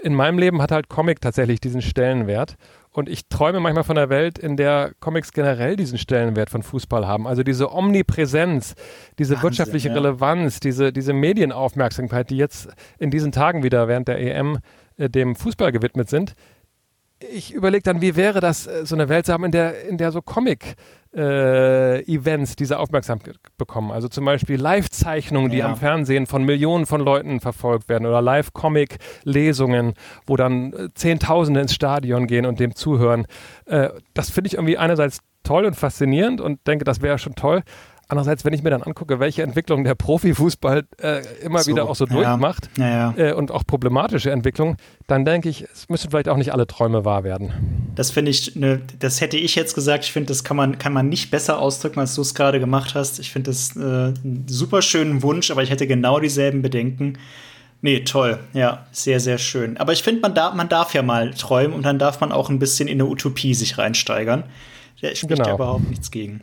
In 0.02 0.14
meinem 0.14 0.38
Leben 0.38 0.60
hat 0.60 0.72
halt 0.72 0.88
Comic 0.88 1.20
tatsächlich 1.20 1.60
diesen 1.60 1.80
Stellenwert. 1.80 2.56
Und 2.94 3.08
ich 3.08 3.28
träume 3.28 3.58
manchmal 3.58 3.82
von 3.82 3.98
einer 3.98 4.08
Welt, 4.08 4.38
in 4.38 4.56
der 4.56 4.92
Comics 5.00 5.32
generell 5.32 5.74
diesen 5.74 5.98
Stellenwert 5.98 6.48
von 6.48 6.62
Fußball 6.62 7.08
haben. 7.08 7.26
Also 7.26 7.42
diese 7.42 7.72
Omnipräsenz, 7.72 8.76
diese 9.18 9.34
Wahnsinn, 9.34 9.42
wirtschaftliche 9.42 9.88
ja. 9.88 9.94
Relevanz, 9.94 10.60
diese, 10.60 10.92
diese 10.92 11.12
Medienaufmerksamkeit, 11.12 12.30
die 12.30 12.36
jetzt 12.36 12.68
in 13.00 13.10
diesen 13.10 13.32
Tagen 13.32 13.64
wieder 13.64 13.88
während 13.88 14.06
der 14.06 14.20
EM 14.20 14.60
äh, 14.96 15.10
dem 15.10 15.34
Fußball 15.34 15.72
gewidmet 15.72 16.08
sind 16.08 16.36
ich 17.32 17.54
überlege 17.54 17.82
dann, 17.82 18.00
wie 18.00 18.16
wäre 18.16 18.40
das, 18.40 18.66
äh, 18.66 18.84
so 18.84 18.94
eine 18.94 19.08
Welt 19.08 19.26
zu 19.26 19.32
haben, 19.32 19.44
in 19.44 19.52
der, 19.52 19.86
in 19.88 19.98
der 19.98 20.12
so 20.12 20.22
Comic-Events 20.22 20.74
äh, 21.14 22.54
diese 22.58 22.78
Aufmerksamkeit 22.78 23.36
bekommen. 23.56 23.90
Also 23.90 24.08
zum 24.08 24.24
Beispiel 24.24 24.60
Live-Zeichnungen, 24.60 25.50
die 25.50 25.58
ja. 25.58 25.66
am 25.66 25.76
Fernsehen 25.76 26.26
von 26.26 26.44
Millionen 26.44 26.86
von 26.86 27.00
Leuten 27.00 27.40
verfolgt 27.40 27.88
werden 27.88 28.06
oder 28.06 28.20
Live-Comic-Lesungen, 28.22 29.94
wo 30.26 30.36
dann 30.36 30.72
äh, 30.72 30.88
Zehntausende 30.94 31.60
ins 31.60 31.74
Stadion 31.74 32.26
gehen 32.26 32.46
und 32.46 32.60
dem 32.60 32.74
zuhören. 32.74 33.26
Äh, 33.66 33.90
das 34.14 34.30
finde 34.30 34.48
ich 34.48 34.54
irgendwie 34.54 34.78
einerseits 34.78 35.20
toll 35.44 35.66
und 35.66 35.74
faszinierend 35.74 36.40
und 36.40 36.66
denke, 36.66 36.84
das 36.84 37.02
wäre 37.02 37.18
schon 37.18 37.34
toll. 37.34 37.62
Andererseits, 38.14 38.44
wenn 38.44 38.52
ich 38.52 38.62
mir 38.62 38.70
dann 38.70 38.84
angucke, 38.84 39.18
welche 39.18 39.42
Entwicklung 39.42 39.82
der 39.82 39.96
Profifußball 39.96 40.84
äh, 40.98 41.22
immer 41.42 41.58
so, 41.58 41.72
wieder 41.72 41.88
auch 41.88 41.96
so 41.96 42.06
durchmacht 42.06 42.70
ja, 42.78 42.88
ja. 42.88 43.14
Äh, 43.16 43.32
und 43.32 43.50
auch 43.50 43.66
problematische 43.66 44.30
Entwicklung, 44.30 44.76
dann 45.08 45.24
denke 45.24 45.48
ich, 45.48 45.62
es 45.62 45.88
müssen 45.88 46.10
vielleicht 46.10 46.28
auch 46.28 46.36
nicht 46.36 46.52
alle 46.52 46.68
Träume 46.68 47.04
wahr 47.04 47.24
werden. 47.24 47.52
Das 47.96 48.12
finde 48.12 48.30
ich, 48.30 48.54
ne, 48.54 48.82
das 49.00 49.20
hätte 49.20 49.36
ich 49.36 49.56
jetzt 49.56 49.74
gesagt. 49.74 50.04
Ich 50.04 50.12
finde, 50.12 50.28
das 50.28 50.44
kann 50.44 50.56
man, 50.56 50.78
kann 50.78 50.92
man 50.92 51.08
nicht 51.08 51.32
besser 51.32 51.58
ausdrücken, 51.58 51.98
als 51.98 52.14
du 52.14 52.20
es 52.20 52.36
gerade 52.36 52.60
gemacht 52.60 52.94
hast. 52.94 53.18
Ich 53.18 53.32
finde 53.32 53.50
das 53.50 53.74
äh, 53.74 53.80
einen 53.80 54.44
super 54.46 54.80
schönen 54.80 55.24
Wunsch, 55.24 55.50
aber 55.50 55.64
ich 55.64 55.70
hätte 55.70 55.88
genau 55.88 56.20
dieselben 56.20 56.62
Bedenken. 56.62 57.18
Nee, 57.82 58.04
toll. 58.04 58.38
Ja, 58.52 58.86
sehr, 58.92 59.18
sehr 59.18 59.38
schön. 59.38 59.76
Aber 59.76 59.92
ich 59.92 60.04
finde, 60.04 60.20
man, 60.20 60.36
da, 60.36 60.54
man 60.54 60.68
darf 60.68 60.94
ja 60.94 61.02
mal 61.02 61.34
träumen 61.34 61.74
und 61.74 61.82
dann 61.82 61.98
darf 61.98 62.20
man 62.20 62.30
auch 62.30 62.48
ein 62.48 62.60
bisschen 62.60 62.86
in 62.86 63.00
eine 63.00 63.06
Utopie 63.06 63.54
sich 63.54 63.76
reinsteigern. 63.76 64.44
Da 65.02 65.08
spricht 65.08 65.28
genau. 65.28 65.48
ja 65.48 65.54
überhaupt 65.56 65.90
nichts 65.90 66.12
gegen. 66.12 66.42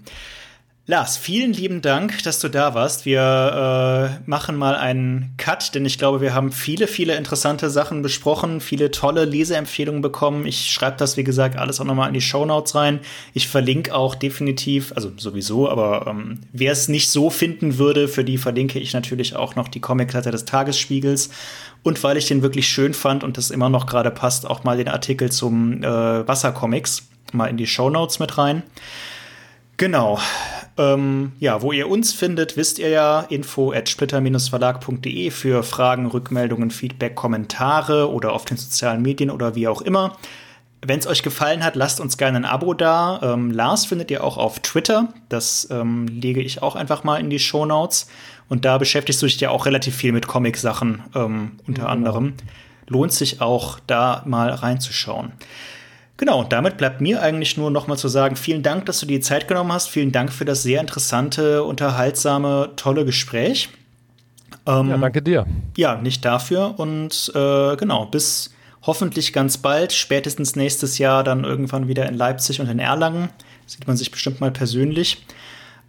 Lars, 0.87 1.15
vielen 1.15 1.53
lieben 1.53 1.83
Dank, 1.83 2.23
dass 2.23 2.39
du 2.39 2.49
da 2.49 2.73
warst. 2.73 3.05
Wir 3.05 4.19
äh, 4.19 4.29
machen 4.29 4.55
mal 4.55 4.73
einen 4.73 5.35
Cut, 5.37 5.75
denn 5.75 5.85
ich 5.85 5.99
glaube, 5.99 6.21
wir 6.21 6.33
haben 6.33 6.51
viele, 6.51 6.87
viele 6.87 7.15
interessante 7.15 7.69
Sachen 7.69 8.01
besprochen, 8.01 8.61
viele 8.61 8.89
tolle 8.89 9.25
Leseempfehlungen 9.25 10.01
bekommen. 10.01 10.47
Ich 10.47 10.73
schreibe 10.73 10.97
das, 10.97 11.17
wie 11.17 11.23
gesagt, 11.23 11.55
alles 11.55 11.79
auch 11.79 11.85
nochmal 11.85 12.07
in 12.07 12.15
die 12.15 12.19
Show 12.19 12.45
Notes 12.45 12.73
rein. 12.73 12.99
Ich 13.35 13.47
verlinke 13.47 13.93
auch 13.93 14.15
definitiv, 14.15 14.91
also 14.95 15.11
sowieso, 15.17 15.69
aber 15.69 16.07
ähm, 16.07 16.39
wer 16.51 16.71
es 16.71 16.87
nicht 16.87 17.11
so 17.11 17.29
finden 17.29 17.77
würde, 17.77 18.07
für 18.07 18.23
die 18.23 18.39
verlinke 18.39 18.79
ich 18.79 18.93
natürlich 18.93 19.35
auch 19.35 19.55
noch 19.55 19.67
die 19.67 19.81
Comic-Letter 19.81 20.31
des 20.31 20.45
Tagesspiegels. 20.45 21.29
Und 21.83 22.03
weil 22.03 22.17
ich 22.17 22.27
den 22.27 22.41
wirklich 22.41 22.67
schön 22.67 22.95
fand 22.95 23.23
und 23.23 23.37
das 23.37 23.51
immer 23.51 23.69
noch 23.69 23.85
gerade 23.85 24.09
passt, 24.09 24.49
auch 24.49 24.63
mal 24.63 24.77
den 24.77 24.87
Artikel 24.87 25.31
zum 25.31 25.83
äh, 25.83 26.27
Wassercomics 26.27 27.07
mal 27.33 27.47
in 27.47 27.57
die 27.57 27.67
Show 27.67 27.91
Notes 27.91 28.17
mit 28.17 28.39
rein. 28.39 28.63
Genau. 29.77 30.19
Ähm, 30.81 31.33
ja, 31.39 31.61
wo 31.61 31.71
ihr 31.71 31.87
uns 31.87 32.11
findet, 32.11 32.57
wisst 32.57 32.79
ihr 32.79 32.89
ja, 32.89 33.21
info 33.29 33.71
at 33.71 33.87
splitter-verlag.de 33.87 35.29
für 35.29 35.61
Fragen, 35.61 36.07
Rückmeldungen, 36.07 36.71
Feedback, 36.71 37.13
Kommentare 37.13 38.11
oder 38.11 38.33
auf 38.33 38.45
den 38.45 38.57
sozialen 38.57 39.03
Medien 39.03 39.29
oder 39.29 39.53
wie 39.53 39.67
auch 39.67 39.81
immer. 39.83 40.17
Wenn 40.83 40.97
es 40.97 41.05
euch 41.05 41.21
gefallen 41.21 41.63
hat, 41.63 41.75
lasst 41.75 41.99
uns 41.99 42.17
gerne 42.17 42.39
ein 42.39 42.45
Abo 42.45 42.73
da. 42.73 43.19
Ähm, 43.21 43.51
Lars 43.51 43.85
findet 43.85 44.09
ihr 44.09 44.23
auch 44.23 44.37
auf 44.37 44.59
Twitter. 44.61 45.09
Das 45.29 45.67
ähm, 45.69 46.07
lege 46.07 46.41
ich 46.41 46.63
auch 46.63 46.75
einfach 46.75 47.03
mal 47.03 47.19
in 47.19 47.29
die 47.29 47.37
Show 47.37 47.67
Notes. 47.67 48.07
Und 48.49 48.65
da 48.65 48.79
beschäftigst 48.79 49.21
du 49.21 49.27
dich 49.27 49.39
ja 49.39 49.51
auch 49.51 49.67
relativ 49.67 49.95
viel 49.95 50.11
mit 50.11 50.25
Comic-Sachen 50.25 51.03
ähm, 51.13 51.51
unter 51.67 51.83
genau. 51.83 51.91
anderem. 51.91 52.33
Lohnt 52.87 53.13
sich 53.13 53.39
auch, 53.39 53.79
da 53.85 54.23
mal 54.25 54.49
reinzuschauen. 54.49 55.33
Genau, 56.21 56.43
damit 56.43 56.77
bleibt 56.77 57.01
mir 57.01 57.19
eigentlich 57.19 57.57
nur 57.57 57.71
noch 57.71 57.87
mal 57.87 57.97
zu 57.97 58.07
sagen, 58.07 58.35
vielen 58.35 58.61
Dank, 58.61 58.85
dass 58.85 58.99
du 58.99 59.07
dir 59.07 59.17
die 59.17 59.23
Zeit 59.23 59.47
genommen 59.47 59.71
hast. 59.71 59.87
Vielen 59.87 60.11
Dank 60.11 60.31
für 60.31 60.45
das 60.45 60.61
sehr 60.61 60.79
interessante, 60.79 61.63
unterhaltsame, 61.63 62.73
tolle 62.75 63.05
Gespräch. 63.05 63.69
Ähm, 64.67 64.89
ja, 64.89 64.97
danke 64.99 65.23
dir. 65.23 65.47
Ja, 65.75 65.95
nicht 65.95 66.23
dafür. 66.23 66.77
Und 66.77 67.31
äh, 67.33 67.75
genau, 67.75 68.05
bis 68.05 68.53
hoffentlich 68.83 69.33
ganz 69.33 69.57
bald, 69.57 69.93
spätestens 69.93 70.55
nächstes 70.55 70.99
Jahr 70.99 71.23
dann 71.23 71.43
irgendwann 71.43 71.87
wieder 71.87 72.07
in 72.07 72.13
Leipzig 72.13 72.61
und 72.61 72.69
in 72.69 72.77
Erlangen. 72.77 73.29
Sieht 73.65 73.87
man 73.87 73.97
sich 73.97 74.11
bestimmt 74.11 74.39
mal 74.41 74.51
persönlich. 74.51 75.25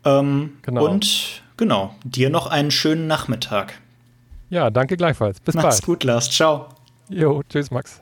Ähm, 0.07 0.55
genau. 0.63 0.87
Und 0.87 1.43
genau, 1.59 1.95
dir 2.05 2.31
noch 2.31 2.47
einen 2.47 2.71
schönen 2.71 3.07
Nachmittag. 3.07 3.75
Ja, 4.49 4.71
danke 4.71 4.97
gleichfalls. 4.97 5.41
Bis 5.41 5.55
Mach's 5.55 5.63
bald. 5.63 5.75
Mach's 5.75 5.83
gut, 5.83 6.05
Lars. 6.05 6.31
Ciao. 6.31 6.69
Jo, 7.11 7.43
tschüss, 7.51 7.71
Max. 7.71 8.01